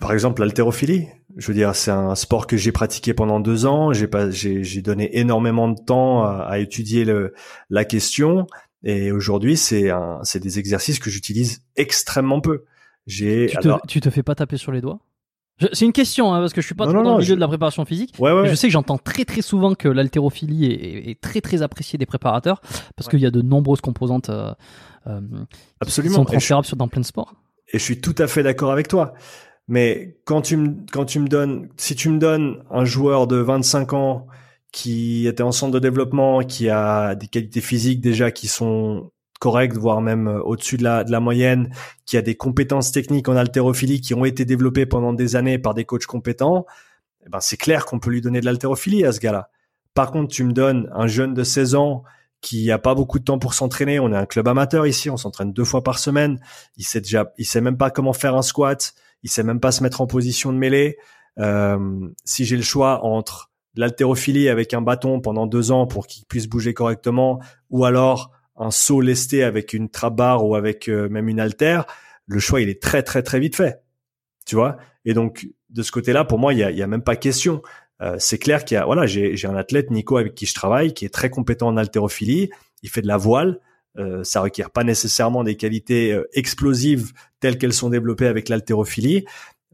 Par 0.00 0.12
exemple, 0.12 0.42
l'haltérophilie. 0.42 1.08
Je 1.36 1.46
veux 1.46 1.54
dire, 1.54 1.74
c'est 1.74 1.90
un 1.90 2.14
sport 2.14 2.46
que 2.46 2.56
j'ai 2.56 2.72
pratiqué 2.72 3.14
pendant 3.14 3.40
deux 3.40 3.66
ans. 3.66 3.92
J'ai 3.92 4.08
pas, 4.08 4.30
j'ai, 4.30 4.64
j'ai 4.64 4.82
donné 4.82 5.18
énormément 5.18 5.68
de 5.68 5.78
temps 5.80 6.24
à, 6.24 6.46
à 6.48 6.58
étudier 6.58 7.04
le, 7.04 7.34
la 7.68 7.84
question. 7.84 8.46
Et 8.82 9.12
aujourd'hui, 9.12 9.56
c'est 9.56 9.90
un, 9.90 10.20
c'est 10.22 10.40
des 10.40 10.58
exercices 10.58 10.98
que 10.98 11.10
j'utilise 11.10 11.62
extrêmement 11.76 12.40
peu. 12.40 12.64
J'ai. 13.06 13.48
Tu, 13.50 13.56
te, 13.58 13.86
tu 13.86 14.00
te 14.00 14.10
fais 14.10 14.22
pas 14.22 14.34
taper 14.34 14.56
sur 14.56 14.72
les 14.72 14.80
doigts? 14.80 15.00
C'est 15.72 15.84
une 15.84 15.92
question 15.92 16.32
hein, 16.32 16.40
parce 16.40 16.54
que 16.54 16.62
je 16.62 16.66
suis 16.66 16.74
pas 16.74 16.86
dans 16.86 17.16
le 17.16 17.18
milieu 17.18 17.34
de 17.34 17.40
la 17.40 17.48
préparation 17.48 17.84
physique. 17.84 18.14
Ouais, 18.18 18.32
ouais, 18.32 18.48
je 18.48 18.54
sais 18.54 18.68
que 18.68 18.72
j'entends 18.72 18.96
très 18.96 19.26
très 19.26 19.42
souvent 19.42 19.74
que 19.74 19.88
l'haltérophilie 19.88 20.64
est, 20.64 21.10
est, 21.10 21.20
très 21.20 21.42
très 21.42 21.60
appréciée 21.60 21.98
des 21.98 22.06
préparateurs 22.06 22.62
parce 22.96 23.10
qu'il 23.10 23.20
y 23.20 23.26
a 23.26 23.30
de 23.30 23.42
nombreuses 23.42 23.82
composantes 23.82 24.30
euh, 24.30 24.54
euh, 25.06 25.20
Absolument. 25.80 26.12
qui 26.12 26.16
sont 26.16 26.24
transférables 26.24 26.66
sur 26.66 26.78
dans 26.78 26.88
plein 26.88 27.02
de 27.02 27.06
sports. 27.06 27.34
Et 27.74 27.78
je 27.78 27.84
suis 27.84 28.00
tout 28.00 28.14
à 28.16 28.26
fait 28.26 28.42
d'accord 28.42 28.72
avec 28.72 28.88
toi. 28.88 29.12
Mais 29.70 30.16
quand 30.24 30.42
tu 30.42 30.56
me 30.56 30.74
quand 30.90 31.04
tu 31.04 31.20
me 31.20 31.28
donnes 31.28 31.68
si 31.76 31.94
tu 31.94 32.10
me 32.10 32.18
donnes 32.18 32.64
un 32.72 32.84
joueur 32.84 33.28
de 33.28 33.36
25 33.36 33.92
ans 33.92 34.26
qui 34.72 35.28
était 35.28 35.44
en 35.44 35.52
centre 35.52 35.72
de 35.72 35.78
développement, 35.78 36.40
qui 36.40 36.68
a 36.68 37.14
des 37.14 37.28
qualités 37.28 37.60
physiques 37.60 38.00
déjà 38.00 38.32
qui 38.32 38.48
sont 38.48 39.12
correctes, 39.38 39.76
voire 39.76 40.00
même 40.00 40.26
euh, 40.26 40.42
au-dessus 40.42 40.76
de 40.76 40.82
la, 40.82 41.04
de 41.04 41.12
la 41.12 41.20
moyenne, 41.20 41.72
qui 42.04 42.16
a 42.16 42.22
des 42.22 42.34
compétences 42.34 42.90
techniques 42.90 43.28
en 43.28 43.36
haltérophilie 43.36 44.00
qui 44.00 44.12
ont 44.12 44.24
été 44.24 44.44
développées 44.44 44.86
pendant 44.86 45.12
des 45.12 45.36
années 45.36 45.58
par 45.58 45.74
des 45.74 45.84
coachs 45.84 46.06
compétents, 46.06 46.66
eh 47.24 47.28
ben 47.30 47.38
c'est 47.40 47.56
clair 47.56 47.86
qu'on 47.86 48.00
peut 48.00 48.10
lui 48.10 48.20
donner 48.20 48.40
de 48.40 48.46
l'haltérophilie 48.46 49.04
à 49.04 49.12
ce 49.12 49.20
gars-là. 49.20 49.50
Par 49.94 50.10
contre, 50.10 50.34
tu 50.34 50.42
me 50.42 50.52
donnes 50.52 50.90
un 50.94 51.06
jeune 51.06 51.32
de 51.32 51.44
16 51.44 51.76
ans 51.76 52.02
qui 52.40 52.72
a 52.72 52.78
pas 52.78 52.96
beaucoup 52.96 53.20
de 53.20 53.24
temps 53.24 53.38
pour 53.38 53.54
s'entraîner. 53.54 54.00
On 54.00 54.12
est 54.12 54.16
un 54.16 54.26
club 54.26 54.48
amateur 54.48 54.86
ici, 54.86 55.10
on 55.10 55.16
s'entraîne 55.16 55.52
deux 55.52 55.64
fois 55.64 55.84
par 55.84 56.00
semaine. 56.00 56.40
Il 56.76 56.84
sait 56.84 57.00
déjà, 57.00 57.32
il 57.38 57.46
sait 57.46 57.60
même 57.60 57.76
pas 57.76 57.90
comment 57.90 58.12
faire 58.12 58.34
un 58.34 58.42
squat. 58.42 58.94
Il 59.22 59.30
sait 59.30 59.42
même 59.42 59.60
pas 59.60 59.72
se 59.72 59.82
mettre 59.82 60.00
en 60.00 60.06
position 60.06 60.52
de 60.52 60.58
mêlée. 60.58 60.96
Euh, 61.38 62.08
si 62.24 62.44
j'ai 62.44 62.56
le 62.56 62.62
choix 62.62 63.04
entre 63.04 63.50
l'haltérophilie 63.76 64.48
avec 64.48 64.74
un 64.74 64.82
bâton 64.82 65.20
pendant 65.20 65.46
deux 65.46 65.70
ans 65.70 65.86
pour 65.86 66.06
qu'il 66.06 66.24
puisse 66.26 66.48
bouger 66.48 66.74
correctement, 66.74 67.40
ou 67.70 67.84
alors 67.84 68.32
un 68.56 68.70
saut 68.70 69.00
lesté 69.00 69.42
avec 69.42 69.72
une 69.72 69.88
trap 69.88 70.16
bar 70.16 70.44
ou 70.44 70.54
avec 70.54 70.88
euh, 70.88 71.08
même 71.08 71.28
une 71.28 71.40
haltère, 71.40 71.86
le 72.26 72.40
choix 72.40 72.60
il 72.60 72.68
est 72.68 72.82
très 72.82 73.02
très 73.02 73.22
très 73.22 73.40
vite 73.40 73.56
fait. 73.56 73.82
Tu 74.46 74.56
vois? 74.56 74.76
Et 75.04 75.14
donc 75.14 75.48
de 75.70 75.82
ce 75.82 75.92
côté-là, 75.92 76.24
pour 76.24 76.38
moi, 76.38 76.52
il 76.52 76.58
y 76.58 76.64
a, 76.64 76.70
y 76.70 76.82
a 76.82 76.86
même 76.86 77.02
pas 77.02 77.16
question. 77.16 77.62
Euh, 78.02 78.16
c'est 78.18 78.38
clair 78.38 78.64
qu'il 78.64 78.76
y 78.76 78.78
a 78.78 78.84
voilà, 78.84 79.06
j'ai 79.06 79.46
un 79.46 79.56
athlète 79.56 79.90
Nico 79.90 80.16
avec 80.16 80.34
qui 80.34 80.46
je 80.46 80.54
travaille 80.54 80.94
qui 80.94 81.04
est 81.04 81.10
très 81.10 81.30
compétent 81.30 81.68
en 81.68 81.76
haltérophilie. 81.76 82.50
Il 82.82 82.88
fait 82.90 83.02
de 83.02 83.06
la 83.06 83.16
voile. 83.16 83.60
Euh, 83.98 84.22
ça 84.22 84.40
requiert 84.40 84.70
pas 84.70 84.84
nécessairement 84.84 85.42
des 85.42 85.56
qualités 85.56 86.12
euh, 86.12 86.28
explosives 86.32 87.12
telles 87.40 87.58
qu'elles 87.58 87.72
sont 87.72 87.90
développées 87.90 88.26
avec 88.26 88.48
l'haltérophilie, 88.48 89.24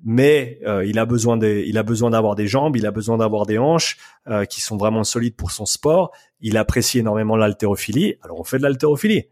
mais 0.05 0.61
euh, 0.67 0.85
il 0.85 0.99
a 0.99 1.07
besoin 1.07 1.37
des, 1.37 1.65
il 1.67 1.79
a 1.79 1.83
besoin 1.83 2.11
d'avoir 2.11 2.35
des 2.35 2.47
jambes, 2.47 2.77
il 2.77 2.87
a 2.87 2.91
besoin 2.91 3.19
d'avoir 3.19 3.47
des 3.47 3.59
hanches 3.59 3.97
euh, 4.29 4.45
qui 4.45 4.61
sont 4.61 4.77
vraiment 4.77 5.05
solides 5.05 5.37
pour 5.37 5.51
son 5.51 5.67
sport. 5.67 6.13
Il 6.41 6.57
apprécie 6.57 6.99
énormément 6.99 7.37
l'haltérophilie. 7.37 8.17
Alors 8.23 8.41
on 8.41 8.45
fait 8.45 8.59
de 8.59 8.63
l'haltérophilie. 8.63 9.25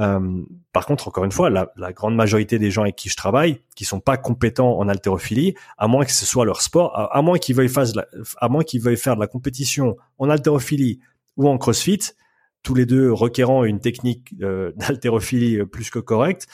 Euh, 0.00 0.42
par 0.72 0.86
contre, 0.86 1.08
encore 1.08 1.24
une 1.24 1.32
fois, 1.32 1.50
la, 1.50 1.72
la, 1.76 1.92
grande 1.92 2.14
majorité 2.14 2.58
des 2.58 2.70
gens 2.70 2.82
avec 2.82 2.94
qui 2.94 3.08
je 3.08 3.16
travaille, 3.16 3.60
qui 3.74 3.84
sont 3.84 3.98
pas 3.98 4.16
compétents 4.16 4.78
en 4.78 4.88
haltérophilie, 4.88 5.54
à 5.76 5.88
moins 5.88 6.04
que 6.04 6.12
ce 6.12 6.24
soit 6.24 6.44
leur 6.44 6.62
sport, 6.62 6.96
à, 7.12 7.20
moins 7.20 7.38
qu'ils 7.38 7.56
veuillent 7.56 7.68
faire, 7.68 7.84
veuillent 8.44 8.96
faire 8.96 9.16
de 9.16 9.20
la 9.20 9.26
compétition 9.26 9.96
en 10.18 10.30
haltérophilie 10.30 11.00
ou 11.36 11.48
en 11.48 11.58
CrossFit, 11.58 11.98
tous 12.62 12.74
les 12.74 12.86
deux 12.86 13.12
requérant 13.12 13.64
une 13.64 13.80
technique 13.80 14.34
euh, 14.42 14.72
d'haltérophilie 14.76 15.64
plus 15.66 15.90
que 15.90 15.98
correcte. 15.98 16.46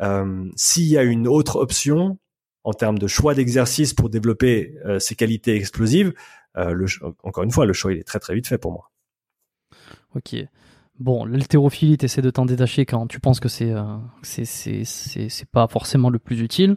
Euh, 0.00 0.48
S'il 0.56 0.86
y 0.86 0.98
a 0.98 1.02
une 1.02 1.28
autre 1.28 1.56
option, 1.56 2.18
en 2.64 2.72
termes 2.72 2.98
de 2.98 3.06
choix 3.06 3.34
d'exercice 3.34 3.94
pour 3.94 4.08
développer 4.08 4.76
euh, 4.84 4.98
ses 4.98 5.14
qualités 5.14 5.56
explosives, 5.56 6.12
euh, 6.56 6.86
encore 7.22 7.44
une 7.44 7.50
fois, 7.50 7.66
le 7.66 7.72
choix 7.72 7.92
il 7.92 7.98
est 7.98 8.04
très 8.04 8.18
très 8.18 8.34
vite 8.34 8.46
fait 8.46 8.58
pour 8.58 8.72
moi. 8.72 8.90
Ok. 10.14 10.36
Bon, 10.98 11.24
l'haltérophilie, 11.24 11.96
tu 11.96 12.04
essaies 12.04 12.22
de 12.22 12.30
t'en 12.30 12.44
détacher 12.44 12.86
quand 12.86 13.06
tu 13.06 13.18
penses 13.18 13.40
que 13.40 13.48
c'est 13.48 13.72
euh, 13.72 13.96
pas 15.50 15.66
forcément 15.66 16.10
le 16.10 16.18
plus 16.18 16.40
utile. 16.40 16.76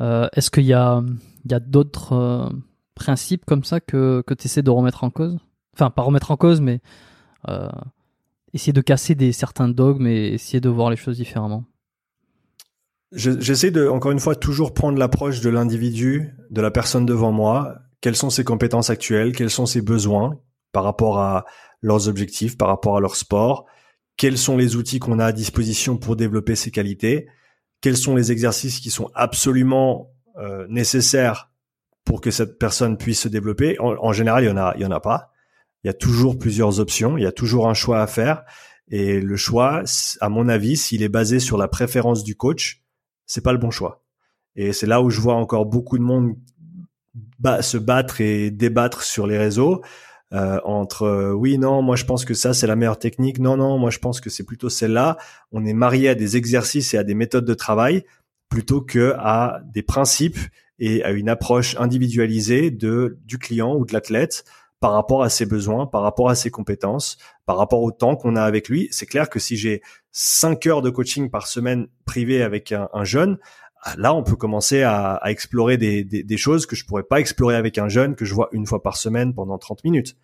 Euh, 0.00 0.28
Est-ce 0.34 0.50
qu'il 0.50 0.64
y 0.64 0.74
a, 0.74 1.02
a 1.50 1.60
d'autres 1.60 2.12
euh, 2.12 2.48
principes 2.94 3.44
comme 3.46 3.64
ça 3.64 3.80
que, 3.80 4.22
que 4.26 4.34
tu 4.34 4.46
essaies 4.46 4.62
de 4.62 4.70
remettre 4.70 5.04
en 5.04 5.10
cause? 5.10 5.38
Enfin, 5.74 5.90
pas 5.90 6.02
remettre 6.02 6.30
en 6.30 6.36
cause, 6.36 6.60
mais 6.60 6.80
euh, 7.48 7.68
essayer 8.56 8.72
de 8.72 8.80
casser 8.80 9.14
des 9.14 9.32
certains 9.32 9.68
dogmes 9.68 10.06
et 10.06 10.34
essayer 10.34 10.60
de 10.60 10.68
voir 10.68 10.90
les 10.90 10.96
choses 10.96 11.16
différemment. 11.16 11.64
J'essaie 13.12 13.70
de, 13.70 13.86
encore 13.88 14.10
une 14.10 14.18
fois, 14.18 14.34
toujours 14.34 14.74
prendre 14.74 14.98
l'approche 14.98 15.40
de 15.40 15.48
l'individu, 15.48 16.34
de 16.50 16.60
la 16.60 16.72
personne 16.72 17.06
devant 17.06 17.30
moi. 17.30 17.76
Quelles 18.00 18.16
sont 18.16 18.30
ses 18.30 18.44
compétences 18.44 18.90
actuelles? 18.90 19.32
Quels 19.34 19.50
sont 19.50 19.64
ses 19.64 19.80
besoins 19.80 20.40
par 20.72 20.82
rapport 20.82 21.18
à 21.20 21.44
leurs 21.82 22.08
objectifs, 22.08 22.58
par 22.58 22.68
rapport 22.68 22.96
à 22.96 23.00
leur 23.00 23.14
sport? 23.14 23.66
Quels 24.16 24.38
sont 24.38 24.56
les 24.56 24.76
outils 24.76 24.98
qu'on 24.98 25.18
a 25.18 25.26
à 25.26 25.32
disposition 25.32 25.96
pour 25.96 26.16
développer 26.16 26.56
ses 26.56 26.70
qualités? 26.70 27.28
Quels 27.80 27.96
sont 27.96 28.16
les 28.16 28.32
exercices 28.32 28.80
qui 28.80 28.90
sont 28.90 29.10
absolument 29.14 30.10
euh, 30.38 30.66
nécessaires 30.68 31.52
pour 32.04 32.20
que 32.20 32.30
cette 32.30 32.58
personne 32.58 32.96
puisse 32.96 33.20
se 33.20 33.28
développer? 33.28 33.78
En, 33.78 33.94
en, 33.98 34.12
général, 34.12 34.44
il 34.44 34.48
y 34.48 34.50
en 34.50 34.56
a, 34.56 34.74
il 34.76 34.82
y 34.82 34.86
en 34.86 34.90
a 34.90 35.00
pas. 35.00 35.30
Il 35.86 35.88
y 35.88 35.90
a 35.90 35.94
toujours 35.94 36.36
plusieurs 36.36 36.80
options. 36.80 37.16
Il 37.16 37.22
y 37.22 37.26
a 37.26 37.32
toujours 37.32 37.68
un 37.68 37.74
choix 37.74 38.02
à 38.02 38.08
faire. 38.08 38.42
Et 38.88 39.20
le 39.20 39.36
choix, 39.36 39.84
à 40.20 40.28
mon 40.28 40.48
avis, 40.48 40.76
s'il 40.76 41.04
est 41.04 41.08
basé 41.08 41.38
sur 41.38 41.56
la 41.58 41.68
préférence 41.68 42.24
du 42.24 42.34
coach, 42.34 42.82
c'est 43.24 43.40
pas 43.40 43.52
le 43.52 43.58
bon 43.58 43.70
choix. 43.70 44.02
Et 44.56 44.72
c'est 44.72 44.88
là 44.88 45.00
où 45.00 45.10
je 45.10 45.20
vois 45.20 45.34
encore 45.34 45.64
beaucoup 45.64 45.96
de 45.96 46.02
monde 46.02 46.34
se 47.60 47.76
battre 47.78 48.20
et 48.20 48.50
débattre 48.50 49.04
sur 49.04 49.28
les 49.28 49.38
réseaux 49.38 49.80
euh, 50.32 50.58
entre 50.64 51.04
euh, 51.04 51.32
oui 51.32 51.56
non 51.56 51.82
moi 51.82 51.94
je 51.94 52.04
pense 52.04 52.24
que 52.24 52.34
ça 52.34 52.52
c'est 52.52 52.66
la 52.66 52.74
meilleure 52.74 52.98
technique 52.98 53.38
non 53.38 53.56
non 53.56 53.78
moi 53.78 53.90
je 53.90 54.00
pense 54.00 54.20
que 54.20 54.28
c'est 54.28 54.42
plutôt 54.42 54.68
celle-là 54.68 55.18
on 55.52 55.64
est 55.64 55.72
marié 55.72 56.08
à 56.08 56.16
des 56.16 56.36
exercices 56.36 56.94
et 56.94 56.98
à 56.98 57.04
des 57.04 57.14
méthodes 57.14 57.44
de 57.44 57.54
travail 57.54 58.04
plutôt 58.48 58.80
que 58.80 59.14
à 59.18 59.60
des 59.72 59.82
principes 59.82 60.38
et 60.80 61.04
à 61.04 61.12
une 61.12 61.28
approche 61.28 61.76
individualisée 61.78 62.72
de 62.72 63.18
du 63.24 63.38
client 63.38 63.76
ou 63.76 63.86
de 63.86 63.92
l'athlète 63.92 64.44
par 64.80 64.92
rapport 64.92 65.22
à 65.22 65.30
ses 65.30 65.46
besoins, 65.46 65.86
par 65.86 66.02
rapport 66.02 66.28
à 66.28 66.34
ses 66.34 66.50
compétences, 66.50 67.16
par 67.46 67.56
rapport 67.56 67.82
au 67.82 67.92
temps 67.92 68.16
qu'on 68.16 68.36
a 68.36 68.42
avec 68.42 68.68
lui. 68.68 68.88
C'est 68.90 69.06
clair 69.06 69.30
que 69.30 69.38
si 69.38 69.56
j'ai 69.56 69.82
5 70.12 70.66
heures 70.66 70.82
de 70.82 70.90
coaching 70.90 71.30
par 71.30 71.46
semaine 71.46 71.86
privé 72.04 72.42
avec 72.42 72.72
un, 72.72 72.88
un 72.92 73.04
jeune, 73.04 73.38
là, 73.96 74.14
on 74.14 74.22
peut 74.22 74.36
commencer 74.36 74.82
à, 74.82 75.20
explorer 75.26 75.76
des, 75.76 76.04
des, 76.04 76.22
des, 76.22 76.36
choses 76.36 76.66
que 76.66 76.76
je 76.76 76.84
pourrais 76.84 77.04
pas 77.04 77.20
explorer 77.20 77.56
avec 77.56 77.78
un 77.78 77.88
jeune 77.88 78.16
que 78.16 78.24
je 78.24 78.34
vois 78.34 78.48
une 78.52 78.66
fois 78.66 78.82
par 78.82 78.96
semaine 78.96 79.34
pendant 79.34 79.58
30 79.58 79.84
minutes. 79.84 80.16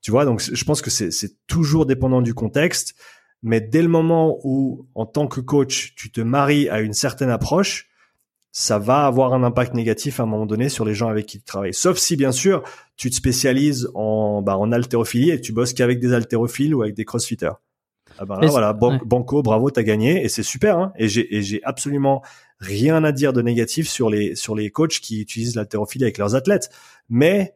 Tu 0.00 0.10
vois, 0.10 0.24
donc 0.24 0.42
je 0.42 0.64
pense 0.64 0.82
que 0.82 0.90
c'est 0.90 1.46
toujours 1.46 1.86
dépendant 1.86 2.20
du 2.20 2.34
contexte, 2.34 2.94
mais 3.42 3.60
dès 3.60 3.82
le 3.82 3.88
moment 3.88 4.38
où, 4.44 4.86
en 4.94 5.06
tant 5.06 5.28
que 5.28 5.40
coach, 5.40 5.94
tu 5.96 6.10
te 6.10 6.20
maries 6.20 6.68
à 6.68 6.80
une 6.80 6.92
certaine 6.92 7.30
approche, 7.30 7.88
ça 8.52 8.78
va 8.78 9.06
avoir 9.06 9.34
un 9.34 9.42
impact 9.42 9.74
négatif 9.74 10.20
à 10.20 10.22
un 10.22 10.26
moment 10.26 10.46
donné 10.46 10.68
sur 10.68 10.84
les 10.84 10.94
gens 10.94 11.08
avec 11.08 11.26
qui 11.26 11.38
tu 11.38 11.44
travailles. 11.44 11.74
Sauf 11.74 11.98
si, 11.98 12.16
bien 12.16 12.32
sûr, 12.32 12.62
tu 12.96 13.10
te 13.10 13.14
spécialises 13.14 13.88
en, 13.94 14.42
bah, 14.42 14.56
en 14.56 14.70
haltérophilie 14.72 15.30
et 15.30 15.40
tu 15.40 15.52
bosses 15.52 15.72
qu'avec 15.72 16.00
des 16.00 16.12
haltérophiles 16.12 16.74
ou 16.74 16.82
avec 16.82 16.94
des 16.94 17.04
crossfitters. 17.04 17.60
Ah 18.18 18.24
ben 18.24 18.38
là, 18.38 18.46
voilà, 18.46 18.72
banco, 18.72 19.42
bravo, 19.42 19.70
t'as 19.70 19.82
gagné 19.82 20.24
et 20.24 20.28
c'est 20.28 20.44
super. 20.44 20.78
Hein 20.78 20.92
et 20.96 21.08
j'ai 21.08 21.60
absolument 21.64 22.22
rien 22.60 23.02
à 23.02 23.12
dire 23.12 23.32
de 23.32 23.42
négatif 23.42 23.88
sur 23.88 24.08
les 24.08 24.36
sur 24.36 24.54
les 24.54 24.70
coachs 24.70 25.00
qui 25.00 25.20
utilisent 25.20 25.56
l'haltérophilie 25.56 26.04
avec 26.04 26.18
leurs 26.18 26.34
athlètes. 26.34 26.70
Mais 27.08 27.54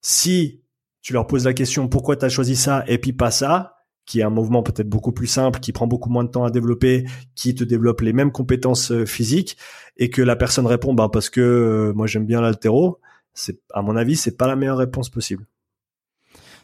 si 0.00 0.62
tu 1.02 1.12
leur 1.12 1.26
poses 1.26 1.46
la 1.46 1.54
question 1.54 1.88
pourquoi 1.88 2.16
t'as 2.16 2.28
choisi 2.28 2.56
ça 2.56 2.84
et 2.88 2.98
puis 2.98 3.12
pas 3.12 3.30
ça, 3.30 3.76
qui 4.04 4.20
est 4.20 4.22
un 4.24 4.30
mouvement 4.30 4.62
peut-être 4.62 4.88
beaucoup 4.88 5.12
plus 5.12 5.28
simple, 5.28 5.60
qui 5.60 5.72
prend 5.72 5.86
beaucoup 5.86 6.10
moins 6.10 6.24
de 6.24 6.30
temps 6.30 6.44
à 6.44 6.50
développer, 6.50 7.04
qui 7.36 7.54
te 7.54 7.62
développe 7.62 8.00
les 8.00 8.12
mêmes 8.12 8.32
compétences 8.32 8.90
euh, 8.90 9.06
physiques, 9.06 9.56
et 9.96 10.10
que 10.10 10.22
la 10.22 10.36
personne 10.36 10.66
répond 10.66 10.94
bah 10.94 11.08
parce 11.12 11.30
que 11.30 11.40
euh, 11.40 11.92
moi 11.94 12.06
j'aime 12.06 12.26
bien 12.26 12.40
l'altéro, 12.40 12.98
c'est 13.40 13.60
à 13.72 13.82
mon 13.82 13.96
avis 13.96 14.16
c'est 14.16 14.36
pas 14.36 14.46
la 14.46 14.56
meilleure 14.56 14.78
réponse 14.78 15.08
possible. 15.08 15.46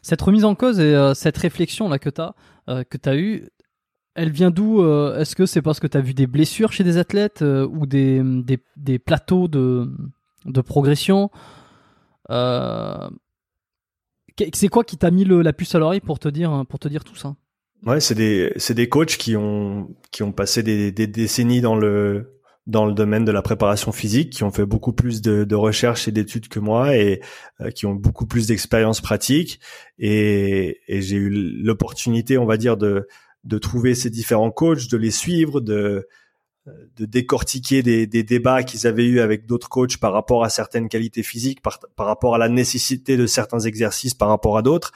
Cette 0.03 0.23
remise 0.23 0.45
en 0.45 0.55
cause 0.55 0.79
et 0.79 0.95
euh, 0.95 1.15
cette 1.15 1.37
réflexion 1.37 1.89
là 1.89 1.99
que 1.99 2.11
tu 2.11 2.21
as 2.21 2.35
que 2.85 2.99
tu 2.99 3.09
as 3.09 3.17
eu, 3.17 3.49
elle 4.17 4.31
vient 4.31 4.51
d'où 4.51 4.85
Est-ce 5.15 5.37
que 5.37 5.47
c'est 5.47 5.63
parce 5.63 5.79
que 5.79 5.87
tu 5.87 5.97
as 5.97 6.01
vu 6.01 6.15
des 6.15 6.27
blessures 6.27 6.73
chez 6.73 6.83
des 6.83 6.97
athlètes 6.97 7.43
ou 7.43 7.87
des, 7.87 8.21
des, 8.25 8.59
des, 8.77 8.99
plateaux 8.99 9.47
de, 9.47 9.89
de 10.47 10.61
progression 10.61 11.31
C'est 12.29 13.09
quoi 14.69 14.83
qui 14.83 14.97
t'a 14.97 15.13
mis 15.13 15.25
le, 15.25 15.43
la 15.43 15.53
puce 15.53 15.77
à 15.77 15.79
l'oreille 15.79 16.01
pour 16.01 16.19
te 16.19 16.29
dire 16.29 16.65
pour 16.69 16.81
te 16.81 16.89
dire 16.89 17.05
tout 17.05 17.15
ça? 17.15 17.37
Ouais, 17.85 18.01
c'est 18.01 18.17
des 18.17 18.53
c'est 18.57 18.75
des 18.75 18.89
coachs 18.89 19.17
qui 19.17 19.37
ont 19.37 19.95
qui 20.11 20.25
ont 20.25 20.33
passé 20.33 20.65
des, 20.65 20.91
des 20.91 21.07
décennies 21.07 21.61
dans 21.61 21.77
le 21.77 22.36
dans 22.67 22.85
le 22.85 22.95
domaine 22.95 23.25
de 23.25 23.33
la 23.33 23.43
préparation 23.43 23.93
physique, 23.93 24.31
qui 24.31 24.43
ont 24.43 24.51
fait 24.51 24.67
beaucoup 24.67 24.93
plus 24.93 25.23
de, 25.23 25.45
de 25.45 25.55
recherches 25.55 26.09
et 26.09 26.13
d'études 26.13 26.49
que 26.49 26.59
moi 26.59 26.97
et 26.97 27.21
euh, 27.61 27.71
qui 27.71 27.87
ont 27.87 27.95
beaucoup 27.95 28.27
plus 28.27 28.49
d'expérience 28.49 29.01
pratique. 29.01 29.61
Et, 29.99 30.81
et 30.89 31.01
j'ai 31.01 31.17
eu 31.17 31.31
l'opportunité, 31.31 32.39
on 32.39 32.47
va 32.47 32.57
dire, 32.57 32.77
de, 32.77 33.07
de 33.45 33.59
trouver 33.59 33.95
ces 33.95 34.11
différents 34.11 34.51
coachs, 34.51 34.89
de 34.91 34.97
les 34.97 35.13
suivre, 35.13 35.61
de, 35.61 36.09
de 36.97 37.07
décortiquer 37.07 37.85
des, 37.85 38.09
des 38.09 38.25
débats 38.25 38.65
qu'ils 38.65 38.89
avaient 38.89 39.07
eu 39.07 39.21
avec 39.21 39.47
d'autres 39.47 39.69
coachs 39.69 39.99
par 39.99 40.13
rapport 40.13 40.43
à 40.43 40.49
certaines 40.49 40.89
qualités 40.89 41.23
physiques, 41.23 41.63
par, 41.63 41.79
par 41.95 42.07
rapport 42.07 42.35
à 42.35 42.39
la 42.39 42.49
nécessité 42.49 43.17
de 43.17 43.27
certains 43.27 43.61
exercices 43.61 44.15
par 44.15 44.29
rapport 44.29 44.59
à 44.59 44.63
d'autres. 44.63 44.91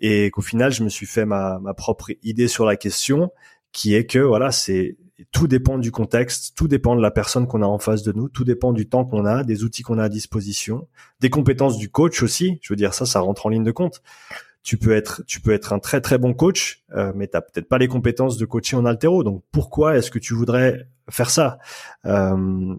Et 0.00 0.32
qu'au 0.32 0.42
final, 0.42 0.72
je 0.72 0.82
me 0.82 0.88
suis 0.88 1.06
fait 1.06 1.24
ma, 1.24 1.60
ma 1.60 1.74
propre 1.74 2.10
idée 2.24 2.48
sur 2.48 2.64
la 2.64 2.74
question, 2.74 3.30
qui 3.70 3.94
est 3.94 4.06
que 4.06 4.18
voilà, 4.18 4.50
c'est 4.50 4.96
tout 5.30 5.46
dépend 5.46 5.78
du 5.78 5.90
contexte, 5.90 6.56
tout 6.56 6.68
dépend 6.68 6.96
de 6.96 7.02
la 7.02 7.10
personne 7.10 7.46
qu'on 7.46 7.62
a 7.62 7.66
en 7.66 7.78
face 7.78 8.02
de 8.02 8.12
nous, 8.12 8.28
tout 8.28 8.44
dépend 8.44 8.72
du 8.72 8.88
temps 8.88 9.04
qu'on 9.04 9.24
a, 9.24 9.44
des 9.44 9.64
outils 9.64 9.82
qu'on 9.82 9.98
a 9.98 10.04
à 10.04 10.08
disposition, 10.08 10.88
des 11.20 11.30
compétences 11.30 11.78
du 11.78 11.90
coach 11.90 12.22
aussi. 12.22 12.58
Je 12.62 12.72
veux 12.72 12.76
dire 12.76 12.94
ça, 12.94 13.06
ça 13.06 13.20
rentre 13.20 13.46
en 13.46 13.48
ligne 13.50 13.64
de 13.64 13.72
compte. 13.72 14.02
Tu 14.62 14.76
peux 14.76 14.92
être, 14.92 15.22
tu 15.26 15.40
peux 15.40 15.52
être 15.52 15.72
un 15.72 15.78
très 15.78 16.00
très 16.00 16.18
bon 16.18 16.34
coach, 16.34 16.84
euh, 16.94 17.12
mais 17.14 17.26
t'as 17.26 17.40
peut-être 17.40 17.68
pas 17.68 17.78
les 17.78 17.88
compétences 17.88 18.36
de 18.36 18.44
coacher 18.46 18.76
en 18.76 18.84
altéro. 18.84 19.24
Donc 19.24 19.42
pourquoi 19.50 19.96
est-ce 19.96 20.10
que 20.10 20.18
tu 20.18 20.34
voudrais 20.34 20.88
faire 21.10 21.30
ça? 21.30 21.58
Euh, 22.06 22.74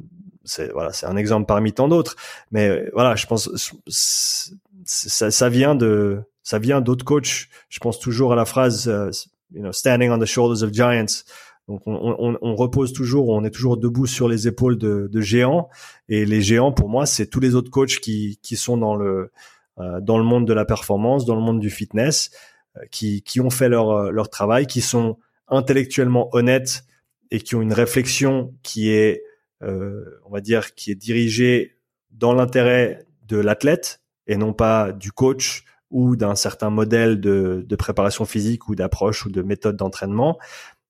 C'est 0.45 0.71
voilà, 0.73 0.91
c'est 0.91 1.05
un 1.05 1.15
exemple 1.15 1.45
parmi 1.45 1.71
tant 1.71 1.87
d'autres. 1.87 2.15
Mais 2.51 2.89
voilà, 2.93 3.15
je 3.15 3.25
pense 3.27 3.49
ça, 3.87 5.31
ça 5.31 5.49
vient 5.49 5.75
de 5.75 6.21
ça 6.41 6.59
vient 6.59 6.81
d'autres 6.81 7.05
coachs. 7.05 7.47
Je 7.69 7.79
pense 7.79 7.99
toujours 7.99 8.33
à 8.33 8.35
la 8.35 8.45
phrase, 8.45 8.87
euh, 8.87 9.09
you 9.53 9.61
know, 9.61 9.71
standing 9.71 10.09
on 10.09 10.19
the 10.19 10.25
shoulders 10.25 10.63
of 10.63 10.73
giants. 10.73 11.23
Donc 11.67 11.81
on, 11.85 11.93
on, 11.95 12.37
on, 12.41 12.55
repose 12.55 12.91
toujours, 12.91 13.29
on 13.29 13.43
est 13.45 13.49
toujours 13.49 13.77
debout 13.77 14.05
sur 14.05 14.27
les 14.27 14.47
épaules 14.47 14.77
de, 14.77 15.07
de 15.11 15.21
géants. 15.21 15.69
Et 16.09 16.25
les 16.25 16.41
géants, 16.41 16.73
pour 16.73 16.89
moi, 16.89 17.05
c'est 17.05 17.27
tous 17.27 17.39
les 17.39 17.55
autres 17.55 17.71
coachs 17.71 17.99
qui, 17.99 18.37
qui 18.41 18.57
sont 18.57 18.77
dans 18.77 18.95
le 18.95 19.31
euh, 19.79 20.01
dans 20.01 20.19
le 20.19 20.23
monde 20.23 20.47
de 20.47 20.53
la 20.53 20.65
performance, 20.65 21.25
dans 21.25 21.35
le 21.35 21.41
monde 21.41 21.59
du 21.59 21.71
fitness, 21.71 22.29
euh, 22.77 22.81
qui, 22.91 23.23
qui 23.23 23.39
ont 23.39 23.49
fait 23.49 23.69
leur 23.69 23.89
euh, 23.89 24.11
leur 24.11 24.29
travail, 24.29 24.67
qui 24.67 24.81
sont 24.81 25.17
intellectuellement 25.47 26.29
honnêtes 26.35 26.83
et 27.31 27.39
qui 27.39 27.55
ont 27.55 27.61
une 27.61 27.73
réflexion 27.73 28.53
qui 28.61 28.91
est, 28.91 29.23
on 29.61 30.29
va 30.29 30.41
dire, 30.41 30.75
qui 30.75 30.91
est 30.91 30.95
dirigée 30.95 31.77
dans 32.11 32.33
l'intérêt 32.33 33.05
de 33.27 33.37
l'athlète 33.37 34.01
et 34.27 34.37
non 34.37 34.53
pas 34.53 34.91
du 34.91 35.11
coach 35.11 35.63
ou 35.89 36.15
d'un 36.15 36.35
certain 36.35 36.69
modèle 36.69 37.19
de, 37.19 37.65
de 37.67 37.75
préparation 37.75 38.25
physique 38.25 38.67
ou 38.67 38.75
d'approche 38.75 39.25
ou 39.25 39.31
de 39.31 39.41
méthode 39.41 39.77
d'entraînement. 39.77 40.37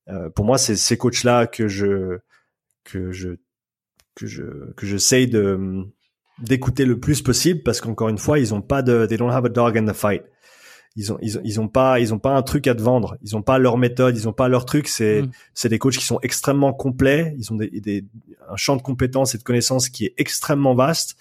Euh, 0.10 0.30
pour 0.30 0.46
moi, 0.46 0.58
c'est 0.58 0.76
ces 0.76 0.98
coachs-là 0.98 1.48
que 1.48 1.68
je 1.68 2.20
que 2.84 3.12
je 3.12 3.30
que 4.16 4.28
je 4.28 4.44
que 4.76 4.86
j'essaye 4.86 5.28
de 5.28 5.86
d'écouter 6.40 6.86
le 6.86 7.00
plus 7.00 7.22
possible 7.22 7.62
parce 7.64 7.82
qu'encore 7.82 8.10
une 8.10 8.18
fois, 8.18 8.40
ils 8.40 8.54
ont 8.54 8.62
pas 8.62 8.82
de 8.82 9.06
they 9.06 9.18
don't 9.18 9.32
have 9.32 9.46
a 9.46 9.50
dog 9.50 9.78
in 9.78 9.86
the 9.86 9.94
fight. 9.94 10.24
Ils 10.96 11.12
ont 11.12 11.18
ils 11.22 11.38
ont 11.38 11.42
ils 11.44 11.60
ont 11.60 11.68
pas 11.68 12.00
ils 12.00 12.14
ont 12.14 12.20
pas 12.20 12.36
un 12.36 12.44
truc 12.44 12.68
à 12.68 12.76
te 12.76 12.82
vendre. 12.82 13.18
Ils 13.24 13.36
ont 13.36 13.42
pas 13.42 13.58
leur 13.58 13.78
méthode, 13.78 14.16
ils 14.18 14.28
ont 14.28 14.34
pas 14.34 14.48
leur 14.48 14.66
truc. 14.66 14.88
C'est 14.88 15.24
mm. 15.24 15.32
c'est 15.54 15.70
des 15.70 15.80
coachs 15.80 15.98
qui 15.98 16.06
sont 16.06 16.20
extrêmement 16.22 16.74
complets. 16.74 17.34
Ils 17.38 17.52
ont 17.52 17.56
des, 17.56 17.70
des 17.70 18.06
un 18.50 18.58
champ 18.58 18.76
de 18.76 18.82
compétences 18.82 19.36
et 19.36 19.38
de 19.38 19.44
connaissances 19.44 19.90
qui 19.90 20.06
est 20.06 20.14
extrêmement 20.18 20.76
vaste 20.76 21.18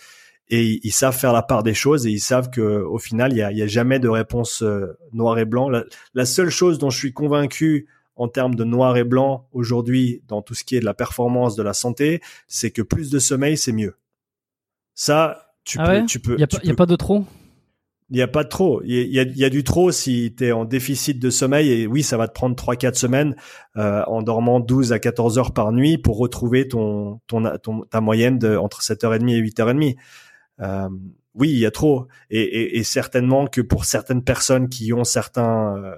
et 0.49 0.81
ils, 0.83 0.93
savent 0.93 1.17
faire 1.17 1.33
la 1.33 1.43
part 1.43 1.63
des 1.63 1.73
choses 1.73 2.07
et 2.07 2.11
ils 2.11 2.21
savent 2.21 2.51
que 2.51 2.61
au 2.61 2.99
final 2.99 3.33
il 3.33 3.39
y 3.39 3.43
a, 3.43 3.53
y 3.53 3.63
a 3.63 3.67
jamais 3.67 3.99
de 3.99 4.09
réponse 4.09 4.63
euh, 4.63 4.99
noir 5.15 5.39
et 5.39 5.47
blanc. 5.47 5.71
La, 5.71 5.85
la, 6.13 6.27
seule 6.27 6.51
chose 6.51 6.79
dont 6.79 6.91
je 6.91 6.99
suis 6.99 7.15
convaincu 7.15 7.87
en 8.17 8.29
termes 8.29 8.55
de 8.55 8.65
noir 8.65 8.97
et 8.97 9.05
blanc 9.05 9.49
aujourd'hui 9.53 10.23
dans 10.29 10.43
tout 10.43 10.55
ce 10.55 10.65
qui 10.65 10.77
est 10.77 10.81
de 10.81 10.85
la 10.85 10.95
performance, 10.95 11.57
de 11.57 11.63
la 11.63 11.73
santé, 11.73 12.21
c'est 12.47 12.71
que 12.71 12.83
plus 12.83 13.11
de 13.11 13.19
sommeil, 13.19 13.57
c'est 13.57 13.73
mieux. 13.73 13.97
Ça, 14.95 15.55
tu 15.65 15.79
ah 15.81 15.87
peux, 15.87 16.07
tu 16.07 16.21
peux. 16.21 16.33
Il 16.35 16.39
n'y 16.39 16.71
a, 16.71 16.73
a, 16.73 16.77
pas 16.77 16.87
de 16.87 16.97
trop? 16.97 17.25
Il 18.11 18.17
n'y 18.17 18.23
a 18.23 18.29
pas 18.29 18.45
de 18.45 18.49
trop. 18.49 18.83
Il 18.85 18.93
y 18.93 19.19
a, 19.19 19.23
y 19.23 19.45
a, 19.45 19.49
du 19.49 19.65
trop 19.65 19.91
si 19.91 20.35
tu 20.37 20.47
es 20.47 20.53
en 20.53 20.65
déficit 20.65 21.19
de 21.19 21.31
sommeil 21.31 21.71
et 21.71 21.87
oui, 21.87 22.03
ça 22.03 22.17
va 22.17 22.29
te 22.29 22.35
prendre 22.35 22.55
3-4 22.55 22.95
semaines 22.95 23.37
euh, 23.77 24.03
en 24.07 24.23
dormant 24.23 24.61
12 24.61 24.93
à 24.93 24.99
14 24.99 25.39
heures 25.39 25.55
par 25.55 25.73
nuit 25.73 25.97
pour 25.97 26.19
retrouver 26.19 26.69
ton, 26.69 27.21
ton, 27.27 27.57
ton 27.59 27.81
ta 27.83 28.01
moyenne 28.01 28.39
de 28.39 28.57
entre 28.57 28.83
7h30 28.83 29.31
et 29.31 29.41
8h30. 29.41 29.97
Euh, 30.61 30.89
oui, 31.35 31.49
il 31.51 31.59
y 31.59 31.65
a 31.65 31.71
trop, 31.71 32.09
et, 32.29 32.43
et, 32.43 32.79
et, 32.79 32.83
certainement 32.83 33.47
que 33.47 33.63
pour 33.63 33.87
certaines 33.87 34.23
personnes 34.23 34.69
qui 34.69 34.93
ont 34.93 35.05
certains 35.05 35.77
euh, 35.79 35.97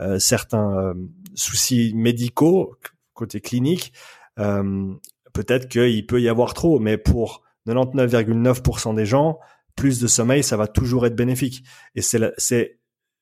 euh 0.00 0.18
certains 0.18 0.94
soucis 1.34 1.92
médicaux 1.94 2.76
côté 3.14 3.40
clinique, 3.40 3.92
euh, 4.38 4.92
peut-être 5.32 5.68
qu'il 5.68 6.06
peut 6.06 6.20
y 6.20 6.28
avoir 6.28 6.54
trop, 6.54 6.78
mais 6.78 6.96
pour 6.96 7.42
99,9% 7.66 8.94
des 8.94 9.06
gens, 9.06 9.38
plus 9.76 10.00
de 10.00 10.06
sommeil, 10.06 10.42
ça 10.42 10.56
va 10.56 10.66
toujours 10.66 11.06
être 11.06 11.16
bénéfique. 11.16 11.64
Et 11.94 12.02
c'est 12.02 12.18
la, 12.18 12.32
c'est 12.36 12.78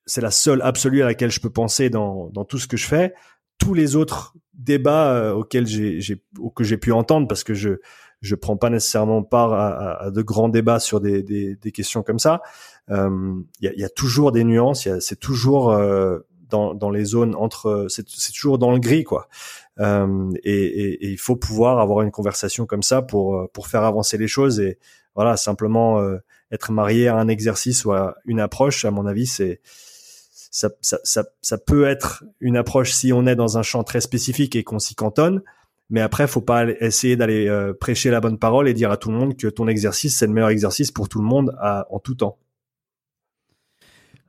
c'est 0.07 0.21
la 0.21 0.31
seule 0.31 0.63
absolue 0.63 1.03
à 1.03 1.07
laquelle 1.07 1.31
je 1.31 1.41
peux 1.41 1.51
penser 1.51 1.91
dans 1.91 2.31
dans 2.31 2.45
tout 2.45 2.59
ce 2.59 2.67
que 2.67 2.77
je 2.77 2.87
fais. 2.87 3.15
Tous 3.59 3.75
les 3.75 3.97
autres 3.97 4.35
débats 4.55 5.35
auxquels 5.35 5.67
j'ai 5.67 6.01
j'ai 6.01 6.23
que 6.57 6.65
j'ai 6.65 6.79
pu 6.79 6.93
entendre 6.93 7.29
parce 7.29 7.45
que 7.45 7.55
je 7.55 7.81
je 8.21 8.35
prends 8.35 8.57
pas 8.57 8.71
nécessairement 8.71 9.23
part 9.23 9.53
à, 9.53 10.03
à, 10.03 10.11
de 10.11 10.23
grands 10.23 10.49
débats 10.49 10.79
sur 10.79 11.01
des, 11.01 11.23
des, 11.23 11.57
des 11.57 11.73
questions 11.73 12.03
comme 12.03 12.19
ça. 12.19 12.43
Il 12.89 12.95
euh, 12.95 13.35
y, 13.61 13.69
a, 13.69 13.73
y, 13.75 13.85
a, 13.85 13.89
toujours 13.89 14.33
des 14.33 14.45
nuances. 14.45 14.89
C'est 15.01 15.19
toujours 15.19 15.71
euh, 15.71 16.19
dans, 16.51 16.75
dans 16.75 16.91
les 16.91 17.05
zones 17.05 17.35
entre. 17.35 17.87
C'est 17.89 18.05
toujours 18.33 18.59
dans 18.59 18.73
le 18.73 18.79
gris, 18.79 19.05
quoi. 19.05 19.29
Euh, 19.79 20.31
et, 20.45 20.65
et, 21.07 21.09
il 21.11 21.19
faut 21.19 21.37
pouvoir 21.37 21.79
avoir 21.79 22.03
une 22.03 22.11
conversation 22.11 22.67
comme 22.67 22.83
ça 22.83 23.01
pour 23.01 23.49
pour 23.53 23.69
faire 23.69 23.85
avancer 23.85 24.19
les 24.19 24.29
choses 24.29 24.61
et 24.61 24.79
voilà 25.15 25.37
simplement 25.37 26.01
euh, 26.01 26.19
être 26.53 26.73
marié 26.73 27.09
à 27.09 27.17
un 27.17 27.29
exercice 27.29 27.85
ou 27.85 27.93
à 27.93 28.17
une 28.25 28.41
approche. 28.41 28.85
À 28.85 28.91
mon 28.91 29.07
avis, 29.07 29.27
c'est 29.27 29.61
ça, 30.51 30.71
ça, 30.81 30.99
ça, 31.05 31.25
ça 31.43 31.59
peut 31.59 31.87
être 31.87 32.25
une 32.41 32.57
approche 32.57 32.93
si 32.93 33.13
on 33.13 33.27
est 33.27 33.37
dans 33.37 33.59
un 33.59 33.63
champ 33.63 33.85
très 33.85 34.01
spécifique 34.01 34.57
et 34.57 34.65
qu'on 34.65 34.79
s'y 34.79 34.95
cantonne. 34.95 35.43
Mais 35.91 36.01
après, 36.01 36.27
faut 36.29 36.41
pas 36.41 36.67
essayer 36.81 37.17
d'aller 37.17 37.49
euh, 37.49 37.73
prêcher 37.73 38.11
la 38.11 38.21
bonne 38.21 38.39
parole 38.39 38.69
et 38.69 38.75
dire 38.75 38.91
à 38.91 38.97
tout 38.97 39.11
le 39.11 39.17
monde 39.17 39.37
que 39.37 39.49
ton 39.49 39.69
exercice 39.69 40.17
c'est 40.19 40.27
le 40.27 40.33
meilleur 40.33 40.51
exercice 40.51 40.91
pour 40.91 41.09
tout 41.09 41.21
le 41.21 41.27
monde 41.27 41.55
à, 41.61 41.87
en 41.91 41.99
tout 41.99 42.15
temps. 42.15 42.39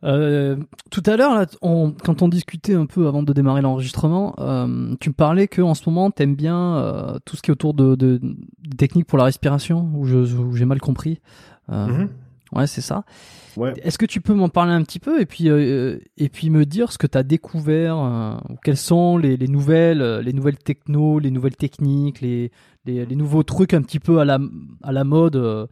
Euh, 0.04 0.58
tout 0.89 1.04
à 1.06 1.16
l'heure, 1.16 1.45
quand 1.62 2.22
on 2.22 2.28
discutait 2.28 2.74
un 2.74 2.86
peu 2.86 3.08
avant 3.08 3.24
de 3.24 3.34
démarrer 3.34 3.62
l'enregistrement, 3.62 4.36
euh, 4.39 4.95
tu 4.99 5.10
me 5.10 5.14
parlais 5.14 5.47
que 5.47 5.62
en 5.62 5.74
ce 5.74 5.88
moment, 5.89 6.12
tu 6.12 6.24
aimes 6.24 6.36
bien 6.36 6.76
euh, 6.78 7.20
tout 7.26 7.36
ce 7.36 7.41
qui 7.41 7.52
est 7.52 7.54
autour 7.54 7.74
de, 7.74 7.95
de, 7.95 8.18
de 8.18 8.76
techniques 8.76 9.08
pour 9.08 9.18
la 9.18 9.26
respiration, 9.26 9.91
ou 9.93 10.06
j'ai 10.56 10.66
mal 10.66 10.80
compris. 10.80 11.20
Euh, 11.70 11.88
mm-hmm. 11.88 12.08
Ouais, 12.54 12.68
c'est 12.68 12.82
ça. 12.82 13.06
Ouais. 13.56 13.74
Est-ce 13.84 13.97
que 13.97 14.06
tu 14.06 14.22
peux 14.22 14.34
m'en 14.34 14.49
parler 14.49 14.74
un 14.74 14.84
petit 14.84 14.99
peu 14.99 15.22
et 15.22 15.26
puis 15.26 15.49
euh, 15.49 15.99
et 16.18 16.30
puis 16.30 16.49
me 16.49 16.66
dire 16.66 16.91
ce 16.91 16.97
que 16.97 17.08
tu 17.08 17.18
as 17.18 17.24
découvert, 17.24 17.97
euh, 17.97 18.36
quelles 18.64 18.78
sont 18.78 19.18
les, 19.18 19.38
les 19.38 19.47
nouvelles 19.47 20.20
les 20.20 20.34
nouvelles 20.34 20.58
techno, 20.58 21.20
les 21.20 21.32
nouvelles 21.32 21.56
techniques, 21.56 22.22
les, 22.22 22.52
les, 22.86 23.06
les 23.06 23.16
nouveaux 23.16 23.43
trucs 23.43 23.74
un 23.74 23.82
petit 23.82 23.99
peu 23.99 24.20
à 24.20 24.26
la 24.26 24.39
à 24.84 24.91
la 24.91 25.04
mode 25.04 25.36
euh, 25.36 25.68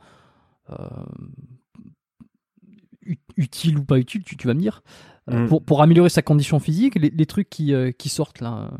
utile 3.40 3.78
ou 3.78 3.84
pas 3.84 3.98
utile, 3.98 4.24
tu, 4.24 4.38
tu 4.38 4.48
vas 4.48 4.54
me 4.54 4.62
dire, 4.62 4.84
mm. 5.28 5.48
pour 5.48 5.64
pour 5.64 5.82
améliorer 5.82 6.10
sa 6.10 6.22
condition 6.22 6.60
physique, 6.60 6.96
les, 6.96 7.10
les 7.10 7.26
trucs 7.26 7.50
qui 7.50 7.74
qui 7.98 8.10
sortent 8.10 8.42
là. 8.42 8.72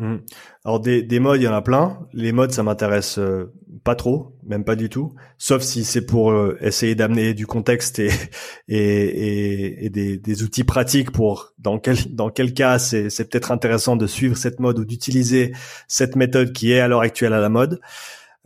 Mmh. 0.00 0.16
Alors 0.64 0.80
des, 0.80 1.02
des 1.02 1.20
modes, 1.20 1.40
il 1.40 1.44
y 1.44 1.48
en 1.48 1.52
a 1.52 1.60
plein. 1.60 1.98
Les 2.14 2.32
modes, 2.32 2.52
ça 2.52 2.62
m'intéresse 2.62 3.18
euh, 3.18 3.52
pas 3.84 3.94
trop, 3.94 4.34
même 4.42 4.64
pas 4.64 4.74
du 4.74 4.88
tout. 4.88 5.14
Sauf 5.36 5.60
si 5.60 5.84
c'est 5.84 6.06
pour 6.06 6.32
euh, 6.32 6.56
essayer 6.62 6.94
d'amener 6.94 7.34
du 7.34 7.46
contexte 7.46 7.98
et 7.98 8.10
et, 8.68 9.84
et, 9.84 9.90
des, 9.90 10.16
des, 10.16 10.42
outils 10.42 10.64
pratiques 10.64 11.10
pour 11.10 11.52
dans 11.58 11.78
quel 11.78 11.96
dans 12.14 12.30
quel 12.30 12.54
cas 12.54 12.78
c'est 12.78 13.10
c'est 13.10 13.28
peut-être 13.28 13.52
intéressant 13.52 13.94
de 13.94 14.06
suivre 14.06 14.38
cette 14.38 14.58
mode 14.58 14.78
ou 14.78 14.86
d'utiliser 14.86 15.52
cette 15.86 16.16
méthode 16.16 16.52
qui 16.52 16.72
est 16.72 16.80
à 16.80 16.88
l'heure 16.88 17.02
actuelle 17.02 17.34
à 17.34 17.40
la 17.40 17.50
mode. 17.50 17.78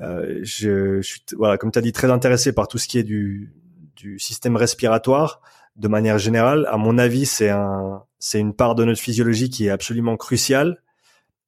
Euh, 0.01 0.41
je, 0.43 1.01
je, 1.01 1.07
suis 1.07 1.23
voilà, 1.37 1.57
comme 1.57 1.71
tu 1.71 1.79
as 1.79 1.83
dit, 1.83 1.93
très 1.93 2.11
intéressé 2.11 2.53
par 2.53 2.67
tout 2.67 2.79
ce 2.79 2.89
qui 2.89 2.99
est 2.99 3.05
du 3.05 3.55
du 3.97 4.19
système 4.19 4.57
respiratoire 4.57 5.41
de 5.77 5.89
manière 5.89 6.19
générale. 6.19 6.67
À 6.71 6.77
mon 6.77 6.99
avis, 6.99 7.27
c'est 7.27 7.51
un 7.51 8.03
c'est 8.19 8.41
une 8.41 8.55
part 8.55 8.75
de 8.75 8.85
notre 8.85 9.01
physiologie 9.01 9.51
qui 9.51 9.67
est 9.67 9.71
absolument 9.71 10.17
cruciale 10.17 10.81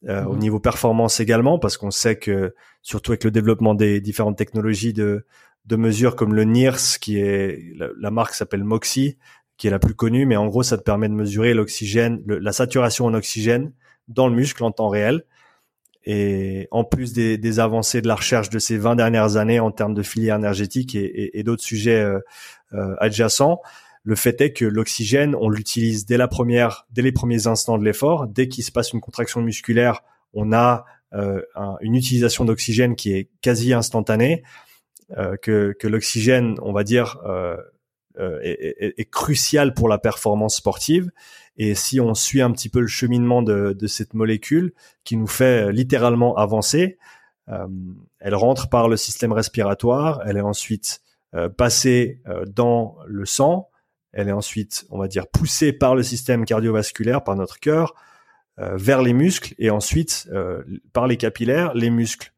euh, 0.09 0.24
au 0.24 0.34
mhm. 0.34 0.40
niveau 0.40 0.61
performance 0.61 1.20
également, 1.20 1.59
parce 1.59 1.78
qu'on 1.78 1.90
sait 1.90 2.16
que 2.16 2.55
surtout 2.82 3.12
avec 3.12 3.24
le 3.24 3.30
développement 3.30 3.74
des 3.74 4.01
différentes 4.03 4.36
technologies 4.36 4.92
de, 4.92 5.24
de 5.64 5.76
mesure 5.76 6.16
comme 6.16 6.34
le 6.34 6.44
NIRS, 6.44 6.99
qui 7.01 7.18
est 7.18 7.72
la, 7.76 8.11
marque 8.11 8.34
s'appelle 8.34 8.62
Moxie, 8.62 9.16
qui 9.57 9.68
est 9.68 9.70
la 9.70 9.78
plus 9.78 9.94
connue, 9.94 10.26
mais 10.26 10.36
en 10.36 10.47
gros 10.49 10.62
ça 10.62 10.76
te 10.76 10.82
permet 10.82 11.09
de 11.09 11.14
mesurer 11.14 11.55
l'oxygène, 11.55 12.22
la 12.26 12.53
saturation 12.53 13.07
en 13.07 13.14
oxygène 13.14 13.72
dans 14.09 14.28
le 14.28 14.34
muscle 14.34 14.62
en 14.62 14.70
temps 14.70 14.88
réel. 14.88 15.24
Et 16.07 16.68
en 16.70 16.84
plus 16.84 17.12
des, 17.12 17.36
des, 17.36 17.59
avancées 17.59 18.00
de 18.00 18.07
la 18.07 18.14
recherche 18.14 18.48
de 18.48 18.61
ces 18.61 18.78
20 18.78 18.94
dernières 18.94 19.36
années 19.36 19.59
en 19.59 19.72
termes 19.72 19.94
de 19.94 20.02
filière 20.02 20.36
énergétique 20.36 20.94
et, 20.94 21.04
et, 21.04 21.40
et 21.40 21.42
d'autres 21.42 21.64
sujets 21.64 22.00
euh, 22.00 22.20
euh, 22.74 22.94
adjacents, 23.00 23.61
le 24.04 24.14
fait 24.14 24.40
est 24.40 24.52
que 24.52 24.64
l'oxygène, 24.64 25.34
on 25.34 25.48
l'utilise 25.48 26.07
dès 26.07 26.16
la 26.16 26.28
première, 26.28 26.86
dès 26.92 27.02
les 27.02 27.11
premiers 27.11 27.48
instants 27.48 27.76
de 27.76 27.84
l'effort. 27.84 28.28
Dès 28.28 28.46
qu'il 28.46 28.62
se 28.62 28.70
passe 28.70 28.92
une 28.92 29.00
contraction 29.00 29.42
musculaire, 29.42 30.02
on 30.32 30.52
a 30.52 30.84
euh, 31.12 31.42
une 31.80 31.96
utilisation 31.96 32.44
d'oxygène 32.44 32.94
qui 32.94 33.12
est 33.12 33.28
quasi 33.40 33.72
instantanée. 33.72 34.44
Euh, 35.16 35.36
que, 35.36 35.72
que 35.78 35.86
l'oxygène, 35.86 36.57
on 36.62 36.72
va 36.72 36.82
dire, 36.82 37.18
euh, 37.26 37.57
euh 38.18 38.40
est, 38.42 38.94
est, 38.98 39.11
crucial 39.11 39.72
pour 39.72 39.88
la 39.88 39.98
performance 39.98 40.57
sportive. 40.57 41.12
Et 41.57 41.74
si 41.74 42.00
on 42.00 42.14
suit 42.14 42.42
un 42.42 42.50
petit 42.52 42.68
peu 42.68 42.80
le 42.80 42.86
cheminement 42.86 43.42
de, 43.42 43.86
cette 43.86 44.14
molécule 44.14 44.72
qui 45.04 45.16
nous 45.16 45.26
fait 45.26 45.72
littéralement 45.72 46.36
avancer, 46.36 46.98
euh, 47.48 47.66
elle 48.18 48.34
rentre 48.34 48.68
par 48.68 48.88
le 48.88 48.96
système 48.96 49.32
respiratoire, 49.32 50.22
elle 50.26 50.36
est 50.36 50.42
ensuite 50.42 51.00
euh, 51.34 51.48
passée 51.48 52.20
euh, 52.26 52.44
dans 52.44 52.96
le 53.07 53.24
sang, 53.24 53.70
elle 54.12 54.28
est 54.28 54.32
ensuite, 54.32 54.86
on 54.90 54.98
va 54.98 55.09
dire, 55.09 55.26
poussée 55.28 55.72
par 55.72 55.94
le 55.94 56.02
système 56.02 56.44
cardiovasculaire, 56.44 57.22
par 57.22 57.36
notre 57.36 57.59
cœur, 57.61 57.94
vers 58.59 59.02
les 59.02 59.12
muscles, 59.12 59.54
et 59.59 59.68
ensuite, 59.68 60.30
par 60.94 61.07
les 61.07 61.18
capillaires, 61.18 61.74
les 61.74 61.90
muscles 61.90 62.32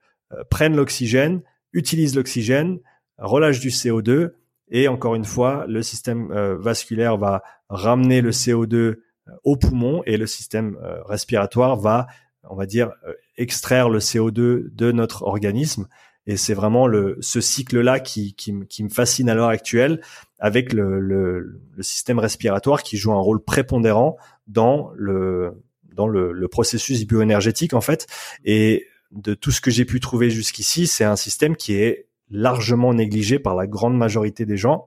prennent 0.50 0.74
l'oxygène, 0.74 1.42
utilisent 1.72 2.16
l'oxygène, 2.16 2.80
relâchent 3.18 3.60
du 3.60 3.68
CO2, 3.68 4.32
et 4.68 4.88
encore 4.88 5.14
une 5.14 5.24
fois, 5.24 5.64
le 5.68 5.80
système 5.80 6.32
vasculaire 6.56 7.18
va 7.18 7.44
ramener 7.68 8.20
le 8.20 8.32
CO2 8.32 8.96
au 9.44 9.56
poumon 9.56 10.02
et 10.06 10.16
le 10.16 10.26
système 10.26 10.76
respiratoire 11.06 11.76
va 11.76 12.06
on 12.50 12.56
va 12.56 12.66
dire, 12.66 12.92
euh, 13.06 13.12
extraire 13.36 13.88
le 13.88 13.98
CO2 13.98 14.74
de 14.74 14.92
notre 14.92 15.22
organisme. 15.22 15.88
Et 16.26 16.36
c'est 16.36 16.54
vraiment 16.54 16.86
le, 16.86 17.16
ce 17.20 17.40
cycle-là 17.40 18.00
qui, 18.00 18.34
qui, 18.34 18.54
qui, 18.68 18.84
me 18.84 18.90
fascine 18.90 19.30
à 19.30 19.34
l'heure 19.34 19.48
actuelle, 19.48 20.02
avec 20.38 20.72
le, 20.72 21.00
le, 21.00 21.62
le, 21.74 21.82
système 21.82 22.18
respiratoire 22.18 22.82
qui 22.82 22.98
joue 22.98 23.12
un 23.12 23.20
rôle 23.20 23.42
prépondérant 23.42 24.16
dans 24.46 24.90
le, 24.94 25.62
dans 25.94 26.06
le, 26.06 26.32
le 26.32 26.48
processus 26.48 27.06
bioénergétique 27.06 27.72
en 27.72 27.80
fait. 27.80 28.06
Et 28.44 28.86
de 29.10 29.32
tout 29.32 29.50
ce 29.50 29.62
que 29.62 29.70
j'ai 29.70 29.86
pu 29.86 30.00
trouver 30.00 30.28
jusqu'ici, 30.28 30.86
c'est 30.86 31.04
un 31.04 31.16
système 31.16 31.56
qui 31.56 31.74
est 31.74 32.08
largement 32.30 32.92
négligé 32.92 33.38
par 33.38 33.54
la 33.54 33.66
grande 33.66 33.96
majorité 33.96 34.44
des 34.44 34.58
gens. 34.58 34.86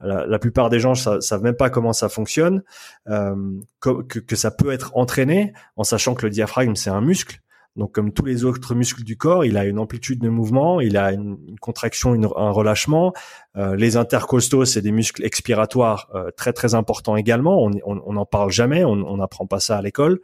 La, 0.00 0.38
plupart 0.38 0.68
des 0.68 0.78
gens 0.78 0.92
ne 0.92 1.20
savent 1.20 1.42
même 1.42 1.56
pas 1.56 1.70
comment 1.70 1.92
ça 1.92 2.08
fonctionne, 2.08 2.62
euh, 3.08 3.34
que, 3.80 4.02
que, 4.02 4.36
ça 4.36 4.52
peut 4.52 4.70
être 4.70 4.92
entraîné, 4.94 5.52
en 5.76 5.82
sachant 5.82 6.14
que 6.14 6.24
le 6.24 6.30
diaphragme 6.30 6.76
c'est 6.76 6.90
un 6.90 7.00
muscle. 7.00 7.40
Donc 7.78 7.92
comme 7.92 8.12
tous 8.12 8.24
les 8.24 8.44
autres 8.44 8.74
muscles 8.74 9.04
du 9.04 9.16
corps, 9.16 9.44
il 9.44 9.56
a 9.56 9.64
une 9.64 9.78
amplitude 9.78 10.20
de 10.20 10.28
mouvement, 10.28 10.80
il 10.80 10.96
a 10.96 11.12
une, 11.12 11.56
contraction, 11.60 12.12
un 12.12 12.50
relâchement. 12.50 13.12
Euh, 13.56 13.76
les 13.76 13.96
intercostaux, 13.96 14.64
c'est 14.64 14.82
des 14.82 14.90
muscles 14.90 15.24
expiratoires 15.24 16.08
euh, 16.14 16.30
très 16.36 16.52
très 16.52 16.74
importants 16.74 17.16
également. 17.16 17.62
On 17.64 17.70
on 17.84 18.12
n'en 18.12 18.26
parle 18.26 18.50
jamais, 18.50 18.84
on 18.84 19.16
n'apprend 19.16 19.46
pas 19.46 19.60
ça 19.60 19.78
à 19.78 19.82
l'école. 19.82 20.20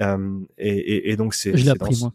Euh, 0.00 0.40
et, 0.58 0.76
et, 0.76 1.10
et, 1.10 1.16
donc 1.16 1.34
c'est. 1.34 1.56
Je 1.56 1.64
l'ai 1.64 1.70
appris 1.70 1.98
moi. 2.00 2.12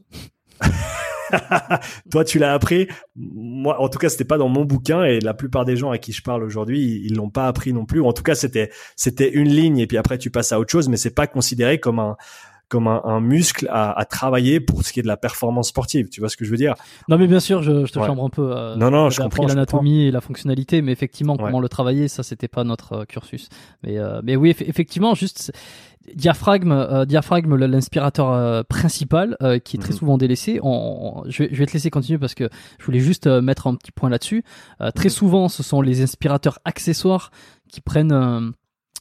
Toi, 2.11 2.23
tu 2.23 2.39
l'as 2.39 2.53
appris. 2.53 2.88
Moi, 3.15 3.79
en 3.79 3.89
tout 3.89 3.99
cas, 3.99 4.09
c'était 4.09 4.25
pas 4.25 4.38
dans 4.38 4.49
mon 4.49 4.65
bouquin 4.65 5.03
et 5.03 5.19
la 5.19 5.34
plupart 5.34 5.65
des 5.65 5.75
gens 5.75 5.91
à 5.91 5.97
qui 5.97 6.11
je 6.11 6.21
parle 6.21 6.43
aujourd'hui, 6.43 7.01
ils 7.05 7.15
l'ont 7.15 7.29
pas 7.29 7.47
appris 7.47 7.73
non 7.73 7.86
plus. 7.86 8.01
En 8.01 8.13
tout 8.13 8.23
cas, 8.23 8.36
c'était 8.36 8.71
c'était 8.95 9.29
une 9.29 9.49
ligne 9.49 9.79
et 9.79 9.88
puis 9.88 9.97
après 9.97 10.17
tu 10.17 10.32
passes 10.32 10.51
à 10.51 10.59
autre 10.59 10.71
chose, 10.71 10.89
mais 10.89 10.97
c'est 10.97 11.15
pas 11.15 11.27
considéré 11.27 11.79
comme 11.79 11.99
un 11.99 12.17
comme 12.71 12.88
un, 12.88 13.19
muscle 13.19 13.67
à, 13.69 13.91
à, 13.99 14.05
travailler 14.05 14.61
pour 14.61 14.84
ce 14.84 14.93
qui 14.93 15.01
est 15.01 15.03
de 15.03 15.07
la 15.07 15.17
performance 15.17 15.67
sportive. 15.67 16.07
Tu 16.07 16.21
vois 16.21 16.29
ce 16.29 16.38
que 16.38 16.45
je 16.45 16.51
veux 16.51 16.57
dire? 16.57 16.75
Non, 17.09 17.17
mais 17.17 17.27
bien 17.27 17.41
sûr, 17.41 17.61
je, 17.61 17.86
je 17.86 17.91
te 17.91 17.99
chambre 17.99 18.23
un 18.23 18.29
peu. 18.29 18.55
Euh, 18.55 18.77
non, 18.77 18.89
non, 18.89 19.09
je 19.09 19.19
comprends. 19.19 19.45
l'anatomie 19.45 20.05
et 20.05 20.11
la 20.11 20.21
fonctionnalité, 20.21 20.82
mais 20.82 20.93
effectivement, 20.93 21.36
comment 21.36 21.59
le 21.59 21.67
travailler, 21.67 22.07
ça, 22.07 22.23
c'était 22.23 22.47
pas 22.47 22.63
notre 22.63 22.93
euh, 22.93 23.05
cursus. 23.05 23.49
Mais, 23.84 23.97
euh, 23.97 24.21
mais 24.23 24.38
oui, 24.38 24.55
effectivement, 24.57 25.15
juste 25.15 25.51
diaphragme, 26.16 26.72
euh, 26.72 27.06
diaphragme, 27.06 27.56
l'inspirateur 27.56 28.30
euh, 28.30 28.64
principal, 28.64 29.38
euh, 29.41 29.60
qui 29.60 29.78
est 29.78 29.80
très 29.80 29.93
mhm. 29.93 29.99
souvent 29.99 30.18
délaissé. 30.18 30.60
On, 30.64 31.24
je, 31.28 31.43
vais, 31.43 31.49
je, 31.52 31.60
vais, 31.60 31.66
te 31.66 31.74
laisser 31.74 31.89
continuer 31.89 32.20
parce 32.20 32.34
que 32.34 32.49
je 32.80 32.86
voulais 32.86 32.99
juste 32.99 33.28
mettre 33.28 33.68
un 33.68 33.76
petit 33.76 33.91
point 33.91 34.10
là-dessus. 34.10 34.43
très 34.95 35.10
souvent, 35.10 35.49
ce 35.49 35.64
sont 35.64 35.82
les 35.82 36.02
inspirateurs 36.02 36.60
accessoires 36.66 37.32
qui 37.70 37.82
prennent 37.82 38.54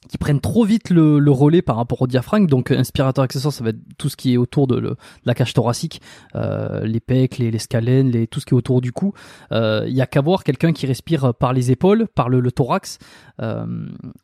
qui 0.08 0.18
prennent 0.18 0.40
trop 0.40 0.64
vite 0.64 0.90
le, 0.90 1.18
le, 1.18 1.30
relais 1.30 1.62
par 1.62 1.76
rapport 1.76 2.00
au 2.02 2.06
diaphragme. 2.06 2.46
Donc, 2.46 2.70
inspirateur 2.70 3.24
accessoire, 3.24 3.52
ça 3.52 3.62
va 3.62 3.70
être 3.70 3.80
tout 3.98 4.08
ce 4.08 4.16
qui 4.16 4.32
est 4.34 4.36
autour 4.36 4.66
de, 4.66 4.76
le, 4.76 4.96
la 5.24 5.34
cage 5.34 5.52
thoracique, 5.52 6.00
euh, 6.34 6.84
les 6.84 7.00
pecs, 7.00 7.38
les, 7.38 7.50
les 7.50 7.58
scalènes, 7.58 8.10
les, 8.10 8.26
tout 8.26 8.40
ce 8.40 8.46
qui 8.46 8.54
est 8.54 8.56
autour 8.56 8.80
du 8.80 8.92
cou. 8.92 9.12
Il 9.50 9.56
euh, 9.56 9.88
y 9.88 10.00
a 10.00 10.06
qu'à 10.06 10.20
voir 10.20 10.42
quelqu'un 10.42 10.72
qui 10.72 10.86
respire 10.86 11.34
par 11.34 11.52
les 11.52 11.70
épaules, 11.70 12.08
par 12.14 12.28
le, 12.28 12.40
le 12.40 12.50
thorax, 12.50 12.98
euh, 13.42 13.66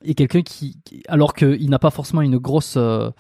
et 0.04 0.14
quelqu'un 0.14 0.42
qui, 0.42 0.76
alors 1.08 1.34
qu'il 1.34 1.68
n'a 1.70 1.78
pas 1.78 1.90
forcément 1.90 2.22
une 2.22 2.38
grosse 2.38 2.76
euh, 2.76 3.10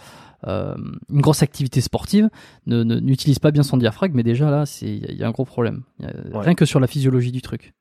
euh, 0.46 0.74
une 1.10 1.22
grosse 1.22 1.42
activité 1.42 1.80
sportive 1.80 2.28
ne 2.66 2.82
n'utilise 2.82 3.38
pas 3.38 3.50
bien 3.50 3.62
son 3.62 3.78
diaphragme, 3.78 4.14
mais 4.14 4.22
déjà 4.22 4.50
là, 4.50 4.64
il 4.82 5.16
y, 5.16 5.24
a 5.24 5.26
un 5.26 5.30
gros 5.30 5.46
problème. 5.46 5.82
Rien 6.32 6.54
que 6.54 6.66
sur 6.66 6.78
la 6.78 6.86
physiologie 6.86 7.32
du 7.32 7.42
truc 7.42 7.72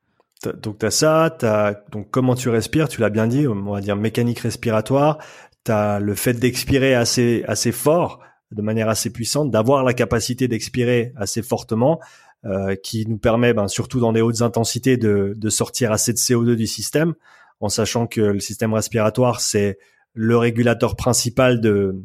donc 0.44 0.78
tu 0.78 0.86
as 0.86 0.90
ça, 0.90 1.34
t'as 1.36 1.74
donc 1.90 2.10
comment 2.10 2.34
tu 2.34 2.48
respires, 2.48 2.88
tu 2.88 3.00
l'as 3.00 3.10
bien 3.10 3.26
dit, 3.26 3.46
on 3.48 3.72
va 3.72 3.80
dire 3.80 3.96
mécanique 3.96 4.40
respiratoire, 4.40 5.18
tu 5.64 5.72
as 5.72 5.98
le 5.98 6.14
fait 6.14 6.34
d'expirer 6.34 6.94
assez 6.94 7.44
assez 7.48 7.72
fort, 7.72 8.20
de 8.52 8.62
manière 8.62 8.88
assez 8.88 9.10
puissante, 9.10 9.50
d'avoir 9.50 9.82
la 9.84 9.94
capacité 9.94 10.48
d'expirer 10.48 11.12
assez 11.16 11.42
fortement 11.42 12.00
euh, 12.44 12.76
qui 12.76 13.06
nous 13.08 13.18
permet 13.18 13.54
ben, 13.54 13.66
surtout 13.66 13.98
dans 13.98 14.12
des 14.12 14.20
hautes 14.20 14.42
intensités 14.42 14.96
de, 14.96 15.34
de 15.36 15.48
sortir 15.48 15.90
assez 15.90 16.12
de 16.12 16.18
CO2 16.18 16.54
du 16.54 16.66
système 16.66 17.14
en 17.60 17.68
sachant 17.68 18.06
que 18.06 18.20
le 18.20 18.40
système 18.40 18.74
respiratoire 18.74 19.40
c'est 19.40 19.78
le 20.12 20.36
régulateur 20.36 20.96
principal 20.96 21.60
de 21.60 21.96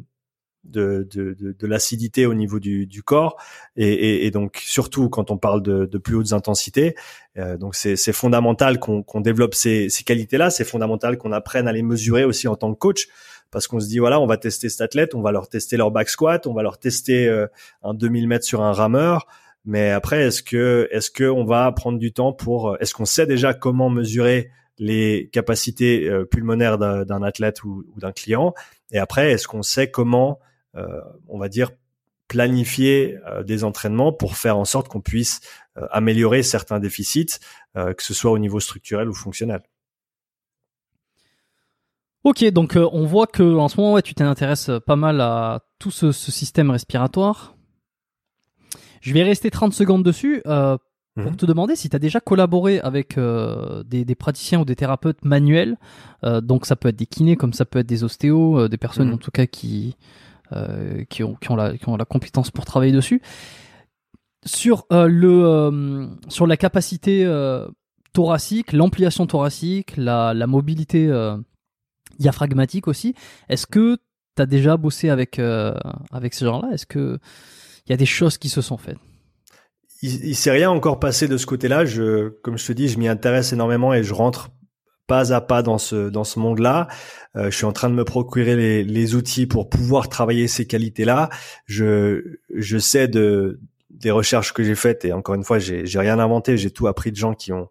de, 0.64 1.06
de, 1.10 1.34
de, 1.34 1.66
l'acidité 1.66 2.24
au 2.26 2.34
niveau 2.34 2.60
du, 2.60 2.86
du 2.86 3.02
corps 3.02 3.36
et, 3.76 3.88
et, 3.88 4.26
et, 4.26 4.30
donc 4.30 4.60
surtout 4.62 5.08
quand 5.08 5.30
on 5.30 5.36
parle 5.36 5.62
de, 5.62 5.86
de 5.86 5.98
plus 5.98 6.14
hautes 6.14 6.32
intensités. 6.32 6.94
Euh, 7.36 7.56
donc 7.56 7.74
c'est 7.74 8.12
fondamental 8.12 8.78
qu'on 8.78 9.02
qu'on 9.02 9.20
développe 9.20 9.54
ces, 9.54 9.88
ces 9.88 10.04
qualités-là. 10.04 10.50
C'est 10.50 10.64
fondamental 10.64 11.18
qu'on 11.18 11.32
apprenne 11.32 11.66
à 11.66 11.72
les 11.72 11.82
mesurer 11.82 12.24
aussi 12.24 12.46
en 12.46 12.56
tant 12.56 12.72
que 12.72 12.78
coach 12.78 13.08
parce 13.50 13.66
qu'on 13.66 13.80
se 13.80 13.88
dit 13.88 13.98
voilà 13.98 14.20
on 14.20 14.26
va 14.26 14.36
tester 14.36 14.68
cet 14.68 14.80
athlète, 14.80 15.14
on 15.14 15.20
va 15.20 15.32
leur 15.32 15.48
tester 15.48 15.76
leur 15.76 15.90
back 15.90 16.08
squat, 16.08 16.46
on 16.46 16.54
va 16.54 16.62
leur 16.62 16.78
tester 16.78 17.26
euh, 17.26 17.46
un 17.82 17.94
2000 17.94 18.28
mètres 18.28 18.46
sur 18.46 18.62
un 18.62 18.72
rameur. 18.72 19.26
Mais 19.64 19.90
après 19.90 20.22
est-ce 20.22 20.42
que 20.42 20.88
est-ce 20.92 21.10
que 21.10 21.24
on 21.24 21.44
va 21.44 21.70
prendre 21.72 21.98
du 21.98 22.12
temps 22.12 22.32
pour 22.32 22.76
est-ce 22.80 22.94
qu'on 22.94 23.04
sait 23.04 23.26
déjà 23.26 23.52
comment 23.52 23.90
mesurer 23.90 24.50
les 24.78 25.28
capacités 25.32 26.08
euh, 26.08 26.24
pulmonaires 26.24 26.78
d'un 26.78 27.22
athlète 27.22 27.64
ou, 27.64 27.84
ou 27.94 28.00
d'un 28.00 28.12
client? 28.12 28.54
Et 28.92 28.98
après 28.98 29.32
est-ce 29.32 29.48
qu'on 29.48 29.62
sait 29.62 29.90
comment 29.90 30.38
euh, 30.40 30.51
on 30.74 31.38
va 31.38 31.48
dire, 31.48 31.70
planifier 32.32 33.18
euh, 33.26 33.42
des 33.42 33.62
entraînements 33.62 34.10
pour 34.10 34.38
faire 34.38 34.56
en 34.56 34.64
sorte 34.64 34.88
qu'on 34.88 35.02
puisse 35.02 35.40
euh, 35.76 35.86
améliorer 35.90 36.42
certains 36.42 36.80
déficits, 36.80 37.38
que 37.74 38.02
ce 38.02 38.14
soit 38.14 38.30
au 38.30 38.38
niveau 38.38 38.60
structurel 38.60 39.08
ou 39.08 39.14
fonctionnel. 39.14 39.62
Ok, 42.24 42.44
donc 42.50 42.76
on 42.76 43.04
voit 43.04 43.26
que 43.26 43.42
en 43.42 43.68
ce 43.68 43.78
moment, 43.80 43.94
ouais, 43.94 44.02
tu 44.02 44.14
t'intéresses 44.14 44.70
pas 44.86 44.96
mal 44.96 45.20
à 45.20 45.62
tout 45.78 45.90
ce, 45.90 46.12
système 46.12 46.70
respiratoire. 46.70 47.56
Je 49.00 49.12
vais 49.12 49.22
rester 49.22 49.50
30 49.50 49.72
secondes 49.72 50.04
dessus 50.04 50.42
pour 50.44 51.30
mhm. 51.30 51.36
te 51.36 51.46
demander 51.46 51.76
si 51.76 51.88
tu 51.88 51.96
as 51.96 51.98
déjà 51.98 52.20
collaboré 52.20 52.78
avec 52.80 53.18
des, 53.18 54.14
praticiens 54.14 54.60
ou 54.60 54.64
des 54.66 54.76
thérapeutes 54.76 55.24
manuels. 55.24 55.78
donc 56.42 56.66
ça 56.66 56.76
peut 56.76 56.90
être 56.90 56.96
des 56.96 57.06
kinés, 57.06 57.36
comme 57.36 57.54
ça 57.54 57.64
peut 57.64 57.78
être 57.78 57.86
des 57.86 58.04
ostéos, 58.04 58.68
des 58.68 58.78
personnes 58.78 59.08
mhm. 59.08 59.14
en 59.14 59.18
tout 59.18 59.30
cas 59.30 59.46
qui 59.46 59.96
euh, 59.96 60.31
qui, 61.08 61.22
ont, 61.24 61.34
qui, 61.34 61.50
ont 61.50 61.56
la, 61.56 61.76
qui 61.76 61.88
ont 61.88 61.96
la 61.96 62.04
compétence 62.04 62.50
pour 62.50 62.64
travailler 62.64 62.92
dessus. 62.92 63.22
Sur, 64.44 64.86
euh, 64.92 65.06
le, 65.06 65.44
euh, 65.44 66.06
sur 66.28 66.46
la 66.46 66.56
capacité 66.56 67.24
thoracique, 68.12 68.72
l'ampliation 68.72 69.26
thoracique, 69.26 69.96
la, 69.96 70.34
la 70.34 70.46
mobilité 70.46 71.10
diaphragmatique 72.18 72.88
aussi, 72.88 73.14
est-ce 73.48 73.66
que 73.66 73.96
tu 74.36 74.42
as 74.42 74.46
déjà 74.46 74.76
bossé 74.76 75.08
avec, 75.10 75.38
avec 75.38 76.34
ces 76.34 76.44
gens-là? 76.44 76.68
Est-ce 76.72 76.86
qu'il 76.86 77.18
y 77.88 77.92
a 77.92 77.96
des 77.96 78.06
choses 78.06 78.38
qui 78.38 78.48
se 78.48 78.60
sont 78.60 78.76
faites? 78.76 78.98
Il, 80.02 80.26
il 80.26 80.34
s'est 80.34 80.50
rien 80.50 80.70
encore 80.70 80.98
passé 80.98 81.28
de 81.28 81.36
ce 81.36 81.46
côté-là. 81.46 81.84
Je, 81.84 82.30
comme 82.42 82.58
je 82.58 82.66
te 82.66 82.72
dis, 82.72 82.88
je 82.88 82.98
m'y 82.98 83.08
intéresse 83.08 83.52
énormément 83.52 83.94
et 83.94 84.02
je 84.02 84.12
rentre 84.12 84.50
pas 85.06 85.32
à 85.32 85.40
pas 85.40 85.62
dans 85.62 85.78
ce 85.78 86.08
dans 86.08 86.24
ce 86.24 86.38
monde-là. 86.38 86.88
Euh, 87.36 87.50
je 87.50 87.56
suis 87.56 87.64
en 87.64 87.72
train 87.72 87.90
de 87.90 87.94
me 87.94 88.04
procurer 88.04 88.56
les, 88.56 88.84
les 88.84 89.14
outils 89.14 89.46
pour 89.46 89.68
pouvoir 89.68 90.08
travailler 90.08 90.48
ces 90.48 90.66
qualités-là. 90.66 91.28
Je 91.66 92.38
je 92.54 92.78
sais 92.78 93.08
de 93.08 93.60
des 93.90 94.10
recherches 94.10 94.52
que 94.52 94.62
j'ai 94.62 94.74
faites 94.74 95.04
et 95.04 95.12
encore 95.12 95.34
une 95.34 95.44
fois, 95.44 95.58
j'ai 95.58 95.86
j'ai 95.86 95.98
rien 95.98 96.18
inventé. 96.18 96.56
J'ai 96.56 96.70
tout 96.70 96.86
appris 96.86 97.10
de 97.10 97.16
gens 97.16 97.34
qui 97.34 97.52
ont 97.52 97.68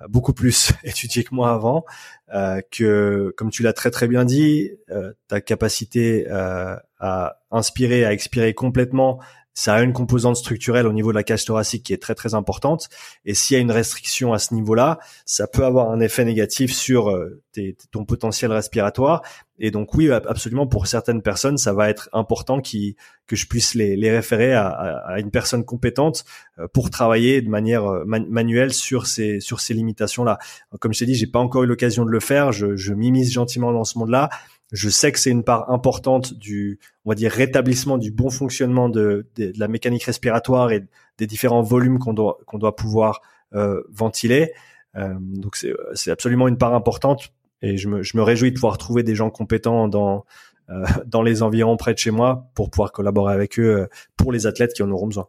euh, 0.00 0.08
beaucoup 0.08 0.32
plus 0.32 0.72
étudié 0.84 1.24
que 1.24 1.34
moi 1.34 1.52
avant. 1.52 1.84
Euh, 2.32 2.60
que 2.70 3.34
comme 3.36 3.50
tu 3.50 3.62
l'as 3.62 3.72
très 3.72 3.90
très 3.90 4.06
bien 4.06 4.24
dit, 4.24 4.70
euh, 4.90 5.12
ta 5.26 5.40
capacité 5.40 6.26
euh, 6.30 6.76
à 7.00 7.40
inspirer, 7.50 8.04
à 8.04 8.12
expirer 8.12 8.54
complètement 8.54 9.20
ça 9.54 9.74
a 9.74 9.82
une 9.82 9.92
composante 9.92 10.36
structurelle 10.36 10.86
au 10.86 10.92
niveau 10.92 11.10
de 11.10 11.16
la 11.16 11.22
cage 11.22 11.44
thoracique 11.44 11.82
qui 11.82 11.92
est 11.92 12.02
très 12.02 12.14
très 12.14 12.34
importante. 12.34 12.88
Et 13.24 13.34
s'il 13.34 13.56
y 13.56 13.58
a 13.58 13.60
une 13.60 13.72
restriction 13.72 14.32
à 14.32 14.38
ce 14.38 14.54
niveau-là, 14.54 14.98
ça 15.24 15.46
peut 15.46 15.64
avoir 15.64 15.90
un 15.90 16.00
effet 16.00 16.24
négatif 16.24 16.72
sur 16.72 17.10
euh, 17.10 17.42
ton 17.90 18.04
potentiel 18.04 18.52
respiratoire. 18.52 19.22
Et 19.58 19.70
donc 19.70 19.92
oui, 19.94 20.10
absolument, 20.10 20.66
pour 20.66 20.86
certaines 20.86 21.20
personnes, 21.20 21.58
ça 21.58 21.72
va 21.72 21.90
être 21.90 22.08
important 22.12 22.62
que 22.62 23.36
je 23.36 23.46
puisse 23.46 23.74
les, 23.74 24.10
référer 24.10 24.54
à, 24.54 25.16
une 25.18 25.30
personne 25.30 25.64
compétente 25.64 26.24
euh, 26.58 26.66
pour 26.72 26.88
travailler 26.88 27.42
de 27.42 27.50
manière 27.50 27.84
euh, 27.84 28.04
manuelle 28.06 28.72
sur 28.72 29.06
ces 29.06 29.40
sur 29.40 29.60
ces 29.60 29.74
limitations-là. 29.74 30.38
Comme 30.80 30.94
je 30.94 31.00
t'ai 31.00 31.06
dit, 31.06 31.14
j'ai 31.14 31.26
pas 31.26 31.40
encore 31.40 31.64
eu 31.64 31.66
l'occasion 31.66 32.04
de 32.04 32.10
le 32.10 32.20
faire. 32.20 32.52
Je, 32.52 32.76
je 32.76 32.94
m'immisce 32.94 33.32
gentiment 33.32 33.72
dans 33.72 33.84
ce 33.84 33.98
monde-là. 33.98 34.30
Je 34.72 34.88
sais 34.88 35.12
que 35.12 35.18
c'est 35.18 35.30
une 35.30 35.44
part 35.44 35.70
importante 35.70 36.34
du, 36.34 36.78
on 37.04 37.10
va 37.10 37.14
dire, 37.14 37.30
rétablissement 37.30 37.98
du 37.98 38.10
bon 38.10 38.30
fonctionnement 38.30 38.88
de, 38.88 39.26
de, 39.36 39.52
la 39.56 39.68
mécanique 39.68 40.04
respiratoire 40.04 40.72
et 40.72 40.86
des 41.18 41.26
différents 41.26 41.62
volumes 41.62 41.98
qu'on 41.98 42.12
doit, 42.12 42.38
qu'on 42.46 42.58
doit 42.58 42.76
pouvoir 42.76 43.20
euh, 43.54 43.82
ventiler. 43.90 44.52
Euh, 44.96 45.14
donc 45.18 45.56
c'est 45.94 46.10
absolument 46.10 46.48
une 46.48 46.58
part 46.58 46.74
importante 46.74 47.32
et 47.62 47.76
je 47.76 47.88
me, 47.88 48.02
je 48.02 48.16
me 48.16 48.22
réjouis 48.22 48.50
de 48.50 48.56
pouvoir 48.56 48.78
trouver 48.78 49.02
des 49.02 49.14
gens 49.14 49.30
compétents 49.30 49.88
dans, 49.88 50.24
euh, 50.70 50.84
dans 51.06 51.22
les 51.22 51.42
environs 51.42 51.76
près 51.76 51.94
de 51.94 51.98
chez 51.98 52.10
moi 52.10 52.48
pour 52.54 52.70
pouvoir 52.70 52.92
collaborer 52.92 53.34
avec 53.34 53.58
eux 53.58 53.82
euh, 53.82 53.86
pour 54.16 54.32
les 54.32 54.46
athlètes 54.46 54.72
qui 54.72 54.82
en 54.82 54.90
auront 54.90 55.06
besoin. 55.06 55.28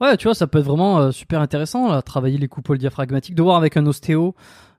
Ouais, 0.00 0.16
tu 0.16 0.24
vois, 0.24 0.34
ça 0.34 0.46
peut 0.46 0.58
être 0.58 0.64
vraiment 0.64 0.98
euh, 0.98 1.10
super 1.10 1.40
intéressant, 1.40 1.90
là, 1.90 2.00
travailler 2.00 2.38
les 2.38 2.48
coupoles 2.48 2.78
diaphragmatiques, 2.78 3.34
de 3.34 3.42
voir 3.42 3.56
avec 3.56 3.76
un 3.76 3.86
ostéo 3.86 4.34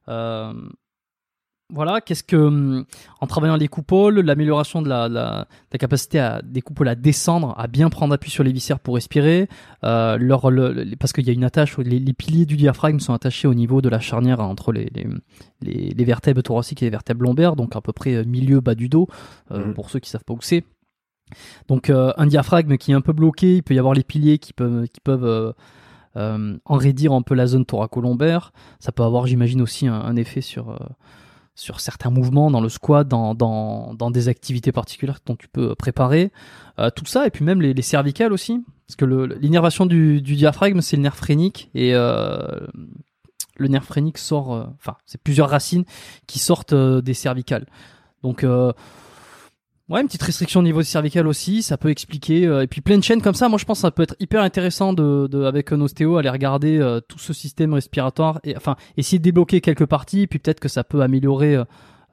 euh, 0.08 0.54
voilà, 1.72 2.02
qu'est-ce 2.02 2.24
que 2.24 2.36
hum, 2.36 2.86
en 3.22 3.28
travaillant 3.28 3.56
les 3.56 3.68
coupoles, 3.68 4.20
l'amélioration 4.20 4.82
de 4.82 4.90
la, 4.90 5.08
la, 5.08 5.48
la, 5.72 5.78
capacité 5.78 6.20
à 6.20 6.42
des 6.42 6.62
coupoles 6.62 6.90
à 6.90 6.96
descendre, 6.96 7.56
à 7.58 7.68
bien 7.68 7.90
prendre 7.90 8.14
appui 8.14 8.30
sur 8.30 8.44
les 8.44 8.52
viscères 8.52 8.80
pour 8.80 8.96
respirer, 8.96 9.48
euh, 9.84 10.18
leur, 10.18 10.52
le, 10.52 10.96
parce 11.00 11.14
qu'il 11.14 11.26
y 11.26 11.30
a 11.30 11.34
une 11.34 11.44
attache, 11.44 11.78
les, 11.78 12.00
les, 12.00 12.14
piliers 12.14 12.46
du 12.46 12.58
diaphragme 12.58 13.00
sont 13.00 13.14
attachés 13.14 13.48
au 13.48 13.54
niveau 13.54 13.82
de 13.82 13.90
la 13.90 14.00
charnière 14.00 14.42
entre 14.42 14.72
les, 14.74 14.92
les, 14.94 15.94
les, 15.94 16.06
vertèbres 16.06 16.42
thoraciques 16.42 16.82
et 16.84 16.86
les 16.86 16.92
vertèbres 16.92 17.24
lombaires, 17.24 17.56
donc 17.56 17.76
à 17.76 17.82
peu 17.82 17.94
près 17.94 18.16
euh, 18.16 18.24
milieu 18.26 18.60
bas 18.60 18.76
du 18.76 18.90
dos, 18.90 19.08
euh, 19.52 19.68
mmh. 19.68 19.74
pour 19.74 19.90
ceux 19.90 20.00
qui 20.00 20.10
savent 20.10 20.26
pas 20.26 20.34
où 20.34 20.42
c'est. 20.42 20.66
Donc 21.70 21.90
euh, 21.90 22.12
un 22.18 22.26
diaphragme 22.26 22.78
qui 22.78 22.92
est 22.92 22.96
un 22.96 23.02
peu 23.02 23.14
bloqué, 23.14 23.58
il 23.58 23.64
peut 23.64 23.74
y 23.74 23.80
avoir 23.80 23.94
les 23.94 24.04
piliers 24.04 24.38
qui 24.38 24.52
peuvent 24.52 24.88
qui 24.88 25.00
peuvent 25.00 25.54
enraidir 26.66 27.14
un 27.14 27.22
peu 27.22 27.36
la 27.36 27.48
zone 27.48 27.66
thoracolombaire. 27.66 28.52
Ça 28.82 28.92
peut 28.92 29.04
avoir, 29.04 29.28
j'imagine, 29.28 29.62
aussi 29.62 29.88
un, 29.88 29.94
un 29.94 30.18
effet 30.18 30.42
sur 30.42 30.78
sur 31.56 31.80
certains 31.80 32.10
mouvements 32.10 32.50
dans 32.50 32.62
le 32.62 32.70
squat, 32.70 33.08
dans, 33.08 33.36
dans, 33.36 33.94
dans 33.94 34.12
des 34.12 34.28
activités 34.30 34.72
particulières 34.72 35.20
dont 35.26 35.36
tu 35.36 35.48
peux 35.48 35.76
préparer. 35.76 36.32
Euh, 36.80 36.90
tout 36.90 37.06
ça, 37.06 37.28
et 37.28 37.30
puis 37.30 37.44
même 37.44 37.62
les, 37.62 37.74
les 37.74 37.82
cervicales 37.82 38.34
aussi. 38.34 38.64
Parce 38.88 38.96
que 38.96 39.06
l'innervation 39.06 39.86
du, 39.86 40.22
du, 40.22 40.36
diaphragme, 40.36 40.82
c'est 40.82 40.96
le 40.98 41.04
nerf 41.04 41.16
phrénique. 41.16 41.70
Et 41.76 41.94
euh, 41.94 42.68
le 43.58 43.68
nerf 43.68 43.84
phrénique 43.84 44.18
sort... 44.18 44.54
Euh, 44.54 44.66
enfin, 44.80 44.98
c'est 45.06 45.22
plusieurs 45.22 45.50
racines 45.50 45.86
qui 46.28 46.40
sortent 46.40 46.74
des 46.74 47.14
cervicales. 47.14 47.68
Donc 48.24 48.46
Ouais, 49.92 50.00
une 50.00 50.08
petite 50.08 50.24
restriction 50.24 50.62
au 50.62 50.64
niveau 50.64 50.82
cervical 50.84 51.28
aussi, 51.28 51.62
ça 51.62 51.78
peut 51.78 51.90
expliquer. 51.90 52.48
Euh, 52.48 52.62
et 52.62 52.68
puis 52.68 52.80
plein 52.80 52.98
de 52.98 53.04
chaînes 53.04 53.22
comme 53.22 53.36
ça, 53.36 53.50
moi 53.50 53.58
je 53.58 53.66
pense 53.66 53.80
que 53.80 53.82
ça 53.82 53.92
peut 53.92 54.04
être 54.04 54.16
hyper 54.22 54.42
intéressant 54.42 54.94
de, 54.94 55.44
avec 55.44 55.74
un 55.74 55.82
ostéo 55.82 56.16
aller 56.16 56.30
regarder 56.30 56.78
euh, 56.78 57.02
tout 57.02 57.20
ce 57.20 57.34
système 57.34 57.74
respiratoire 57.74 58.40
et 58.46 58.56
enfin 58.56 58.78
essayer 58.96 59.20
de 59.20 59.24
débloquer 59.24 59.60
quelques 59.60 59.86
parties. 59.86 60.28
Puis 60.28 60.40
peut-être 60.40 60.62
que 60.62 60.70
ça 60.70 60.86
peut 60.86 61.02
améliorer 61.02 61.62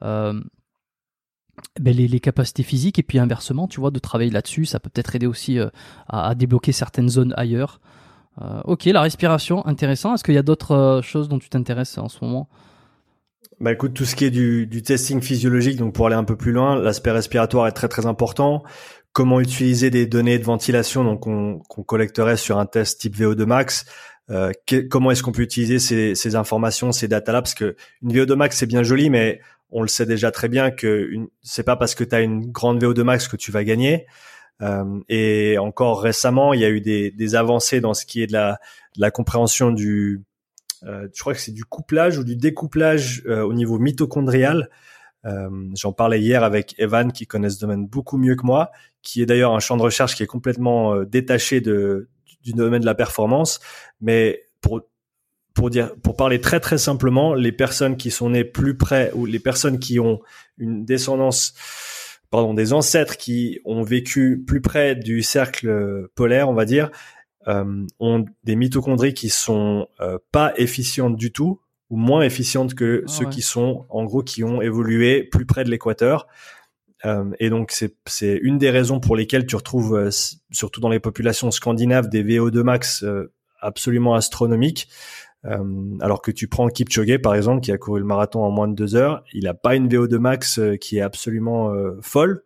euh, 0.03 0.41
ben, 1.79 1.95
les, 1.95 2.19
capacités 2.19 2.63
physiques. 2.63 2.99
Et 2.99 3.03
puis 3.03 3.17
inversement, 3.17 3.65
tu 3.65 3.79
vois, 3.79 3.91
de 3.91 3.99
travailler 3.99 4.31
là-dessus, 4.31 4.65
ça 4.65 4.81
peut 4.81 4.89
peut-être 4.89 5.15
aider 5.15 5.25
aussi 5.25 5.57
à, 6.09 6.35
débloquer 6.35 6.73
certaines 6.73 7.07
zones 7.07 7.33
ailleurs. 7.37 7.79
ok, 8.65 8.83
la 8.85 9.01
respiration, 9.01 9.65
intéressant. 9.65 10.15
Est-ce 10.15 10.25
qu'il 10.25 10.35
y 10.35 10.37
a 10.37 10.43
d'autres 10.43 10.99
choses 11.01 11.29
dont 11.29 11.39
tu 11.39 11.47
t'intéresses 11.47 11.97
en 11.97 12.09
ce 12.09 12.25
moment? 12.25 12.49
Bah 13.59 13.73
écoute, 13.73 13.93
tout 13.93 14.05
ce 14.05 14.15
qui 14.15 14.25
est 14.25 14.29
du, 14.31 14.67
du 14.67 14.81
testing 14.81 15.21
physiologique, 15.21 15.77
donc 15.77 15.93
pour 15.93 16.07
aller 16.07 16.15
un 16.15 16.23
peu 16.23 16.37
plus 16.37 16.53
loin, 16.53 16.79
l'aspect 16.79 17.11
respiratoire 17.11 17.67
est 17.67 17.73
très 17.73 17.89
très 17.89 18.05
important. 18.05 18.63
Comment 19.11 19.41
utiliser 19.41 19.89
des 19.89 20.05
données 20.05 20.39
de 20.39 20.43
ventilation, 20.45 21.03
donc 21.03 21.21
qu'on 21.21 21.83
collecterait 21.83 22.37
sur 22.37 22.57
un 22.57 22.65
test 22.65 23.01
type 23.01 23.17
VO2 23.17 23.45
max. 23.45 23.85
Euh, 24.29 24.51
comment 24.89 25.11
est-ce 25.11 25.23
qu'on 25.23 25.31
peut 25.31 25.41
utiliser 25.41 25.79
ces, 25.79 26.15
ces, 26.15 26.35
informations, 26.35 26.91
ces 26.91 27.07
data 27.07 27.31
là, 27.31 27.41
parce 27.41 27.55
que 27.55 27.75
une 28.03 28.13
VO2 28.13 28.35
max 28.35 28.57
c'est 28.57 28.67
bien 28.67 28.83
joli, 28.83 29.09
mais 29.09 29.41
on 29.71 29.81
le 29.81 29.87
sait 29.87 30.05
déjà 30.05 30.31
très 30.31 30.47
bien 30.47 30.71
que 30.71 31.09
c'est 31.41 31.63
pas 31.63 31.75
parce 31.75 31.95
que 31.95 32.03
tu 32.03 32.15
as 32.15 32.21
une 32.21 32.51
grande 32.51 32.81
VO2 32.81 33.01
max 33.01 33.27
que 33.27 33.35
tu 33.35 33.51
vas 33.51 33.63
gagner. 33.63 34.05
Euh, 34.61 34.99
et 35.09 35.57
encore 35.57 36.01
récemment, 36.01 36.53
il 36.53 36.59
y 36.59 36.65
a 36.65 36.69
eu 36.69 36.81
des, 36.81 37.11
des, 37.11 37.35
avancées 37.35 37.79
dans 37.81 37.93
ce 37.93 38.05
qui 38.05 38.21
est 38.21 38.27
de 38.27 38.33
la, 38.33 38.59
de 38.95 39.01
la 39.01 39.09
compréhension 39.09 39.71
du 39.71 40.21
je 40.83 41.19
crois 41.19 41.33
que 41.33 41.39
c'est 41.39 41.51
du 41.51 41.65
couplage 41.65 42.17
ou 42.17 42.23
du 42.23 42.35
découplage 42.35 43.23
euh, 43.27 43.43
au 43.43 43.53
niveau 43.53 43.79
mitochondrial. 43.79 44.69
Euh, 45.25 45.49
j'en 45.75 45.91
parlais 45.91 46.21
hier 46.21 46.43
avec 46.43 46.75
Evan 46.77 47.11
qui 47.11 47.27
connaît 47.27 47.49
ce 47.49 47.59
domaine 47.59 47.85
beaucoup 47.87 48.17
mieux 48.17 48.35
que 48.35 48.45
moi, 48.45 48.71
qui 49.01 49.21
est 49.21 49.25
d'ailleurs 49.25 49.53
un 49.53 49.59
champ 49.59 49.75
de 49.77 49.81
recherche 49.81 50.15
qui 50.15 50.23
est 50.23 50.27
complètement 50.27 51.03
détaché 51.03 51.59
de, 51.59 52.09
du 52.43 52.53
domaine 52.53 52.81
de 52.81 52.85
la 52.85 52.95
performance. 52.95 53.59
Mais 54.01 54.43
pour 54.61 54.81
pour 55.53 55.69
dire, 55.69 55.93
pour 56.03 56.15
parler 56.15 56.39
très 56.39 56.61
très 56.61 56.77
simplement, 56.77 57.33
les 57.33 57.51
personnes 57.51 57.97
qui 57.97 58.11
sont 58.11 58.29
nées 58.29 58.45
plus 58.45 58.77
près 58.77 59.11
ou 59.13 59.25
les 59.25 59.39
personnes 59.39 59.77
qui 59.79 59.99
ont 59.99 60.21
une 60.57 60.85
descendance, 60.85 61.53
pardon, 62.29 62.53
des 62.53 62.71
ancêtres 62.71 63.17
qui 63.17 63.59
ont 63.65 63.83
vécu 63.83 64.41
plus 64.45 64.61
près 64.61 64.95
du 64.95 65.21
cercle 65.21 66.07
polaire, 66.15 66.49
on 66.49 66.53
va 66.53 66.63
dire, 66.63 66.85
euh, 66.85 67.18
ont 67.99 68.25
des 68.43 68.55
mitochondries 68.55 69.13
qui 69.13 69.29
sont 69.29 69.87
euh, 70.01 70.17
pas 70.31 70.53
efficientes 70.57 71.15
du 71.15 71.31
tout 71.31 71.61
ou 71.89 71.97
moins 71.97 72.21
efficientes 72.21 72.75
que 72.75 73.03
ah 73.05 73.09
ceux 73.09 73.25
qui 73.25 73.41
sont 73.41 73.85
en 73.89 74.03
gros 74.03 74.21
qui 74.21 74.43
ont 74.43 74.61
évolué 74.61 75.23
plus 75.23 75.45
près 75.45 75.63
de 75.63 75.69
l'équateur. 75.69 76.27
Euh, 77.05 77.31
et 77.39 77.49
donc 77.49 77.71
c'est 77.71 77.95
c'est 78.05 78.37
une 78.41 78.57
des 78.57 78.69
raisons 78.69 78.99
pour 78.99 79.15
lesquelles 79.15 79.45
tu 79.45 79.55
retrouves 79.55 79.95
euh, 79.95 80.09
surtout 80.51 80.81
dans 80.81 80.89
les 80.89 80.99
populations 80.99 81.49
scandinaves 81.49 82.09
des 82.09 82.23
VO2 82.23 82.61
max 82.61 83.03
euh, 83.03 83.31
absolument 83.61 84.15
astronomiques. 84.15 84.89
alors 86.01 86.21
que 86.21 86.31
tu 86.31 86.49
prends 86.49 86.67
Kipchoge 86.67 87.17
par 87.19 87.33
exemple 87.33 87.61
qui 87.61 87.71
a 87.71 87.77
couru 87.77 87.99
le 87.99 88.05
marathon 88.05 88.43
en 88.43 88.51
moins 88.51 88.67
de 88.67 88.73
deux 88.73 88.95
heures, 88.95 89.23
il 89.33 89.47
a 89.47 89.53
pas 89.53 89.75
une 89.75 89.87
VO2 89.87 90.17
max 90.17 90.59
qui 90.81 90.97
est 90.97 91.01
absolument 91.01 91.73
folle, 92.01 92.43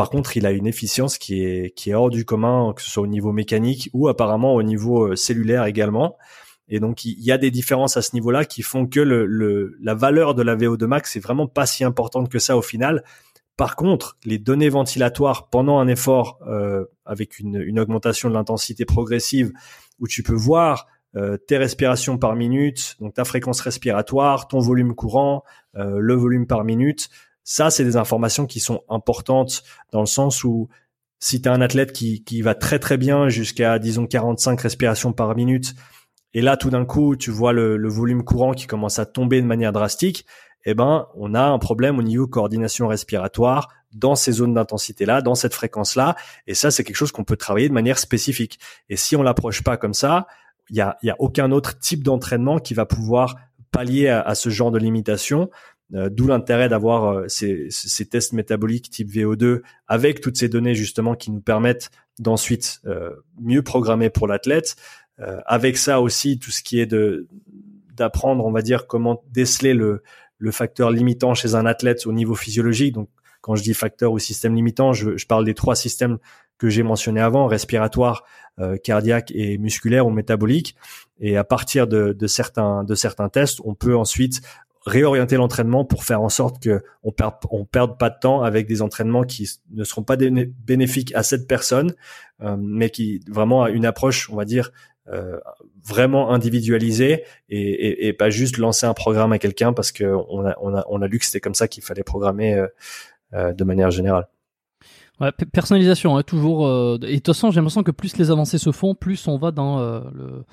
par 0.00 0.08
contre, 0.08 0.38
il 0.38 0.46
a 0.46 0.50
une 0.52 0.66
efficience 0.66 1.18
qui 1.18 1.44
est 1.44 1.92
hors 1.92 2.08
du 2.08 2.24
commun, 2.24 2.72
que 2.74 2.80
ce 2.80 2.88
soit 2.88 3.02
au 3.02 3.06
niveau 3.06 3.32
mécanique 3.32 3.90
ou 3.92 4.08
apparemment 4.08 4.54
au 4.54 4.62
niveau 4.62 5.08
euh, 5.08 5.14
cellulaire 5.14 5.66
également. 5.66 6.16
Et 6.70 6.80
donc 6.80 7.04
il 7.04 7.22
y 7.22 7.30
a 7.30 7.36
des 7.36 7.50
différences 7.50 7.98
à 7.98 8.00
ce 8.00 8.14
niveau-là 8.14 8.46
qui 8.46 8.62
font 8.62 8.86
que 8.86 8.98
la 8.98 9.94
valeur 9.94 10.34
de 10.34 10.40
la 10.40 10.56
VO2 10.56 10.86
max 10.86 11.16
est 11.16 11.20
vraiment 11.20 11.46
pas 11.46 11.66
si 11.66 11.84
importante 11.84 12.30
que 12.30 12.38
ça 12.38 12.56
au 12.56 12.62
final. 12.62 13.04
Par 13.58 13.76
contre, 13.76 14.16
les 14.24 14.38
données 14.38 14.70
ventilatoires 14.70 15.50
pendant 15.50 15.78
un 15.80 15.86
effort 15.86 16.38
euh, 16.48 16.86
avec 17.04 17.38
une, 17.38 17.56
une, 17.56 17.78
augmentation 17.78 18.30
de 18.30 18.34
l'intensité 18.34 18.86
progressive, 18.86 19.52
où 19.98 20.08
tu 20.08 20.22
peux 20.22 20.32
voir 20.32 20.86
euh, 21.14 21.36
tes 21.36 21.58
respirations 21.58 22.16
par 22.16 22.36
minute, 22.36 22.96
donc 23.00 23.12
ta 23.12 23.26
fréquence 23.26 23.60
respiratoire, 23.60 24.48
ton 24.48 24.60
volume 24.60 24.94
courant, 24.94 25.44
le 25.74 26.14
volume 26.14 26.46
par 26.46 26.64
minute, 26.64 27.10
ça, 27.50 27.68
c'est 27.68 27.82
des 27.82 27.96
informations 27.96 28.46
qui 28.46 28.60
sont 28.60 28.84
importantes 28.88 29.64
dans 29.90 29.98
le 29.98 30.06
sens 30.06 30.44
où 30.44 30.68
si 31.18 31.42
tu 31.42 31.48
un 31.48 31.60
athlète 31.60 31.92
qui, 31.92 32.22
qui 32.22 32.42
va 32.42 32.54
très 32.54 32.78
très 32.78 32.96
bien 32.96 33.28
jusqu'à 33.28 33.80
disons 33.80 34.06
45 34.06 34.60
respirations 34.60 35.12
par 35.12 35.34
minute, 35.34 35.74
et 36.32 36.42
là 36.42 36.56
tout 36.56 36.70
d'un 36.70 36.84
coup 36.84 37.16
tu 37.16 37.32
vois 37.32 37.52
le, 37.52 37.76
le, 37.76 37.88
volume 37.88 38.22
courant 38.22 38.52
qui 38.52 38.68
commence 38.68 39.00
à 39.00 39.04
tomber 39.04 39.40
de 39.40 39.48
manière 39.48 39.72
drastique, 39.72 40.26
eh 40.64 40.74
ben 40.74 41.08
on 41.16 41.34
a 41.34 41.42
un 41.42 41.58
problème 41.58 41.98
au 41.98 42.02
niveau 42.04 42.28
coordination 42.28 42.86
respiratoire 42.86 43.68
dans 43.90 44.14
ces 44.14 44.30
zones 44.30 44.54
d'intensité 44.54 45.04
là, 45.04 45.20
dans 45.20 45.34
cette 45.34 45.52
fréquence 45.52 45.96
là, 45.96 46.14
et 46.46 46.54
ça 46.54 46.70
c'est 46.70 46.84
quelque 46.84 46.94
chose 46.94 47.10
qu'on 47.10 47.24
peut 47.24 47.36
travailler 47.36 47.68
de 47.68 47.74
manière 47.74 47.98
spécifique. 47.98 48.60
Et 48.88 48.96
si 48.96 49.16
on 49.16 49.24
l'approche 49.24 49.64
pas 49.64 49.76
comme 49.76 49.94
ça, 49.94 50.28
il 50.68 50.76
y 50.76 50.80
a, 50.80 50.96
y 51.02 51.10
a 51.10 51.16
aucun 51.18 51.50
autre 51.50 51.80
type 51.80 52.04
d'entraînement 52.04 52.60
qui 52.60 52.74
va 52.74 52.86
pouvoir 52.86 53.34
pallier 53.72 54.08
à, 54.08 54.34
ce 54.34 54.50
genre 54.50 54.70
de 54.70 54.78
limitation. 54.78 55.50
Euh, 55.94 56.08
d'où 56.08 56.28
l'intérêt 56.28 56.68
d'avoir 56.68 57.06
euh, 57.06 57.28
ces, 57.28 57.66
ces, 57.70 58.06
tests 58.06 58.32
métaboliques 58.32 58.90
type 58.90 59.10
VO2 59.10 59.62
avec 59.88 60.20
toutes 60.20 60.36
ces 60.36 60.48
données 60.48 60.74
justement 60.76 61.16
qui 61.16 61.32
nous 61.32 61.40
permettent 61.40 61.90
d'ensuite 62.20 62.80
euh, 62.86 63.10
mieux 63.40 63.62
programmer 63.62 64.08
pour 64.10 64.28
l'athlète. 64.28 64.76
avec 65.46 65.76
ça 65.76 66.00
aussi, 66.00 66.38
tout 66.38 66.50
ce 66.50 66.62
qui 66.62 66.80
est 66.80 66.86
de 66.86 67.28
d'apprendre, 67.94 68.46
on 68.46 68.52
va 68.52 68.62
dire, 68.62 68.86
comment 68.86 69.22
déceler 69.30 69.74
le, 69.74 70.02
le 70.38 70.50
facteur 70.50 70.90
limitant 70.90 71.34
chez 71.34 71.54
un 71.54 71.66
athlète 71.66 72.06
au 72.06 72.12
niveau 72.12 72.34
physiologique. 72.34 72.94
Donc, 72.94 73.10
quand 73.42 73.54
je 73.54 73.62
dis 73.62 73.74
facteur 73.74 74.12
ou 74.12 74.18
système 74.18 74.54
limitant, 74.54 74.94
je, 74.94 75.18
je 75.18 75.26
parle 75.26 75.44
des 75.44 75.52
trois 75.52 75.76
systèmes 75.76 76.16
que 76.56 76.70
j'ai 76.70 76.82
mentionnés 76.82 77.20
avant, 77.20 77.46
respiratoire, 77.46 78.24
cardiaque 78.82 79.30
et 79.34 79.58
musculaire 79.58 80.06
ou 80.06 80.10
métabolique. 80.10 80.74
Et 81.18 81.36
à 81.36 81.44
partir 81.44 81.86
de, 81.86 82.12
de, 82.12 82.26
certains, 82.26 82.84
de 82.84 82.94
certains 82.94 83.28
tests, 83.28 83.60
on 83.64 83.74
peut 83.74 83.96
ensuite 83.96 84.40
réorienter 84.86 85.36
l'entraînement 85.36 85.84
pour 85.84 86.04
faire 86.04 86.22
en 86.22 86.28
sorte 86.28 86.62
que 86.62 86.82
on 87.02 87.12
perd 87.12 87.34
on 87.50 87.64
perde 87.64 87.98
pas 87.98 88.10
de 88.10 88.16
temps 88.20 88.42
avec 88.42 88.66
des 88.66 88.82
entraînements 88.82 89.24
qui 89.24 89.48
ne 89.72 89.84
seront 89.84 90.02
pas 90.02 90.16
bénéfiques 90.16 91.14
à 91.14 91.22
cette 91.22 91.46
personne, 91.46 91.94
euh, 92.40 92.56
mais 92.58 92.90
qui 92.90 93.20
vraiment 93.28 93.64
a 93.64 93.70
une 93.70 93.84
approche, 93.84 94.30
on 94.30 94.36
va 94.36 94.44
dire, 94.44 94.72
euh, 95.08 95.38
vraiment 95.84 96.30
individualisée 96.30 97.24
et, 97.48 97.58
et, 97.58 98.06
et, 98.06 98.12
pas 98.12 98.30
juste 98.30 98.58
lancer 98.58 98.86
un 98.86 98.94
programme 98.94 99.32
à 99.32 99.38
quelqu'un 99.38 99.72
parce 99.72 99.92
que 99.92 100.04
on 100.04 100.46
a 100.46 100.54
on 100.60 100.74
a 100.74 100.84
on 100.88 101.02
a 101.02 101.08
lu 101.08 101.18
que 101.18 101.24
c'était 101.24 101.40
comme 101.40 101.54
ça 101.54 101.68
qu'il 101.68 101.82
fallait 101.82 102.04
programmer 102.04 102.54
euh, 102.54 102.66
euh 103.32 103.52
de 103.52 103.64
manière 103.64 103.90
générale. 103.90 104.28
Ouais, 105.18 105.32
personnalisation, 105.32 106.16
hein, 106.16 106.22
toujours. 106.22 106.66
Euh, 106.66 106.98
et 107.02 107.14
de 107.14 107.14
toute 107.16 107.26
façon, 107.34 107.50
j'ai 107.50 107.56
l'impression 107.56 107.82
que 107.82 107.90
plus 107.90 108.18
les 108.18 108.30
avancées 108.30 108.58
se 108.58 108.72
font, 108.72 108.94
plus 108.94 109.26
on 109.26 109.36
va 109.36 109.50
dans 109.50 109.80
le, 109.80 110.44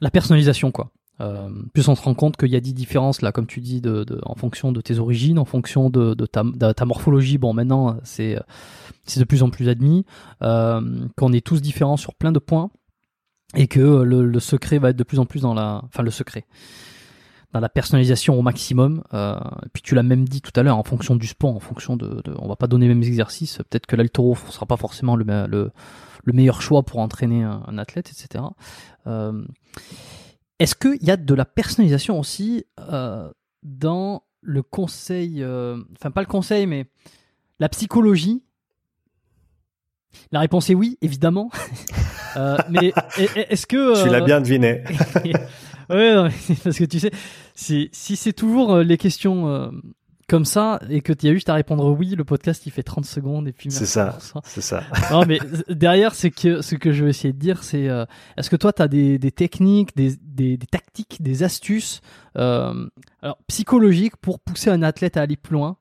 la 0.00 0.10
personnalisation, 0.10 0.70
quoi. 0.70 0.90
Euh, 1.20 1.48
plus 1.72 1.86
on 1.88 1.94
se 1.94 2.02
rend 2.02 2.14
compte 2.14 2.36
qu'il 2.36 2.48
y 2.48 2.56
a 2.56 2.60
des 2.60 2.72
différences 2.72 3.22
là, 3.22 3.30
comme 3.30 3.46
tu 3.46 3.60
dis, 3.60 3.80
de, 3.80 4.02
de, 4.04 4.20
en 4.24 4.34
fonction 4.34 4.72
de 4.72 4.80
tes 4.80 4.98
origines, 4.98 5.38
en 5.38 5.44
fonction 5.44 5.88
de, 5.88 6.14
de, 6.14 6.26
ta, 6.26 6.42
ta, 6.74 6.84
morphologie. 6.84 7.38
Bon, 7.38 7.52
maintenant 7.52 7.96
c'est 8.02 8.36
c'est 9.04 9.20
de 9.20 9.24
plus 9.24 9.42
en 9.42 9.50
plus 9.50 9.68
admis 9.68 10.04
euh, 10.42 11.06
qu'on 11.16 11.32
est 11.32 11.44
tous 11.44 11.62
différents 11.62 11.96
sur 11.96 12.14
plein 12.14 12.32
de 12.32 12.38
points 12.38 12.70
et 13.54 13.68
que 13.68 13.80
le, 13.80 14.26
le, 14.26 14.40
secret 14.40 14.78
va 14.78 14.90
être 14.90 14.96
de 14.96 15.04
plus 15.04 15.20
en 15.20 15.26
plus 15.26 15.42
dans 15.42 15.54
la, 15.54 15.82
enfin 15.84 16.02
le 16.02 16.10
secret, 16.10 16.46
dans 17.52 17.60
la 17.60 17.68
personnalisation 17.68 18.36
au 18.36 18.42
maximum. 18.42 19.04
Euh, 19.12 19.38
puis 19.72 19.82
tu 19.82 19.94
l'as 19.94 20.02
même 20.02 20.28
dit 20.28 20.40
tout 20.40 20.58
à 20.58 20.64
l'heure, 20.64 20.78
en 20.78 20.82
fonction 20.82 21.14
du 21.14 21.28
sport, 21.28 21.54
en 21.54 21.60
fonction 21.60 21.96
de, 21.96 22.20
on 22.40 22.48
va 22.48 22.56
pas 22.56 22.66
donner 22.66 22.88
les 22.88 22.94
mêmes 22.94 23.04
exercices. 23.04 23.58
Peut-être 23.70 23.86
que 23.86 23.94
l'altero 23.94 24.36
sera 24.50 24.66
pas 24.66 24.76
forcément 24.76 25.14
le, 25.14 25.24
le, 25.46 25.70
le 26.24 26.32
meilleur 26.32 26.60
choix 26.60 26.82
pour 26.82 26.98
entraîner 26.98 27.44
un, 27.44 27.62
un 27.68 27.78
athlète, 27.78 28.10
etc. 28.10 28.42
Est-ce 30.58 30.74
qu'il 30.74 31.02
y 31.02 31.10
a 31.10 31.16
de 31.16 31.34
la 31.34 31.44
personnalisation 31.44 32.18
aussi 32.18 32.64
euh, 32.78 33.30
dans 33.62 34.22
le 34.40 34.62
conseil, 34.62 35.42
euh, 35.42 35.78
enfin 35.96 36.10
pas 36.10 36.20
le 36.20 36.26
conseil, 36.26 36.66
mais 36.66 36.86
la 37.58 37.68
psychologie? 37.68 38.42
La 40.30 40.40
réponse 40.40 40.70
est 40.70 40.74
oui, 40.74 40.96
évidemment. 41.02 41.50
euh, 42.36 42.56
mais 42.70 42.92
est-ce 43.48 43.66
que... 43.66 44.04
tu 44.04 44.08
l'as 44.08 44.20
bien 44.20 44.40
deviné. 44.40 44.84
oui, 45.90 46.54
parce 46.62 46.78
que 46.78 46.84
tu 46.84 47.00
sais, 47.00 47.10
si, 47.54 47.88
si 47.92 48.14
c'est 48.14 48.32
toujours 48.32 48.78
les 48.78 48.96
questions 48.96 49.72
comme 50.28 50.44
ça 50.44 50.80
et 50.88 51.00
que 51.00 51.12
tu 51.12 51.28
as 51.28 51.32
juste 51.32 51.48
à 51.48 51.54
répondre 51.54 51.90
oui, 51.90 52.14
le 52.14 52.24
podcast 52.24 52.66
il 52.66 52.70
fait 52.70 52.82
30 52.82 53.04
secondes 53.04 53.48
et 53.48 53.52
puis 53.52 53.70
c'est 53.70 53.86
ça, 53.86 54.18
c'est 54.44 54.60
ça. 54.60 54.82
non 55.10 55.24
mais 55.26 55.38
derrière 55.68 56.14
c'est 56.14 56.30
que 56.30 56.62
ce 56.62 56.74
que 56.74 56.92
je 56.92 57.04
vais 57.04 57.10
essayer 57.10 57.32
de 57.32 57.38
dire 57.38 57.62
c'est 57.62 57.88
euh, 57.88 58.04
est-ce 58.36 58.50
que 58.50 58.56
toi 58.56 58.72
tu 58.72 58.82
as 58.82 58.88
des, 58.88 59.18
des 59.18 59.32
techniques, 59.32 59.96
des, 59.96 60.16
des, 60.22 60.56
des, 60.56 60.66
tactiques, 60.66 61.22
des 61.22 61.42
astuces 61.42 62.00
euh, 62.36 62.86
alors 63.22 63.38
psychologiques 63.48 64.16
pour 64.16 64.40
pousser 64.40 64.70
un 64.70 64.82
athlète 64.82 65.16
à 65.16 65.22
aller 65.22 65.36
plus 65.36 65.54
loin? 65.54 65.76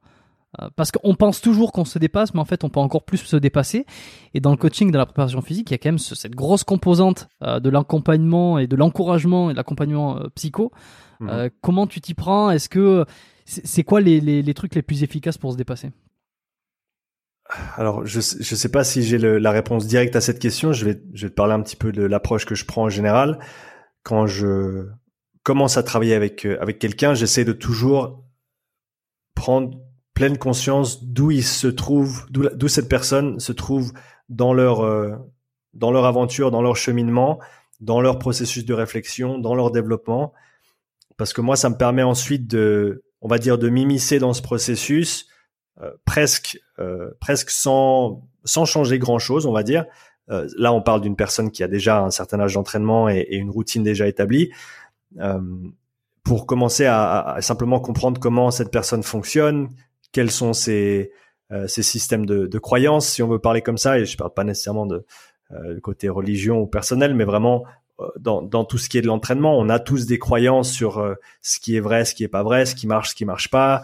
Euh, 0.62 0.70
parce 0.76 0.92
qu'on 0.92 1.16
pense 1.16 1.42
toujours 1.42 1.72
qu'on 1.72 1.84
se 1.84 1.98
dépasse, 1.98 2.36
mais 2.36 2.40
en 2.40 2.46
fait, 2.46 2.64
on 2.64 2.70
peut 2.70 2.80
encore 2.80 3.06
plus 3.06 3.18
se 3.18 3.36
dépasser. 3.36 3.88
Et 4.36 4.40
dans 4.40 4.52
le 4.52 4.58
coaching, 4.58 4.92
dans 4.92 5.00
la 5.00 5.08
préparation 5.08 5.42
physique, 5.42 5.72
il 5.72 5.74
y 5.74 5.76
a 5.76 5.78
quand 5.80 5.90
même 5.90 5.98
cette 5.98 6.36
grosse 6.36 6.64
composante 6.64 7.28
euh, 7.42 7.60
de 7.60 7.72
l'accompagnement 7.72 8.60
et 8.60 8.68
de 8.68 8.76
l'encouragement 8.76 9.50
et 9.50 9.54
de 9.54 9.58
l'accompagnement 9.58 10.20
psycho. 10.36 10.72
Mmh. 11.20 11.48
comment 11.62 11.88
tu 11.88 12.02
t'y 12.02 12.14
prends? 12.14 12.52
Est-ce 12.52 12.68
que 12.68 13.06
c'est 13.46 13.84
quoi 13.84 14.02
les, 14.02 14.20
les, 14.22 14.54
trucs 14.54 14.76
les 14.76 14.82
plus 14.82 15.04
efficaces 15.04 15.38
pour 15.38 15.52
se 15.52 15.58
dépasser? 15.58 15.92
Alors, 17.76 18.06
je 18.06 18.20
je 18.20 18.56
sais 18.56 18.70
pas 18.70 18.84
si 18.84 19.04
j'ai 19.04 19.18
la 19.18 19.52
réponse 19.52 19.86
directe 19.86 20.16
à 20.16 20.22
cette 20.22 20.40
question. 20.40 20.72
Je 20.74 20.86
vais 20.86 21.02
je 21.14 21.26
vais 21.26 21.30
te 21.30 21.36
parler 21.36 21.54
un 21.54 21.62
petit 21.62 21.76
peu 21.76 21.92
de 21.92 22.04
l'approche 22.04 22.46
que 22.46 22.56
je 22.56 22.66
prends 22.66 22.84
en 22.84 22.90
général. 22.90 23.40
Quand 24.04 24.28
je 24.28 24.88
commence 25.44 25.78
à 25.78 25.84
travailler 25.84 26.16
avec 26.16 26.46
euh, 26.46 26.58
avec 26.62 26.80
quelqu'un, 26.80 27.14
j'essaie 27.14 27.46
de 27.46 27.54
toujours 27.54 28.24
prendre 29.36 29.78
pleine 30.14 30.38
conscience 30.38 31.04
d'où 31.04 31.32
il 31.32 31.44
se 31.44 31.68
trouve, 31.68 32.26
d'où 32.30 32.68
cette 32.68 32.88
personne 32.88 33.40
se 33.40 33.52
trouve 33.52 33.94
dans 34.30 34.54
leur 34.54 34.82
euh, 34.82 35.16
dans 35.74 35.92
leur 35.92 36.06
aventure, 36.06 36.52
dans 36.52 36.62
leur 36.62 36.78
cheminement, 36.78 37.40
dans 37.82 38.00
leur 38.00 38.20
processus 38.20 38.66
de 38.66 38.74
réflexion, 38.74 39.38
dans 39.38 39.56
leur 39.56 39.72
développement. 39.72 40.34
Parce 41.18 41.34
que 41.34 41.42
moi, 41.42 41.56
ça 41.56 41.70
me 41.70 41.76
permet 41.76 42.04
ensuite 42.04 42.48
de 42.48 43.04
on 43.24 43.30
va 43.30 43.40
dire, 43.40 43.58
de 43.58 43.70
m'immiscer 43.70 44.20
dans 44.20 44.34
ce 44.34 44.42
processus, 44.42 45.28
euh, 45.82 45.92
presque, 46.06 46.60
euh, 46.78 47.10
presque 47.20 47.50
sans, 47.50 48.22
sans 48.44 48.66
changer 48.66 49.00
grand 49.00 49.18
chose, 49.18 49.46
on 49.46 49.54
va 49.54 49.64
dire. 49.64 49.86
Euh, 50.30 50.48
là, 50.58 50.74
on 50.74 50.82
parle 50.82 51.02
d'une 51.02 51.16
personne 51.16 51.50
qui 51.50 51.64
a 51.64 51.68
déjà 51.68 52.02
un 52.02 52.12
certain 52.12 52.40
âge 52.42 52.54
d'entraînement 52.54 53.10
et, 53.10 53.26
une 53.32 53.50
routine 53.50 53.82
déjà 53.82 54.08
établie. 54.08 54.52
pour 56.24 56.46
commencer 56.46 56.86
à, 56.86 57.22
à, 57.22 57.42
simplement 57.42 57.80
comprendre 57.80 58.20
comment 58.20 58.50
cette 58.52 58.72
personne 58.72 59.04
fonctionne, 59.04 59.70
quels 60.12 60.32
sont 60.32 60.54
ses, 60.54 61.12
ses 61.68 61.84
systèmes 61.84 62.26
de, 62.26 62.48
de 62.48 62.60
croyances, 62.60 63.08
si 63.08 63.22
on 63.22 63.28
veut 63.28 63.40
parler 63.40 63.62
comme 63.62 63.78
ça, 63.78 64.00
et 64.00 64.06
je 64.06 64.18
parle 64.18 64.34
pas 64.34 64.44
nécessairement 64.44 64.86
de 64.86 65.06
côté 65.82 66.10
religion 66.10 66.62
ou 66.62 66.68
personnel, 66.68 67.14
mais 67.14 67.26
vraiment 67.26 67.66
euh, 67.66 67.70
dans, 68.20 68.66
tout 68.66 68.78
ce 68.78 68.90
qui 68.90 68.98
est 68.98 69.02
de 69.02 69.08
l'entraînement. 69.08 69.58
On 69.58 69.70
a 69.70 69.80
tous 69.80 70.06
des 70.06 70.20
croyances 70.20 70.72
sur 70.72 71.00
euh, 71.00 71.16
ce 71.42 71.60
qui 71.60 71.76
est 71.76 71.80
vrai, 71.80 72.06
ce 72.06 72.16
qui 72.16 72.24
est 72.24 72.30
pas 72.30 72.44
vrai, 72.44 72.66
ce 72.66 72.76
qui 72.76 72.88
marche, 72.88 73.10
ce 73.10 73.16
qui 73.16 73.26
marche 73.26 73.50
pas. 73.50 73.82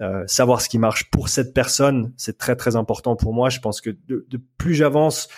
Euh, 0.00 0.24
savoir 0.26 0.60
ce 0.60 0.68
qui 0.68 0.78
marche 0.78 1.10
pour 1.10 1.28
cette 1.28 1.52
personne, 1.52 2.12
c'est 2.16 2.38
très 2.38 2.56
très 2.56 2.76
important 2.76 3.16
pour 3.16 3.34
moi. 3.34 3.50
Je 3.50 3.60
pense 3.60 3.80
que 3.80 3.90
de, 4.08 4.24
plus 4.56 4.74
j'avance, 4.74 5.28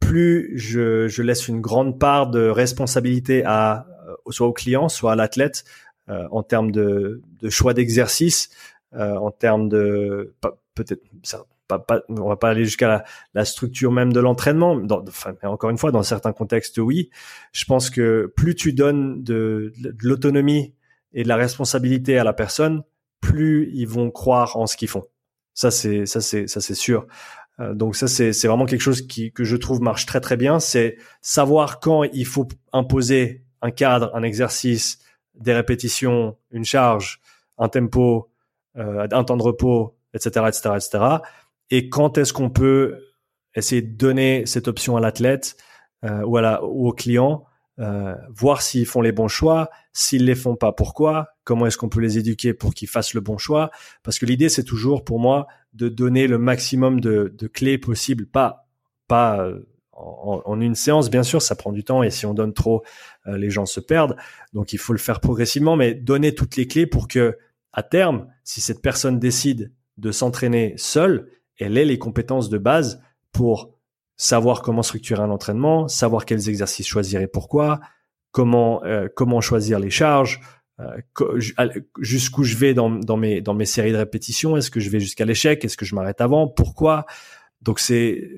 plus 0.00 0.52
je, 0.58 1.22
laisse 1.22 1.48
une 1.48 1.60
grande 1.60 1.98
part 1.98 2.28
de 2.28 2.48
responsabilité 2.48 3.44
à 3.44 3.86
soit 4.30 4.46
au 4.46 4.52
client, 4.52 4.88
soit 4.88 5.12
à 5.12 5.16
l'athlète 5.16 5.64
en 6.08 6.42
termes 6.42 6.70
de 6.70 7.22
choix 7.48 7.74
d'exercice, 7.74 8.50
en 8.92 9.30
termes 9.30 9.68
de 9.68 10.34
peut-être 10.74 11.02
pas, 11.68 11.78
pas, 11.78 12.02
on 12.08 12.28
va 12.28 12.36
pas 12.36 12.50
aller 12.50 12.64
jusqu'à 12.64 13.04
la, 13.34 13.44
structure 13.44 13.92
même 13.92 14.12
de 14.12 14.20
l'entraînement. 14.20 14.80
Enfin, 15.08 15.34
encore 15.42 15.70
une 15.70 15.78
fois, 15.78 15.90
dans 15.90 16.02
certains 16.02 16.32
contextes, 16.32 16.78
oui. 16.78 17.10
Je 17.52 17.64
pense 17.64 17.90
que 17.90 18.32
plus 18.36 18.54
tu 18.54 18.72
donnes 18.72 19.22
de, 19.22 19.72
de 19.78 19.94
l'autonomie 20.02 20.74
et 21.12 21.22
de 21.22 21.28
la 21.28 21.36
responsabilité 21.36 22.18
à 22.18 22.24
la 22.24 22.32
personne, 22.32 22.82
plus 23.20 23.70
ils 23.72 23.88
vont 23.88 24.10
croire 24.10 24.56
en 24.56 24.66
ce 24.66 24.76
qu'ils 24.76 24.88
font. 24.88 25.04
Ça, 25.54 25.70
c'est 25.70 26.06
ça, 26.06 26.20
c'est 26.20 26.46
ça, 26.46 26.60
c'est 26.60 26.74
sûr. 26.74 27.06
Euh, 27.60 27.74
donc 27.74 27.96
ça, 27.96 28.08
c'est 28.08 28.32
c'est 28.32 28.48
vraiment 28.48 28.66
quelque 28.66 28.82
chose 28.82 29.06
qui 29.06 29.32
que 29.32 29.44
je 29.44 29.56
trouve 29.56 29.80
marche 29.80 30.06
très 30.06 30.20
très 30.20 30.36
bien. 30.36 30.60
C'est 30.60 30.98
savoir 31.22 31.80
quand 31.80 32.04
il 32.04 32.26
faut 32.26 32.48
imposer 32.72 33.44
un 33.62 33.70
cadre, 33.70 34.10
un 34.14 34.22
exercice, 34.22 34.98
des 35.34 35.54
répétitions, 35.54 36.36
une 36.50 36.64
charge, 36.64 37.20
un 37.58 37.68
tempo, 37.68 38.30
euh, 38.76 39.08
un 39.10 39.24
temps 39.24 39.36
de 39.36 39.42
repos, 39.42 39.96
etc., 40.12 40.46
etc., 40.48 40.70
etc 40.76 41.18
et 41.70 41.88
quand 41.88 42.18
est-ce 42.18 42.32
qu'on 42.32 42.50
peut 42.50 42.98
essayer 43.54 43.82
de 43.82 43.96
donner 43.96 44.44
cette 44.46 44.68
option 44.68 44.96
à 44.96 45.00
l'athlète 45.00 45.56
euh, 46.04 46.22
ou, 46.22 46.36
à 46.36 46.42
la, 46.42 46.64
ou 46.64 46.88
au 46.88 46.92
client, 46.92 47.44
euh, 47.78 48.14
voir 48.30 48.62
s'ils 48.62 48.86
font 48.86 49.00
les 49.00 49.12
bons 49.12 49.28
choix, 49.28 49.70
s'ils 49.92 50.24
les 50.24 50.34
font 50.34 50.56
pas, 50.56 50.72
pourquoi, 50.72 51.28
comment 51.44 51.66
est-ce 51.66 51.76
qu'on 51.76 51.88
peut 51.88 52.00
les 52.00 52.18
éduquer 52.18 52.54
pour 52.54 52.74
qu'ils 52.74 52.88
fassent 52.88 53.14
le 53.14 53.20
bon 53.20 53.38
choix, 53.38 53.70
parce 54.02 54.18
que 54.18 54.26
l'idée 54.26 54.48
c'est 54.48 54.64
toujours 54.64 55.04
pour 55.04 55.18
moi 55.20 55.46
de 55.74 55.88
donner 55.88 56.26
le 56.26 56.38
maximum 56.38 57.00
de, 57.00 57.34
de 57.36 57.46
clés 57.46 57.78
possibles, 57.78 58.26
pas 58.26 58.66
pas 59.08 59.40
euh, 59.40 59.66
en, 59.92 60.42
en, 60.44 60.60
une 60.60 60.74
séance, 60.74 61.10
bien 61.10 61.22
sûr, 61.22 61.40
ça 61.40 61.54
prend 61.54 61.72
du 61.72 61.84
temps 61.84 62.02
et 62.02 62.10
si 62.10 62.26
on 62.26 62.34
donne 62.34 62.52
trop, 62.52 62.82
euh, 63.26 63.38
les 63.38 63.50
gens 63.50 63.66
se 63.66 63.80
perdent. 63.80 64.16
Donc 64.52 64.72
il 64.72 64.78
faut 64.78 64.92
le 64.92 64.98
faire 64.98 65.20
progressivement, 65.20 65.76
mais 65.76 65.94
donner 65.94 66.34
toutes 66.34 66.56
les 66.56 66.66
clés 66.66 66.86
pour 66.86 67.08
que 67.08 67.38
à 67.72 67.82
terme, 67.82 68.26
si 68.42 68.60
cette 68.60 68.82
personne 68.82 69.18
décide 69.18 69.72
de 69.98 70.12
s'entraîner 70.12 70.74
seule, 70.76 71.30
elle 71.58 71.78
ait 71.78 71.84
les 71.84 71.98
compétences 71.98 72.48
de 72.48 72.58
base 72.58 73.02
pour 73.32 73.70
savoir 74.16 74.62
comment 74.62 74.82
structurer 74.82 75.22
un 75.22 75.30
entraînement, 75.30 75.88
savoir 75.88 76.24
quels 76.24 76.48
exercices 76.48 76.86
choisir 76.86 77.20
et 77.20 77.26
pourquoi, 77.26 77.80
comment 78.30 78.82
euh, 78.84 79.08
comment 79.14 79.40
choisir 79.40 79.78
les 79.78 79.90
charges, 79.90 80.40
euh, 80.80 80.96
jusqu'où 82.00 82.44
je 82.44 82.56
vais 82.56 82.74
dans, 82.74 82.90
dans 82.90 83.16
mes 83.16 83.40
dans 83.40 83.54
mes 83.54 83.66
séries 83.66 83.92
de 83.92 83.98
répétitions, 83.98 84.56
est-ce 84.56 84.70
que 84.70 84.80
je 84.80 84.90
vais 84.90 85.00
jusqu'à 85.00 85.24
l'échec, 85.24 85.64
est-ce 85.64 85.76
que 85.76 85.84
je 85.84 85.94
m'arrête 85.94 86.20
avant, 86.20 86.48
pourquoi? 86.48 87.06
Donc 87.62 87.78
c'est 87.78 88.30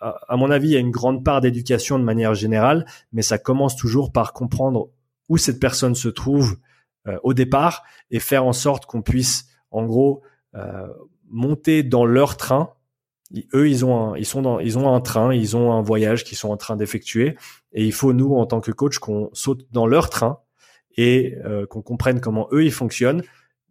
à 0.00 0.36
mon 0.36 0.50
avis, 0.50 0.68
il 0.68 0.72
y 0.72 0.76
a 0.76 0.80
une 0.80 0.90
grande 0.90 1.24
part 1.24 1.40
d'éducation 1.40 1.98
de 1.98 2.04
manière 2.04 2.34
générale, 2.34 2.86
mais 3.12 3.22
ça 3.22 3.38
commence 3.38 3.76
toujours 3.76 4.12
par 4.12 4.32
comprendre 4.32 4.88
où 5.28 5.36
cette 5.36 5.60
personne 5.60 5.94
se 5.94 6.08
trouve 6.08 6.56
euh, 7.06 7.18
au 7.22 7.34
départ 7.34 7.84
et 8.10 8.18
faire 8.18 8.44
en 8.44 8.52
sorte 8.52 8.86
qu'on 8.86 9.02
puisse, 9.02 9.46
en 9.70 9.84
gros, 9.84 10.22
euh, 10.54 10.86
monter 11.30 11.82
dans 11.82 12.04
leur 12.04 12.36
train. 12.36 12.70
eux, 13.54 13.68
ils 13.68 13.84
ont 13.84 14.12
un, 14.12 14.16
ils 14.16 14.26
sont 14.26 14.42
dans, 14.42 14.60
ils 14.60 14.78
ont 14.78 14.92
un 14.94 15.00
train, 15.00 15.34
ils 15.34 15.56
ont 15.56 15.72
un 15.72 15.82
voyage 15.82 16.24
qu'ils 16.24 16.38
sont 16.38 16.50
en 16.50 16.56
train 16.56 16.76
d'effectuer, 16.76 17.36
et 17.72 17.84
il 17.84 17.92
faut 17.92 18.12
nous, 18.12 18.34
en 18.34 18.46
tant 18.46 18.60
que 18.60 18.72
coach, 18.72 18.98
qu'on 18.98 19.30
saute 19.32 19.66
dans 19.72 19.86
leur 19.86 20.10
train 20.10 20.40
et 20.96 21.36
euh, 21.44 21.66
qu'on 21.66 21.82
comprenne 21.82 22.20
comment 22.20 22.48
eux 22.52 22.64
ils 22.64 22.72
fonctionnent, 22.72 23.22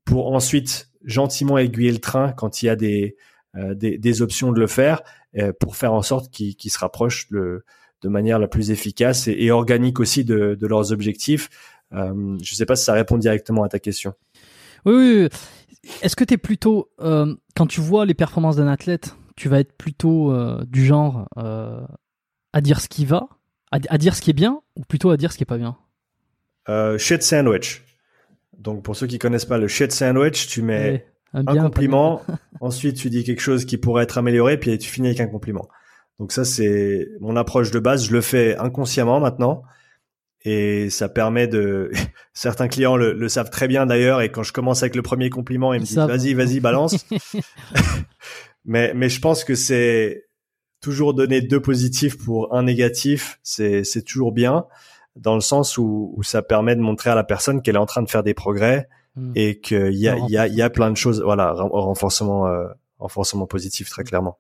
pour 0.06 0.34
ensuite 0.34 0.90
gentiment 1.04 1.58
aiguiller 1.58 1.92
le 1.92 2.00
train 2.00 2.32
quand 2.32 2.62
il 2.62 2.68
y 2.68 2.70
a 2.70 2.76
des 2.76 3.18
euh, 3.56 3.74
des, 3.74 3.98
des, 3.98 4.22
options 4.22 4.52
de 4.52 4.60
le 4.60 4.68
faire, 4.68 5.02
euh, 5.38 5.52
pour 5.60 5.76
faire 5.76 5.94
en 5.94 6.04
sorte 6.04 6.30
qu'ils 6.32 6.72
se 6.72 6.78
rapprochent 6.78 7.26
le, 7.32 7.66
de 8.02 8.08
manière 8.08 8.38
la 8.38 8.48
plus 8.48 8.70
efficace 8.70 9.28
et, 9.28 9.50
organique 9.52 10.00
aussi 10.00 10.24
de, 10.24 10.56
de 10.56 10.68
leurs 10.68 10.92
objectifs, 10.92 11.50
Euh, 11.92 12.38
je 12.44 12.54
sais 12.54 12.68
pas 12.68 12.76
si 12.76 12.86
ça 12.86 12.94
répond 12.94 13.18
directement 13.18 13.64
à 13.64 13.70
ta 13.70 13.80
question. 13.80 14.14
Oui, 14.86 14.94
oui. 14.94 15.30
Est-ce 16.02 16.16
que 16.16 16.24
tu 16.24 16.34
es 16.34 16.38
plutôt, 16.38 16.90
euh, 17.02 17.36
quand 17.56 17.68
tu 17.68 17.82
vois 17.82 18.06
les 18.06 18.14
performances 18.14 18.58
d'un 18.58 18.68
athlète, 18.68 19.16
tu 19.36 19.50
vas 19.50 19.60
être 19.60 19.74
plutôt 19.74 20.32
euh, 20.32 20.64
du 20.68 20.86
genre 20.86 21.28
euh, 21.38 21.86
à 22.54 22.62
dire 22.62 22.82
ce 22.82 22.90
qui 22.90 23.06
va, 23.06 23.28
à, 23.72 23.80
à, 23.90 23.98
dire 23.98 24.16
ce 24.16 24.22
qui 24.22 24.30
est 24.30 24.34
bien, 24.34 24.62
ou 24.76 24.82
plutôt 24.82 25.10
à 25.10 25.18
dire 25.18 25.32
ce 25.32 25.38
qui 25.38 25.44
est 25.44 25.46
pas 25.46 25.58
bien? 25.58 25.78
Shit 26.98 27.24
sandwich. 27.24 27.84
Donc 28.60 28.84
pour 28.84 28.96
ceux 28.96 29.08
qui 29.08 29.18
connaissent 29.18 29.46
pas 29.46 29.58
le 29.58 29.68
shit 29.68 29.92
sandwich, 29.92 30.48
tu 30.48 30.62
mets 30.62 31.08
un, 31.34 31.44
compliment, 31.44 32.22
ensuite 32.62 32.98
tu 32.98 33.10
dis 33.10 33.24
quelque 33.24 33.42
chose 33.42 33.66
qui 33.66 33.78
pourrait 33.78 34.04
être 34.04 34.18
amélioré, 34.18 34.58
puis 34.60 34.78
tu 34.78 34.90
finis 34.90 35.08
avec 35.08 35.22
un 35.22 35.28
compliment. 35.28 35.68
Donc 36.20 36.32
ça 36.32 36.44
c'est 36.44 37.08
mon 37.22 37.36
approche 37.38 37.72
de 37.72 37.80
base. 37.80 38.06
Je 38.06 38.12
le 38.12 38.22
fais 38.22 38.58
inconsciemment 38.58 39.20
maintenant 39.20 39.64
et 40.44 40.90
ça 40.90 41.10
permet 41.10 41.48
de 41.48 41.92
certains 42.34 42.68
clients 42.68 42.96
le, 42.96 43.28
savent 43.28 43.50
très 43.50 43.68
bien 43.68 43.86
d'ailleurs 43.86 44.22
et 44.22 44.32
quand 44.32 44.44
je 44.44 44.54
commence 44.54 44.84
avec 44.84 44.96
le 44.96 45.02
premier 45.02 45.30
compliment 45.30 45.74
ils 45.74 45.82
me 45.82 45.86
disent 45.86 45.98
vas-y 45.98 46.34
vas-y 46.34 46.60
balance. 46.60 47.06
Mais 48.66 48.94
mais 48.94 49.08
je 49.10 49.22
pense 49.22 49.46
que 49.46 49.56
c'est 49.56 50.26
toujours 50.82 51.14
donner 51.14 51.42
deux 51.42 51.62
positifs 51.62 52.18
pour 52.18 52.54
un 52.54 52.64
négatif 52.64 53.40
c'est 53.42 53.84
c'est 53.84 54.04
toujours 54.04 54.32
bien 54.34 54.66
dans 55.16 55.34
le 55.34 55.42
sens 55.42 55.78
où, 55.78 56.14
où 56.16 56.24
ça 56.24 56.42
permet 56.42 56.76
de 56.76 56.82
montrer 56.82 57.10
à 57.10 57.16
la 57.16 57.24
personne 57.24 57.62
qu'elle 57.62 57.76
est 57.76 57.80
en 57.80 57.86
train 57.86 58.04
de 58.04 58.10
faire 58.10 58.22
des 58.22 58.34
progrès 58.34 58.88
hmm. 59.16 59.32
et 59.36 59.60
qu'il 59.60 59.96
y 59.96 60.10
a 60.10 60.18
il 60.18 60.30
y 60.30 60.38
a 60.38 60.48
il 60.48 60.54
y 60.54 60.62
a 60.62 60.70
plein 60.70 60.92
de 60.92 60.98
choses 60.98 61.22
voilà 61.22 61.54
renforcement 61.54 62.48
euh, 62.48 62.68
renforcement 63.00 63.48
positif 63.48 63.90
très 63.90 64.04
clairement. 64.04 64.38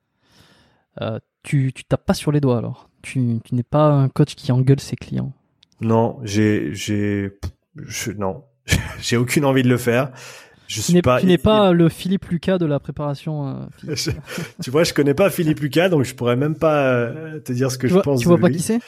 Euh, 1.01 1.19
tu 1.43 1.71
tu 1.73 1.85
tapes 1.85 2.05
pas 2.05 2.13
sur 2.13 2.31
les 2.31 2.41
doigts 2.41 2.57
alors. 2.57 2.89
Tu 3.01 3.39
tu 3.45 3.55
n'es 3.55 3.63
pas 3.63 3.87
un 3.89 4.09
coach 4.09 4.35
qui 4.35 4.51
engueule 4.51 4.81
ses 4.81 4.97
clients 4.97 5.33
non, 5.81 6.19
j'ai, 6.23 6.73
j'ai, 6.73 7.31
non, 8.17 8.43
j'ai 9.01 9.17
aucune 9.17 9.45
envie 9.45 9.63
de 9.63 9.69
le 9.69 9.77
faire. 9.77 10.11
Je 10.67 10.81
suis 10.81 11.01
pas. 11.01 11.19
Tu 11.19 11.25
n'es 11.25 11.39
pas 11.39 11.71
le 11.71 11.89
Philippe 11.89 12.25
Lucas 12.25 12.59
de 12.59 12.65
la 12.65 12.79
préparation. 12.79 13.67
Euh, 13.87 13.95
tu 14.61 14.69
vois, 14.69 14.83
je 14.83 14.93
connais 14.93 15.15
pas 15.15 15.29
Philippe 15.29 15.59
Lucas, 15.61 15.89
donc 15.89 16.03
je 16.03 16.13
pourrais 16.13 16.35
même 16.35 16.55
pas 16.55 16.91
euh, 16.91 17.39
te 17.39 17.51
dire 17.51 17.71
ce 17.71 17.77
que 17.77 17.87
je 17.87 17.97
pense. 17.97 18.19
Tu 18.19 18.27
vois 18.27 18.37
pas 18.37 18.49
qui 18.49 18.59
c'est? 18.59 18.79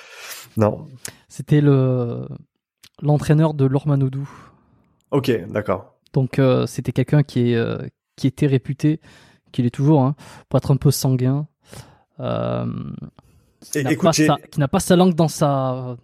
Non. 0.57 0.87
C'était 1.27 1.61
le 1.61 2.27
l'entraîneur 3.01 3.55
de 3.55 3.65
Lormanoudou. 3.65 4.29
Ok, 5.09 5.31
d'accord. 5.49 5.95
Donc 6.13 6.37
euh, 6.37 6.67
c'était 6.67 6.91
quelqu'un 6.91 7.23
qui 7.23 7.53
est 7.53 7.91
qui 8.15 8.27
était 8.27 8.47
réputé, 8.47 8.99
qu'il 9.51 9.65
est 9.65 9.71
toujours, 9.71 10.03
hein, 10.03 10.15
pour 10.49 10.57
être 10.57 10.69
un 10.71 10.77
peu 10.77 10.91
sanguin. 10.91 11.47
qui 13.71 14.59
n'a 14.59 14.67
pas 14.67 14.79
sa 14.79 14.95
langue 14.95 15.15
dans 15.15 15.29
sa 15.29 15.97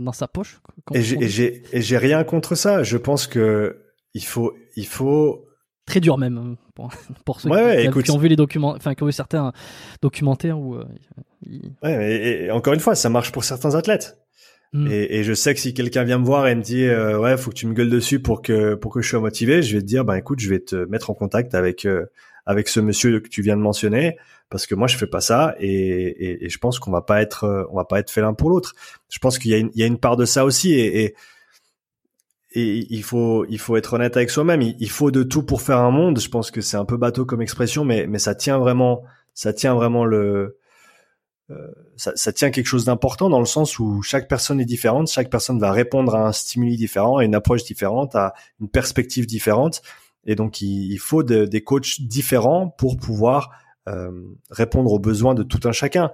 dans, 0.00 0.12
sa 0.12 0.28
poche. 0.28 0.60
Et 0.92 1.02
j'ai 1.02 1.98
rien 1.98 2.24
contre 2.24 2.54
ça. 2.54 2.82
Je 2.82 2.96
pense 2.96 3.26
que 3.26 3.78
il 4.14 4.24
faut 4.24 4.54
il 4.76 4.86
faut 4.86 5.46
très 5.86 6.00
dur 6.00 6.18
même 6.18 6.38
hein, 6.38 6.56
pour, 6.74 6.90
pour 7.24 7.40
ceux 7.40 7.50
qui, 8.02 8.10
ont 8.10 8.18
vu 8.18 8.28
les 8.28 8.36
documents, 8.36 8.74
enfin 8.74 8.94
qui 8.94 9.02
ont 9.02 9.06
vu 9.06 9.12
certains 9.12 9.52
documentaires 10.02 10.58
où. 10.58 10.76
Euh, 10.76 10.84
ouais, 11.82 12.44
et, 12.46 12.50
encore 12.50 12.74
une 12.74 12.80
fois, 12.80 12.94
ça 12.94 13.08
marche 13.08 13.32
pour 13.32 13.44
certains 13.44 13.74
athlètes. 13.74 14.18
Hmm. 14.72 14.88
Et, 14.90 15.18
et, 15.18 15.24
je 15.24 15.32
sais 15.34 15.54
que 15.54 15.60
si 15.60 15.72
quelqu'un 15.72 16.02
vient 16.02 16.18
me 16.18 16.24
voir 16.24 16.48
et 16.48 16.54
me 16.54 16.62
dit 16.62 16.84
euh, 16.84 17.18
ouais, 17.18 17.36
faut 17.36 17.50
que 17.50 17.56
tu 17.56 17.66
me 17.66 17.74
gueules 17.74 17.90
dessus 17.90 18.18
pour 18.18 18.42
que 18.42 18.74
pour 18.74 18.92
que 18.92 19.02
je 19.02 19.08
sois 19.08 19.20
motivé, 19.20 19.62
je 19.62 19.76
vais 19.76 19.82
te 19.82 19.86
dire 19.86 20.04
bah 20.04 20.18
écoute, 20.18 20.40
je 20.40 20.48
vais 20.48 20.60
te 20.60 20.76
mettre 20.86 21.10
en 21.10 21.14
contact 21.14 21.54
avec 21.54 21.84
euh, 21.84 22.06
avec 22.46 22.68
ce 22.68 22.80
monsieur 22.80 23.20
que 23.20 23.28
tu 23.28 23.42
viens 23.42 23.56
de 23.56 23.62
mentionner 23.62 24.18
parce 24.50 24.66
que 24.66 24.74
moi 24.74 24.86
je 24.86 24.96
fais 24.96 25.06
pas 25.06 25.20
ça 25.20 25.54
et, 25.58 26.48
je 26.48 26.58
pense 26.58 26.78
qu'on 26.78 26.90
va 26.90 27.02
pas 27.02 27.22
être 27.22 27.44
euh, 27.44 27.64
on 27.70 27.76
va 27.76 27.84
pas 27.84 27.98
être 27.98 28.10
fait 28.10 28.20
l'un 28.20 28.34
pour 28.34 28.50
l'autre. 28.50 28.74
Je 29.08 29.18
pense 29.18 29.38
qu'il 29.38 29.70
y 29.74 29.82
a 29.82 29.86
une 29.86 29.98
part 29.98 30.16
de 30.16 30.24
ça 30.24 30.44
aussi 30.44 30.74
et, 30.74 31.14
il 32.56 33.02
faut 33.02 33.44
il 33.48 33.58
faut 33.58 33.76
être 33.76 33.94
honnête 33.94 34.16
avec 34.16 34.30
soi-même. 34.30 34.62
Il, 34.62 34.90
faut 34.90 35.10
de 35.10 35.24
tout 35.24 35.42
pour 35.42 35.60
faire 35.60 35.78
un 35.78 35.90
monde. 35.90 36.20
Je 36.20 36.28
pense 36.28 36.52
que 36.52 36.60
c'est 36.60 36.76
un 36.76 36.84
peu 36.84 36.96
bateau 36.96 37.24
comme 37.24 37.42
expression, 37.42 37.84
mais 37.84 38.18
ça 38.18 38.36
tient 38.36 38.58
vraiment 38.58 39.02
ça 39.34 39.52
tient 39.52 39.74
vraiment 39.74 40.04
le 40.04 40.56
euh, 41.50 41.56
ça, 41.96 42.32
tient 42.32 42.50
quelque 42.50 42.66
chose 42.66 42.86
d'important 42.86 43.28
dans 43.28 43.38
le 43.38 43.44
sens 43.44 43.78
où 43.78 44.02
chaque 44.02 44.28
personne 44.28 44.60
est 44.60 44.64
différente, 44.64 45.08
chaque 45.08 45.28
personne 45.28 45.58
va 45.58 45.72
répondre 45.72 46.14
à 46.14 46.26
un 46.26 46.32
stimuli 46.32 46.76
différent, 46.76 47.18
à 47.18 47.24
une 47.24 47.34
approche 47.34 47.64
différente, 47.64 48.14
à 48.14 48.32
une 48.60 48.68
perspective 48.70 49.26
différente, 49.26 49.82
et 50.26 50.34
donc 50.34 50.60
il, 50.60 50.92
il 50.92 50.98
faut 50.98 51.22
de, 51.22 51.44
des 51.44 51.62
coachs 51.62 52.00
différents 52.00 52.68
pour 52.68 52.96
pouvoir 52.96 53.50
euh, 53.86 54.10
répondre 54.50 54.90
aux 54.92 54.98
besoins 54.98 55.34
de 55.34 55.42
tout 55.42 55.60
un 55.64 55.72
chacun. 55.72 56.10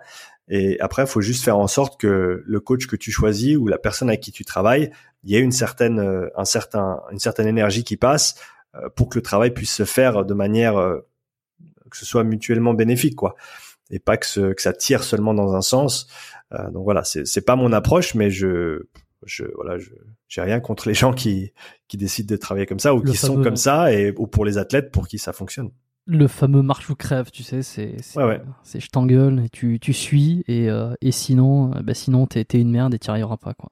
Et 0.48 0.80
après, 0.80 1.02
il 1.02 1.08
faut 1.08 1.20
juste 1.20 1.44
faire 1.44 1.56
en 1.56 1.68
sorte 1.68 2.00
que 2.00 2.42
le 2.44 2.60
coach 2.60 2.88
que 2.88 2.96
tu 2.96 3.12
choisis 3.12 3.56
ou 3.56 3.68
la 3.68 3.78
personne 3.78 4.08
avec 4.08 4.20
qui 4.20 4.32
tu 4.32 4.44
travailles, 4.44 4.90
il 5.22 5.30
y 5.30 5.36
ait 5.36 5.40
une 5.40 5.52
certaine, 5.52 6.00
euh, 6.00 6.28
un 6.36 6.44
certain, 6.44 7.00
une 7.12 7.20
certaine 7.20 7.46
énergie 7.46 7.84
qui 7.84 7.96
passe 7.96 8.34
euh, 8.74 8.88
pour 8.96 9.08
que 9.08 9.18
le 9.18 9.22
travail 9.22 9.52
puisse 9.52 9.72
se 9.72 9.84
faire 9.84 10.24
de 10.24 10.34
manière 10.34 10.74
que 11.90 11.96
ce 11.96 12.04
soit 12.04 12.24
mutuellement 12.24 12.74
bénéfique, 12.74 13.16
quoi, 13.16 13.36
et 13.90 13.98
pas 13.98 14.16
que, 14.16 14.26
ce, 14.26 14.52
que 14.52 14.62
ça 14.62 14.72
tire 14.72 15.02
seulement 15.02 15.34
dans 15.34 15.54
un 15.54 15.60
sens. 15.60 16.08
donc 16.72 16.84
voilà, 16.84 17.02
c'est 17.04 17.44
pas 17.44 17.56
mon 17.56 17.72
approche, 17.72 18.14
mais 18.14 18.30
je, 18.30 18.86
je 19.24 19.44
voilà, 19.55 19.78
je 19.78 19.90
j'ai 20.28 20.40
rien 20.40 20.60
contre 20.60 20.88
les 20.88 20.94
gens 20.94 21.12
qui 21.12 21.52
qui 21.88 21.97
décident 21.97 22.32
de 22.32 22.36
travailler 22.38 22.66
comme 22.66 22.78
ça 22.78 22.94
ou 22.94 23.02
qui 23.02 23.16
sont 23.16 23.42
comme 23.42 23.56
ça 23.56 23.92
et 23.92 24.14
ou 24.16 24.26
pour 24.26 24.44
les 24.44 24.59
athlètes 24.59 24.90
pour 24.90 25.09
qui 25.09 25.18
ça 25.18 25.32
fonctionne 25.32 25.70
le 26.06 26.26
fameux 26.26 26.62
marche 26.62 26.90
ou 26.90 26.97
crève, 26.97 27.30
tu 27.30 27.42
sais, 27.42 27.62
c'est 27.62 27.97
c'est 28.01 28.80
je 28.80 28.88
t'engueule 28.88 29.44
et 29.44 29.48
tu, 29.48 29.78
tu 29.78 29.92
suis 29.92 30.42
et, 30.48 30.68
euh, 30.68 30.92
et 31.01 31.12
sinon 31.12 31.72
euh, 31.72 31.80
bah 31.82 31.94
sinon 31.94 32.26
t'es 32.26 32.44
es 32.52 32.60
une 32.60 32.70
merde 32.70 32.94
et 32.94 32.98
t'y 32.98 33.10
arriveras 33.10 33.36
pas 33.36 33.55
quoi. 33.55 33.70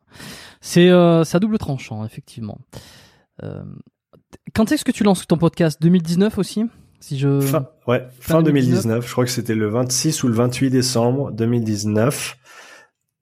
C'est 0.60 0.88
euh, 0.88 1.24
à 1.30 1.38
double 1.40 1.58
tranchant 1.58 2.04
effectivement. 2.04 2.58
Euh, 3.42 3.64
quand 4.54 4.70
est-ce 4.70 4.84
que 4.84 4.92
tu 4.92 5.04
lances 5.04 5.26
ton 5.26 5.36
podcast? 5.36 5.82
2019 5.82 6.38
aussi 6.38 6.64
si 7.00 7.18
je 7.18 7.40
fin, 7.40 7.68
ouais 7.86 8.06
fin, 8.20 8.42
2019. 8.42 9.06
je 9.06 9.12
crois 9.12 9.24
que 9.24 9.30
c'était 9.30 9.54
le 9.54 9.68
26 9.68 10.22
ou 10.24 10.28
le 10.28 10.34
28 10.34 10.70
décembre 10.70 11.32
2019. 11.32 12.36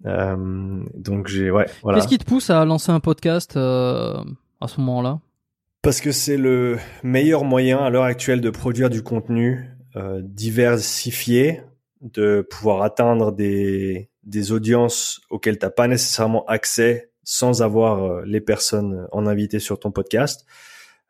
Donc 0.07 1.27
j'ai 1.27 1.51
ouais 1.51 1.66
voilà. 1.83 1.99
Qu'est-ce 1.99 2.09
qui 2.09 2.19
te 2.19 2.24
pousse 2.24 2.51
à 2.51 2.65
lancer 2.65 2.93
un 2.93 3.01
podcast 3.01 3.57
à 3.57 4.23
ce 4.69 4.81
moment-là? 4.81 5.20
Parce 5.83 6.01
que 6.01 6.11
c'est 6.11 6.37
le 6.37 6.78
meilleur 7.05 7.45
moyen 7.45 7.78
à 7.78 7.91
l'heure 7.91 8.05
actuelle 8.05 8.41
de 8.41 8.51
produire 8.51 8.91
du 8.91 9.03
contenu 9.03 9.70
euh, 9.97 10.20
diversifié, 10.23 11.62
de 12.03 12.47
pouvoir 12.51 12.83
atteindre 12.83 13.33
des, 13.33 14.11
des 14.24 14.53
audiences 14.53 15.23
auxquelles 15.31 15.59
tu 15.59 15.65
n'as 15.65 15.70
pas 15.70 15.89
nécessairement 15.89 16.45
accès 16.47 17.12
sans 17.24 17.62
avoir 17.62 18.03
euh, 18.03 18.23
les 18.27 18.41
personnes 18.43 19.07
en 19.12 19.27
invité 19.27 19.59
sur 19.59 19.78
ton 19.78 19.91
podcast. 19.93 20.45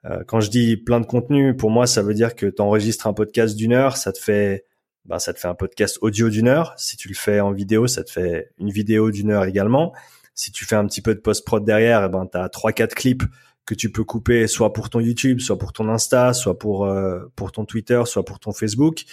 Euh, 0.04 0.22
quand 0.28 0.40
je 0.40 0.50
dis 0.50 0.76
plein 0.76 1.00
de 1.00 1.06
contenu, 1.06 1.56
pour 1.56 1.70
moi, 1.70 1.86
ça 1.86 2.02
veut 2.02 2.14
dire 2.14 2.36
que 2.36 2.46
tu 2.46 2.62
enregistres 2.62 3.06
un 3.06 3.12
podcast 3.12 3.56
d'une 3.56 3.72
heure, 3.72 3.96
ça 3.96 4.12
te 4.12 4.20
fait 4.20 4.66
bah, 5.06 5.18
ça 5.18 5.32
te 5.32 5.38
fait 5.38 5.48
un 5.48 5.54
podcast 5.54 5.98
audio 6.00 6.28
d'une 6.28 6.48
heure. 6.48 6.74
Si 6.76 6.96
tu 6.96 7.08
le 7.08 7.14
fais 7.14 7.40
en 7.40 7.52
vidéo, 7.52 7.86
ça 7.86 8.04
te 8.04 8.10
fait 8.10 8.50
une 8.58 8.70
vidéo 8.70 9.10
d'une 9.10 9.30
heure 9.30 9.44
également. 9.44 9.94
Si 10.34 10.52
tu 10.52 10.64
fais 10.64 10.76
un 10.76 10.86
petit 10.86 11.02
peu 11.02 11.14
de 11.14 11.20
post-prod 11.20 11.64
derrière, 11.64 12.04
eh 12.04 12.08
ben, 12.08 12.26
tu 12.30 12.36
as 12.36 12.48
3-4 12.48 12.94
clips 12.94 13.22
que 13.64 13.74
tu 13.74 13.90
peux 13.90 14.04
couper 14.04 14.46
soit 14.46 14.72
pour 14.72 14.90
ton 14.90 15.00
YouTube, 15.00 15.40
soit 15.40 15.58
pour 15.58 15.72
ton 15.72 15.88
Insta, 15.88 16.32
soit 16.32 16.58
pour 16.58 16.86
euh, 16.86 17.20
pour 17.34 17.50
ton 17.50 17.64
Twitter, 17.64 18.02
soit 18.04 18.24
pour 18.24 18.38
ton 18.38 18.52
Facebook. 18.52 19.04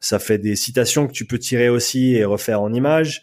Ça 0.00 0.18
fait 0.18 0.38
des 0.38 0.56
citations 0.56 1.06
que 1.06 1.12
tu 1.12 1.24
peux 1.24 1.38
tirer 1.38 1.68
aussi 1.68 2.14
et 2.14 2.24
refaire 2.24 2.60
en 2.60 2.72
images. 2.72 3.22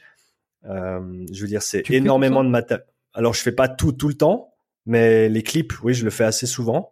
Euh, 0.65 1.25
je 1.31 1.41
veux 1.41 1.47
dire, 1.47 1.61
c'est 1.61 1.89
énormément 1.91 2.43
de 2.43 2.49
matériel. 2.49 2.85
Alors, 3.13 3.33
je 3.33 3.41
fais 3.41 3.51
pas 3.51 3.67
tout 3.67 3.91
tout 3.91 4.07
le 4.07 4.13
temps, 4.13 4.53
mais 4.85 5.29
les 5.29 5.43
clips, 5.43 5.73
oui, 5.83 5.93
je 5.93 6.03
le 6.03 6.09
fais 6.09 6.23
assez 6.23 6.47
souvent. 6.47 6.91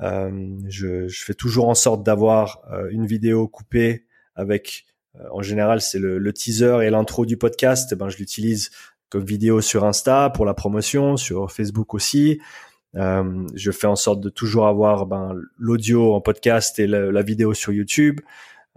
Euh, 0.00 0.56
je, 0.66 1.08
je, 1.08 1.24
fais 1.24 1.34
toujours 1.34 1.68
en 1.68 1.74
sorte 1.74 2.02
d'avoir 2.02 2.62
euh, 2.72 2.88
une 2.90 3.04
vidéo 3.04 3.48
coupée 3.48 4.06
avec, 4.40 4.86
euh, 5.16 5.24
en 5.32 5.42
général, 5.42 5.80
c'est 5.80 5.98
le, 5.98 6.32
teaser 6.32 6.78
et 6.82 6.90
l'intro 6.90 7.26
du 7.26 7.36
podcast. 7.36 7.90
Eh 7.92 7.96
ben, 7.96 8.08
je 8.08 8.16
l'utilise 8.16 8.70
comme 9.08 9.24
vidéo 9.24 9.60
sur 9.60 9.84
Insta 9.84 10.30
pour 10.30 10.46
la 10.46 10.54
promotion, 10.54 11.16
sur 11.16 11.52
Facebook 11.52 11.94
aussi. 11.94 12.40
Euh, 12.96 13.46
je 13.54 13.70
fais 13.70 13.86
en 13.86 13.96
sorte 13.96 14.20
de 14.20 14.30
toujours 14.30 14.66
avoir 14.66 15.06
ben, 15.06 15.34
l'audio 15.58 16.14
en 16.14 16.20
podcast 16.20 16.78
et 16.78 16.86
la, 16.86 17.22
vidéo 17.22 17.54
sur 17.54 17.72
YouTube. 17.72 18.20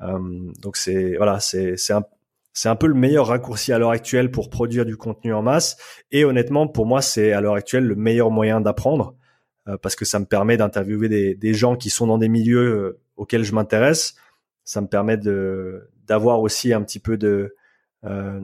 Euh, 0.02 0.20
donc 0.62 0.76
c'est 0.76 1.16
voilà, 1.18 1.40
c'est 1.40 1.78
c'est 1.78 1.94
un 1.94 2.04
c'est 2.52 2.70
un 2.70 2.76
peu 2.76 2.86
le 2.86 2.94
meilleur 2.94 3.28
raccourci 3.28 3.74
à 3.74 3.80
l'heure 3.80 3.90
actuelle 3.90 4.30
pour 4.30 4.52
produire 4.52 4.86
du 4.86 4.98
contenu 4.98 5.34
en 5.34 5.42
masse. 5.42 5.78
Et 6.12 6.24
honnêtement, 6.26 6.68
pour 6.68 6.86
moi, 6.86 7.02
c'est 7.02 7.32
à 7.32 7.42
l'heure 7.42 7.56
actuelle 7.56 7.86
le 7.86 7.96
meilleur 7.96 8.30
moyen 8.30 8.62
d'apprendre 8.62 9.16
parce 9.82 9.96
que 9.96 10.06
ça 10.06 10.20
me 10.20 10.26
permet 10.26 10.58
d'interviewer 10.58 11.10
des, 11.10 11.36
des, 11.36 11.54
gens 11.54 11.76
qui 11.76 11.90
sont 11.90 12.06
dans 12.06 12.18
des 12.18 12.28
milieux 12.28 13.00
auxquels 13.16 13.44
je 13.44 13.56
m'intéresse. 13.56 14.16
Ça 14.64 14.82
me 14.82 14.88
permet 14.88 15.18
de 15.18 15.90
d'avoir 16.06 16.42
aussi 16.42 16.74
un 16.74 16.82
petit 16.84 17.00
peu 17.00 17.18
de 17.18 17.56
euh, 18.04 18.42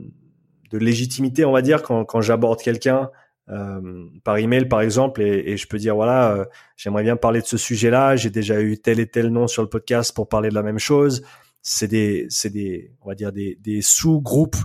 de 0.71 0.77
légitimité, 0.77 1.45
on 1.45 1.51
va 1.51 1.61
dire, 1.61 1.81
quand, 1.81 2.05
quand 2.05 2.21
j'aborde 2.21 2.61
quelqu'un 2.61 3.09
euh, 3.49 4.05
par 4.23 4.37
email 4.37 4.67
par 4.67 4.81
exemple 4.81 5.23
et, 5.23 5.51
et, 5.51 5.57
je 5.57 5.67
peux 5.67 5.79
dire 5.79 5.95
voilà 5.95 6.33
euh, 6.33 6.45
j'aimerais 6.77 7.01
bien 7.01 7.15
parler 7.15 7.41
de 7.41 7.47
ce 7.47 7.57
sujet-là 7.57 8.15
j'ai 8.15 8.29
déjà 8.29 8.61
eu 8.61 8.77
tel 8.77 8.99
et 8.99 9.07
tel 9.07 9.29
nom 9.29 9.47
sur 9.47 9.63
le 9.63 9.67
podcast 9.67 10.13
pour 10.15 10.29
parler 10.29 10.49
de 10.49 10.53
la 10.53 10.61
même 10.61 10.77
chose 10.77 11.23
c'est 11.63 11.87
des 11.87 12.27
c'est 12.29 12.51
des 12.51 12.93
on 13.01 13.09
va 13.09 13.15
dire 13.15 13.31
des, 13.31 13.57
des 13.59 13.81
sous-groupes 13.81 14.57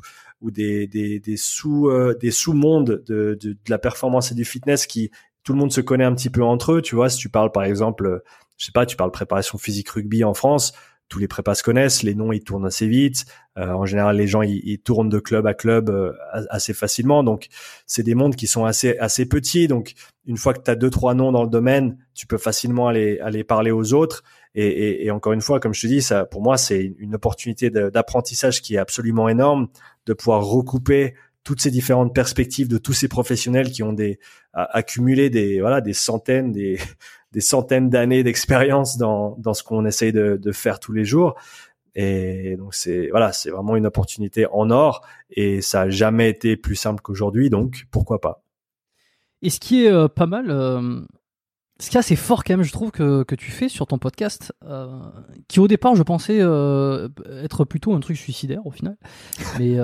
ou 0.43 0.51
des 0.51 0.87
des, 0.87 1.19
des 1.19 1.37
sous 1.39 1.89
euh, 1.89 2.15
des 2.21 2.31
sous-mondes 2.31 3.03
de, 3.07 3.39
de, 3.41 3.53
de, 3.53 3.57
la 3.69 3.79
performance 3.79 4.33
et 4.33 4.35
du 4.35 4.45
fitness 4.45 4.87
qui 4.87 5.11
tout 5.43 5.53
le 5.53 5.59
monde 5.59 5.73
se 5.73 5.81
connaît 5.81 6.05
un 6.05 6.15
petit 6.15 6.31
peu 6.31 6.43
entre 6.43 6.73
eux. 6.73 6.83
Tu 6.83 6.95
vois, 6.95 7.09
si 7.11 7.19
tu 7.19 7.29
parles 7.29 7.53
par 7.53 7.65
exemple, 7.65 8.23
je 8.57 8.67
sais 8.67 8.73
pas, 8.73 8.87
tu 8.87 8.97
parles 8.97 9.11
préparation 9.11 9.59
physique 9.59 9.91
rugby 9.91 10.25
en 10.25 10.35
France, 10.35 10.73
tous 11.09 11.19
les 11.19 11.29
prépas 11.29 11.55
se 11.55 11.63
connaissent, 11.63 12.03
les 12.03 12.15
noms 12.15 12.33
ils 12.33 12.43
tournent 12.43 12.67
assez 12.67 12.87
vite. 12.87 13.25
Euh, 13.57 13.71
en 13.71 13.87
général, 13.87 14.17
les 14.17 14.27
gens 14.27 14.43
ils, 14.43 14.79
tournent 14.79 15.09
de 15.09 15.19
club 15.19 15.47
à 15.47 15.55
club 15.55 15.91
euh, 15.91 16.13
assez 16.51 16.75
facilement. 16.75 17.23
Donc, 17.23 17.49
c'est 17.87 18.03
des 18.03 18.15
mondes 18.15 18.37
qui 18.37 18.47
sont 18.47 18.65
assez 18.65 18.99
assez 18.99 19.27
petits. 19.27 19.69
Donc, 19.69 19.95
une 20.27 20.37
fois 20.37 20.55
que 20.55 20.63
tu 20.63 20.71
as 20.71 20.75
deux 20.75 20.91
trois 20.91 21.15
noms 21.15 21.31
dans 21.31 21.45
le 21.45 21.51
domaine, 21.51 21.99
tu 22.15 22.27
peux 22.27 22.39
facilement 22.39 22.89
aller 22.89 23.19
aller 23.21 23.45
parler 23.45 23.71
aux 23.71 23.93
autres. 23.93 24.23
Et, 24.57 24.67
et, 24.67 25.07
et 25.07 25.11
encore 25.11 25.33
une 25.33 25.41
fois, 25.41 25.61
comme 25.61 25.75
je 25.75 25.83
te 25.83 25.87
dis, 25.87 26.03
ça 26.03 26.25
pour 26.25 26.43
moi 26.43 26.57
c'est 26.57 26.95
une 26.99 27.15
opportunité 27.15 27.71
d'apprentissage 27.71 28.63
qui 28.63 28.77
est 28.77 28.79
absolument 28.79 29.29
énorme 29.29 29.69
de 30.07 30.15
pouvoir 30.15 30.45
recouper 30.45 31.15
toutes 31.45 31.61
ces 31.61 31.71
différentes 31.71 32.15
perspectives 32.15 32.69
de 32.69 32.79
tous 32.79 32.95
ces 32.95 33.07
professionnels 33.07 33.71
qui 33.71 33.83
ont 33.83 33.93
des 33.93 34.19
accumulé 34.55 35.31
des 35.31 35.61
voilà 35.61 35.81
des 35.81 35.93
centaines 35.93 36.53
des 36.53 36.79
des 37.35 37.41
centaines 37.41 37.91
d'années 37.91 38.23
d'expérience 38.23 38.97
dans, 38.97 39.37
dans 39.39 39.55
ce 39.55 39.65
qu'on 39.65 39.85
essaye 39.85 40.13
de, 40.13 40.39
de, 40.41 40.53
faire 40.53 40.79
tous 40.79 40.93
les 40.93 41.05
jours. 41.05 41.35
Et 41.97 42.57
donc 42.57 42.75
c'est 42.75 43.09
voilà, 43.11 43.33
c'est 43.33 43.51
vraiment 43.51 43.77
une 43.77 43.87
opportunité 43.87 44.47
en 44.53 44.71
or 44.71 45.03
et 45.31 45.61
ça 45.61 45.83
a 45.83 45.91
jamais 45.91 46.31
été 46.31 46.57
plus 46.57 46.77
simple 46.77 47.03
qu'aujourd'hui, 47.03 47.51
donc 47.51 47.87
pourquoi 47.91 48.21
pas. 48.21 48.43
Et 49.43 49.51
ce 49.51 49.61
qui 49.61 49.85
est 49.85 49.91
euh, 49.91 50.09
pas 50.09 50.27
mal, 50.27 50.51
euh, 50.51 51.01
ce 51.81 51.91
qui 51.91 51.97
est 51.97 52.01
assez 52.01 52.17
fort 52.17 52.45
quand 52.45 52.55
même, 52.57 52.65
je 52.65 52.73
trouve 52.73 52.93
que, 52.93 53.25
que 53.25 53.35
tu 53.35 53.51
fais 53.51 53.69
sur 53.69 53.87
ton 53.87 53.99
podcast, 53.99 54.53
euh, 54.65 54.89
qui 55.49 55.59
au 55.59 55.69
départ 55.69 55.97
je 55.97 56.03
pensais 56.05 56.39
être 57.43 57.65
plutôt 57.65 57.95
un 57.95 58.01
truc 58.01 58.17
suicidaire 58.17 58.65
au 58.65 58.71
final, 58.71 58.97
mais 59.59 59.77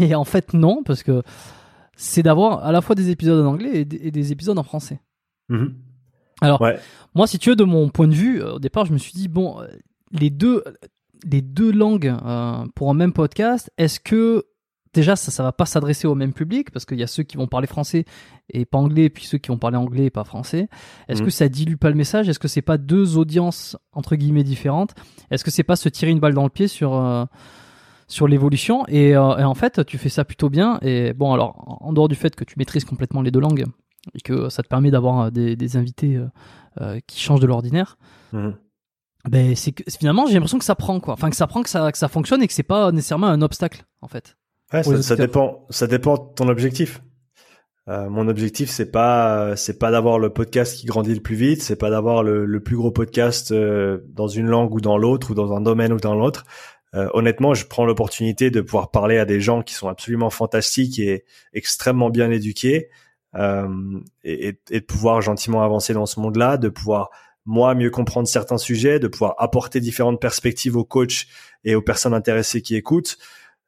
mais 0.00 0.14
en 0.16 0.24
fait 0.24 0.52
non 0.52 0.82
parce 0.84 1.04
que 1.04 1.22
c'est 1.96 2.24
d'avoir 2.24 2.64
à 2.64 2.72
la 2.72 2.80
fois 2.80 2.96
des 2.96 3.10
épisodes 3.10 3.44
en 3.44 3.50
anglais 3.50 3.70
et 3.80 3.84
des, 3.84 4.32
épisodes 4.32 4.58
en 4.58 4.64
français. 4.64 5.00
Mm-hmm. 5.50 5.72
Alors, 6.42 6.62
moi, 7.14 7.26
si 7.26 7.38
tu 7.38 7.50
veux, 7.50 7.56
de 7.56 7.64
mon 7.64 7.88
point 7.88 8.08
de 8.08 8.14
vue, 8.14 8.42
euh, 8.42 8.54
au 8.54 8.58
départ, 8.58 8.86
je 8.86 8.92
me 8.92 8.98
suis 8.98 9.12
dit, 9.12 9.28
bon, 9.28 9.60
euh, 9.60 9.66
les 10.12 10.30
deux, 10.30 10.64
les 11.30 11.42
deux 11.42 11.70
langues 11.70 12.14
euh, 12.24 12.64
pour 12.74 12.90
un 12.90 12.94
même 12.94 13.12
podcast, 13.12 13.70
est-ce 13.78 14.00
que 14.00 14.44
déjà 14.94 15.16
ça, 15.16 15.30
ça 15.30 15.42
va 15.42 15.52
pas 15.52 15.66
s'adresser 15.66 16.06
au 16.06 16.14
même 16.14 16.32
public? 16.32 16.70
Parce 16.70 16.84
qu'il 16.84 16.98
y 16.98 17.02
a 17.02 17.06
ceux 17.06 17.22
qui 17.22 17.36
vont 17.36 17.46
parler 17.46 17.66
français 17.66 18.04
et 18.50 18.64
pas 18.64 18.78
anglais, 18.78 19.10
puis 19.10 19.24
ceux 19.24 19.38
qui 19.38 19.48
vont 19.48 19.58
parler 19.58 19.76
anglais 19.76 20.06
et 20.06 20.10
pas 20.10 20.24
français. 20.24 20.68
Est-ce 21.08 21.22
mm. 21.22 21.24
que 21.24 21.30
ça 21.30 21.48
dilue 21.48 21.76
pas 21.76 21.90
le 21.90 21.96
message? 21.96 22.28
Est-ce 22.28 22.38
que 22.38 22.48
c'est 22.48 22.62
pas 22.62 22.78
deux 22.78 23.16
audiences 23.16 23.76
entre 23.92 24.16
guillemets 24.16 24.44
différentes? 24.44 24.94
Est-ce 25.30 25.44
que 25.44 25.50
c'est 25.50 25.62
pas 25.62 25.76
se 25.76 25.88
tirer 25.88 26.10
une 26.10 26.20
balle 26.20 26.34
dans 26.34 26.44
le 26.44 26.50
pied 26.50 26.68
sur 26.68 27.28
sur 28.06 28.28
l'évolution? 28.28 28.84
Et, 28.88 29.10
et, 29.10 29.16
en 29.16 29.54
fait 29.54 29.86
tu 29.86 29.96
fais 29.96 30.10
ça 30.10 30.24
plutôt 30.24 30.50
bien. 30.50 30.78
Et 30.82 31.14
bon 31.14 31.32
alors 31.32 31.78
en 31.80 31.92
dehors 31.94 32.08
du 32.08 32.14
fait 32.14 32.36
que 32.36 32.44
tu 32.44 32.54
maîtrises 32.58 32.84
complètement 32.84 33.22
les 33.22 33.30
deux 33.30 33.40
langues 33.40 33.64
et 34.14 34.20
que 34.20 34.48
ça 34.48 34.62
te 34.62 34.68
permet 34.68 34.90
d'avoir 34.90 35.26
euh, 35.26 35.30
des, 35.30 35.76
invités 35.76 36.16
euh, 36.16 36.26
euh, 36.80 37.00
qui 37.06 37.20
changent 37.20 37.40
de 37.40 37.46
l'ordinaire. 37.46 37.98
Mhm. 38.32 38.54
Ben 39.30 39.54
c'est 39.54 39.72
finalement 39.88 40.26
j'ai 40.26 40.34
l'impression 40.34 40.58
que 40.58 40.64
ça 40.64 40.74
prend 40.74 40.98
quoi, 40.98 41.14
enfin 41.14 41.30
que 41.30 41.36
ça 41.36 41.46
prend 41.46 41.62
que 41.62 41.68
ça 41.68 41.92
que 41.92 41.98
ça 41.98 42.08
fonctionne 42.08 42.42
et 42.42 42.48
que 42.48 42.52
c'est 42.52 42.64
pas 42.64 42.90
nécessairement 42.90 43.28
un 43.28 43.40
obstacle 43.40 43.84
en 44.00 44.08
fait. 44.08 44.36
Ouais, 44.72 44.82
ça, 44.82 45.14
dépend, 45.14 45.64
ça 45.70 45.86
dépend 45.86 46.14
de 46.16 46.34
ton 46.34 46.48
objectif. 46.48 47.02
mon 47.86 48.26
objectif, 48.26 48.68
c'est 48.68 48.90
pas, 48.90 49.54
c'est 49.54 49.78
pas 49.78 49.92
d'avoir 49.92 50.18
le 50.18 50.30
podcast 50.30 50.76
qui 50.76 50.86
grandit 50.86 51.14
le 51.14 51.20
plus 51.20 51.36
vite, 51.36 51.62
c'est 51.62 51.76
pas 51.76 51.90
d'avoir 51.90 52.24
le, 52.24 52.60
plus 52.60 52.74
gros 52.74 52.90
podcast 52.90 53.52
dans 53.52 54.28
une 54.28 54.46
langue 54.46 54.74
ou 54.74 54.80
dans 54.80 54.96
l'autre 54.98 55.30
ou 55.30 55.34
dans 55.34 55.52
un 55.52 55.60
domaine 55.60 55.92
ou 55.92 55.98
dans 55.98 56.16
l'autre. 56.16 56.44
honnêtement, 56.94 57.54
je 57.54 57.66
prends 57.66 57.84
l'opportunité 57.84 58.50
de 58.50 58.60
pouvoir 58.60 58.90
parler 58.90 59.18
à 59.18 59.24
des 59.24 59.40
gens 59.40 59.62
qui 59.62 59.74
sont 59.74 59.88
absolument 59.88 60.30
fantastiques 60.30 60.98
et 60.98 61.24
extrêmement 61.52 62.10
bien 62.10 62.30
éduqués, 62.30 62.88
euh, 63.34 63.68
et, 64.24 64.58
et, 64.70 64.80
de 64.80 64.84
pouvoir 64.84 65.20
gentiment 65.20 65.62
avancer 65.62 65.94
dans 65.94 66.06
ce 66.06 66.20
monde-là, 66.20 66.56
de 66.56 66.68
pouvoir 66.68 67.10
moi 67.44 67.74
mieux 67.74 67.90
comprendre 67.90 68.28
certains 68.28 68.58
sujets, 68.58 68.98
de 68.98 69.08
pouvoir 69.08 69.34
apporter 69.38 69.80
différentes 69.80 70.20
perspectives 70.20 70.76
aux 70.76 70.84
coachs 70.84 71.26
et 71.64 71.74
aux 71.74 71.82
personnes 71.82 72.14
intéressées 72.14 72.62
qui 72.62 72.76
écoutent. 72.76 73.18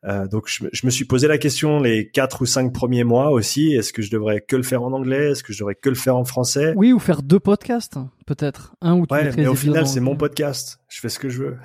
Euh, 0.07 0.28
donc 0.28 0.49
je, 0.49 0.65
je, 0.70 0.85
me 0.85 0.91
suis 0.91 1.07
posé 1.07 1.28
la 1.28 1.39
question 1.39 1.81
les 1.81 2.11
quatre 2.11 2.43
ou 2.43 2.47
cinq 2.47 2.74
premiers 2.74 3.05
mois 3.05 3.31
aussi. 3.31 3.73
Est-ce 3.73 3.93
que 3.93 4.03
je 4.03 4.11
devrais 4.11 4.43
que 4.43 4.55
le 4.55 4.62
faire 4.62 4.82
en 4.82 4.93
anglais? 4.93 5.31
Est-ce 5.31 5.43
que 5.43 5.55
je 5.55 5.59
devrais 5.61 5.74
que 5.74 5.89
le 5.89 5.95
faire 5.95 6.16
en 6.16 6.24
français? 6.24 6.74
Oui, 6.77 6.93
ou 6.93 6.99
faire 6.99 7.23
deux 7.23 7.41
podcasts, 7.41 7.97
peut-être 8.27 8.74
un 8.82 8.97
ou 8.97 9.07
ouais, 9.11 9.31
mais 9.35 9.47
au 9.47 9.55
final 9.55 9.86
c'est 9.86 10.01
mon 10.01 10.15
podcast. 10.15 10.81
Je 10.89 11.01
fais 11.01 11.09
ce 11.09 11.19
que 11.19 11.31
je 11.31 11.43
veux. 11.43 11.57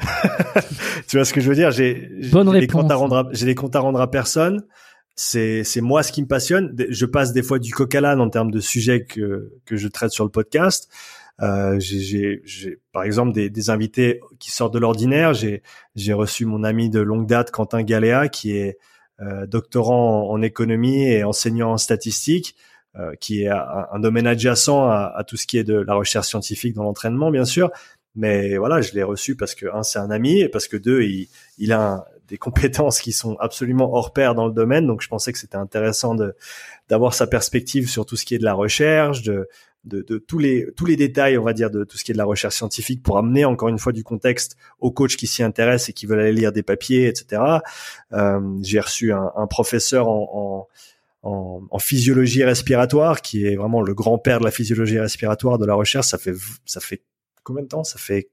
tu 1.07 1.17
vois 1.17 1.25
ce 1.25 1.33
que 1.33 1.41
je 1.41 1.49
veux 1.49 1.55
dire? 1.55 1.71
J'ai 1.71 2.09
des 2.21 2.67
comptes 2.67 2.91
à 2.91 2.95
rendre. 2.95 3.29
J'ai 3.33 3.45
des 3.45 3.55
comptes 3.55 3.75
à 3.75 3.81
rendre 3.81 3.99
à 3.99 4.09
personne 4.09 4.63
c'est 5.21 5.65
c'est 5.65 5.81
moi 5.81 6.01
ce 6.01 6.13
qui 6.13 6.21
me 6.21 6.27
passionne. 6.27 6.73
Je 6.89 7.05
passe 7.05 7.33
des 7.33 7.43
fois 7.43 7.59
du 7.59 7.73
coq 7.73 7.93
à 7.93 7.99
l'âne 7.99 8.21
en 8.21 8.29
termes 8.29 8.51
de 8.51 8.61
sujets 8.61 9.03
que 9.03 9.51
que 9.65 9.75
je 9.75 9.89
traite 9.89 10.11
sur 10.11 10.23
le 10.23 10.29
podcast. 10.31 10.89
Euh, 11.41 11.77
j'ai 11.77 12.41
par 12.93 13.03
exemple 13.03 13.33
des, 13.33 13.49
des 13.49 13.69
invités 13.69 14.21
qui 14.39 14.49
sortent 14.49 14.73
de 14.73 14.79
l'ordinaire. 14.79 15.33
J'ai 15.33 15.61
j'ai 15.93 16.13
reçu 16.13 16.45
mon 16.45 16.63
ami 16.63 16.89
de 16.89 17.01
longue 17.01 17.27
date 17.27 17.51
Quentin 17.51 17.83
Galéa 17.83 18.29
qui 18.29 18.55
est 18.55 18.77
euh, 19.19 19.45
doctorant 19.45 20.29
en, 20.31 20.41
économie 20.41 21.03
et 21.03 21.25
enseignant 21.25 21.73
en 21.73 21.77
statistique, 21.77 22.55
euh, 22.95 23.13
qui 23.19 23.43
est 23.43 23.49
un, 23.49 23.99
domaine 23.99 24.25
adjacent 24.25 24.87
à, 24.87 25.13
à, 25.13 25.25
tout 25.25 25.35
ce 25.35 25.45
qui 25.45 25.57
est 25.57 25.65
de 25.65 25.75
la 25.75 25.95
recherche 25.95 26.27
scientifique 26.27 26.75
dans 26.75 26.83
l'entraînement, 26.83 27.29
bien 27.29 27.43
sûr. 27.43 27.71
Mais 28.15 28.55
voilà, 28.57 28.79
je 28.79 28.93
l'ai 28.93 29.03
reçu 29.03 29.35
parce 29.35 29.53
que 29.53 29.65
un, 29.73 29.83
c'est 29.83 29.99
un 29.99 30.11
ami 30.11 30.39
et 30.39 30.47
parce 30.47 30.69
que 30.69 30.77
deux, 30.77 31.01
il, 31.03 31.27
il 31.57 31.73
a 31.73 31.81
un, 31.81 32.03
des 32.29 32.37
compétences 32.37 33.01
qui 33.01 33.11
sont 33.11 33.35
absolument 33.39 33.93
hors 33.93 34.13
pair 34.13 34.35
dans 34.35 34.47
le 34.47 34.53
domaine. 34.53 34.87
Donc, 34.87 35.01
je 35.01 35.07
pensais 35.07 35.31
que 35.33 35.39
c'était 35.39 35.57
intéressant 35.57 36.15
de 36.15 36.35
d'avoir 36.87 37.13
sa 37.13 37.27
perspective 37.27 37.89
sur 37.89 38.05
tout 38.05 38.15
ce 38.15 38.25
qui 38.25 38.35
est 38.35 38.39
de 38.39 38.43
la 38.43 38.53
recherche, 38.53 39.21
de, 39.21 39.47
de, 39.83 40.01
de, 40.01 40.17
tous 40.17 40.39
les 40.39 40.67
tous 40.75 40.85
les 40.85 40.95
détails, 40.95 41.37
on 41.37 41.43
va 41.43 41.53
dire, 41.53 41.69
de 41.69 41.83
tout 41.83 41.97
ce 41.97 42.03
qui 42.03 42.11
est 42.11 42.13
de 42.13 42.17
la 42.17 42.25
recherche 42.25 42.55
scientifique 42.55 43.03
pour 43.03 43.17
amener 43.17 43.45
encore 43.45 43.69
une 43.69 43.79
fois 43.79 43.91
du 43.91 44.03
contexte 44.03 44.57
aux 44.79 44.91
coachs 44.91 45.15
qui 45.15 45.27
s'y 45.27 45.43
intéressent 45.43 45.89
et 45.89 45.93
qui 45.93 46.05
veulent 46.05 46.19
aller 46.19 46.33
lire 46.33 46.51
des 46.51 46.63
papiers, 46.63 47.07
etc. 47.07 47.41
Euh, 48.13 48.39
J'ai 48.61 48.79
reçu 48.79 49.11
un, 49.13 49.31
un 49.35 49.47
professeur 49.47 50.07
en, 50.07 50.67
en, 51.23 51.29
en, 51.29 51.61
en, 51.69 51.79
physiologie 51.79 52.43
respiratoire 52.43 53.21
qui 53.21 53.45
est 53.45 53.55
vraiment 53.55 53.81
le 53.81 53.93
grand-père 53.93 54.39
de 54.39 54.45
la 54.45 54.51
physiologie 54.51 54.99
respiratoire 54.99 55.57
de 55.57 55.65
la 55.65 55.75
recherche. 55.75 56.07
Ça 56.07 56.17
fait 56.17 56.35
ça 56.65 56.79
fait 56.79 57.03
combien 57.43 57.63
de 57.63 57.67
temps? 57.67 57.83
Ça 57.83 57.97
fait 57.97 58.29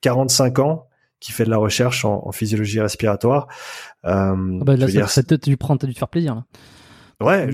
45 0.00 0.58
ans 0.60 0.88
qui 1.22 1.30
fait 1.32 1.44
de 1.44 1.50
la 1.50 1.56
recherche 1.56 2.04
en, 2.04 2.26
en 2.26 2.32
physiologie 2.32 2.80
respiratoire. 2.80 3.46
Euh, 4.04 4.58
ah 4.60 4.64
bah 4.64 4.76
là, 4.76 4.88
ça, 4.88 5.06
ça, 5.06 5.22
tu 5.22 5.56
prends, 5.56 5.76
t'as 5.76 5.86
dû 5.86 5.94
te 5.94 5.98
faire 5.98 6.08
plaisir 6.08 6.34
là. 6.34 6.44
Ouais, 7.20 7.48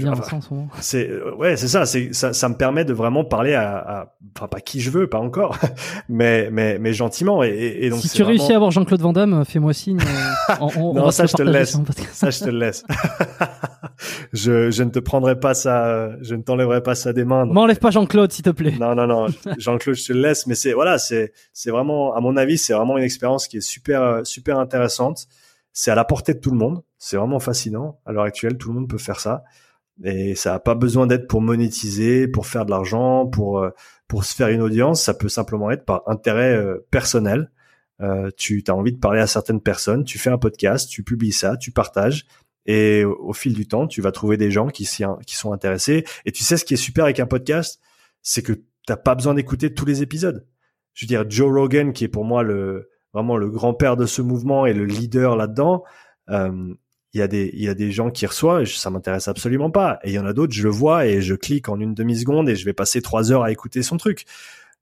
c'est 0.80 1.10
ouais, 1.36 1.58
c'est 1.58 1.68
ça, 1.68 1.84
c'est 1.84 2.14
ça, 2.14 2.32
ça 2.32 2.48
me 2.48 2.54
permet 2.54 2.86
de 2.86 2.94
vraiment 2.94 3.22
parler 3.22 3.52
à, 3.52 3.76
à, 3.76 4.14
enfin 4.34 4.48
pas 4.48 4.60
qui 4.60 4.80
je 4.80 4.88
veux, 4.88 5.08
pas 5.08 5.18
encore, 5.18 5.58
mais 6.08 6.48
mais 6.50 6.78
mais 6.78 6.94
gentiment 6.94 7.42
et, 7.42 7.76
et 7.80 7.90
donc 7.90 8.00
si 8.00 8.08
tu 8.08 8.22
réussis 8.22 8.52
à 8.52 8.56
avoir 8.56 8.70
Jean-Claude 8.70 9.02
Van 9.02 9.12
Damme, 9.12 9.44
fais-moi 9.44 9.74
signe. 9.74 10.00
Euh, 10.00 10.54
on, 10.60 10.70
on, 10.78 10.94
non, 10.94 11.10
ça 11.10 11.26
je 11.26 11.34
te 11.34 11.42
laisse, 11.42 11.76
ça 12.12 12.30
je 12.30 12.38
te 12.38 12.48
le 12.48 12.58
laisse. 12.58 12.82
je 14.32 14.70
je 14.70 14.82
ne 14.82 14.90
te 14.90 14.98
prendrai 14.98 15.38
pas 15.38 15.54
ça, 15.54 16.10
je 16.20 16.34
ne 16.34 16.42
t'enlèverai 16.42 16.82
pas 16.82 16.94
ça 16.94 17.12
des 17.12 17.24
mains. 17.24 17.44
M'enlève 17.46 17.78
pas 17.78 17.90
Jean-Claude 17.90 18.32
s'il 18.32 18.44
te 18.44 18.50
plaît. 18.50 18.74
Non 18.78 18.94
non 18.94 19.06
non, 19.06 19.26
Jean-Claude 19.58 19.96
je 19.96 20.06
te 20.06 20.12
le 20.12 20.20
laisse, 20.20 20.46
mais 20.46 20.54
c'est 20.54 20.72
voilà, 20.72 20.98
c'est 20.98 21.32
c'est 21.52 21.70
vraiment 21.70 22.14
à 22.14 22.20
mon 22.20 22.36
avis 22.36 22.58
c'est 22.58 22.72
vraiment 22.72 22.98
une 22.98 23.04
expérience 23.04 23.48
qui 23.48 23.58
est 23.58 23.60
super 23.60 24.20
super 24.24 24.58
intéressante 24.58 25.26
c'est 25.72 25.92
à 25.92 25.94
la 25.94 26.04
portée 26.04 26.34
de 26.34 26.40
tout 26.40 26.50
le 26.50 26.56
monde. 26.56 26.82
C'est 26.98 27.16
vraiment 27.16 27.38
fascinant. 27.38 28.00
À 28.04 28.10
l'heure 28.10 28.24
actuelle, 28.24 28.58
tout 28.58 28.70
le 28.70 28.74
monde 28.74 28.88
peut 28.88 28.98
faire 28.98 29.20
ça. 29.20 29.44
Et 30.02 30.34
ça 30.34 30.50
n'a 30.50 30.58
pas 30.58 30.74
besoin 30.74 31.06
d'être 31.06 31.28
pour 31.28 31.40
monétiser, 31.40 32.26
pour 32.26 32.48
faire 32.48 32.64
de 32.64 32.70
l'argent, 32.70 33.28
pour 33.28 33.64
pour 34.08 34.24
se 34.24 34.34
faire 34.34 34.48
une 34.48 34.60
audience. 34.60 35.02
Ça 35.02 35.14
peut 35.14 35.28
simplement 35.28 35.70
être 35.70 35.84
par 35.84 36.02
intérêt 36.08 36.56
euh, 36.56 36.84
personnel. 36.90 37.52
Euh, 38.00 38.30
tu 38.36 38.64
as 38.66 38.74
envie 38.74 38.92
de 38.92 38.98
parler 38.98 39.20
à 39.20 39.28
certaines 39.28 39.60
personnes, 39.60 40.04
tu 40.04 40.18
fais 40.18 40.30
un 40.30 40.38
podcast, 40.38 40.88
tu 40.90 41.04
publies 41.04 41.32
ça, 41.32 41.56
tu 41.56 41.70
partages. 41.70 42.26
Et 42.68 43.02
au, 43.02 43.32
fil 43.32 43.54
du 43.54 43.66
temps, 43.66 43.86
tu 43.86 44.02
vas 44.02 44.12
trouver 44.12 44.36
des 44.36 44.50
gens 44.50 44.68
qui, 44.68 44.84
sont 44.84 45.52
intéressés. 45.52 46.04
Et 46.26 46.32
tu 46.32 46.44
sais 46.44 46.58
ce 46.58 46.66
qui 46.66 46.74
est 46.74 46.76
super 46.76 47.04
avec 47.04 47.18
un 47.18 47.26
podcast, 47.26 47.80
c'est 48.20 48.42
que 48.42 48.52
t'as 48.86 48.98
pas 48.98 49.14
besoin 49.14 49.32
d'écouter 49.32 49.72
tous 49.72 49.86
les 49.86 50.02
épisodes. 50.02 50.46
Je 50.92 51.06
veux 51.06 51.08
dire, 51.08 51.24
Joe 51.30 51.50
Rogan, 51.50 51.94
qui 51.94 52.04
est 52.04 52.08
pour 52.08 52.26
moi 52.26 52.42
le, 52.42 52.90
vraiment 53.14 53.38
le 53.38 53.48
grand-père 53.48 53.96
de 53.96 54.04
ce 54.04 54.20
mouvement 54.20 54.66
et 54.66 54.74
le 54.74 54.84
leader 54.84 55.34
là-dedans, 55.34 55.82
euh, 56.28 56.74
il 57.14 57.20
y 57.20 57.22
a 57.22 57.28
des 57.28 57.50
il 57.54 57.62
y 57.62 57.68
a 57.68 57.74
des 57.74 57.90
gens 57.90 58.10
qui 58.10 58.26
reçoivent 58.26 58.62
et 58.62 58.66
ça 58.66 58.90
m'intéresse 58.90 59.28
absolument 59.28 59.70
pas 59.70 59.98
et 60.04 60.10
il 60.10 60.14
y 60.14 60.18
en 60.18 60.26
a 60.26 60.34
d'autres 60.34 60.52
je 60.52 60.62
le 60.62 60.68
vois 60.68 61.06
et 61.06 61.22
je 61.22 61.34
clique 61.34 61.70
en 61.70 61.80
une 61.80 61.94
demi 61.94 62.18
seconde 62.18 62.50
et 62.50 62.54
je 62.54 62.66
vais 62.66 62.74
passer 62.74 63.00
trois 63.00 63.32
heures 63.32 63.44
à 63.44 63.50
écouter 63.50 63.82
son 63.82 63.96
truc 63.96 64.26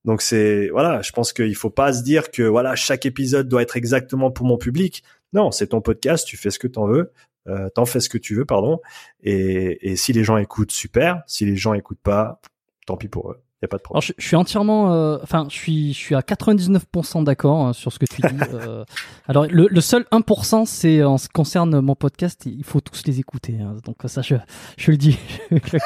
donc 0.05 0.23
c'est 0.23 0.69
voilà 0.71 1.03
je 1.03 1.13
pense 1.13 1.33
qu'il 1.33 1.55
faut 1.55 1.71
pas 1.71 1.93
se 1.93 2.03
dire 2.03 2.33
que 2.33 2.43
voilà 2.43 2.75
chaque 2.75 3.07
épisode 3.07 3.49
doit 3.49 3.63
être 3.63 3.77
exactement 3.77 4.33
pour 4.33 4.45
mon 4.45 4.59
public 4.59 5.05
non 5.33 5.53
c'est 5.53 5.69
ton 5.69 5.81
podcast 5.81 6.27
tu 6.27 6.37
fais 6.37 6.51
ce 6.51 6.59
que 6.59 6.67
t'en 6.67 6.89
veux 6.89 7.13
euh, 7.49 7.69
t'en 7.71 7.87
fais 7.87 8.01
ce 8.01 8.09
que 8.09 8.19
tu 8.19 8.35
veux 8.35 8.45
pardon. 8.45 8.81
Et, 9.23 9.91
et 9.91 9.97
si 9.97 10.13
les 10.13 10.25
gens 10.25 10.37
écoutent 10.37 10.73
super. 10.73 11.23
Si 11.27 11.45
les 11.45 11.57
gens 11.57 11.75
écoutent 11.75 12.01
pas 12.03 12.41
tant 12.87 12.97
pis 12.97 13.09
pour 13.09 13.33
eux 13.33 13.46
y 13.63 13.65
a 13.65 13.69
pas 13.69 13.79
de 13.79 13.83
problème. 13.83 13.97
Alors, 13.99 14.03
je, 14.03 14.13
je 14.19 14.27
suis 14.27 14.37
entièrement, 14.37 14.93
euh, 14.93 15.19
enfin, 15.23 15.47
je 15.49 15.55
suis, 15.55 15.93
je 15.93 15.99
suis 15.99 16.15
à 16.15 16.21
99% 16.21 17.25
d'accord 17.25 17.67
hein, 17.67 17.73
sur 17.73 17.93
ce 17.93 17.99
que 17.99 18.05
tu 18.07 18.21
dis. 18.23 18.29
euh, 18.55 18.85
alors, 19.29 19.47
le, 19.47 19.67
le 19.71 19.81
seul 19.81 20.05
1%, 20.13 20.67
c'est 20.67 21.03
en 21.03 21.17
ce 21.19 21.29
qui 21.29 21.33
concerne 21.33 21.81
mon 21.81 21.95
podcast, 21.95 22.45
il 22.47 22.65
faut 22.65 22.81
tous 22.81 23.03
les 23.07 23.19
écouter. 23.21 23.57
hein. 23.61 23.77
donc 23.85 23.97
ça, 24.07 24.21
je, 24.23 24.35
je 24.77 24.91
le 24.91 24.97
dis, 24.97 25.19
je 25.51 25.79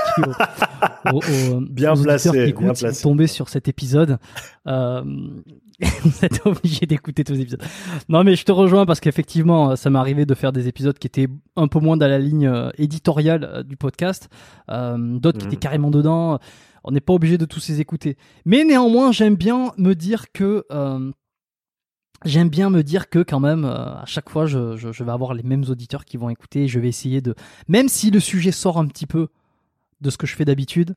aux- 1.13 1.61
Bien 1.61 1.95
placé, 1.95 2.31
qui 2.31 2.37
bien 2.37 2.45
écoutent, 2.47 2.77
si 2.77 2.85
vous 2.85 2.89
placé. 2.91 3.03
tombez 3.03 3.27
sur 3.27 3.49
cet 3.49 3.69
épisode, 3.69 4.19
euh, 4.67 5.03
vous 6.03 6.25
êtes 6.25 6.45
obligé 6.47 6.87
d'écouter 6.87 7.25
tous 7.25 7.33
les 7.35 7.41
épisodes. 7.43 7.63
Non, 8.09 8.25
mais 8.25 8.37
je 8.37 8.45
te 8.45 8.53
rejoins 8.53 8.85
parce 8.87 9.01
qu'effectivement, 9.01 9.77
ça 9.77 9.91
m'est 9.91 9.99
arrivé 9.99 10.27
de 10.27 10.35
faire 10.35 10.53
des 10.53 10.69
épisodes 10.69 10.99
qui 10.99 11.07
étaient 11.07 11.29
un 11.57 11.69
peu 11.69 11.79
moins 11.79 11.97
dans 11.97 12.09
la 12.09 12.19
ligne 12.19 12.47
euh, 12.47 12.71
éditoriale 12.77 13.45
euh, 13.45 13.63
du 13.63 13.77
podcast, 13.77 14.29
euh, 14.71 14.97
d'autres 15.19 15.39
qui 15.39 15.47
Mhm. 15.47 15.53
étaient 15.53 15.61
carrément 15.61 15.91
dedans. 15.91 16.39
On 16.85 16.93
n'est 16.93 17.01
pas 17.01 17.13
obligé 17.13 17.39
de 17.39 17.45
tous 17.45 17.69
les 17.69 17.81
écouter. 17.81 18.17
Mais 18.45 18.65
néanmoins, 18.65 19.13
j'aime 19.13 19.37
bien 19.37 19.73
me 19.77 19.95
dire 19.95 20.33
que 20.33 20.65
euh, 20.73 21.11
j'aime 22.25 22.49
bien 22.49 22.71
me 22.71 22.83
dire 22.83 23.09
que 23.11 23.19
quand 23.21 23.41
même, 23.41 23.65
euh, 23.65 23.97
à 24.01 24.05
chaque 24.07 24.31
fois, 24.31 24.47
je, 24.47 24.77
je, 24.77 24.93
je 24.93 25.05
vais 25.05 25.13
avoir 25.13 25.35
les 25.35 25.43
mêmes 25.43 25.65
auditeurs 25.69 26.05
qui 26.05 26.17
vont 26.17 26.31
écouter. 26.31 26.69
Je 26.69 26.81
vais 26.81 26.89
essayer 26.89 27.21
de, 27.21 27.35
même 27.69 27.89
si 27.89 28.11
le 28.11 28.21
sujet 28.21 28.53
sort 28.53 28.79
un 28.79 28.87
petit 28.87 29.07
peu 29.07 29.29
de 30.01 30.11
ce 30.11 30.17
que 30.17 30.27
je 30.27 30.35
fais 30.37 30.45
d'habitude, 30.45 30.95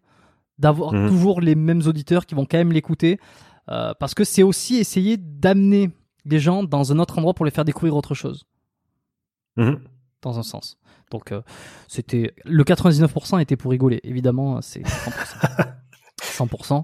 d'avoir 0.60 0.94
Mhm. 0.94 1.10
toujours 1.10 1.42
les 1.42 1.56
mêmes 1.56 1.82
auditeurs 1.86 2.26
qui 2.26 2.36
vont 2.36 2.46
quand 2.46 2.58
même 2.58 2.72
l'écouter, 2.72 3.20
euh, 3.70 3.94
parce 4.00 4.14
que 4.14 4.24
c'est 4.24 4.44
aussi 4.44 4.76
essayer 4.78 5.18
d'amener 5.18 5.90
les 6.26 6.40
gens 6.40 6.64
dans 6.64 6.92
un 6.94 7.00
autre 7.00 7.18
endroit 7.18 7.34
pour 7.34 7.44
les 7.46 7.52
faire 7.52 7.66
découvrir 7.66 7.96
autre 7.98 8.14
chose 8.14 8.46
Mhm. 9.58 9.80
dans 10.22 10.40
un 10.40 10.44
sens. 10.44 10.78
Donc 11.12 11.32
euh, 11.32 11.42
c'était 11.88 12.34
le 12.46 12.64
99% 12.64 13.40
était 13.40 13.56
pour 13.58 13.72
rigoler, 13.72 14.00
évidemment 14.04 14.62
c'est 14.62 14.82
100%. 14.84 14.86
100%. 16.34 16.84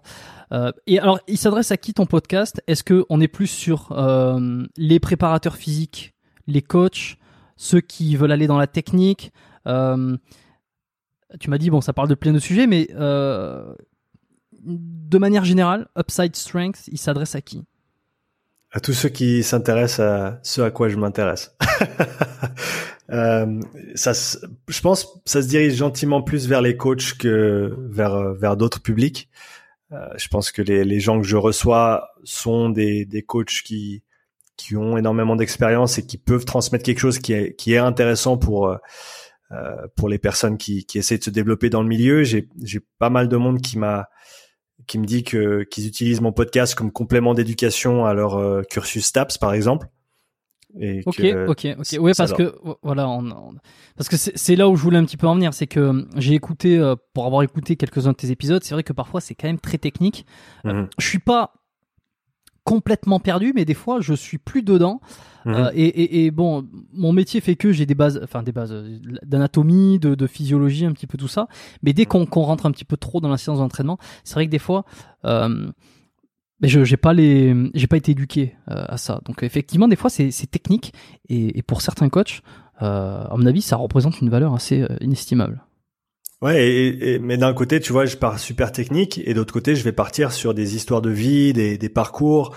Euh, 0.52 0.72
et 0.88 1.00
alors 1.00 1.20
il 1.28 1.38
s'adresse 1.38 1.72
à 1.72 1.78
qui 1.78 1.94
ton 1.94 2.06
podcast? 2.06 2.62
Est-ce 2.68 2.84
que 2.84 3.06
on 3.10 3.22
est 3.22 3.28
plus 3.28 3.48
sur 3.48 3.92
euh, 3.92 4.66
les 4.78 5.00
préparateurs 5.00 5.56
physiques, 5.56 6.14
les 6.48 6.62
coachs, 6.62 7.18
ceux 7.56 7.82
qui 7.82 8.16
veulent 8.16 8.32
aller 8.32 8.48
dans 8.48 8.58
la 8.58 8.68
technique? 8.68 9.32
Euh, 9.68 10.18
Tu 11.40 11.50
m'as 11.50 11.58
dit 11.58 11.70
bon 11.70 11.82
ça 11.82 11.94
parle 11.94 12.08
de 12.08 12.16
plein 12.16 12.34
de 12.34 12.40
sujets, 12.40 12.68
mais 12.68 12.88
de 14.62 15.18
manière 15.18 15.46
générale, 15.46 15.88
Upside 15.98 16.36
Strength, 16.36 16.88
il 16.92 16.98
s'adresse 16.98 17.36
à 17.36 17.42
qui? 17.42 17.64
À 18.72 18.80
tous 18.80 18.94
ceux 18.94 19.10
qui 19.10 19.42
s'intéressent 19.42 20.00
à 20.00 20.40
ce 20.44 20.62
à 20.62 20.72
quoi 20.72 20.90
je 20.90 20.98
m'intéresse. 20.98 21.56
Euh, 23.12 23.60
ça, 23.96 24.12
je 24.14 24.82
pense, 24.82 25.20
ça 25.26 25.42
se 25.42 25.48
dirige 25.48 25.74
gentiment 25.74 26.22
plus 26.22 26.48
vers 26.48 26.62
les 26.62 26.78
coachs 26.78 27.18
que 27.18 27.76
vers 27.90 28.14
euh, 28.14 28.34
vers 28.36 28.56
d'autres 28.56 28.84
publics. 28.84 29.30
Euh, 29.92 29.98
je 30.16 30.28
pense 30.28 30.52
que 30.52 30.62
les, 30.62 30.84
les 30.84 31.00
gens 31.00 31.20
que 31.20 31.26
je 31.26 31.36
reçois 31.36 32.10
sont 32.24 32.70
des, 32.70 33.06
des 33.06 33.24
coachs 33.24 33.64
qui 33.66 34.04
qui 34.58 34.76
ont 34.76 34.96
énormément 34.96 35.36
d'expérience 35.36 35.98
et 35.98 36.06
qui 36.06 36.20
peuvent 36.20 36.46
transmettre 36.46 36.86
quelque 36.86 37.00
chose 37.00 37.18
qui 37.18 37.34
est 37.34 37.56
qui 37.56 37.74
est 37.74 37.80
intéressant 37.80 38.38
pour 38.38 38.78
pour 39.96 40.08
les 40.08 40.20
personnes 40.20 40.60
qui 40.60 40.86
qui 40.86 41.00
essaient 41.00 41.18
de 41.18 41.24
se 41.24 41.32
développer 41.32 41.72
dans 41.72 41.82
le 41.82 41.88
milieu. 41.88 42.24
J'ai 42.24 42.48
j'ai 42.62 42.82
pas 43.00 43.10
mal 43.10 43.28
de 43.28 43.38
monde 43.38 43.60
qui 43.60 43.80
m'a 43.80 44.08
qui 44.90 44.98
me 45.00 45.06
dit 45.06 45.24
que 45.24 45.64
qu'ils 45.64 45.88
utilisent 45.88 46.20
mon 46.20 46.34
podcast 46.34 46.76
comme 46.76 46.92
complément 46.92 47.34
d'éducation 47.34 48.06
à 48.06 48.14
leur 48.14 48.36
euh, 48.36 48.64
cursus 48.64 49.06
STAPS 49.06 49.38
par 49.38 49.54
exemple. 49.54 49.88
Et 50.80 51.02
Ok, 51.08 51.16
que- 51.18 51.48
ok, 51.48 51.68
ok. 51.80 51.98
Oui, 52.00 52.12
parce 52.16 52.32
que 52.34 52.54
voilà, 52.84 53.10
on, 53.10 53.26
on- 53.32 53.56
parce 53.98 54.08
que 54.08 54.18
c'est 54.18 54.56
là 54.56 54.70
où 54.70 54.76
je 54.76 54.84
voulais 54.84 54.98
un 55.00 55.06
petit 55.06 55.18
peu 55.18 55.26
en 55.28 55.34
venir, 55.34 55.52
c'est 55.54 55.66
que 55.66 55.80
euh, 55.80 56.06
j'ai 56.18 56.34
écouté, 56.36 56.78
euh, 56.78 56.96
pour 57.14 57.26
avoir 57.26 57.42
écouté 57.42 57.76
quelques-uns 57.76 58.12
de 58.12 58.16
tes 58.18 58.30
épisodes, 58.30 58.64
c'est 58.64 58.76
vrai 58.76 58.84
que 58.84 58.94
parfois 58.94 59.20
c'est 59.22 59.34
quand 59.34 59.48
même 59.48 59.60
très 59.60 59.78
technique. 59.80 60.26
Euh, 60.66 60.74
Mhm. 60.74 60.88
Je 61.00 61.08
suis 61.08 61.20
pas 61.20 61.54
complètement 62.70 63.20
perdu, 63.20 63.52
mais 63.56 63.66
des 63.66 63.74
fois 63.74 64.00
je 64.00 64.14
suis 64.14 64.38
plus 64.38 64.62
dedans. 64.62 65.02
Mhm. 65.46 65.54
Euh, 65.56 65.72
et, 65.74 65.88
et, 65.88 66.26
et 66.26 66.32
bon, 66.32 66.68
mon 66.94 67.12
métier 67.14 67.42
fait 67.42 67.56
que 67.56 67.72
j'ai 67.72 67.88
des 67.88 67.96
bases, 67.96 68.22
enfin 68.24 68.44
des 68.44 68.52
bases 68.52 68.72
euh, 68.72 69.00
d'anatomie, 69.24 69.98
de, 69.98 70.14
de 70.14 70.28
physiologie, 70.28 70.86
un 70.86 70.92
petit 70.92 71.08
peu 71.08 71.18
tout 71.18 71.28
ça. 71.28 71.48
Mais 71.82 71.94
dès 71.94 72.06
qu'on 72.06 72.26
rentre 72.26 72.68
un 72.68 72.72
petit 72.72 72.86
peu 72.86 72.96
trop 72.96 73.22
dans 73.22 73.30
la 73.30 73.38
séance 73.38 73.58
d'entraînement, 73.58 73.98
c'est 74.24 74.36
vrai 74.36 74.46
que 74.46 74.52
des 74.52 74.60
fois, 74.60 74.86
euh, 75.26 75.72
mais 76.62 76.68
je 76.68 76.84
j'ai 76.84 76.98
pas 76.98 77.14
les, 77.14 77.56
j'ai 77.74 77.88
pas 77.88 77.98
été 77.98 78.12
éduqué 78.12 78.56
euh, 78.70 78.86
à 78.88 78.98
ça. 78.98 79.20
Donc 79.26 79.42
effectivement, 79.42 79.88
des 79.88 79.96
fois 79.96 80.12
c'est 80.12 80.30
technique 80.52 80.94
et, 81.28 81.58
et 81.58 81.64
pour 81.64 81.82
certains 81.82 82.10
coachs, 82.10 82.44
à 82.82 83.34
mon 83.36 83.48
avis, 83.48 83.64
ça 83.64 83.78
représente 83.78 84.22
une 84.22 84.30
valeur 84.30 84.54
assez 84.54 84.86
inestimable. 85.02 85.64
Ouais, 86.42 86.70
et, 86.70 87.16
et- 87.16 87.20
mais 87.20 87.38
d'un 87.38 87.54
côté, 87.54 87.80
tu 87.82 87.92
vois, 87.92 88.06
je 88.06 88.16
pars 88.16 88.40
super 88.40 88.72
technique, 88.72 89.20
et 89.26 89.34
d'autre 89.34 89.54
côté, 89.54 89.76
je 89.76 89.84
vais 89.84 89.92
partir 89.92 90.32
sur 90.32 90.54
des 90.54 90.76
histoires 90.76 91.02
de 91.02 91.10
vie, 91.10 91.52
des, 91.52 91.78
des 91.78 91.90
parcours, 91.90 92.56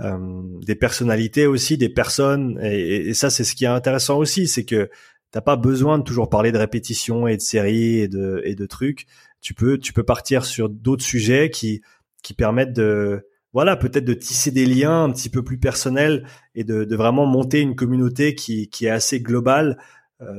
euh, 0.00 0.18
des 0.66 0.74
personnalités 0.74 1.46
aussi, 1.46 1.78
des 1.78 1.88
personnes. 1.88 2.58
Et, 2.62 3.08
et- 3.10 3.14
ça, 3.14 3.30
c'est 3.30 3.44
ce 3.44 3.54
qui 3.54 3.64
est 3.64 3.68
intéressant 3.68 4.18
aussi, 4.18 4.46
c'est 4.48 4.64
que 4.64 4.90
t'as 5.32 5.40
pas 5.42 5.56
besoin 5.56 5.98
de 5.98 6.04
toujours 6.04 6.28
parler 6.30 6.52
de 6.52 6.58
répétitions 6.58 7.26
et 7.28 7.36
de 7.36 7.42
séries 7.42 7.98
et 8.00 8.08
de, 8.08 8.42
et 8.44 8.54
de 8.54 8.66
trucs. 8.66 9.06
Tu 9.40 9.54
peux, 9.54 9.78
tu 9.78 9.92
peux 9.94 10.04
partir 10.04 10.44
sur 10.44 10.68
d'autres 10.68 11.04
sujets 11.04 11.50
qui, 11.50 11.82
qui 12.22 12.34
permettent 12.34 12.72
de, 12.74 13.26
voilà, 13.54 13.76
peut-être 13.76 14.04
de 14.04 14.14
tisser 14.14 14.50
des 14.50 14.66
liens 14.66 15.04
un 15.04 15.10
petit 15.12 15.30
peu 15.30 15.42
plus 15.44 15.58
personnels 15.58 16.26
et 16.54 16.64
de, 16.64 16.84
de 16.84 16.96
vraiment 16.96 17.26
monter 17.26 17.60
une 17.60 17.74
communauté 17.76 18.34
qui, 18.34 18.68
qui 18.68 18.86
est 18.86 18.90
assez 18.90 19.20
globale 19.20 19.78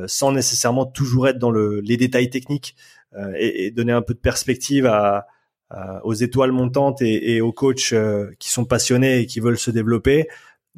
sans 0.07 0.31
nécessairement 0.31 0.85
toujours 0.85 1.27
être 1.27 1.37
dans 1.37 1.51
le, 1.51 1.79
les 1.81 1.97
détails 1.97 2.29
techniques 2.29 2.75
euh, 3.17 3.33
et, 3.37 3.71
donner 3.71 3.91
un 3.91 4.01
peu 4.01 4.13
de 4.13 4.19
perspective 4.19 4.89
aux 6.03 6.13
étoiles 6.13 6.51
montantes 6.51 7.01
et, 7.01 7.41
aux 7.41 7.51
coachs 7.51 7.93
euh, 7.93 8.31
qui 8.39 8.49
sont 8.49 8.65
passionnés 8.65 9.19
et 9.19 9.25
qui 9.25 9.39
veulent 9.39 9.57
se 9.57 9.71
développer, 9.71 10.27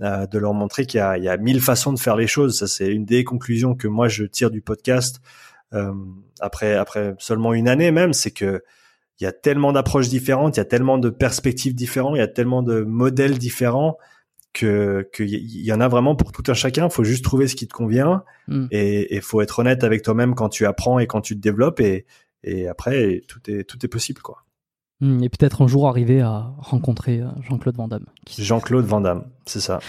euh, 0.01 0.25
de 0.25 0.39
leur 0.39 0.53
montrer 0.53 0.85
qu'il 0.85 0.99
y 0.99 1.27
a, 1.27 1.37
mille 1.37 1.61
façons 1.61 1.93
de 1.93 1.99
faire 1.99 2.15
les 2.15 2.27
choses. 2.27 2.57
Ça, 2.59 2.67
c'est 2.67 2.87
une 2.87 3.05
des 3.05 3.23
conclusions 3.23 3.75
que 3.75 3.87
moi 3.87 4.07
je 4.07 4.23
tire 4.23 4.49
du 4.49 4.61
podcast 4.61 5.21
euh, 5.73 5.93
après 6.39 6.75
après 6.75 7.15
seulement 7.19 7.53
une 7.53 7.67
année 7.67 7.91
même, 7.91 8.13
c'est 8.13 8.31
que 8.31 8.63
il 9.19 9.23
y 9.23 9.27
a 9.27 9.31
tellement 9.31 9.73
d'approches 9.73 10.09
différentes, 10.09 10.57
il 10.57 10.59
y 10.59 10.61
a 10.61 10.65
tellement 10.65 10.99
de 10.99 11.09
perspectives 11.09 11.73
différentes, 11.73 12.15
il 12.15 12.19
y 12.19 12.21
a 12.21 12.27
tellement 12.27 12.61
de 12.61 12.81
modèles 12.81 13.37
différents 13.39 13.97
que 14.53 15.07
qu'il 15.13 15.29
y 15.65 15.71
en 15.71 15.81
a 15.81 15.87
vraiment 15.87 16.15
pour 16.15 16.31
tout 16.31 16.43
un 16.47 16.53
chacun. 16.53 16.89
faut 16.89 17.03
juste 17.03 17.23
trouver 17.23 17.47
ce 17.47 17.55
qui 17.55 17.67
te 17.67 17.73
convient 17.73 18.23
Mm. 18.47 18.67
et 18.71 19.13
il 19.15 19.21
faut 19.21 19.41
être 19.41 19.59
honnête 19.59 19.83
avec 19.83 20.03
toi-même 20.03 20.33
quand 20.33 20.47
tu 20.49 20.65
apprends 20.65 20.99
et 20.99 21.07
quand 21.07 21.19
tu 21.21 21.35
te 21.35 21.41
développes 21.41 21.81
et 21.81 22.05
et 22.43 22.67
après 22.67 23.21
tout 23.27 23.39
est 23.51 23.65
tout 23.65 23.77
est 23.85 23.89
possible 23.89 24.21
quoi. 24.21 24.45
Hmm, 25.01 25.21
Et 25.21 25.29
peut-être 25.29 25.61
un 25.61 25.67
jour 25.67 25.87
arriver 25.87 26.21
à 26.21 26.53
rencontrer 26.57 27.19
euh, 27.19 27.27
Jean-Claude 27.41 27.75
Van 27.75 27.87
Damme. 27.87 28.05
Jean-Claude 28.39 28.85
Van 28.85 29.01
Damme, 29.01 29.25
c'est 29.45 29.59
ça. 29.59 29.79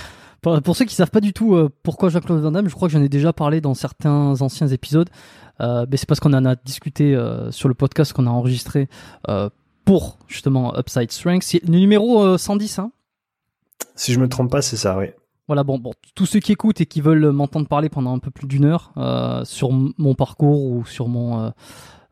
Pour, 0.43 0.60
pour 0.60 0.76
ceux 0.76 0.85
qui 0.85 0.94
savent 0.94 1.10
pas 1.10 1.20
du 1.20 1.32
tout 1.32 1.55
euh, 1.55 1.70
pourquoi 1.82 2.09
Jean-Claude 2.10 2.40
Van 2.43 2.51
Damme, 2.51 2.68
je 2.68 2.74
crois 2.74 2.89
que 2.89 2.93
j'en 2.93 3.02
ai 3.02 3.09
déjà 3.09 3.32
parlé 3.32 3.60
dans 3.60 3.74
certains 3.74 4.40
anciens 4.43 4.66
épisodes. 4.68 5.09
Euh, 5.60 5.86
mais 5.90 5.97
c'est 5.97 6.06
parce 6.06 6.20
qu'on 6.20 6.32
en 6.35 6.44
a 6.44 6.56
discuté 6.56 7.14
euh, 7.14 7.51
sur 7.52 7.68
le 7.68 7.74
podcast 7.74 8.12
qu'on 8.12 8.26
a 8.26 8.30
enregistré 8.30 8.89
pour 9.85 10.18
justement 10.26 10.76
Upside 10.78 11.10
Strength. 11.10 11.43
C'est 11.44 11.62
le 11.64 11.78
numéro 11.78 12.22
euh, 12.22 12.36
110, 12.36 12.78
hein 12.78 12.93
Si 13.94 14.12
je 14.12 14.20
me 14.20 14.28
trompe 14.28 14.50
pas, 14.50 14.62
c'est 14.62 14.76
ça, 14.76 14.96
oui. 14.98 15.06
Voilà, 15.46 15.64
bon, 15.64 15.80
tous 16.14 16.26
ceux 16.26 16.40
qui 16.40 16.52
écoutent 16.52 16.80
et 16.82 16.86
qui 16.86 17.00
veulent 17.00 17.30
m'entendre 17.32 17.66
parler 17.68 17.88
pendant 17.88 18.14
un 18.14 18.18
peu 18.18 18.30
plus 18.30 18.46
d'une 18.46 18.66
heure 18.66 18.92
euh, 18.98 19.44
sur 19.46 19.70
mon 19.72 20.14
parcours 20.14 20.62
ou 20.64 20.84
sur 20.84 21.09
mon 21.09 21.40
euh, 21.40 21.50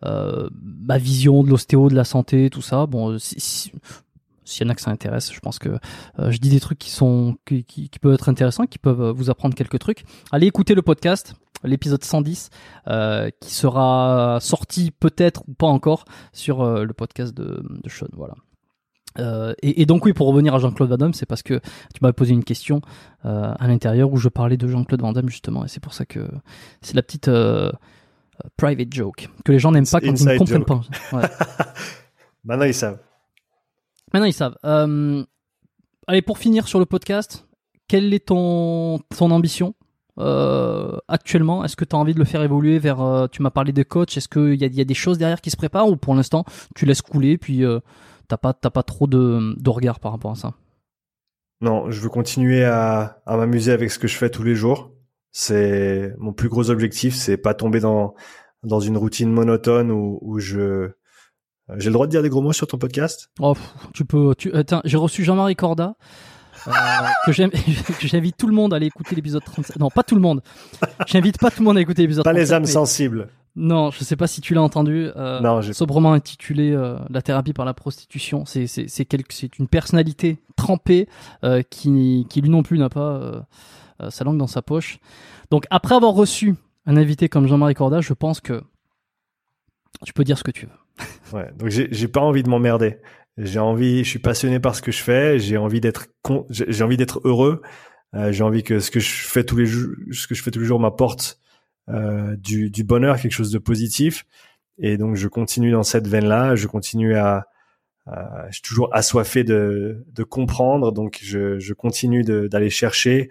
euh, 0.07 0.49
ma 0.63 0.97
vision 0.99 1.43
de 1.43 1.51
l'ostéo, 1.51 1.89
de 1.91 1.95
la 1.95 2.05
santé, 2.05 2.49
tout 2.49 2.63
ça, 2.63 2.87
bon, 2.87 3.19
si, 3.19 3.39
si- 3.39 3.73
s'il 4.45 4.65
y 4.65 4.69
en 4.69 4.71
a 4.71 4.75
que 4.75 4.81
ça 4.81 4.91
intéresse, 4.93 5.33
je 5.33 5.41
pense 5.41 5.59
que 5.59 5.71
je 6.19 6.39
dis 6.39 6.51
des 6.51 6.61
trucs 6.61 6.79
qui 6.79 6.91
sont 6.91 7.37
qui, 7.45 7.91
peuvent 8.01 8.15
être 8.15 8.29
intéressants, 8.29 8.67
qui 8.67 8.79
peuvent 8.79 9.11
vous 9.11 9.29
apprendre 9.29 9.55
quelques 9.57 9.81
trucs. 9.81 10.05
Allez 10.31 10.47
écouter 10.47 10.75
le 10.77 10.83
podcast, 10.83 11.35
l'épisode 11.65 12.05
110, 12.05 12.51
euh, 12.87 13.29
qui 13.41 13.53
sera 13.53 14.39
sorti 14.41 14.93
peut-être 14.93 15.43
ou 15.49 15.55
pas 15.55 15.67
encore 15.67 16.05
sur 16.33 16.65
le 16.65 16.93
podcast 16.95 17.35
de, 17.35 17.61
de 17.83 17.89
Sean. 17.91 18.07
Voilà. 18.13 18.35
Euh, 19.19 19.55
et, 19.63 19.83
et 19.83 19.87
donc 19.87 20.05
oui, 20.05 20.13
pour 20.13 20.29
revenir 20.29 20.55
à 20.55 20.59
Jean-Claude 20.59 20.89
Van 20.89 20.97
Damme, 20.97 21.15
c'est 21.15 21.27
parce 21.27 21.43
que 21.43 21.55
tu 21.95 22.01
m'avais 22.03 22.13
posé 22.13 22.33
une 22.33 22.45
question 22.45 22.81
euh, 23.25 23.53
à 23.59 23.67
l'intérieur 23.69 24.13
où 24.13 24.17
je 24.17 24.29
parlais 24.29 24.57
de 24.57 24.69
Jean-Claude 24.69 25.01
Van 25.01 25.13
Damme 25.13 25.29
justement, 25.29 25.65
et 25.65 25.69
c'est 25.69 25.81
pour 25.81 25.95
ça 25.95 26.05
que 26.05 26.29
c'est 26.83 26.95
la 26.95 27.03
petite 27.03 27.29
euh, 27.29 27.71
private 28.57 28.93
joke 28.93 29.29
que 29.45 29.53
les 29.53 29.59
gens 29.59 29.73
n'aiment 29.73 29.87
pas 29.87 30.01
quand 30.01 30.07
ils 30.07 30.27
ne 30.27 30.39
comprennent 30.39 30.65
joke. 30.67 30.67
pas. 30.67 31.17
Ouais. 31.17 31.25
Maintenant 32.45 32.65
ils 32.65 32.75
savent. 32.75 32.99
Maintenant 34.13 34.27
ils 34.27 34.33
savent. 34.33 34.57
Euh, 34.65 35.25
allez, 36.07 36.23
pour 36.23 36.39
finir 36.39 36.69
sur 36.69 36.79
le 36.79 36.87
podcast, 36.87 37.47
quelle 37.89 38.13
est 38.15 38.27
ton 38.27 39.01
ton 39.17 39.31
ambition 39.31 39.75
euh, 40.19 40.97
actuellement? 41.09 41.65
Est-ce 41.65 41.77
que 41.77 41.85
tu 41.85 41.95
as 41.97 41.99
envie 41.99 42.15
de 42.15 42.19
le 42.19 42.25
faire 42.25 42.43
évoluer 42.43 42.79
vers 42.79 43.01
euh, 43.01 43.27
Tu 43.27 43.43
m'as 43.43 43.51
parlé 43.51 43.73
de 43.73 43.83
coach. 43.83 44.17
Est-ce 44.17 44.29
qu'il 44.29 44.55
y 44.55 44.65
a, 44.65 44.69
y 44.69 44.81
a 44.81 44.85
des 44.85 44.95
choses 44.95 45.19
derrière 45.19 45.41
qui 45.41 45.51
se 45.51 45.57
préparent 45.57 45.89
ou 45.89 45.97
pour 45.97 46.15
l'instant 46.15 46.45
tu 46.75 46.87
laisses 46.87 47.03
couler 47.03 47.39
puis 47.39 47.65
euh, 47.65 47.81
t'as 48.29 48.37
pas 48.37 48.53
t'as 48.53 48.71
pas 48.71 48.83
trop 48.83 49.07
de, 49.07 49.55
de 49.61 49.71
regard 49.71 50.01
par 50.01 50.13
rapport 50.13 50.33
à 50.33 50.35
ça 50.35 50.55
Non, 51.61 51.91
je 51.91 52.01
veux 52.01 52.09
continuer 52.09 52.65
à, 52.65 53.23
à 53.27 53.37
m'amuser 53.37 53.73
avec 53.73 53.91
ce 53.91 53.99
que 53.99 54.09
je 54.09 54.17
fais 54.17 54.31
tous 54.31 54.43
les 54.43 54.55
jours. 54.55 54.93
C'est 55.33 56.15
mon 56.19 56.33
plus 56.33 56.49
gros 56.49 56.71
objectif, 56.71 57.15
c'est 57.15 57.37
pas 57.37 57.55
tomber 57.55 57.81
dans 57.81 58.15
dans 58.63 58.81
une 58.81 58.97
routine 58.97 59.31
monotone 59.31 59.91
où, 59.91 60.19
où 60.23 60.39
je 60.39 60.91
J'ai 61.77 61.89
le 61.89 61.93
droit 61.93 62.07
de 62.07 62.11
dire 62.11 62.23
des 62.23 62.29
gros 62.29 62.43
mots 62.43 62.53
sur 62.53 62.67
ton 62.67 62.79
podcast 62.79 63.31
oh, 63.41 63.55
Tu 63.95 64.05
peux. 64.05 64.35
Tu, 64.37 64.53
attends, 64.53 64.81
j'ai 64.85 64.97
reçu 64.97 65.25
Jean-Marie 65.25 65.57
Corda. 65.57 65.95
Euh, 66.67 66.73
que 67.27 67.33
j'invite 67.33 68.37
tout 68.37 68.47
le 68.49 68.55
monde 68.55 68.73
à 68.73 68.77
aller 68.77 68.87
écouter 68.87 69.15
l'épisode 69.15 69.45
37. 69.45 69.79
Non, 69.79 69.89
pas 69.91 70.03
tout 70.03 70.15
le 70.17 70.21
monde. 70.21 70.43
J'invite 71.07 71.39
pas 71.39 71.51
tout 71.51 71.61
le 71.61 71.67
monde 71.67 71.79
à 71.79 71.81
écouter 71.81 72.03
l'épisode 72.03 72.25
37. 72.25 72.35
Pas 72.35 72.41
les 72.41 72.53
âmes 72.53 72.67
sensibles. 72.67 73.29
Non, 73.57 73.91
je 73.91 74.05
sais 74.05 74.17
pas 74.17 74.27
si 74.27 74.43
tu 74.43 74.53
l'as 74.53 74.63
entendu. 74.63 75.09
Euh, 75.17 75.41
non, 75.41 75.63
sobrement 75.63 76.13
intitulé 76.13 76.73
euh, 76.73 76.99
"La 77.09 77.23
thérapie 77.23 77.55
par 77.55 77.65
la 77.65 77.73
prostitution". 77.73 78.45
C'est 78.45 78.67
c'est 78.67 78.87
c'est 78.89 79.09
c'est 79.31 79.59
une 79.59 79.67
personnalité 79.67 80.39
trempée 80.57 81.09
euh, 81.43 81.63
qui 81.63 82.27
qui 82.29 82.43
lui 82.43 82.51
non 82.51 82.63
plus 82.63 82.79
n'a 82.79 82.91
pas 82.91 83.17
euh, 83.17 83.41
euh, 84.03 84.11
sa 84.11 84.25
langue 84.25 84.37
dans 84.37 84.47
sa 84.47 84.61
poche. 84.61 84.99
Donc 85.51 85.65
après 85.71 85.95
avoir 85.95 86.13
reçu 86.13 86.55
un 86.85 86.99
invité 86.99 87.31
comme 87.31 87.49
Jean-Marie 87.49 87.75
Corda, 87.75 88.03
je 88.03 88.13
pense 88.13 88.41
que 88.41 88.63
tu 90.05 90.13
peux 90.13 90.23
dire 90.23 90.37
ce 90.37 90.45
que 90.45 90.51
tu 90.51 90.67
veux. 90.67 91.09
ouais, 91.33 91.51
donc 91.57 91.71
j'ai 91.71 92.09
pas 92.09 92.21
envie 92.21 92.43
de 92.43 92.51
m'emmerder. 92.51 92.99
J'ai 93.39 93.59
envie, 93.59 94.05
je 94.05 94.09
suis 94.09 94.19
passionné 94.19 94.61
par 94.61 94.75
ce 94.75 94.83
que 94.83 94.93
je 94.93 95.03
fais. 95.03 95.39
J'ai 95.39 95.57
envie 95.57 95.81
d'être 95.81 96.09
j'ai 96.51 96.85
envie 96.85 96.99
d'être 96.99 97.23
heureux. 97.25 97.63
j'ai 98.13 98.45
envie 98.45 98.63
que 98.63 98.81
ce 98.81 98.91
que 98.91 99.01
je 99.01 99.11
fais 99.11 99.45
tous 99.45 99.57
les 99.57 99.67
jours, 99.67 99.95
ce 100.13 100.27
que 100.27 100.35
je 100.35 100.43
fais 100.43 100.51
tous 100.51 100.61
les 100.61 100.67
jours 100.67 100.81
m'apporte 100.81 101.39
euh, 101.39 101.46
du, 101.89 102.71
du, 102.71 102.85
bonheur, 102.85 103.21
quelque 103.21 103.33
chose 103.33 103.53
de 103.53 103.59
positif. 103.59 104.27
Et 104.79 104.97
donc 104.97 105.17
je 105.17 105.29
continue 105.29 105.71
dans 105.71 105.83
cette 105.83 106.09
veine-là, 106.09 106.55
je 106.55 106.67
continue 106.67 107.17
à, 107.17 107.47
je 108.07 108.55
suis 108.55 108.63
toujours 108.63 108.95
assoiffé 108.95 109.45
de, 109.45 110.05
de 110.13 110.23
comprendre, 110.23 110.93
donc 110.93 111.21
je, 111.23 111.59
je 111.59 111.75
continue 111.75 112.23
d'aller 112.23 112.71
chercher 112.71 113.31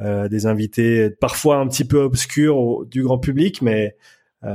euh, 0.00 0.28
des 0.28 0.46
invités 0.46 1.10
parfois 1.10 1.56
un 1.56 1.66
petit 1.68 1.84
peu 1.84 1.98
obscurs 1.98 2.84
du 2.86 3.02
grand 3.02 3.18
public, 3.18 3.62
mais 3.62 3.96
euh, 4.44 4.54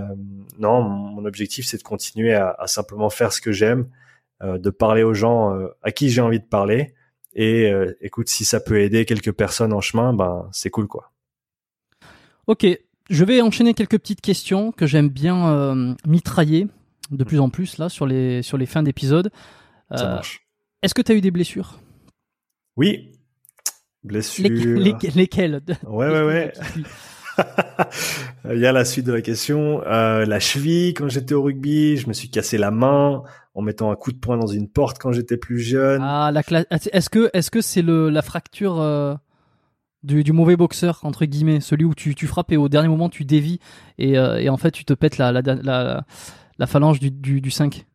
non, 0.60 0.84
mon 0.84 1.26
objectif 1.26 1.66
c'est 1.66 1.78
de 1.78 1.84
continuer 1.84 2.34
à, 2.34 2.56
à, 2.60 2.68
simplement 2.68 3.10
faire 3.10 3.34
ce 3.34 3.42
que 3.42 3.52
j'aime, 3.52 3.90
euh, 4.44 4.60
de 4.60 4.70
parler 4.70 5.02
aux 5.02 5.16
gens 5.16 5.56
euh, 5.56 5.70
à 5.82 5.92
qui 5.92 6.10
j'ai 6.10 6.22
envie 6.22 6.40
de 6.40 6.46
parler. 6.46 6.94
Et 7.34 7.72
euh, 7.72 7.98
écoute, 8.02 8.30
si 8.30 8.46
ça 8.46 8.60
peut 8.60 8.82
aider 8.82 9.06
quelques 9.06 9.32
personnes 9.32 9.74
en 9.74 9.82
chemin, 9.82 10.14
ben 10.14 10.48
c'est 10.52 10.70
cool 10.70 10.88
quoi. 10.88 11.12
Ok, 12.46 12.68
je 13.10 13.24
vais 13.24 13.42
enchaîner 13.42 13.74
quelques 13.74 14.00
petites 14.00 14.22
questions 14.22 14.72
que 14.72 14.86
j'aime 14.86 15.10
bien 15.10 15.50
euh, 15.50 15.94
mitrailler 16.06 16.68
de 17.12 17.24
plus 17.24 17.40
en 17.40 17.50
plus 17.50 17.78
là 17.78 17.90
sur 17.90 18.06
les 18.06 18.42
sur 18.42 18.58
les 18.58 18.66
fins 18.66 18.84
d'épisode. 18.84 19.32
Euh, 19.92 20.20
Est-ce 20.82 20.94
que 20.94 21.02
tu 21.02 21.12
as 21.12 21.16
eu 21.16 21.22
des 21.22 21.32
blessures? 21.32 21.80
Oui. 22.78 23.12
Blessures. 24.04 24.50
lesquelles? 25.16 25.62
Ouais, 25.86 26.10
ouais, 26.10 26.24
ouais. 26.24 26.54
Il 28.54 28.60
y 28.60 28.66
a 28.66 28.72
la 28.72 28.86
suite 28.86 29.06
de 29.06 29.14
la 29.14 29.22
question. 29.22 29.84
Euh, 29.86 30.26
la 30.26 30.40
cheville, 30.40 30.94
quand 30.94 31.10
j'étais 31.10 31.34
au 31.34 31.44
rugby, 31.44 31.98
je 31.98 32.08
me 32.08 32.14
suis 32.14 32.30
cassé 32.30 32.58
la 32.58 32.72
main 32.72 33.24
en 33.54 33.62
mettant 33.62 33.92
un 33.92 33.96
coup 33.96 34.12
de 34.12 34.18
poing 34.18 34.38
dans 34.38 34.48
une 34.48 34.70
porte 34.70 34.98
quand 35.00 35.12
j'étais 35.12 35.38
plus 35.38 35.60
jeune. 35.60 36.02
Ah, 36.04 36.32
la 36.32 36.42
Est-ce 36.72 37.10
que 37.10 37.30
est-ce 37.34 37.52
que 37.52 37.62
c'est 37.62 37.82
le 37.82 38.10
la 38.10 38.22
fracture 38.22 38.80
euh, 38.80 39.16
du, 40.04 40.24
du, 40.24 40.32
mauvais 40.32 40.56
boxeur 40.56 41.00
entre 41.04 41.26
guillemets, 41.26 41.60
celui 41.60 41.86
où 41.86 41.94
tu, 41.94 42.16
tu 42.16 42.28
frappes 42.28 42.52
et 42.52 42.58
au 42.58 42.70
dernier 42.70 42.88
moment 42.88 43.10
tu 43.10 43.26
dévis 43.26 43.60
et, 43.98 44.18
euh, 44.18 44.40
et 44.40 44.50
en 44.50 44.58
fait 44.58 44.72
tu 44.72 44.86
te 44.86 44.94
pètes 44.94 45.18
la, 45.18 45.32
la, 45.32 45.42
la, 45.42 46.06
la 46.58 46.68
phalange 46.68 47.00
du, 47.00 47.12
du, 47.12 47.42
du 47.42 47.52
5. 47.52 47.86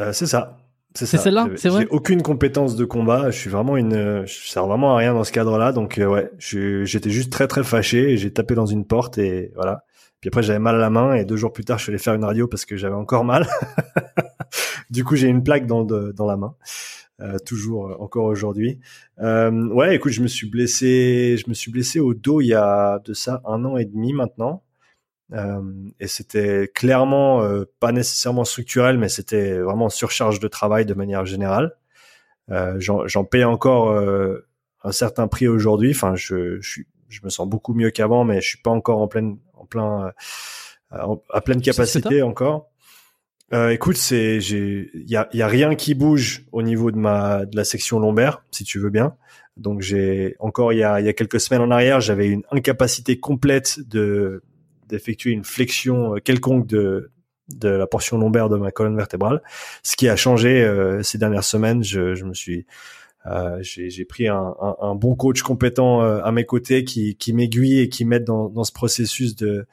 Euh, 0.00 0.12
c'est 0.12 0.26
ça. 0.26 0.58
C'est 0.94 1.18
celle-là, 1.18 1.48
c'est 1.56 1.68
vrai? 1.68 1.82
J'ai 1.82 1.88
aucune 1.88 2.22
compétence 2.22 2.74
de 2.74 2.86
combat. 2.86 3.30
Je 3.30 3.38
suis 3.38 3.50
vraiment 3.50 3.76
une, 3.76 4.24
je 4.26 4.48
sers 4.48 4.66
vraiment 4.66 4.94
à 4.94 4.98
rien 4.98 5.12
dans 5.12 5.24
ce 5.24 5.32
cadre-là. 5.32 5.72
Donc 5.72 5.98
euh, 5.98 6.06
ouais, 6.06 6.30
j'étais 6.38 7.10
juste 7.10 7.30
très 7.30 7.46
très 7.46 7.62
fâché 7.64 8.12
et 8.12 8.16
j'ai 8.16 8.32
tapé 8.32 8.54
dans 8.54 8.64
une 8.64 8.86
porte 8.86 9.18
et 9.18 9.52
voilà. 9.54 9.84
Puis 10.20 10.28
après 10.28 10.42
j'avais 10.42 10.58
mal 10.58 10.76
à 10.76 10.78
la 10.78 10.88
main 10.88 11.14
et 11.14 11.26
deux 11.26 11.36
jours 11.36 11.52
plus 11.52 11.64
tard 11.64 11.76
je 11.76 11.84
suis 11.84 11.90
allé 11.90 11.98
faire 11.98 12.14
une 12.14 12.24
radio 12.24 12.48
parce 12.48 12.64
que 12.64 12.76
j'avais 12.78 12.94
encore 12.94 13.24
mal. 13.24 13.46
du 14.90 15.04
coup 15.04 15.16
j'ai 15.16 15.28
une 15.28 15.42
plaque 15.42 15.66
dans 15.66 15.84
dans 15.84 16.26
la 16.26 16.36
main. 16.38 16.54
Euh, 17.22 17.38
toujours 17.38 17.88
euh, 17.88 17.96
encore 17.98 18.26
aujourd'hui. 18.26 18.78
Euh, 19.20 19.68
ouais, 19.68 19.96
écoute, 19.96 20.12
je 20.12 20.20
me 20.20 20.26
suis 20.26 20.50
blessé, 20.50 21.38
je 21.38 21.48
me 21.48 21.54
suis 21.54 21.70
blessé 21.70 21.98
au 21.98 22.12
dos 22.12 22.42
il 22.42 22.48
y 22.48 22.54
a 22.54 22.98
de 23.06 23.14
ça 23.14 23.40
un 23.46 23.64
an 23.64 23.78
et 23.78 23.86
demi 23.86 24.12
maintenant. 24.12 24.62
Euh, 25.32 25.62
et 25.98 26.08
c'était 26.08 26.70
clairement 26.74 27.42
euh, 27.42 27.64
pas 27.80 27.90
nécessairement 27.90 28.44
structurel, 28.44 28.98
mais 28.98 29.08
c'était 29.08 29.58
vraiment 29.58 29.88
surcharge 29.88 30.40
de 30.40 30.48
travail 30.48 30.84
de 30.84 30.92
manière 30.92 31.24
générale. 31.24 31.76
J'en 32.78 33.24
paye 33.24 33.44
encore 33.44 33.98
un 34.84 34.92
certain 34.92 35.26
prix 35.26 35.48
aujourd'hui. 35.48 35.90
Enfin, 35.90 36.14
je, 36.14 36.60
je, 36.60 36.82
je 37.08 37.20
me 37.24 37.30
sens 37.30 37.48
beaucoup 37.48 37.74
mieux 37.74 37.90
qu'avant, 37.90 38.24
mais 38.24 38.40
je 38.40 38.48
suis 38.50 38.62
pas 38.62 38.70
encore 38.70 39.00
en 39.00 39.08
pleine, 39.08 39.38
en 39.54 39.64
plein, 39.64 40.12
à 40.90 41.40
pleine 41.40 41.60
capacité 41.60 42.22
encore. 42.22 42.70
Euh, 43.52 43.70
écoute, 43.70 43.96
c'est 43.96 44.40
j'ai 44.40 44.90
il 44.94 45.08
y 45.08 45.16
a, 45.16 45.28
y 45.32 45.42
a 45.42 45.46
rien 45.46 45.74
qui 45.76 45.94
bouge 45.94 46.44
au 46.52 46.62
niveau 46.62 46.90
de 46.90 46.96
ma 46.96 47.46
de 47.46 47.56
la 47.56 47.64
section 47.64 47.98
lombaire, 47.98 48.44
si 48.50 48.64
tu 48.64 48.78
veux 48.78 48.90
bien. 48.90 49.14
Donc 49.56 49.80
j'ai 49.80 50.36
encore 50.40 50.72
il 50.72 50.78
y 50.78 50.84
a 50.84 51.00
y 51.00 51.08
a 51.08 51.12
quelques 51.12 51.40
semaines 51.40 51.62
en 51.62 51.70
arrière, 51.70 52.00
j'avais 52.00 52.28
une 52.28 52.42
incapacité 52.50 53.18
complète 53.18 53.78
de 53.88 54.42
d'effectuer 54.88 55.30
une 55.30 55.44
flexion 55.44 56.16
euh, 56.16 56.18
quelconque 56.18 56.66
de 56.66 57.10
de 57.48 57.68
la 57.68 57.86
portion 57.86 58.18
lombaire 58.18 58.48
de 58.48 58.56
ma 58.56 58.72
colonne 58.72 58.96
vertébrale. 58.96 59.40
Ce 59.84 59.96
qui 59.96 60.08
a 60.08 60.16
changé 60.16 60.62
euh, 60.62 61.02
ces 61.04 61.16
dernières 61.16 61.44
semaines, 61.44 61.84
je, 61.84 62.16
je 62.16 62.24
me 62.24 62.34
suis 62.34 62.66
euh, 63.26 63.58
j'ai 63.60 64.04
pris 64.04 64.28
un, 64.28 64.54
un, 64.60 64.76
un, 64.80 64.94
bon 64.94 65.16
coach 65.16 65.42
compétent 65.42 66.02
euh, 66.02 66.20
à 66.22 66.30
mes 66.30 66.44
côtés 66.44 66.84
qui, 66.84 67.16
qui 67.16 67.32
m'aiguille 67.32 67.80
et 67.80 67.88
qui 67.88 68.04
m'aide 68.04 68.22
dans, 68.24 68.48
dans 68.48 68.62
ce 68.62 68.72
processus 68.72 69.34
de 69.34 69.66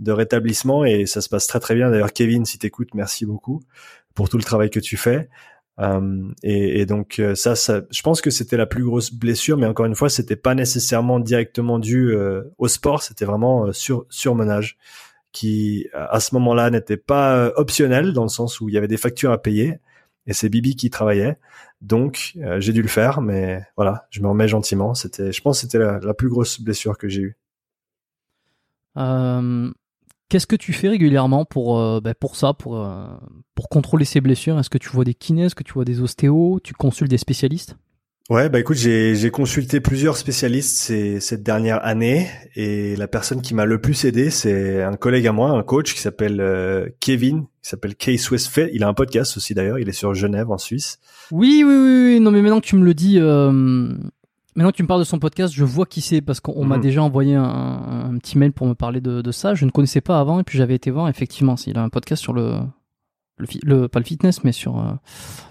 de 0.00 0.12
rétablissement 0.12 0.84
et 0.84 1.06
ça 1.06 1.20
se 1.20 1.28
passe 1.28 1.46
très 1.46 1.60
très 1.60 1.74
bien. 1.74 1.90
D'ailleurs, 1.90 2.12
Kevin, 2.12 2.44
si 2.44 2.58
t'écoutes, 2.58 2.94
merci 2.94 3.26
beaucoup 3.26 3.62
pour 4.14 4.28
tout 4.28 4.36
le 4.36 4.44
travail 4.44 4.70
que 4.70 4.80
tu 4.80 4.96
fais. 4.96 5.28
Euh, 5.80 6.30
et, 6.42 6.80
et, 6.80 6.86
donc 6.86 7.18
euh, 7.18 7.34
ça, 7.34 7.56
ça, 7.56 7.82
je 7.90 8.02
pense 8.02 8.20
que 8.20 8.30
c'était 8.30 8.56
la 8.56 8.66
plus 8.66 8.84
grosse 8.84 9.12
blessure, 9.12 9.56
mais 9.56 9.66
encore 9.66 9.86
une 9.86 9.96
fois, 9.96 10.08
c'était 10.08 10.36
pas 10.36 10.54
nécessairement 10.54 11.18
directement 11.18 11.78
dû 11.78 12.12
euh, 12.12 12.44
au 12.58 12.68
sport, 12.68 13.02
c'était 13.02 13.24
vraiment 13.24 13.66
euh, 13.66 13.72
sur 13.72 14.06
surmenage 14.08 14.78
qui 15.32 15.88
à 15.92 16.20
ce 16.20 16.32
moment-là 16.36 16.70
n'était 16.70 16.96
pas 16.96 17.48
optionnel 17.56 18.12
dans 18.12 18.22
le 18.22 18.28
sens 18.28 18.60
où 18.60 18.68
il 18.68 18.74
y 18.76 18.78
avait 18.78 18.86
des 18.86 18.96
factures 18.96 19.32
à 19.32 19.42
payer 19.42 19.80
et 20.28 20.32
c'est 20.32 20.48
Bibi 20.48 20.76
qui 20.76 20.90
travaillait. 20.90 21.38
Donc 21.80 22.34
j'ai 22.58 22.72
dû 22.72 22.82
le 22.82 22.88
faire, 22.88 23.20
mais 23.20 23.60
voilà, 23.76 24.06
je 24.10 24.20
me 24.20 24.28
remets 24.28 24.46
gentiment. 24.46 24.94
C'était, 24.94 25.32
je 25.32 25.42
pense, 25.42 25.56
que 25.56 25.62
c'était 25.62 25.80
la, 25.80 25.98
la, 25.98 26.14
plus 26.14 26.28
grosse 26.28 26.60
blessure 26.60 26.96
que 26.96 27.08
j'ai 27.08 27.22
eue. 27.22 27.36
Euh, 28.96 29.72
Qu'est-ce 30.28 30.46
que 30.46 30.56
tu 30.56 30.72
fais 30.72 30.88
régulièrement 30.88 31.44
pour, 31.44 31.78
euh, 31.78 32.00
ben 32.00 32.14
pour 32.18 32.36
ça, 32.36 32.54
pour, 32.54 32.78
euh, 32.78 33.06
pour 33.54 33.68
contrôler 33.68 34.04
ces 34.04 34.20
blessures? 34.20 34.58
Est-ce 34.58 34.70
que 34.70 34.78
tu 34.78 34.88
vois 34.88 35.04
des 35.04 35.14
kinés? 35.14 35.44
Est-ce 35.44 35.54
que 35.54 35.62
tu 35.62 35.72
vois 35.72 35.84
des 35.84 36.00
ostéos? 36.00 36.60
Tu 36.62 36.74
consultes 36.74 37.10
des 37.10 37.18
spécialistes? 37.18 37.76
Ouais, 38.30 38.48
bah 38.48 38.58
écoute, 38.58 38.78
j'ai 38.78 39.30
consulté 39.30 39.80
plusieurs 39.80 40.16
spécialistes 40.16 40.78
ces, 40.78 41.20
cette 41.20 41.42
dernière 41.42 41.84
année 41.84 42.26
et 42.56 42.96
la 42.96 43.06
personne 43.06 43.42
qui 43.42 43.52
m'a 43.52 43.66
le 43.66 43.78
plus 43.78 44.06
aidé, 44.06 44.30
c'est 44.30 44.82
un 44.82 44.94
collègue 44.94 45.26
à 45.26 45.32
moi, 45.32 45.50
un 45.50 45.62
coach 45.62 45.92
qui 45.92 46.00
s'appelle 46.00 46.40
euh, 46.40 46.88
Kevin, 47.00 47.42
qui 47.62 47.68
s'appelle 47.68 47.92
Swiss 48.16 48.48
Fit. 48.48 48.70
Il 48.72 48.82
a 48.82 48.88
un 48.88 48.94
podcast 48.94 49.36
aussi 49.36 49.52
d'ailleurs, 49.52 49.78
il 49.78 49.90
est 49.90 49.92
sur 49.92 50.14
Genève 50.14 50.50
en 50.50 50.56
Suisse. 50.56 51.00
Oui, 51.32 51.64
oui, 51.66 51.74
oui, 51.74 52.04
oui. 52.14 52.20
non 52.20 52.30
mais 52.30 52.40
maintenant 52.40 52.62
que 52.62 52.66
tu 52.66 52.76
me 52.76 52.84
le 52.86 52.94
dis, 52.94 53.18
euh, 53.18 53.92
Maintenant 54.56 54.70
que 54.70 54.76
tu 54.76 54.82
me 54.84 54.88
parles 54.88 55.00
de 55.00 55.04
son 55.04 55.18
podcast, 55.18 55.52
je 55.52 55.64
vois 55.64 55.84
qui 55.84 56.00
c'est 56.00 56.20
parce 56.20 56.38
qu'on 56.38 56.64
m'a 56.64 56.76
mhm. 56.76 56.82
déjà 56.82 57.02
envoyé 57.02 57.34
un, 57.34 57.42
un, 57.42 58.18
petit 58.18 58.38
mail 58.38 58.52
pour 58.52 58.68
me 58.68 58.74
parler 58.74 59.00
de, 59.00 59.20
de, 59.20 59.32
ça. 59.32 59.54
Je 59.54 59.64
ne 59.64 59.70
connaissais 59.70 60.00
pas 60.00 60.20
avant 60.20 60.38
et 60.38 60.44
puis 60.44 60.58
j'avais 60.58 60.76
été 60.76 60.90
voir 60.92 61.08
effectivement 61.08 61.56
s'il 61.56 61.76
a 61.76 61.82
un 61.82 61.88
podcast 61.88 62.22
sur 62.22 62.32
le, 62.32 62.60
le, 63.38 63.46
le, 63.62 63.88
pas 63.88 63.98
le 63.98 64.04
fitness 64.04 64.44
mais 64.44 64.52
sur 64.52 64.78
euh, 64.78 64.92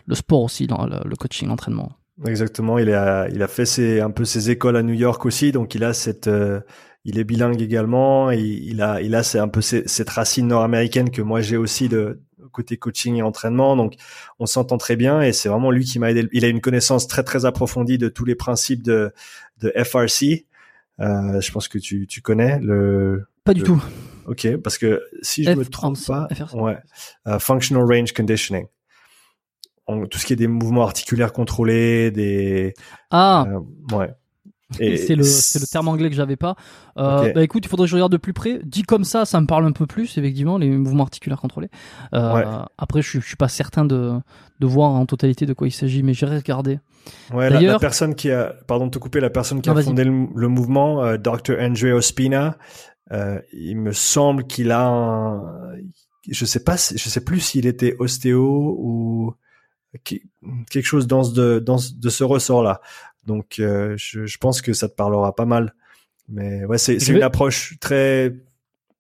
le 0.06 0.16
sport 0.16 0.44
aussi, 0.44 0.68
dans 0.68 0.86
le, 0.86 1.00
le 1.04 1.16
coaching, 1.16 1.50
l'entraînement. 1.50 1.92
Exactement, 2.26 2.78
il 2.78 2.92
a 2.92 3.28
il 3.30 3.42
a 3.42 3.48
fait 3.48 3.66
ses, 3.66 4.00
un 4.00 4.12
peu 4.12 4.24
ses 4.24 4.52
écoles 4.52 4.78
à 4.78 4.84
New 4.84 4.94
York 4.94 5.26
aussi, 5.26 5.52
donc 5.52 5.74
il 5.74 5.84
a 5.84 5.94
cette 5.94 6.28
euh, 6.28 6.62
il 7.04 7.18
est 7.18 7.24
bilingue 7.24 7.62
également, 7.62 8.32
et 8.32 8.40
il 8.40 8.82
a 8.82 9.02
il 9.02 9.16
a 9.16 9.24
c'est 9.24 9.40
un 9.40 9.48
peu 9.48 9.62
cette 9.62 10.10
racine 10.10 10.48
nord-américaine 10.48 11.10
que 11.10 11.24
moi 11.24 11.42
j'ai 11.42 11.58
aussi 11.58 11.90
de 11.90 12.22
côté 12.52 12.78
coaching 12.78 13.15
et 13.15 13.22
entraînement. 13.22 13.76
Donc, 13.76 13.95
on 14.40 14.45
s'entend 14.45 14.78
très 14.78 14.95
bien 14.95 15.22
et 15.22 15.34
c'est 15.34 15.49
vraiment 15.49 15.72
lui 15.72 15.86
qui 15.86 15.99
m'a 15.99 16.11
aidé. 16.11 16.28
Il 16.32 16.45
a 16.45 16.48
une 16.48 16.61
connaissance 16.61 17.07
très 17.07 17.24
très 17.24 17.45
approfondie 17.45 17.98
de 17.98 18.10
tous 18.10 18.26
les 18.26 18.36
principes 18.36 18.84
de, 18.84 19.14
de 19.61 19.74
FRC. 19.84 20.45
Euh, 20.99 21.41
je 21.41 21.52
pense 21.52 21.68
que 21.68 21.78
tu, 21.78 22.07
tu 22.07 22.22
connais 22.22 22.60
le. 22.60 23.26
Pas 23.44 23.53
du 23.53 23.64
tout. 23.64 23.84
Ok, 24.26 24.56
parce 24.57 24.78
que 24.78 25.03
si 25.22 25.44
je 25.44 25.52
me 25.52 25.65
trompe 25.65 25.98
pas, 26.06 26.28
ouais, 26.53 26.78
uh, 27.28 27.40
functional 27.40 27.84
range 27.84 28.14
conditioning. 28.14 28.68
tout 29.88 30.18
ce 30.18 30.26
qui 30.26 30.34
est 30.34 30.38
des 30.38 30.48
mouvements 30.48 30.84
articulaires 30.84 31.34
contrôlés, 31.34 32.11
des. 32.11 32.74
Ah. 33.11 33.45
Euh, 33.48 33.98
ouais 33.98 34.14
c'est 34.72 35.15
le, 35.15 35.23
le 35.23 35.68
terme 35.72 35.88
anglais 35.88 36.10
que 36.10 36.15
j'avais 36.15 36.35
pas. 36.35 36.56
Euh, 36.98 37.31
Bah 37.34 37.44
écoute, 37.44 37.65
il 37.65 37.69
faudrait 37.69 37.85
que 37.85 37.91
je 37.91 37.95
regarde 37.95 38.11
de 38.11 38.18
plus 38.18 38.34
près. 38.34 38.60
Dit 38.64 38.84
comme 38.84 39.03
ça, 39.03 39.26
ça 39.26 39.40
me 39.40 39.48
parle 39.48 39.65
un 39.65 39.72
peu 39.72 39.85
plus, 39.85 40.18
effectivement, 40.18 40.57
les 40.57 40.69
mouvements 40.69 41.03
articulaires 41.03 41.40
contrôlés. 41.40 41.69
Euh, 42.14 42.64
Après, 42.77 43.02
je, 43.02 43.19
je 43.19 43.26
suis 43.26 43.35
pas 43.35 43.49
certain 43.49 43.85
de, 43.85 44.14
de 44.60 44.68
voir 44.68 44.91
en 44.91 45.06
totalité 45.06 45.45
de 45.45 45.53
quoi 45.53 45.68
il 45.68 45.72
s'agit, 45.72 46.03
mais 46.03 46.14
j'irai 46.14 46.38
regarder. 46.38 46.80
Ouais, 47.34 47.49
la, 47.49 47.60
la, 47.60 47.80
personne 47.80 48.15
qui 48.15 48.31
a, 48.31 48.53
pardon 48.68 48.85
de 48.85 48.91
te 48.91 48.98
couper, 48.99 49.19
la 49.19 49.30
personne 49.30 49.61
qui 49.61 49.69
a 49.69 49.76
fondé 49.76 50.06
le, 50.06 50.48
mouvement, 50.48 51.03
euh, 51.03 51.18
Dr. 51.18 51.60
Andrea 51.60 51.94
Ospina, 51.94 52.57
euh, 53.11 53.40
il 53.52 53.77
me 53.77 53.91
semble 53.91 54.45
qu'il 54.48 54.72
a 54.72 54.88
un, 54.88 55.44
je 56.30 56.45
sais 56.45 56.64
pas, 56.64 56.77
je 56.77 57.10
sais 57.10 57.23
plus 57.23 57.41
s'il 57.41 57.65
était 57.68 57.95
ostéo 57.99 58.76
ou 58.80 59.35
quelque 60.03 60.85
chose 60.85 61.06
dans 61.07 61.23
ce, 61.23 61.60
dans 61.60 61.76
de 61.76 62.10
ce 62.10 62.23
ressort-là. 62.23 62.81
Donc, 63.26 63.60
euh, 63.60 63.95
je, 63.98 64.26
je, 64.26 64.38
pense 64.38 64.62
que 64.62 64.74
ça 64.74 64.90
te 64.90 64.95
parlera 64.95 65.36
pas 65.36 65.45
mal. 65.45 65.74
Mais 66.30 66.66
ouais, 66.66 66.78
c'est 66.78 66.98
une 67.08 67.24
approche 67.24 67.78
très, 67.80 68.34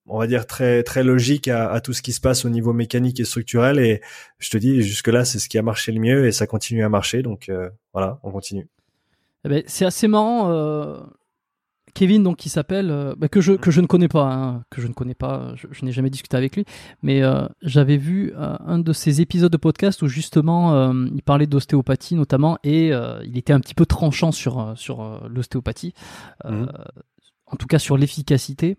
on 0.05 0.19
va 0.19 0.27
dire 0.27 0.45
très 0.45 0.83
très 0.83 1.03
logique 1.03 1.47
à, 1.47 1.71
à, 1.71 1.81
tout 1.81 1.93
ce 1.93 2.01
qui 2.01 2.11
se 2.11 2.19
passe 2.19 2.45
au 2.45 2.49
niveau 2.49 2.73
mécanique 2.73 3.19
et 3.19 3.25
structurel. 3.25 3.79
Et 3.79 4.01
je 4.39 4.49
te 4.49 4.57
dis, 4.57 4.81
jusque 4.81 5.07
là, 5.07 5.25
c'est 5.25 5.39
ce 5.39 5.49
qui 5.49 5.57
a 5.57 5.61
marché 5.61 5.91
le 5.91 5.99
mieux 5.99 6.27
et 6.27 6.31
ça 6.31 6.47
continue 6.47 6.83
à 6.83 6.89
marcher. 6.89 7.21
Donc 7.21 7.49
euh, 7.49 7.69
voilà, 7.93 8.19
on 8.23 8.31
continue. 8.31 8.67
Eh 9.45 9.49
ben, 9.49 9.63
c'est 9.67 9.85
assez 9.85 10.07
marrant. 10.07 10.51
Euh, 10.51 10.99
Kevin, 11.93 12.23
donc 12.23 12.37
qui 12.37 12.49
s'appelle, 12.49 12.89
euh, 12.89 13.13
bah, 13.17 13.27
que 13.27 13.39
je 13.39 13.53
que 13.53 13.69
je 13.69 13.79
ne 13.79 13.85
connais 13.85 14.07
pas, 14.07 14.31
hein, 14.31 14.63
que 14.69 14.81
je 14.81 14.87
ne 14.87 14.93
connais 14.93 15.13
pas, 15.13 15.53
je, 15.55 15.85
n'ai 15.85 15.91
jamais 15.91 16.09
discuté 16.09 16.35
avec 16.35 16.55
lui, 16.55 16.65
mais 17.03 17.21
euh, 17.21 17.47
j'avais 17.61 17.97
vu 17.97 18.33
euh, 18.35 18.55
un 18.65 18.79
de 18.79 18.93
ses 18.93 19.21
épisodes 19.21 19.51
de 19.51 19.57
podcast 19.57 20.01
où 20.01 20.07
justement 20.07 20.91
il 20.93 21.21
parlait 21.21 21.47
d'ostéopathie 21.47 22.15
notamment 22.15 22.57
et 22.63 22.87
il 22.87 23.37
était 23.37 23.53
un 23.53 23.59
petit 23.59 23.75
peu 23.75 23.85
tranchant 23.85 24.31
sur 24.31 24.73
sur 24.75 25.21
l'ostéopathie, 25.29 25.93
mhm. 26.45 26.67
en 27.47 27.55
tout 27.55 27.67
cas 27.67 27.79
sur 27.79 27.97
l'efficacité. 27.97 28.77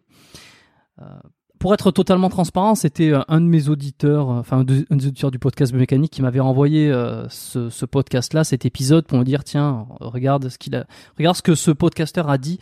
pour 1.58 1.72
être 1.72 1.90
totalement 1.92 2.28
transparent, 2.28 2.74
c'était 2.74 3.12
un 3.28 3.40
de 3.40 3.46
mes 3.46 3.68
auditeurs, 3.68 4.28
enfin 4.28 4.58
un, 4.58 4.64
des 4.64 4.84
auditeurs 4.90 5.30
du 5.30 5.38
podcast 5.38 5.72
mécanique 5.72 6.12
qui 6.12 6.22
m'avait 6.22 6.40
envoyé 6.40 6.92
ce, 7.28 7.70
ce 7.70 7.86
podcast-là, 7.86 8.44
cet 8.44 8.64
épisode, 8.66 9.06
pour 9.06 9.18
me 9.18 9.24
dire 9.24 9.44
tiens, 9.44 9.86
regarde 10.00 10.48
ce 10.48 10.58
qu'il 10.58 10.74
a, 10.74 10.86
regarde 11.16 11.36
ce 11.36 11.42
que 11.42 11.54
ce 11.54 11.70
podcasteur 11.70 12.28
a 12.28 12.38
dit 12.38 12.58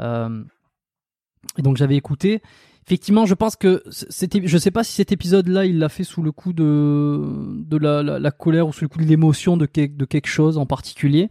et 0.00 1.62
donc 1.62 1.76
j'avais 1.76 1.96
écouté. 1.96 2.42
Effectivement, 2.86 3.24
je 3.24 3.32
pense 3.32 3.56
que 3.56 3.82
c'était, 3.90 4.42
je 4.44 4.58
sais 4.58 4.70
pas 4.70 4.84
si 4.84 4.92
cet 4.92 5.10
épisode-là, 5.10 5.64
il 5.64 5.78
l'a 5.78 5.88
fait 5.88 6.04
sous 6.04 6.22
le 6.22 6.32
coup 6.32 6.52
de 6.52 7.62
de 7.64 7.76
la, 7.78 8.02
la, 8.02 8.30
colère 8.30 8.68
ou 8.68 8.74
sous 8.74 8.84
le 8.84 8.88
coup 8.88 8.98
de 8.98 9.06
l'émotion 9.06 9.56
de, 9.56 9.66
de 9.66 10.04
quelque 10.04 10.26
chose 10.26 10.58
en 10.58 10.66
particulier. 10.66 11.30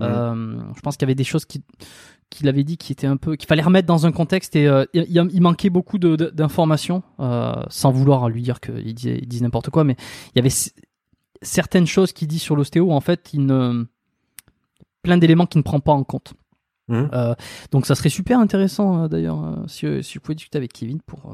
Euh, 0.00 0.60
je 0.74 0.80
pense 0.80 0.96
qu'il 0.96 1.02
y 1.02 1.08
avait 1.08 1.14
des 1.14 1.24
choses 1.24 1.44
qui 1.44 1.62
qu'il 2.30 2.48
avait 2.48 2.64
dit 2.64 2.78
qui 2.78 2.92
était 2.92 3.06
un 3.06 3.18
peu 3.18 3.36
qu'il 3.36 3.46
fallait 3.46 3.62
remettre 3.62 3.86
dans 3.86 4.06
un 4.06 4.12
contexte 4.12 4.56
et 4.56 4.66
euh, 4.66 4.84
il, 4.94 5.06
il, 5.10 5.42
manquait 5.42 5.68
beaucoup 5.68 5.98
d'informations 5.98 7.02
euh, 7.20 7.52
sans 7.68 7.90
vouloir 7.90 8.30
lui 8.30 8.42
dire 8.42 8.58
qu'il 8.58 8.94
disait, 8.94 9.18
il 9.20 9.28
disait 9.28 9.44
n'importe 9.44 9.68
quoi 9.68 9.84
mais 9.84 9.96
il 10.34 10.38
y 10.38 10.40
avait 10.40 10.54
certaines 11.42 11.86
choses 11.86 12.12
qu'il 12.12 12.28
dit 12.28 12.38
sur 12.38 12.56
l'ostéo 12.56 12.90
en 12.90 13.00
fait 13.00 13.34
il 13.34 13.44
ne 13.44 13.84
plein 15.02 15.18
d'éléments 15.18 15.44
qu'il 15.44 15.58
ne 15.58 15.62
prend 15.62 15.80
pas 15.80 15.92
en 15.92 16.04
compte 16.04 16.32
Mmh. 16.88 17.04
Euh, 17.12 17.34
donc 17.70 17.86
ça 17.86 17.94
serait 17.94 18.08
super 18.08 18.40
intéressant 18.40 19.04
euh, 19.04 19.08
d'ailleurs 19.08 19.44
euh, 19.44 19.54
si, 19.68 19.86
si, 20.02 20.18
vous 20.18 20.20
pouvez 20.20 20.34
discuter 20.34 20.58
avec 20.58 20.72
Kevin 20.72 21.00
pour 21.00 21.32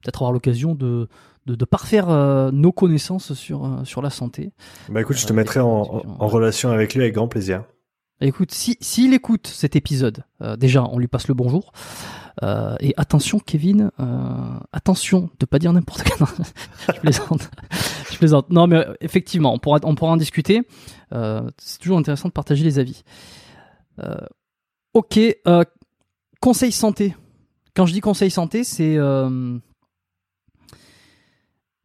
peut-être 0.00 0.22
avoir 0.22 0.32
l'occasion 0.32 0.74
de, 0.74 1.08
de, 1.46 1.64
parfaire 1.64 2.06
nos 2.52 2.72
connaissances 2.72 3.34
sur, 3.34 3.80
sur 3.84 4.02
la 4.02 4.10
santé. 4.10 4.52
Bah 4.88 5.00
écoute, 5.00 5.16
je 5.16 5.26
te 5.26 5.32
mettrai 5.32 5.60
en, 5.60 5.66
en, 5.66 6.26
relation 6.28 6.70
avec 6.70 6.94
lui 6.94 7.02
avec 7.02 7.14
grand 7.14 7.26
plaisir. 7.26 7.64
Écoute, 8.20 8.52
s'il 8.52 8.76
si, 8.80 9.12
écoute 9.12 9.46
cet 9.46 9.74
épisode, 9.76 10.24
déjà 10.58 10.84
on 10.84 10.98
lui 10.98 11.08
passe 11.08 11.26
le 11.26 11.34
bonjour. 11.34 11.72
et 12.42 12.94
attention 12.96 13.40
Kevin, 13.40 13.90
attention 14.72 15.30
de 15.40 15.46
pas 15.46 15.58
dire 15.58 15.72
n'importe 15.72 16.04
quoi. 16.08 16.28
je 16.94 17.00
plaisante. 17.00 17.50
je 18.12 18.18
plaisante. 18.18 18.50
Non 18.50 18.68
mais 18.68 18.86
effectivement, 19.00 19.52
on 19.52 19.58
pourra, 19.58 19.80
on 19.82 19.96
pourra 19.96 20.12
en 20.12 20.16
discuter. 20.16 20.62
c'est 21.10 21.78
toujours 21.80 21.98
intéressant 21.98 22.28
de 22.28 22.34
partager 22.34 22.62
les 22.62 22.78
avis. 22.78 23.02
Ok, 24.98 25.16
euh, 25.46 25.62
conseil 26.40 26.72
santé. 26.72 27.14
Quand 27.76 27.86
je 27.86 27.92
dis 27.92 28.00
conseil 28.00 28.32
santé, 28.32 28.64
c'est 28.64 28.96
euh, 28.96 29.56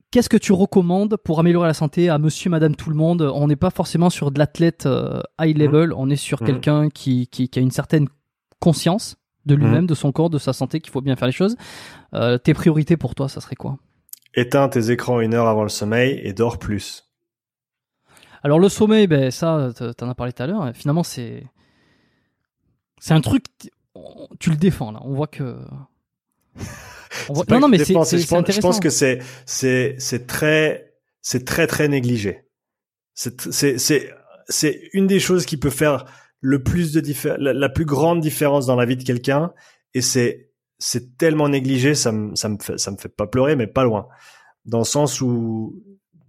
qu'est-ce 0.10 0.30
que 0.30 0.38
tu 0.38 0.52
recommandes 0.52 1.18
pour 1.18 1.40
améliorer 1.40 1.68
la 1.68 1.76
santé 1.76 2.10
à 2.10 2.18
monsieur, 2.18 2.50
madame, 2.50 2.76
tout 2.76 2.90
le 2.90 2.96
monde? 2.96 3.22
On 3.22 3.46
n'est 3.46 3.56
pas 3.56 3.70
forcément 3.70 4.10
sur 4.10 4.32
de 4.32 4.40
l'athlète 4.40 4.88
euh, 4.88 5.22
high 5.40 5.56
level, 5.56 5.90
mmh. 5.90 5.96
on 5.96 6.10
est 6.10 6.16
sur 6.16 6.42
mmh. 6.42 6.46
quelqu'un 6.48 6.90
qui, 6.90 7.28
qui, 7.28 7.48
a 7.56 7.60
une 7.60 7.70
certaine 7.70 8.08
conscience 8.60 9.18
de 9.46 9.54
lui-même, 9.54 9.84
mmh. 9.84 9.88
de 9.88 9.94
son 9.94 10.12
corps, 10.12 10.32
de 10.32 10.40
sa 10.40 10.52
santé, 10.52 10.80
qu'il 10.80 10.92
faut 10.92 11.02
bien 11.02 11.16
faire 11.16 11.28
les 11.28 11.34
choses. 11.34 11.56
tes 12.44 12.56
priorités 12.56 12.98
pour 12.98 13.14
toi, 13.14 13.30
ça 13.30 13.42
serait 13.42 13.56
quoi? 13.56 13.78
Éteins 14.34 14.70
tes 14.70 14.90
écrans 14.90 15.20
une 15.20 15.36
heure 15.36 15.48
avant 15.48 15.62
le 15.62 15.70
sommeil 15.70 16.20
et 16.24 16.34
dors 16.34 16.58
plus. 16.58 17.12
Alors 18.42 18.58
le 18.58 18.70
sommeil, 18.70 19.06
ben 19.06 19.30
ça, 19.30 19.70
t'en 20.00 20.10
as 20.10 20.16
parlé 20.16 20.34
tout 20.34 20.42
à 20.42 20.48
l'heure. 20.48 20.72
Finalement, 20.74 21.04
c'est 21.04 21.44
c'est 23.04 23.14
un 23.14 23.20
truc, 23.20 23.44
tu 24.40 24.50
le 24.50 24.56
défends 24.56 24.94
là. 24.94 25.02
On 25.04 25.14
voit 25.14 25.28
que. 25.28 25.60
Non, 27.48 27.60
non, 27.60 27.68
mais 27.68 27.78
c'est 27.78 27.96
intéressant. 27.96 28.44
Je 28.48 28.60
pense 28.60 28.80
que 28.80 28.90
c'est 28.90 29.20
c'est 29.46 29.96
c'est 30.00 30.26
très 30.26 30.96
c'est 31.22 31.46
très 31.46 31.68
très 31.68 31.88
négligé. 31.88 32.46
C'est 33.14 33.52
c'est 33.52 33.78
c'est 33.78 34.10
c'est 34.48 34.90
une 34.94 35.06
des 35.06 35.20
choses 35.20 35.46
qui 35.46 35.58
peut 35.58 35.70
faire 35.70 36.06
le 36.40 36.64
plus 36.64 36.92
de 36.92 37.04
la, 37.38 37.54
la, 37.54 37.70
plus 37.70 37.86
grande 37.86 38.20
différence 38.20 38.66
dans 38.66 38.76
la 38.76 38.86
vie 38.86 38.98
de 38.98 39.04
quelqu'un 39.04 39.54
et 39.94 40.02
c'est 40.02 40.50
c'est 40.80 41.16
tellement 41.18 41.50
négligé 41.50 41.94
ça 41.96 42.12
me 42.12 42.36
ça 42.36 42.50
me 42.50 42.58
fait 42.60 42.80
ça 42.80 42.90
me 42.90 42.98
fait 42.98 43.10
pas 43.10 43.28
pleurer 43.28 43.56
mais 43.56 43.68
pas 43.68 43.84
loin 43.84 44.08
dans 44.66 44.80
le 44.80 44.86
sens 44.86 45.22
où 45.22 45.84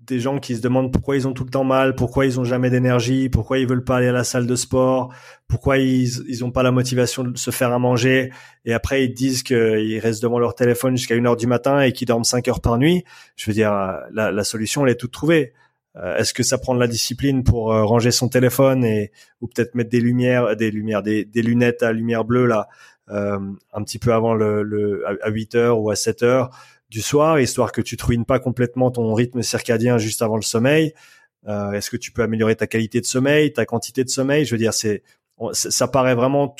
des 0.06 0.20
gens 0.20 0.38
qui 0.38 0.56
se 0.56 0.60
demandent 0.60 0.92
pourquoi 0.92 1.16
ils 1.16 1.26
ont 1.26 1.32
tout 1.32 1.44
le 1.44 1.50
temps 1.50 1.64
mal, 1.64 1.94
pourquoi 1.94 2.26
ils 2.26 2.38
ont 2.38 2.44
jamais 2.44 2.70
d'énergie, 2.70 3.28
pourquoi 3.28 3.58
ils 3.58 3.66
veulent 3.66 3.84
pas 3.84 3.96
aller 3.96 4.08
à 4.08 4.12
la 4.12 4.24
salle 4.24 4.46
de 4.46 4.56
sport, 4.56 5.12
pourquoi 5.48 5.78
ils 5.78 6.08
ils 6.28 6.44
ont 6.44 6.50
pas 6.50 6.62
la 6.62 6.70
motivation 6.70 7.24
de 7.24 7.36
se 7.36 7.50
faire 7.50 7.72
à 7.72 7.78
manger 7.78 8.30
et 8.64 8.72
après 8.72 9.04
ils 9.04 9.14
disent 9.14 9.42
qu'ils 9.42 9.98
restent 9.98 10.22
devant 10.22 10.38
leur 10.38 10.54
téléphone 10.54 10.96
jusqu'à 10.96 11.14
une 11.14 11.26
heure 11.26 11.36
du 11.36 11.46
matin 11.46 11.80
et 11.80 11.92
qu'ils 11.92 12.08
dorment 12.08 12.24
cinq 12.24 12.48
heures 12.48 12.60
par 12.60 12.78
nuit. 12.78 13.04
Je 13.36 13.46
veux 13.46 13.54
dire 13.54 13.72
la, 14.12 14.30
la 14.32 14.44
solution 14.44 14.84
elle 14.84 14.92
est 14.92 14.96
toute 14.96 15.12
trouvée. 15.12 15.52
Euh, 15.96 16.16
est-ce 16.16 16.34
que 16.34 16.42
ça 16.42 16.58
prend 16.58 16.74
de 16.74 16.80
la 16.80 16.88
discipline 16.88 17.44
pour 17.44 17.72
euh, 17.72 17.84
ranger 17.84 18.10
son 18.10 18.28
téléphone 18.28 18.84
et 18.84 19.12
ou 19.40 19.46
peut-être 19.46 19.74
mettre 19.76 19.90
des 19.90 20.00
lumières, 20.00 20.56
des 20.56 20.70
lumières, 20.70 21.02
des, 21.02 21.24
des 21.24 21.42
lunettes 21.42 21.82
à 21.82 21.92
lumière 21.92 22.24
bleue 22.24 22.46
là 22.46 22.68
euh, 23.10 23.38
un 23.72 23.82
petit 23.84 23.98
peu 23.98 24.12
avant 24.12 24.34
le, 24.34 24.62
le 24.62 25.04
à 25.22 25.28
8 25.28 25.54
heures 25.56 25.80
ou 25.80 25.90
à 25.90 25.96
7 25.96 26.22
heures 26.22 26.50
du 26.88 27.02
soir, 27.02 27.40
histoire 27.40 27.72
que 27.72 27.80
tu 27.80 27.96
te 27.96 28.04
ruines 28.04 28.24
pas 28.24 28.38
complètement 28.38 28.90
ton 28.90 29.12
rythme 29.14 29.42
circadien 29.42 29.98
juste 29.98 30.22
avant 30.22 30.36
le 30.36 30.42
sommeil. 30.42 30.94
Euh, 31.46 31.72
Est-ce 31.72 31.90
que 31.90 31.96
tu 31.96 32.12
peux 32.12 32.22
améliorer 32.22 32.56
ta 32.56 32.66
qualité 32.66 33.00
de 33.00 33.06
sommeil, 33.06 33.52
ta 33.52 33.66
quantité 33.66 34.04
de 34.04 34.08
sommeil? 34.08 34.44
Je 34.44 34.54
veux 34.54 34.58
dire, 34.58 34.74
c'est 34.74 35.02
ça 35.52 35.88
paraît 35.88 36.14
vraiment 36.14 36.54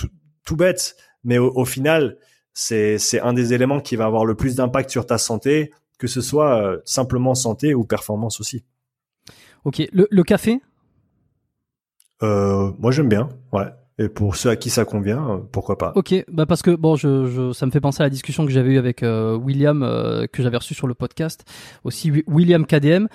tout, 0.45 0.57
bête, 0.57 0.97
mais 1.23 1.39
au, 1.39 1.65
final, 1.65 2.19
c'est 2.53 2.99
un 3.21 3.33
des 3.33 3.55
éléments 3.55 3.81
qui 3.81 3.95
va 3.97 4.05
avoir 4.07 4.25
le 4.25 4.35
plus 4.35 4.57
d'impact 4.57 4.91
sur 4.91 5.07
ta 5.07 5.17
santé, 5.17 5.73
que 5.99 6.09
ce 6.09 6.21
soit 6.21 6.61
euh, 6.61 6.79
simplement 6.85 7.35
santé 7.37 7.73
ou 7.73 7.85
performance 7.85 8.41
aussi. 8.41 8.65
Ok, 9.65 9.81
le, 9.93 10.09
le 10.11 10.23
café? 10.25 10.61
Euh, 12.23 12.73
Moi, 12.79 12.91
j'aime 12.91 13.09
bien. 13.09 13.29
Ouais. 13.53 13.69
Et 13.99 14.09
pour 14.09 14.35
ceux 14.35 14.51
à 14.51 14.57
qui 14.57 14.71
ça 14.71 14.85
convient, 14.85 15.31
euh, 15.31 15.37
pourquoi 15.53 15.79
pas 15.79 15.93
Ok, 15.95 16.15
bah 16.29 16.47
parce 16.47 16.63
que 16.63 16.73
bon, 16.73 16.97
je, 16.97 17.27
je, 17.27 17.53
ça 17.53 17.65
me 17.65 17.71
fait 17.71 17.81
penser 17.81 18.03
à 18.03 18.07
la 18.07 18.11
discussion 18.11 18.45
que 18.45 18.51
j'avais 18.51 18.71
eue 18.71 18.79
avec 18.79 19.05
euh, 19.05 19.37
William 19.37 19.85
euh, 19.85 20.27
que 20.27 20.43
j'avais 20.43 20.57
reçu 20.57 20.75
sur 20.75 20.89
le 20.89 20.95
podcast, 20.95 21.45
aussi 21.85 22.11
William 22.27 22.67
KDM, 22.67 23.07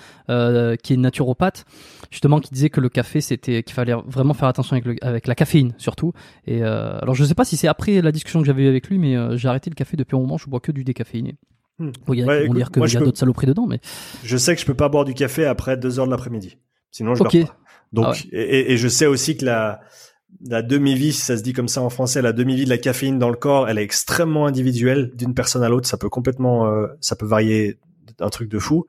qui 0.82 0.92
est 0.94 0.96
naturopathe, 0.96 1.66
justement 2.10 2.40
qui 2.40 2.50
disait 2.50 2.70
que 2.70 2.80
le 2.80 2.88
café 2.88 3.20
c'était 3.20 3.62
qu'il 3.62 3.74
fallait 3.74 3.94
vraiment 4.06 4.32
faire 4.32 4.48
attention 4.48 4.72
avec, 4.74 4.86
le, 4.86 4.96
avec 5.02 5.26
la 5.26 5.34
caféine 5.34 5.74
surtout. 5.76 6.14
Et 6.46 6.62
alors 6.62 7.14
je 7.14 7.24
sais 7.24 7.34
pas 7.34 7.44
si 7.44 7.58
c'est 7.58 7.68
après 7.68 8.00
la 8.00 8.10
discussion 8.10 8.40
que 8.40 8.46
j'avais 8.46 8.62
eue 8.62 8.68
avec 8.68 8.88
lui, 8.88 8.98
mais 8.98 9.36
j'ai 9.36 9.48
arrêté 9.48 9.68
le 9.68 9.74
café 9.74 9.98
depuis 9.98 10.16
un 10.16 10.20
moment, 10.20 10.38
je 10.38 10.48
bois 10.48 10.60
que 10.60 10.72
du 10.72 10.82
décaféiné. 10.82 11.36
Hmm. 11.78 11.90
Bon, 12.06 12.14
il 12.14 12.20
y 12.20 12.22
a 12.22 12.48
dire 12.48 12.70
qu'il 12.70 12.82
y 12.82 12.96
a 12.96 13.00
d'autres 13.00 13.18
saloperies 13.18 13.46
dedans, 13.46 13.66
mais 13.66 13.80
je 14.24 14.36
sais 14.38 14.54
que 14.54 14.60
je 14.62 14.66
peux 14.66 14.74
pas 14.74 14.88
boire 14.88 15.04
du 15.04 15.12
café 15.12 15.44
après 15.44 15.76
2 15.76 15.98
heures 15.98 16.06
de 16.06 16.10
l'après-midi, 16.10 16.56
sinon 16.90 17.14
je 17.14 17.22
okay. 17.22 17.44
pas. 17.44 17.56
Donc 17.92 18.06
ah 18.08 18.26
et, 18.32 18.72
et 18.72 18.76
je 18.76 18.86
sais 18.88 19.06
aussi 19.06 19.36
que 19.36 19.44
la 19.44 19.80
la 20.46 20.62
demi-vie, 20.62 21.12
ça 21.12 21.36
se 21.36 21.42
dit 21.42 21.52
comme 21.52 21.68
ça 21.68 21.82
en 21.82 21.90
français, 21.90 22.22
la 22.22 22.32
demi-vie 22.32 22.64
de 22.64 22.70
la 22.70 22.78
caféine 22.78 23.18
dans 23.18 23.28
le 23.28 23.36
corps, 23.36 23.68
elle 23.68 23.78
est 23.78 23.82
extrêmement 23.82 24.46
individuelle 24.46 25.10
d'une 25.14 25.34
personne 25.34 25.62
à 25.62 25.68
l'autre. 25.68 25.86
Ça 25.86 25.98
peut 25.98 26.08
complètement, 26.08 26.66
euh, 26.66 26.86
ça 27.00 27.16
peut 27.16 27.26
varier 27.26 27.78
un 28.20 28.30
truc 28.30 28.48
de 28.48 28.58
fou. 28.58 28.86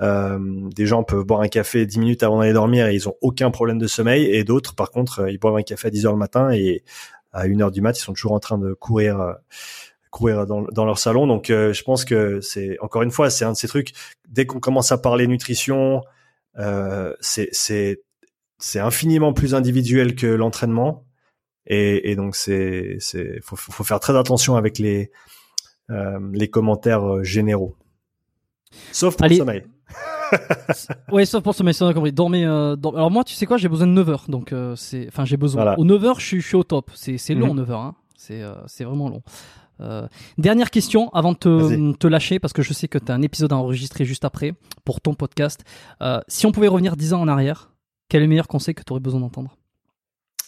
Euh, 0.00 0.38
des 0.74 0.86
gens 0.86 1.02
peuvent 1.02 1.24
boire 1.24 1.40
un 1.40 1.48
café 1.48 1.86
10 1.86 1.98
minutes 1.98 2.22
avant 2.22 2.40
d'aller 2.40 2.52
dormir 2.52 2.86
et 2.86 2.94
ils 2.94 3.08
ont 3.08 3.14
aucun 3.20 3.50
problème 3.50 3.78
de 3.78 3.86
sommeil. 3.86 4.26
Et 4.26 4.44
d'autres, 4.44 4.74
par 4.74 4.90
contre, 4.90 5.20
euh, 5.20 5.30
ils 5.30 5.38
boivent 5.38 5.56
un 5.56 5.62
café 5.62 5.88
à 5.88 5.90
10 5.90 6.06
heures 6.06 6.12
le 6.12 6.18
matin 6.18 6.50
et 6.50 6.84
à 7.32 7.46
1 7.46 7.60
heure 7.60 7.70
du 7.70 7.80
mat, 7.80 7.98
ils 7.98 8.02
sont 8.02 8.12
toujours 8.12 8.32
en 8.32 8.40
train 8.40 8.58
de 8.58 8.74
courir, 8.74 9.36
courir 10.10 10.46
dans, 10.46 10.84
leur 10.84 10.98
salon. 10.98 11.26
Donc, 11.26 11.46
je 11.48 11.82
pense 11.82 12.04
que 12.04 12.42
c'est 12.42 12.76
encore 12.80 13.00
une 13.00 13.10
fois, 13.10 13.30
c'est 13.30 13.46
un 13.46 13.52
de 13.52 13.56
ces 13.56 13.68
trucs. 13.68 13.92
Dès 14.28 14.44
qu'on 14.44 14.60
commence 14.60 14.92
à 14.92 14.98
parler 14.98 15.26
nutrition, 15.26 16.02
c'est 17.20 18.02
c'est 18.62 18.78
infiniment 18.78 19.32
plus 19.32 19.54
individuel 19.54 20.14
que 20.14 20.26
l'entraînement. 20.26 21.04
Et, 21.66 22.10
et, 22.10 22.16
donc 22.16 22.36
c'est 22.36 22.96
c'est 23.00 23.40
faut, 23.42 23.56
faut 23.56 23.84
faire 23.84 24.00
très 24.00 24.16
attention 24.16 24.56
avec 24.56 24.78
les 24.78 25.10
euh, 25.90 26.18
les 26.32 26.48
commentaires 26.48 27.04
euh, 27.04 27.22
généraux. 27.24 27.76
Sauf 28.92 29.16
pour 29.16 29.28
le 29.28 29.36
sommeil. 29.36 29.62
Ouais 31.12 31.26
sauf 31.26 31.42
pour 31.42 31.52
le 31.52 31.56
sommeil 31.56 31.74
on 31.80 31.86
a 31.88 31.94
compris. 31.94 32.12
Dormez 32.12 32.46
euh, 32.46 32.74
alors 32.94 33.10
moi 33.10 33.24
tu 33.24 33.34
sais 33.34 33.46
quoi 33.46 33.58
j'ai 33.58 33.68
besoin 33.68 33.86
de 33.86 33.92
9 33.92 34.08
heures 34.08 34.24
donc 34.28 34.52
euh, 34.52 34.74
c'est 34.76 35.06
enfin 35.08 35.24
j'ai 35.24 35.36
besoin. 35.36 35.62
Voilà. 35.62 35.78
aux 35.78 35.84
9 35.84 36.04
heures 36.04 36.20
je 36.20 36.26
suis, 36.26 36.40
je 36.40 36.46
suis 36.46 36.56
au 36.56 36.64
top. 36.64 36.90
C'est 36.94 37.18
c'est 37.18 37.34
long 37.34 37.54
9 37.54 37.66
mhm. 37.66 37.72
heures 37.72 37.80
hein. 37.80 37.94
c'est 38.16 38.42
c'est 38.66 38.84
vraiment 38.84 39.08
long. 39.08 39.22
Dernière 40.38 40.70
question 40.70 41.10
avant 41.10 41.32
de 41.32 41.38
te, 41.38 41.92
te, 41.96 42.06
lâcher, 42.06 42.38
parce 42.38 42.52
que 42.52 42.62
je 42.62 42.72
sais 42.72 42.86
que 42.86 42.98
tu 42.98 43.10
as 43.10 43.14
un 43.16 43.22
épisode 43.22 43.52
à 43.52 43.56
enregistrer 43.56 44.04
juste 44.04 44.24
après 44.24 44.54
pour 44.84 45.00
ton 45.00 45.14
podcast. 45.14 45.64
si 46.28 46.46
on 46.46 46.52
pouvait 46.52 46.68
revenir 46.68 46.94
10 46.96 47.14
ans 47.14 47.20
en 47.20 47.26
arrière, 47.26 47.71
quel 48.12 48.20
est 48.20 48.26
le 48.26 48.28
meilleur 48.28 48.46
conseil 48.46 48.74
que 48.74 48.82
tu 48.82 48.92
aurais 48.92 49.00
besoin 49.00 49.20
d'entendre? 49.20 49.56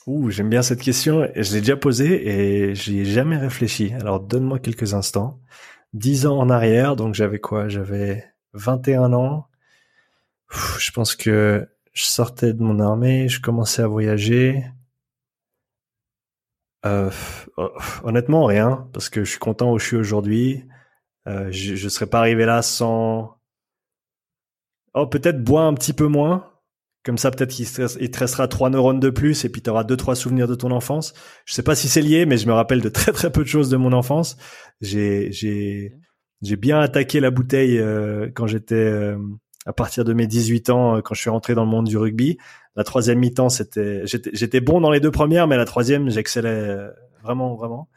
Ouh, 0.07 0.29
j'aime 0.29 0.51
bien 0.51 0.61
cette 0.61 0.83
question. 0.83 1.27
Je 1.35 1.55
l'ai 1.55 1.61
déjà 1.61 1.79
posée 1.79 2.29
et 2.29 2.75
j'y 2.75 2.99
ai 2.99 3.05
jamais 3.07 3.39
réfléchi. 3.39 3.95
Alors 3.95 4.21
donne-moi 4.21 4.59
quelques 4.59 4.93
instants. 4.93 5.41
10 5.95 6.27
ans 6.27 6.39
en 6.39 6.51
arrière, 6.51 6.95
donc 6.95 7.15
j'avais 7.15 7.39
quoi? 7.39 7.69
J'avais 7.69 8.23
21 8.53 9.15
ans. 9.15 9.49
je 10.79 10.91
pense 10.91 11.17
que 11.17 11.67
je 11.95 12.05
sortais 12.05 12.53
de 12.53 12.63
mon 12.63 12.81
armée, 12.81 13.31
je 13.31 13.41
commençais 13.41 13.81
à 13.81 13.87
voyager. 13.87 14.63
Euh, 16.85 17.11
honnêtement, 18.03 18.45
rien, 18.45 18.87
parce 18.93 19.09
que 19.09 19.25
je 19.25 19.31
suis 19.31 19.39
content 19.39 19.73
où 19.73 19.79
je 19.79 19.87
suis 19.87 19.97
aujourd'hui. 19.97 20.69
Euh, 21.27 21.51
je, 21.51 21.77
je 21.77 21.89
serais 21.89 22.09
pas 22.09 22.19
arrivé 22.19 22.45
là 22.45 22.61
sans. 22.61 23.39
Oh, 24.93 25.07
peut-être 25.07 25.43
boire 25.43 25.65
un 25.65 25.73
petit 25.73 25.95
peu 25.95 26.09
moins. 26.09 26.54
Comme 27.05 27.19
ça, 27.19 27.31
peut-être 27.31 27.51
qu'il 27.51 27.69
te 27.69 28.19
restera 28.19 28.49
trois 28.49 28.71
neurones 28.71 29.01
de 29.01 29.11
plus 29.11 29.45
et 29.45 29.51
puis 29.51 29.61
tu 29.61 29.69
auras 29.69 29.85
deux, 29.85 29.97
trois 29.97 30.15
souvenirs 30.15 30.49
de 30.49 30.55
ton 30.55 30.71
enfance. 30.71 31.13
Je 31.45 31.53
sais 31.53 31.63
pas 31.63 31.75
si 31.75 31.89
c'est 31.89 32.01
lié, 32.01 32.25
mais 32.25 32.39
je 32.39 32.47
me 32.47 32.53
rappelle 32.53 32.81
de 32.81 32.89
très, 32.89 33.13
très 33.13 33.31
peu 33.31 33.43
de 33.43 33.49
choses 33.49 33.69
de 33.69 33.77
mon 33.77 33.93
enfance. 33.93 34.39
J'ai, 34.81 35.31
j'ai, 35.31 35.93
j'ai 36.41 36.57
bien 36.57 36.81
attaqué 36.81 37.21
la 37.21 37.31
bouteille 37.31 37.79
euh, 37.79 38.31
quand 38.35 38.47
j'étais 38.47 38.75
euh, 38.75 39.19
à 39.67 39.75
partir 39.75 40.05
de 40.05 40.15
mes 40.15 40.27
18 40.27 40.71
ans, 40.71 40.97
euh, 40.97 41.01
quand 41.03 41.15
je 41.15 41.21
suis 41.21 41.31
rentré 41.31 41.55
dans 41.55 41.65
le 41.65 41.71
monde 41.71 41.87
du 41.87 41.99
rugby. 41.99 42.39
La 42.75 42.85
troisième 42.85 43.19
mi-temps, 43.19 43.51
c'était, 43.51 44.03
j'étais 44.07 44.61
bon 44.61 44.81
dans 44.81 44.91
les 44.91 45.01
deux 45.01 45.11
premières, 45.11 45.47
mais 45.47 45.57
la 45.57 45.67
troisième, 45.67 46.09
j'excellais 46.09 46.89
vraiment, 47.23 47.55
vraiment. 47.55 47.89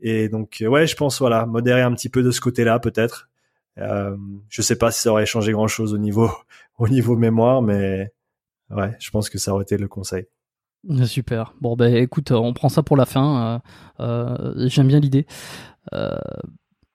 Et 0.00 0.28
donc, 0.28 0.62
ouais, 0.66 0.86
je 0.86 0.94
pense, 0.94 1.20
voilà, 1.20 1.46
modérer 1.46 1.80
un 1.80 1.92
petit 1.94 2.08
peu 2.08 2.22
de 2.22 2.30
ce 2.30 2.40
côté-là, 2.40 2.78
peut-être. 2.80 3.30
Euh, 3.78 4.16
je 4.48 4.62
sais 4.62 4.76
pas 4.76 4.90
si 4.90 5.00
ça 5.00 5.10
aurait 5.10 5.26
changé 5.26 5.52
grand-chose 5.52 5.94
au 5.94 5.98
niveau, 5.98 6.30
au 6.78 6.88
niveau 6.88 7.16
mémoire, 7.16 7.62
mais 7.62 8.12
ouais, 8.74 8.96
je 8.98 9.10
pense 9.10 9.28
que 9.30 9.38
ça 9.38 9.52
aurait 9.52 9.62
été 9.62 9.76
le 9.76 9.88
conseil. 9.88 10.26
Super. 11.04 11.54
Bon, 11.60 11.76
ben 11.76 11.94
écoute, 11.94 12.32
on 12.32 12.52
prend 12.52 12.68
ça 12.68 12.82
pour 12.82 12.96
la 12.96 13.06
fin. 13.06 13.62
J'aime 13.98 14.88
bien 14.88 15.00
l'idée. 15.00 15.26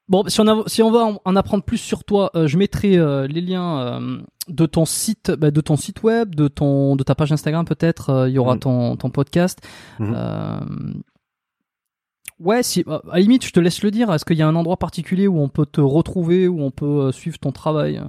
Bon, 0.10 0.24
si 0.28 0.40
on, 0.40 0.64
si 0.68 0.82
on 0.82 0.90
va 0.90 1.20
en, 1.26 1.36
apprendre 1.36 1.64
plus 1.64 1.78
sur 1.78 2.06
toi, 2.06 2.32
euh, 2.36 2.48
je 2.48 2.58
mettrai 2.58 2.98
euh, 2.98 3.28
les 3.28 3.41
liens 3.41 3.80
euh, 3.80 4.18
de 4.48 4.66
ton 4.66 4.86
site, 4.86 5.32
bah, 5.32 5.52
de 5.52 5.60
ton 5.60 5.76
site 5.76 6.02
web, 6.02 6.34
de 6.34 6.48
ton, 6.48 6.95
de 6.95 7.04
ta 7.04 7.14
page 7.14 7.34
Instagram 7.34 7.66
peut-être. 7.66 8.28
Il 8.30 8.34
y 8.34 8.40
aura 8.40 8.56
mm. 8.56 8.60
ton, 8.60 8.95
ton 8.95 9.10
podcast. 9.10 9.60
Mm-hmm. 9.99 11.02
ouais, 12.40 12.64
si, 12.64 12.86
à 12.88 13.02
la 13.12 13.20
limite, 13.20 13.45
je 13.45 13.52
te 13.52 13.60
laisse 13.60 13.84
le 13.84 13.91
dire. 13.91 14.14
Est-ce 14.14 14.24
qu'il 14.24 14.38
y 14.38 14.41
a 14.41 14.48
un 14.48 14.56
endroit 14.56 14.78
particulier 14.78 15.28
où 15.28 15.41
on 15.41 15.49
peut 15.49 15.66
te 15.66 15.82
retrouver, 15.82 16.48
où 16.48 16.62
on 16.62 16.72
peut 16.72 17.12
suivre 17.12 17.38
ton 17.38 17.52
travail? 17.52 18.02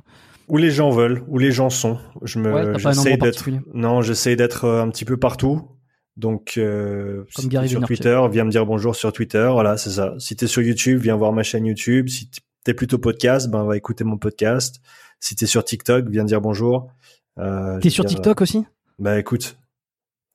Où 0.48 0.56
les 0.56 0.70
gens 0.70 0.90
veulent, 0.90 1.24
où 1.28 1.38
les 1.38 1.52
gens 1.52 1.70
sont. 1.70 1.98
Je 2.22 2.38
me, 2.38 2.78
j'essaie 2.78 3.16
d'être. 3.16 3.48
Non, 3.74 4.00
j'essaie 4.00 4.34
d'être 4.36 4.66
un 4.68 4.88
petit 4.90 5.04
peu 5.04 5.16
partout. 5.16 5.68
Donc, 6.16 6.54
euh, 6.56 7.24
si 7.28 7.48
sur 7.68 7.80
Twitter, 7.84 8.20
viens 8.30 8.44
me 8.44 8.50
dire 8.50 8.66
bonjour 8.66 8.96
sur 8.96 9.12
Twitter. 9.12 9.48
Voilà, 9.52 9.76
c'est 9.76 9.90
ça. 9.90 10.14
Si 10.18 10.34
t'es 10.34 10.48
sur 10.48 10.62
YouTube, 10.62 11.00
viens 11.00 11.16
voir 11.16 11.32
ma 11.32 11.44
chaîne 11.44 11.64
YouTube. 11.64 12.08
Si 12.08 12.28
t'es 12.64 12.74
plutôt 12.74 12.98
podcast, 12.98 13.48
ben 13.48 13.64
va 13.64 13.76
écouter 13.76 14.02
mon 14.04 14.18
podcast. 14.18 14.80
Si 15.20 15.36
t'es 15.36 15.46
sur 15.46 15.64
TikTok, 15.64 16.08
viens 16.08 16.24
dire 16.24 16.40
bonjour. 16.40 16.90
Euh, 17.38 17.78
t'es 17.78 17.90
sur 17.90 18.04
TikTok 18.04 18.40
aussi? 18.40 18.64
Bah 18.98 19.18
écoute, 19.18 19.58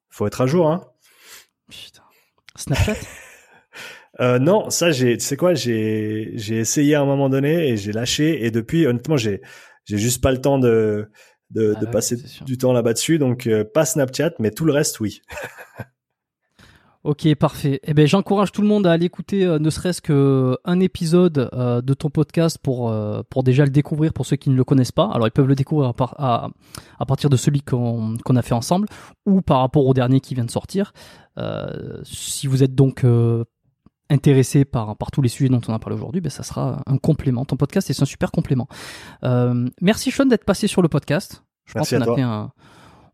faut 0.09 0.25
être 0.25 0.39
à 0.39 0.45
jour, 0.47 0.69
hein. 0.69 0.85
Putain. 1.69 2.03
Snapchat? 2.55 2.95
Euh, 4.19 4.37
Non, 4.37 4.69
ça 4.69 4.91
j'ai, 4.91 5.17
tu 5.17 5.25
sais 5.25 5.35
quoi, 5.35 5.55
j'ai 5.55 6.33
j'ai 6.35 6.57
essayé 6.57 6.93
à 6.93 7.01
un 7.01 7.05
moment 7.05 7.29
donné 7.29 7.69
et 7.69 7.77
j'ai 7.77 7.91
lâché 7.91 8.45
et 8.45 8.51
depuis 8.51 8.85
honnêtement 8.85 9.17
j'ai 9.17 9.41
j'ai 9.85 9.97
juste 9.97 10.21
pas 10.21 10.31
le 10.31 10.41
temps 10.41 10.59
de 10.59 11.09
de, 11.53 11.75
ah 11.77 11.85
passer 11.87 12.17
du 12.45 12.57
temps 12.57 12.73
là-bas 12.73 12.93
dessus. 12.93 13.19
Donc 13.19 13.47
euh, 13.47 13.63
pas 13.63 13.85
Snapchat, 13.85 14.31
mais 14.39 14.51
tout 14.51 14.65
le 14.65 14.73
reste, 14.73 14.99
oui. 14.99 15.21
Ok, 17.05 17.35
parfait. 17.35 17.81
Eh 17.83 17.93
ben, 17.93 18.07
j'encourage 18.07 18.53
tout 18.53 18.61
le 18.61 18.67
monde 18.69 18.87
à 18.87 18.93
aller 18.93 19.07
écouter 19.07 19.43
euh, 19.43 19.59
ne 19.59 19.69
serait-ce 19.69 20.01
que 20.01 20.57
un 20.63 20.79
épisode 20.79 21.49
euh, 21.51 21.81
de 21.81 21.93
ton 21.93 22.09
podcast 22.09 22.57
pour 22.57 22.95
pour 23.29 23.43
déjà 23.43 23.65
le 23.65 23.71
découvrir 23.71 24.13
pour 24.13 24.25
ceux 24.25 24.37
qui 24.37 24.49
ne 24.49 24.55
le 24.55 24.63
connaissent 24.63 24.93
pas. 24.93 25.11
Alors 25.13 25.27
ils 25.27 25.31
peuvent 25.31 25.49
le 25.49 25.55
découvrir 25.55 25.91
à, 26.17 26.49
à, 26.99 27.05
partir 27.05 27.29
de 27.29 27.35
celui 27.35 27.61
qu'on 27.61 28.15
qu'on 28.23 28.37
a 28.37 28.41
fait 28.41 28.53
ensemble 28.53 28.87
ou 29.25 29.41
par 29.41 29.59
rapport 29.59 29.85
au 29.85 29.93
dernier 29.93 30.21
qui 30.21 30.33
vient 30.33 30.45
de 30.45 30.49
sortir. 30.49 30.93
si 32.05 32.47
vous 32.47 32.63
êtes 32.63 32.73
donc 32.73 33.03
intéressé 34.09 34.65
par, 34.65 34.95
par 34.95 35.11
tous 35.11 35.21
les 35.21 35.29
sujets 35.29 35.49
dont 35.49 35.61
on 35.67 35.73
a 35.73 35.79
parlé 35.79 35.95
aujourd'hui, 35.95 36.21
ben 36.21 36.29
ça 36.29 36.43
sera 36.43 36.81
un 36.85 36.97
complément. 36.97 37.45
Ton 37.45 37.55
podcast 37.55 37.89
est 37.89 38.01
un 38.01 38.05
super 38.05 38.31
complément. 38.31 38.67
Euh, 39.23 39.69
merci 39.81 40.11
Sean 40.11 40.25
d'être 40.25 40.45
passé 40.45 40.67
sur 40.67 40.81
le 40.81 40.89
podcast. 40.89 41.43
Je 41.65 41.73
pense 41.73 41.89
qu'on 41.89 42.01
a 42.01 42.15
fait 42.15 42.21
un, 42.21 42.51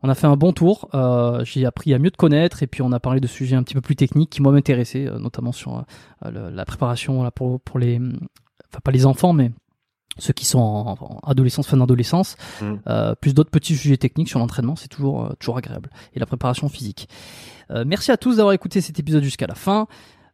on 0.01 0.09
a 0.09 0.15
fait 0.15 0.27
un 0.27 0.35
bon 0.35 0.51
tour. 0.51 0.89
Euh, 0.93 1.43
j'ai 1.45 1.65
appris 1.65 1.93
à 1.93 1.99
mieux 1.99 2.11
te 2.11 2.17
connaître 2.17 2.63
et 2.63 2.67
puis 2.67 2.81
on 2.81 2.91
a 2.91 2.99
parlé 2.99 3.19
de 3.19 3.27
sujets 3.27 3.55
un 3.55 3.63
petit 3.63 3.75
peu 3.75 3.81
plus 3.81 3.95
techniques 3.95 4.29
qui 4.29 4.41
moi 4.41 4.51
m'intéressaient, 4.51 5.07
euh, 5.07 5.19
notamment 5.19 5.51
sur 5.51 5.83
la 6.21 6.65
préparation 6.65 7.23
là, 7.23 7.31
pour, 7.31 7.61
pour 7.61 7.79
les, 7.79 7.99
enfin 7.99 8.79
pas 8.83 8.91
les 8.91 9.05
enfants, 9.05 9.33
mais 9.33 9.51
ceux 10.17 10.33
qui 10.33 10.45
sont 10.45 10.59
en, 10.59 11.19
adolescence, 11.23 11.67
fin 11.67 11.77
d'adolescence, 11.77 12.35
mm. 12.61 13.13
plus 13.21 13.33
d'autres 13.33 13.51
petits 13.51 13.75
sujets 13.75 13.97
techniques 13.97 14.27
sur 14.27 14.39
l'entraînement, 14.39 14.75
c'est 14.75 14.89
toujours 14.89 15.33
toujours 15.39 15.57
agréable 15.57 15.89
et 16.13 16.19
la 16.19 16.25
préparation 16.25 16.67
physique. 16.67 17.07
merci 17.85 18.11
à 18.11 18.17
tous 18.17 18.37
d'avoir 18.37 18.53
écouté 18.53 18.81
cet 18.81 18.99
épisode 18.99 19.23
jusqu'à 19.23 19.47
la 19.47 19.55
fin. 19.55 19.87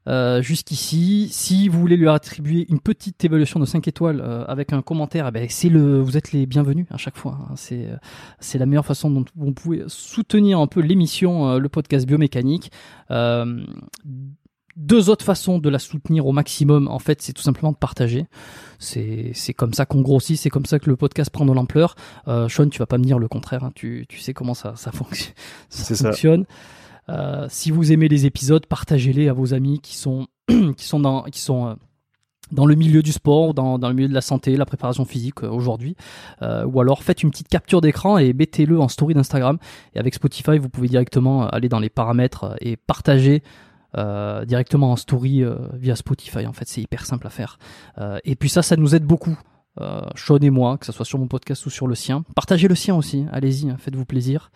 Euh, 0.07 0.41
jusqu'ici. 0.41 1.29
Si 1.31 1.67
vous 1.67 1.79
voulez 1.79 1.97
lui 1.97 2.07
attribuer 2.07 2.67
une 2.69 2.79
petite 2.79 3.25
évaluation 3.25 3.59
de 3.59 3.65
5 3.65 3.87
étoiles 3.87 4.21
euh, 4.21 4.45
avec 4.45 4.71
un 4.71 4.83
commentaire, 4.83 5.27
eh 5.27 5.31
ben 5.31 5.47
c'est 5.49 5.69
le, 5.69 5.99
vous 5.99 6.15
êtes 6.15 6.31
les 6.31 6.45
bienvenus 6.45 6.85
à 6.91 6.97
chaque 6.97 7.17
fois. 7.17 7.39
Hein. 7.41 7.53
C'est, 7.55 7.85
euh, 7.85 7.97
c'est 8.39 8.59
la 8.59 8.67
meilleure 8.67 8.85
façon 8.85 9.09
dont 9.09 9.25
vous 9.35 9.51
pouvez 9.51 9.83
soutenir 9.87 10.59
un 10.59 10.67
peu 10.67 10.81
l'émission, 10.81 11.57
le 11.57 11.69
podcast 11.69 12.05
biomécanique. 12.05 12.71
deux 14.77 15.09
autres 15.09 15.25
façons 15.25 15.57
de 15.57 15.69
la 15.69 15.79
soutenir 15.79 16.27
au 16.27 16.33
maximum, 16.33 16.87
en 16.87 16.99
fait, 16.99 17.21
c'est 17.21 17.33
tout 17.33 17.41
simplement 17.41 17.71
de 17.71 17.77
partager. 17.77 18.27
C'est, 18.77 19.31
c'est 19.33 19.53
comme 19.53 19.73
ça 19.73 19.85
qu'on 19.85 20.01
grossit, 20.01 20.37
c'est 20.37 20.49
comme 20.49 20.65
ça 20.65 20.79
que 20.79 20.89
le 20.89 20.97
podcast 20.97 21.31
prend 21.31 21.45
de 21.45 21.53
l'ampleur. 21.53 21.95
Sean, 22.27 22.69
tu 22.69 22.77
vas 22.77 22.85
pas 22.85 22.97
me 22.99 23.05
dire 23.05 23.17
le 23.17 23.27
contraire, 23.27 23.63
hein. 23.63 23.71
tu, 23.73 24.05
tu 24.07 24.19
sais 24.19 24.33
comment 24.33 24.53
ça, 24.53 24.75
ça, 24.75 24.91
ça 25.69 25.95
fonctionne. 25.95 26.45
Euh, 27.09 27.45
si 27.49 27.71
vous 27.71 27.91
aimez 27.91 28.07
les 28.07 28.25
épisodes, 28.25 28.65
partagez-les 28.65 29.29
à 29.29 29.33
vos 29.33 29.53
amis 29.53 29.79
qui 29.79 29.95
sont 29.95 30.27
qui 30.77 30.85
sont 30.85 30.99
dans 30.99 31.23
qui 31.23 31.39
sont 31.39 31.67
euh, 31.67 31.73
dans 32.51 32.65
le 32.67 32.75
milieu 32.75 33.01
du 33.01 33.11
sport, 33.11 33.55
dans, 33.55 33.79
dans 33.79 33.89
le 33.89 33.95
milieu 33.95 34.07
de 34.07 34.13
la 34.13 34.21
santé, 34.21 34.55
la 34.55 34.67
préparation 34.67 35.03
physique 35.03 35.43
euh, 35.43 35.49
aujourd'hui, 35.49 35.95
ou 36.41 36.79
alors 36.79 37.01
faites 37.01 37.23
une 37.23 37.31
petite 37.31 37.47
capture 37.47 37.81
d'écran 37.81 38.19
et 38.19 38.33
mettez-le 38.33 38.79
en 38.79 38.87
story 38.87 39.15
d'Instagram. 39.15 39.57
Et 39.95 39.99
avec 39.99 40.13
Spotify, 40.13 40.59
vous 40.59 40.69
pouvez 40.69 40.87
directement 40.87 41.47
aller 41.47 41.69
dans 41.69 41.79
les 41.79 41.89
paramètres 41.89 42.55
et 42.61 42.77
partager 42.77 43.41
directement 43.95 44.91
en 44.91 44.95
story 44.95 45.43
via 45.73 45.95
Spotify. 45.95 46.45
En 46.45 46.53
fait, 46.53 46.67
c'est 46.67 46.81
hyper 46.81 47.05
simple 47.05 47.25
à 47.25 47.29
faire. 47.31 47.57
et 48.23 48.35
puis 48.35 48.49
ça, 48.49 48.61
ça 48.61 48.75
nous 48.75 48.93
aide 48.93 49.05
beaucoup. 49.05 49.39
Sean 50.15 50.37
et 50.37 50.49
moi, 50.51 50.77
que 50.77 50.85
ce 50.85 50.91
soit 50.91 51.05
sur 51.05 51.17
mon 51.17 51.27
podcast 51.27 51.65
ou 51.65 51.71
sur 51.71 51.87
le 51.87 51.95
sien. 51.95 52.23
Partagez 52.35 52.67
le 52.67 52.75
sien 52.75 52.95
aussi, 52.95 53.25
allez-y, 53.31 53.71
hein, 53.71 53.77
faites-vous 53.79 54.05
plaisir. 54.05 54.51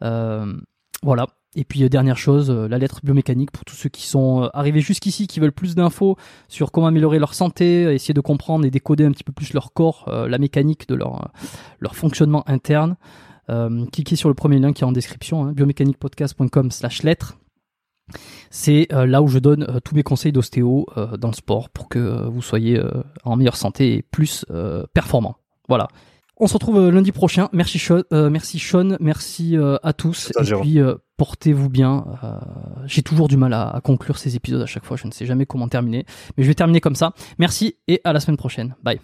voilà, 0.00 1.26
et 1.56 1.64
puis 1.64 1.82
euh, 1.82 1.88
dernière 1.88 2.16
chose, 2.16 2.50
euh, 2.50 2.68
la 2.68 2.78
lettre 2.78 3.00
biomécanique 3.02 3.50
pour 3.50 3.64
tous 3.64 3.74
ceux 3.74 3.88
qui 3.88 4.06
sont 4.06 4.44
euh, 4.44 4.48
arrivés 4.52 4.80
jusqu'ici, 4.80 5.26
qui 5.26 5.40
veulent 5.40 5.52
plus 5.52 5.74
d'infos 5.74 6.16
sur 6.48 6.70
comment 6.70 6.86
améliorer 6.86 7.18
leur 7.18 7.34
santé, 7.34 7.92
essayer 7.92 8.14
de 8.14 8.20
comprendre 8.20 8.64
et 8.64 8.70
décoder 8.70 9.04
un 9.04 9.12
petit 9.12 9.24
peu 9.24 9.32
plus 9.32 9.52
leur 9.52 9.72
corps, 9.72 10.08
la 10.08 10.38
mécanique 10.38 10.88
de 10.88 10.94
leur, 10.94 11.30
leur 11.80 11.94
fonctionnement 11.94 12.48
interne. 12.48 12.96
cliquez 13.92 14.16
sur 14.16 14.28
le 14.28 14.34
premier 14.34 14.58
lien 14.58 14.72
qui 14.72 14.82
est 14.82 14.86
en 14.86 14.92
description, 14.92 15.44
hein, 15.44 15.52
biomécaniquepodcast.com 15.52 16.70
slash 16.70 17.02
lettres. 17.02 17.38
C'est 18.50 18.88
là 18.90 19.22
où 19.22 19.28
je 19.28 19.38
donne 19.38 19.80
tous 19.84 19.94
mes 19.94 20.02
conseils 20.02 20.32
d'ostéo 20.32 20.86
dans 21.18 21.28
le 21.28 21.34
sport 21.34 21.70
pour 21.70 21.88
que 21.88 22.28
vous 22.28 22.42
soyez 22.42 22.80
en 23.24 23.36
meilleure 23.36 23.56
santé 23.56 23.94
et 23.94 24.02
plus 24.02 24.44
performant. 24.94 25.36
Voilà. 25.68 25.88
On 26.36 26.46
se 26.46 26.54
retrouve 26.54 26.90
lundi 26.90 27.12
prochain. 27.12 27.48
Merci 27.52 27.78
Sean, 27.78 28.02
merci, 28.10 28.58
Sean, 28.58 28.96
merci 29.00 29.56
à 29.82 29.92
tous. 29.92 30.32
et 30.36 30.54
puis 30.60 30.80
portez-vous 31.20 31.68
bien. 31.68 32.06
J'ai 32.86 33.02
toujours 33.02 33.28
du 33.28 33.36
mal 33.36 33.52
à, 33.52 33.78
conclure 33.84 34.16
ces 34.16 34.36
épisodes 34.36 34.62
à 34.62 34.64
chaque 34.64 34.86
fois. 34.86 34.96
Je 34.96 35.06
ne 35.06 35.12
sais 35.12 35.26
jamais 35.26 35.44
comment 35.44 35.68
terminer, 35.68 36.06
mais 36.34 36.44
je 36.44 36.48
vais 36.48 36.54
terminer 36.54 36.80
comme 36.80 36.94
ça. 36.94 37.12
Merci 37.38 37.76
et 37.88 38.00
à 38.04 38.14
la 38.14 38.20
semaine 38.20 38.38
prochaine. 38.38 38.74
Bye. 38.82 39.00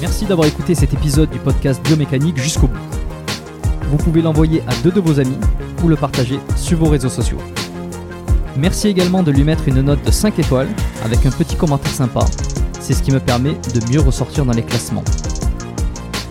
Merci 0.00 0.24
d'avoir 0.24 0.48
écouté 0.48 0.74
cet 0.74 0.94
épisode 0.94 1.28
du 1.28 1.38
podcast 1.38 1.84
Biomécanique 1.84 2.38
jusqu'au 2.38 2.68
bout. 2.68 2.78
Vous 3.90 3.98
pouvez 3.98 4.22
l'envoyer 4.22 4.62
à 4.62 4.74
deux 4.82 4.92
de 4.92 5.00
vos 5.00 5.20
amis 5.20 5.36
ou 5.84 5.88
le 5.88 5.96
partager 5.96 6.40
sur 6.56 6.78
vos 6.78 6.88
réseaux 6.88 7.10
sociaux. 7.10 7.38
Merci 8.56 8.88
également 8.88 9.22
de 9.22 9.30
lui 9.30 9.44
mettre 9.44 9.68
une 9.68 9.82
note 9.82 10.02
de 10.06 10.10
5 10.10 10.38
étoiles 10.38 10.68
avec 11.04 11.26
un 11.26 11.30
petit 11.30 11.56
commentaire 11.56 11.92
sympa. 11.92 12.24
C'est 12.80 12.94
ce 12.94 13.02
qui 13.02 13.12
me 13.12 13.20
permet 13.20 13.52
de 13.52 13.92
mieux 13.92 14.00
ressortir 14.00 14.46
dans 14.46 14.54
les 14.54 14.62
classements. 14.62 15.04